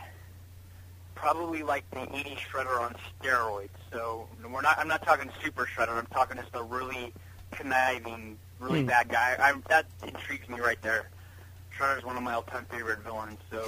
Probably 1.16 1.62
like 1.62 1.84
the 1.92 2.04
80 2.04 2.38
Shredder 2.50 2.80
on 2.80 2.96
steroids. 3.22 3.68
So 3.92 4.26
we're 4.50 4.62
not. 4.62 4.80
I'm 4.80 4.88
not 4.88 5.04
talking 5.04 5.30
Super 5.44 5.66
Shredder. 5.68 5.90
I'm 5.98 6.06
talking 6.06 6.38
just 6.38 6.52
a 6.54 6.64
really 6.64 7.12
conniving, 7.52 8.38
really 8.62 8.82
Hmm. 8.84 8.88
bad 8.88 9.10
guy. 9.10 9.36
I, 9.38 9.54
that 9.68 9.86
intrigues 10.08 10.48
me 10.48 10.62
right 10.62 10.82
there. 10.82 11.10
Shredder's 11.78 12.06
one 12.06 12.16
of 12.16 12.24
my 12.24 12.34
all-time 12.36 12.66
favorite 12.72 13.00
villains. 13.00 13.38
So 13.52 13.68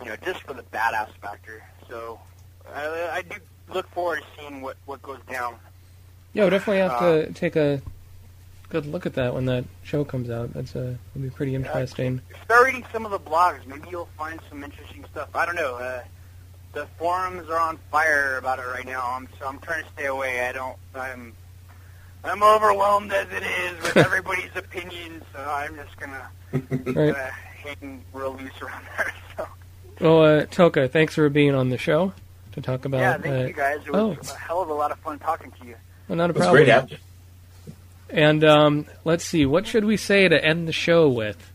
you 0.00 0.06
know, 0.06 0.16
just 0.24 0.42
for 0.42 0.54
the 0.54 0.62
badass 0.64 1.10
factor. 1.22 1.62
So 1.88 2.18
I, 2.74 3.08
I 3.18 3.22
do 3.22 3.36
look 3.72 3.88
forward 3.90 4.20
to 4.20 4.40
seeing 4.40 4.60
what 4.60 4.76
what 4.86 5.02
goes 5.02 5.18
down. 5.30 5.56
Yeah, 6.32 6.42
we'll 6.44 6.50
definitely 6.50 6.78
have 6.82 6.92
Uh, 6.92 7.00
to 7.26 7.32
take 7.32 7.56
a 7.56 7.80
good 8.68 8.84
look 8.86 9.06
at 9.06 9.14
that 9.14 9.32
when 9.34 9.46
that 9.46 9.64
show 9.84 10.04
comes 10.04 10.28
out. 10.28 10.52
That's 10.52 10.74
uh, 10.76 10.94
will 11.14 11.22
be 11.22 11.30
pretty 11.30 11.54
interesting. 11.54 12.20
Start 12.44 12.66
reading 12.66 12.84
some 12.92 13.04
of 13.04 13.10
the 13.10 13.18
blogs. 13.20 13.64
Maybe 13.66 13.88
you'll 13.90 14.08
find 14.18 14.40
some 14.48 14.62
interesting 14.62 15.04
stuff. 15.10 15.28
I 15.34 15.46
don't 15.46 15.56
know. 15.56 15.76
Uh, 15.76 16.02
the 16.72 16.86
forums 16.98 17.48
are 17.48 17.58
on 17.58 17.78
fire 17.90 18.36
about 18.36 18.58
it 18.58 18.66
right 18.66 18.84
now. 18.84 19.12
I'm, 19.14 19.28
so 19.38 19.46
I'm 19.48 19.58
trying 19.60 19.84
to 19.84 19.90
stay 19.92 20.06
away. 20.06 20.46
I 20.46 20.52
don't. 20.52 20.76
I'm. 20.94 21.32
I'm 22.24 22.42
overwhelmed 22.42 23.12
as 23.12 23.28
it 23.30 23.44
is 23.44 23.80
with 23.82 23.96
everybody's 24.08 24.50
opinions. 24.56 25.22
So 25.32 25.38
I'm 25.40 25.76
just 25.76 25.96
gonna 25.96 26.28
Right. 26.92 27.14
uh, 27.14 27.30
hang 27.62 28.04
real 28.12 28.34
loose 28.36 28.60
around 28.60 28.84
there. 28.98 29.12
So 29.36 29.46
Well, 30.00 30.22
uh, 30.22 30.46
Tokka, 30.46 30.90
thanks 30.90 31.14
for 31.14 31.28
being 31.28 31.54
on 31.54 31.70
the 31.70 31.78
show 31.78 32.12
to 32.52 32.60
talk 32.60 32.84
about. 32.84 33.00
yeah, 33.00 33.18
thank 33.18 33.34
uh, 33.44 33.46
you 33.48 33.52
guys. 33.52 33.80
It 33.86 33.90
oh. 33.94 34.08
was 34.08 34.30
a 34.30 34.34
hell 34.36 34.60
of 34.62 34.68
a 34.68 34.74
lot 34.74 34.90
of 34.92 34.98
fun 35.00 35.18
talking 35.18 35.52
to 35.60 35.66
you. 35.66 35.74
well, 36.08 36.16
not 36.16 36.30
a 36.30 36.32
It 36.32 36.36
was 36.36 36.42
problem. 36.46 36.64
great 36.64 36.68
having. 36.68 36.98
And 38.10 38.44
um, 38.44 38.86
let's 39.04 39.24
see, 39.24 39.46
what 39.46 39.66
should 39.66 39.84
we 39.84 39.96
say 39.96 40.28
to 40.28 40.44
end 40.44 40.68
the 40.68 40.72
show 40.72 41.08
with? 41.08 41.50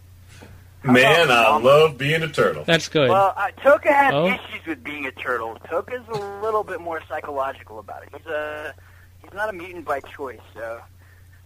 Man, 0.84 1.30
I 1.30 1.58
love 1.58 1.98
being 1.98 2.24
a 2.24 2.28
turtle. 2.28 2.64
That's 2.66 2.90
good. 2.90 3.08
Well, 3.10 3.34
uh, 3.38 3.52
Tokka 3.60 3.86
has 3.94 4.14
Oh. 4.14 4.26
issues 4.28 4.66
with 4.68 4.84
being 4.84 5.06
a 5.06 5.12
turtle. 5.12 5.56
Tokka's 5.70 6.08
a 6.10 6.42
little 6.44 6.64
bit 6.64 6.82
more 6.82 7.00
psychological 7.08 7.78
about 7.78 8.02
it. 8.04 8.10
He's 8.18 8.26
a 8.26 8.74
he's 9.22 9.32
not 9.34 9.50
a 9.50 9.54
mutant 9.54 9.86
by 9.86 10.00
choice, 10.02 10.40
so 10.56 10.82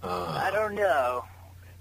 I 0.01 0.49
don't 0.53 0.76
know. 0.76 1.26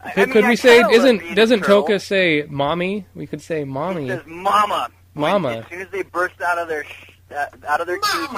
I- 0.03 0.09
I 0.09 0.11
could, 0.11 0.27
mean, 0.27 0.33
could 0.33 0.45
I 0.45 0.49
we 0.51 0.57
say 0.57 0.81
isn't 0.81 1.35
doesn't 1.37 1.61
turtle. 1.61 1.85
Tokka 1.85 2.01
say 2.03 2.45
mommy? 2.51 3.07
We 3.15 3.27
could 3.29 3.41
say 3.41 3.61
He 3.61 3.65
mommy. 3.65 4.09
says 4.09 4.23
mama. 4.27 4.91
When- 5.15 5.31
Mama. 5.33 5.49
As 5.59 5.69
soon 5.69 5.81
as 5.83 5.89
they 5.91 6.03
burst 6.03 6.41
out 6.41 6.59
of 6.59 6.69
their 6.69 6.85
sh- 6.85 7.11
uh, 7.35 7.47
out 7.67 7.81
of 7.81 7.87
their 7.87 7.99
cages. 7.99 8.29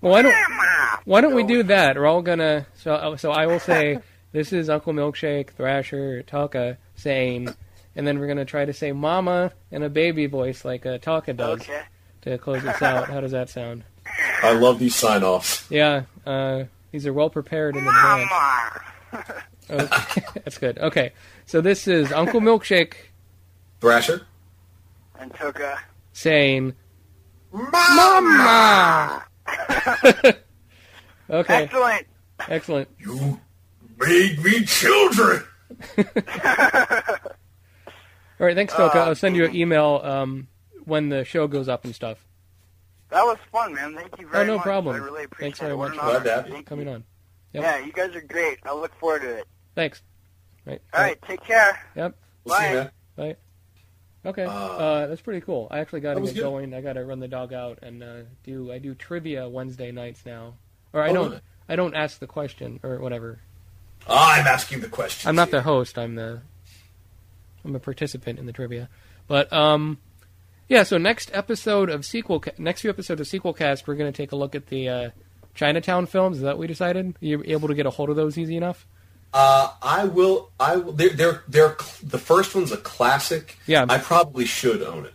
Well, 0.00 0.12
why 0.12 0.22
don't 0.22 0.32
Mama. 0.50 1.00
why 1.04 1.20
don't 1.20 1.34
we 1.34 1.42
do 1.44 1.62
that? 1.64 1.96
We're 1.96 2.06
all 2.06 2.22
gonna 2.22 2.66
so 2.76 3.16
so 3.16 3.30
I 3.30 3.46
will 3.46 3.60
say 3.60 3.98
this 4.32 4.52
is 4.52 4.68
Uncle 4.70 4.92
Milkshake, 4.92 5.50
Thrasher, 5.50 6.22
Tokka 6.24 6.76
saying, 6.96 7.54
and 7.96 8.06
then 8.06 8.18
we're 8.18 8.26
gonna 8.28 8.44
try 8.44 8.64
to 8.64 8.72
say 8.72 8.92
mama 8.92 9.52
in 9.70 9.82
a 9.82 9.88
baby 9.88 10.26
voice 10.26 10.64
like 10.64 10.84
uh, 10.86 10.98
Tokka 10.98 11.36
does 11.36 11.60
Okay. 11.62 11.82
to 12.22 12.38
close 12.38 12.62
this 12.62 12.80
out. 12.82 13.08
How 13.08 13.20
does 13.20 13.32
that 13.32 13.48
sound? 13.50 13.84
I 14.42 14.52
love 14.54 14.78
these 14.80 14.96
sign 14.96 15.22
offs. 15.22 15.70
Yeah, 15.70 16.02
uh, 16.26 16.64
these 16.90 17.06
are 17.06 17.12
well 17.12 17.30
prepared 17.30 17.76
in 17.76 17.86
advance. 17.86 18.30
Mama. 18.30 19.24
Okay. 19.70 20.22
That's 20.44 20.58
good. 20.58 20.78
Okay, 20.78 21.12
so 21.46 21.60
this 21.60 21.86
is 21.86 22.10
Uncle 22.10 22.40
Milkshake 22.40 22.94
Thrasher? 23.80 24.26
And 25.18 25.32
Tokka. 25.34 25.78
saying, 26.12 26.74
Mama! 27.52 29.24
okay, 31.30 31.64
Excellent. 31.64 32.06
excellent. 32.48 32.88
You 32.98 33.40
made 33.98 34.42
me 34.42 34.64
children! 34.64 35.44
All 38.38 38.46
right, 38.46 38.56
thanks, 38.56 38.72
Tokka. 38.74 38.96
Uh, 38.96 38.98
I'll 39.06 39.14
send 39.14 39.36
you 39.36 39.44
an 39.44 39.54
email 39.54 40.00
um, 40.02 40.48
when 40.84 41.08
the 41.10 41.24
show 41.24 41.46
goes 41.46 41.68
up 41.68 41.84
and 41.84 41.94
stuff. 41.94 42.26
That 43.10 43.22
was 43.24 43.38
fun, 43.52 43.74
man. 43.74 43.94
Thank 43.94 44.18
you 44.18 44.26
very 44.26 44.44
much. 44.46 44.50
Oh, 44.50 44.52
no 44.52 44.56
much. 44.56 44.64
problem. 44.64 44.96
I 44.96 44.98
really 44.98 45.24
appreciate 45.24 45.46
Thanks 45.46 45.58
very 45.60 45.74
it. 45.74 45.76
Much 45.76 45.92
an 45.92 45.98
for 45.98 46.04
honor. 46.04 46.12
Glad 46.20 46.24
to 46.24 46.30
have 46.34 46.46
you. 46.48 46.54
Thank 46.54 46.66
Coming 46.66 46.88
on. 46.88 47.04
Yep. 47.52 47.62
Yeah, 47.62 47.78
you 47.84 47.92
guys 47.92 48.16
are 48.16 48.20
great. 48.22 48.58
I 48.64 48.72
look 48.74 48.94
forward 48.98 49.22
to 49.22 49.28
it. 49.38 49.46
Thanks. 49.74 50.02
Right. 50.64 50.80
All 50.94 51.02
right, 51.02 51.20
take 51.22 51.44
care. 51.44 51.78
Yep. 51.94 52.16
We'll 52.44 52.58
see 52.58 52.70
you, 52.72 52.90
Bye. 53.16 53.36
Okay. 54.24 54.44
Uh, 54.44 54.50
Uh, 54.50 55.06
that's 55.08 55.20
pretty 55.20 55.40
cool. 55.40 55.66
I 55.70 55.80
actually 55.80 56.00
got 56.00 56.14
to 56.14 56.20
get 56.20 56.34
good. 56.34 56.40
going. 56.42 56.74
I 56.74 56.80
got 56.80 56.92
to 56.94 57.04
run 57.04 57.18
the 57.20 57.28
dog 57.28 57.52
out 57.52 57.80
and 57.82 58.02
uh, 58.02 58.16
do. 58.44 58.70
I 58.72 58.78
do 58.78 58.94
trivia 58.94 59.48
Wednesday 59.48 59.90
nights 59.92 60.24
now, 60.24 60.54
or 60.92 61.02
I 61.02 61.10
Oh, 61.10 61.14
don't. 61.14 61.28
really? 61.30 61.40
I 61.68 61.76
don't 61.76 61.94
ask 61.94 62.18
the 62.18 62.26
question 62.26 62.80
or 62.82 62.98
whatever. 63.00 63.40
I'm 64.08 64.46
asking 64.46 64.80
the 64.80 64.88
question. 64.88 65.28
I'm 65.28 65.36
not 65.36 65.50
the 65.50 65.62
host. 65.62 65.98
I'm 65.98 66.14
the. 66.16 66.40
I'm 67.64 67.74
a 67.76 67.80
participant 67.80 68.38
in 68.40 68.46
the 68.46 68.52
trivia, 68.52 68.88
but 69.28 69.52
um, 69.52 69.98
yeah. 70.68 70.82
So 70.82 70.98
next 70.98 71.30
episode 71.32 71.88
of 71.90 72.04
sequel, 72.04 72.42
next 72.58 72.80
few 72.80 72.90
episodes 72.90 73.20
of 73.20 73.26
sequel 73.28 73.52
cast, 73.52 73.86
we're 73.86 73.94
going 73.94 74.12
to 74.12 74.16
take 74.16 74.32
a 74.32 74.36
look 74.36 74.54
at 74.56 74.66
the 74.66 74.88
uh, 74.88 75.10
Chinatown 75.54 76.06
films. 76.06 76.38
Is 76.38 76.42
that 76.42 76.50
what 76.50 76.58
we 76.58 76.66
decided? 76.66 77.14
You 77.20 77.42
able 77.46 77.68
to 77.68 77.74
get 77.74 77.86
a 77.86 77.90
hold 77.90 78.10
of 78.10 78.16
those 78.16 78.36
easy 78.36 78.56
enough? 78.56 78.84
Uh, 79.32 79.72
I 79.82 80.04
will. 80.04 80.50
I 80.60 80.76
will. 80.76 80.92
They're, 80.92 81.10
they're, 81.10 81.42
they're, 81.48 81.76
the 82.02 82.18
first 82.18 82.54
one's 82.54 82.70
a 82.72 82.76
classic. 82.76 83.56
Yeah. 83.66 83.86
I 83.88 83.98
probably 83.98 84.44
should 84.44 84.82
own 84.82 85.06
it. 85.06 85.14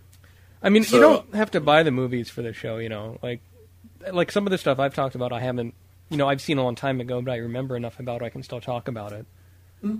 I 0.63 0.69
mean, 0.69 0.83
So- 0.83 0.95
you 0.95 1.01
don't 1.01 1.35
have 1.35 1.51
to 1.51 1.61
buy 1.61 1.83
the 1.83 1.91
movies 1.91 2.29
for 2.29 2.41
the 2.41 2.53
show. 2.53 2.77
You 2.77 2.89
know, 2.89 3.19
like 3.21 3.41
like 4.11 4.31
some 4.31 4.47
of 4.47 4.51
the 4.51 4.57
stuff 4.57 4.79
I've 4.79 4.95
talked 4.95 5.15
about, 5.15 5.31
I 5.33 5.39
haven't. 5.39 5.73
You 6.09 6.17
know, 6.17 6.27
I've 6.29 6.41
seen 6.41 6.57
a 6.57 6.63
long 6.63 6.75
time 6.75 6.99
ago, 7.01 7.21
but 7.21 7.31
I 7.31 7.37
remember 7.37 7.75
enough 7.75 7.99
about 7.99 8.21
it. 8.21 8.25
I 8.25 8.29
can 8.29 8.41
still 8.41 8.61
talk 8.61 8.87
about 8.87 9.11
it. 9.13 9.25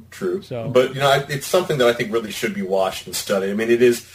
True. 0.10 0.42
So- 0.42 0.70
but 0.70 0.96
you 0.96 1.02
know, 1.02 1.10
I, 1.10 1.26
it's 1.30 1.46
something 1.46 1.78
that 1.78 1.88
I 1.88 1.94
think 1.94 2.12
really 2.12 2.32
should 2.32 2.54
be 2.56 2.62
watched 2.64 3.06
and 3.06 3.16
studied. 3.16 3.52
I 3.52 3.54
mean, 3.54 3.70
it 3.70 3.82
is, 3.82 4.10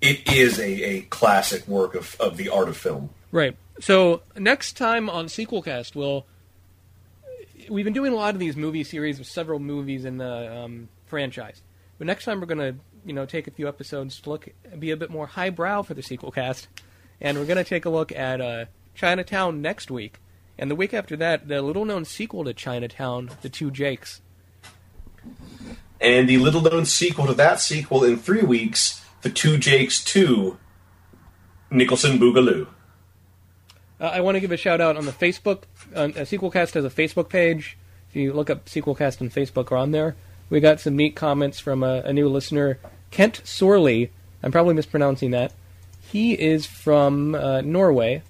it 0.00 0.30
is 0.30 0.58
a, 0.58 0.82
a 0.82 1.00
classic 1.02 1.66
work 1.66 1.94
of, 1.94 2.16
of 2.20 2.36
the 2.36 2.48
art 2.50 2.68
of 2.68 2.76
film. 2.76 3.10
Right. 3.32 3.56
So 3.80 4.22
next 4.36 4.76
time 4.76 5.08
on 5.08 5.26
Sequelcast, 5.26 5.94
we'll 5.94 6.26
we've 7.68 7.84
been 7.84 7.94
doing 7.94 8.12
a 8.12 8.16
lot 8.16 8.34
of 8.34 8.40
these 8.40 8.56
movie 8.56 8.84
series 8.84 9.18
with 9.18 9.28
several 9.28 9.58
movies 9.58 10.04
in 10.04 10.18
the 10.18 10.56
um, 10.56 10.88
franchise. 11.06 11.62
But 11.98 12.06
next 12.06 12.24
time 12.24 12.40
we're 12.40 12.46
going 12.46 12.74
to 12.74 12.80
you 13.04 13.12
know 13.12 13.26
take 13.26 13.46
a 13.46 13.50
few 13.50 13.68
episodes 13.68 14.20
to 14.20 14.30
look 14.30 14.48
be 14.78 14.90
a 14.90 14.96
bit 14.96 15.10
more 15.10 15.26
highbrow 15.26 15.82
for 15.82 15.94
the 15.94 16.02
sequel 16.02 16.30
cast, 16.30 16.68
and 17.20 17.38
we're 17.38 17.46
going 17.46 17.56
to 17.56 17.64
take 17.64 17.84
a 17.84 17.90
look 17.90 18.12
at 18.12 18.40
uh, 18.40 18.64
Chinatown 18.94 19.62
next 19.62 19.90
week, 19.90 20.20
and 20.58 20.70
the 20.70 20.74
week 20.74 20.94
after 20.94 21.16
that, 21.16 21.48
the 21.48 21.62
little 21.62 21.84
known 21.84 22.04
sequel 22.04 22.44
to 22.44 22.54
Chinatown, 22.54 23.30
The 23.42 23.48
Two 23.48 23.70
Jakes. 23.70 24.20
And 26.00 26.28
the 26.28 26.38
little 26.38 26.60
known 26.60 26.84
sequel 26.84 27.26
to 27.26 27.34
that 27.34 27.60
sequel 27.60 28.04
in 28.04 28.16
three 28.18 28.42
weeks, 28.42 29.04
The 29.22 29.30
Two 29.30 29.58
Jakes 29.58 30.04
2, 30.04 30.58
Nicholson 31.70 32.18
Boogaloo. 32.18 32.68
Uh, 33.98 34.04
I 34.04 34.20
want 34.20 34.36
to 34.36 34.40
give 34.40 34.52
a 34.52 34.56
shout 34.56 34.80
out 34.80 34.96
on 34.96 35.06
the 35.06 35.12
Facebook. 35.12 35.62
Uh, 35.94 36.08
Sequelcast 36.08 36.74
has 36.74 36.84
a 36.84 36.90
Facebook 36.90 37.28
page. 37.28 37.76
If 38.08 38.16
you 38.16 38.32
look 38.32 38.50
up 38.50 38.66
Sequelcast 38.66 39.20
on 39.20 39.30
Facebook, 39.30 39.70
or 39.70 39.76
on 39.76 39.90
there. 39.92 40.16
We 40.48 40.60
got 40.60 40.80
some 40.80 40.96
neat 40.96 41.16
comments 41.16 41.58
from 41.58 41.82
a, 41.82 42.02
a 42.04 42.12
new 42.12 42.28
listener, 42.28 42.78
Kent 43.10 43.42
Sorley. 43.44 44.10
I'm 44.42 44.52
probably 44.52 44.74
mispronouncing 44.74 45.32
that. 45.32 45.52
He 46.00 46.34
is 46.34 46.66
from 46.66 47.34
uh, 47.34 47.62
Norway, 47.62 48.22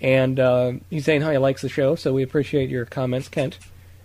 and 0.00 0.38
uh, 0.38 0.72
he's 0.90 1.04
saying 1.04 1.22
how 1.22 1.32
he 1.32 1.38
likes 1.38 1.62
the 1.62 1.68
show. 1.68 1.96
So 1.96 2.12
we 2.12 2.22
appreciate 2.22 2.70
your 2.70 2.84
comments, 2.84 3.28
Kent. 3.28 3.58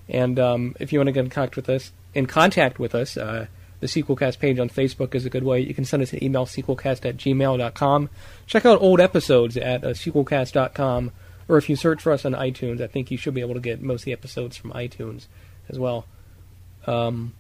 And 0.10 0.40
um, 0.40 0.76
if 0.80 0.92
you 0.92 1.00
want 1.00 1.08
to 1.08 1.12
get 1.12 1.26
in 1.26 1.30
contact 1.30 1.56
with 1.56 1.70
us, 1.70 1.92
in 2.16 2.26
contact 2.26 2.80
with 2.80 2.96
us, 2.96 3.16
uh, 3.16 3.46
the 3.80 3.88
Sequelcast 3.88 4.40
page 4.40 4.58
on 4.58 4.70
Facebook 4.70 5.14
is 5.14 5.26
a 5.26 5.30
good 5.30 5.44
way. 5.44 5.60
You 5.60 5.76
can 5.76 5.86
send 5.86 6.02
us 6.02 6.14
an 6.14 6.24
email, 6.24 6.46
sequelcast 6.46 7.06
at 7.06 7.18
gmail.com. 7.18 8.10
Check 8.48 8.66
out 8.66 8.82
old 8.82 9.00
episodes 9.00 9.56
at 9.56 9.84
uh, 9.84 9.90
sequelcast.com, 9.90 11.12
or 11.48 11.58
if 11.58 11.70
you 11.70 11.76
search 11.76 12.02
for 12.02 12.12
us 12.12 12.26
on 12.26 12.34
iTunes, 12.34 12.82
I 12.82 12.88
think 12.88 13.12
you 13.12 13.18
should 13.18 13.34
be 13.34 13.42
able 13.42 13.56
to 13.56 13.60
get 13.60 13.82
most 13.82 14.02
of 14.02 14.06
the 14.06 14.14
episodes 14.14 14.58
from 14.58 14.72
iTunes 14.72 15.26
as 15.70 15.80
well. 15.80 16.06
Um, 16.86 17.34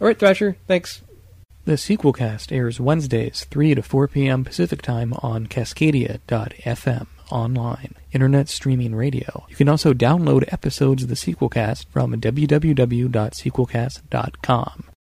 all 0.00 0.06
right, 0.06 0.18
Thrasher, 0.18 0.56
thanks. 0.66 1.02
The 1.66 1.72
Sequelcast 1.72 2.52
airs 2.52 2.80
Wednesdays, 2.80 3.44
3 3.50 3.74
to 3.74 3.82
4 3.82 4.08
p.m. 4.08 4.44
Pacific 4.44 4.80
Time 4.82 5.12
on 5.14 5.46
Cascadia.fm 5.46 7.06
online, 7.30 7.94
internet 8.12 8.48
streaming 8.48 8.94
radio. 8.94 9.44
You 9.48 9.56
can 9.56 9.68
also 9.68 9.92
download 9.92 10.50
episodes 10.52 11.02
of 11.02 11.08
the 11.08 11.14
Sequelcast 11.14 11.86
from 11.86 12.14
www.sequelcast.com. 12.14 14.89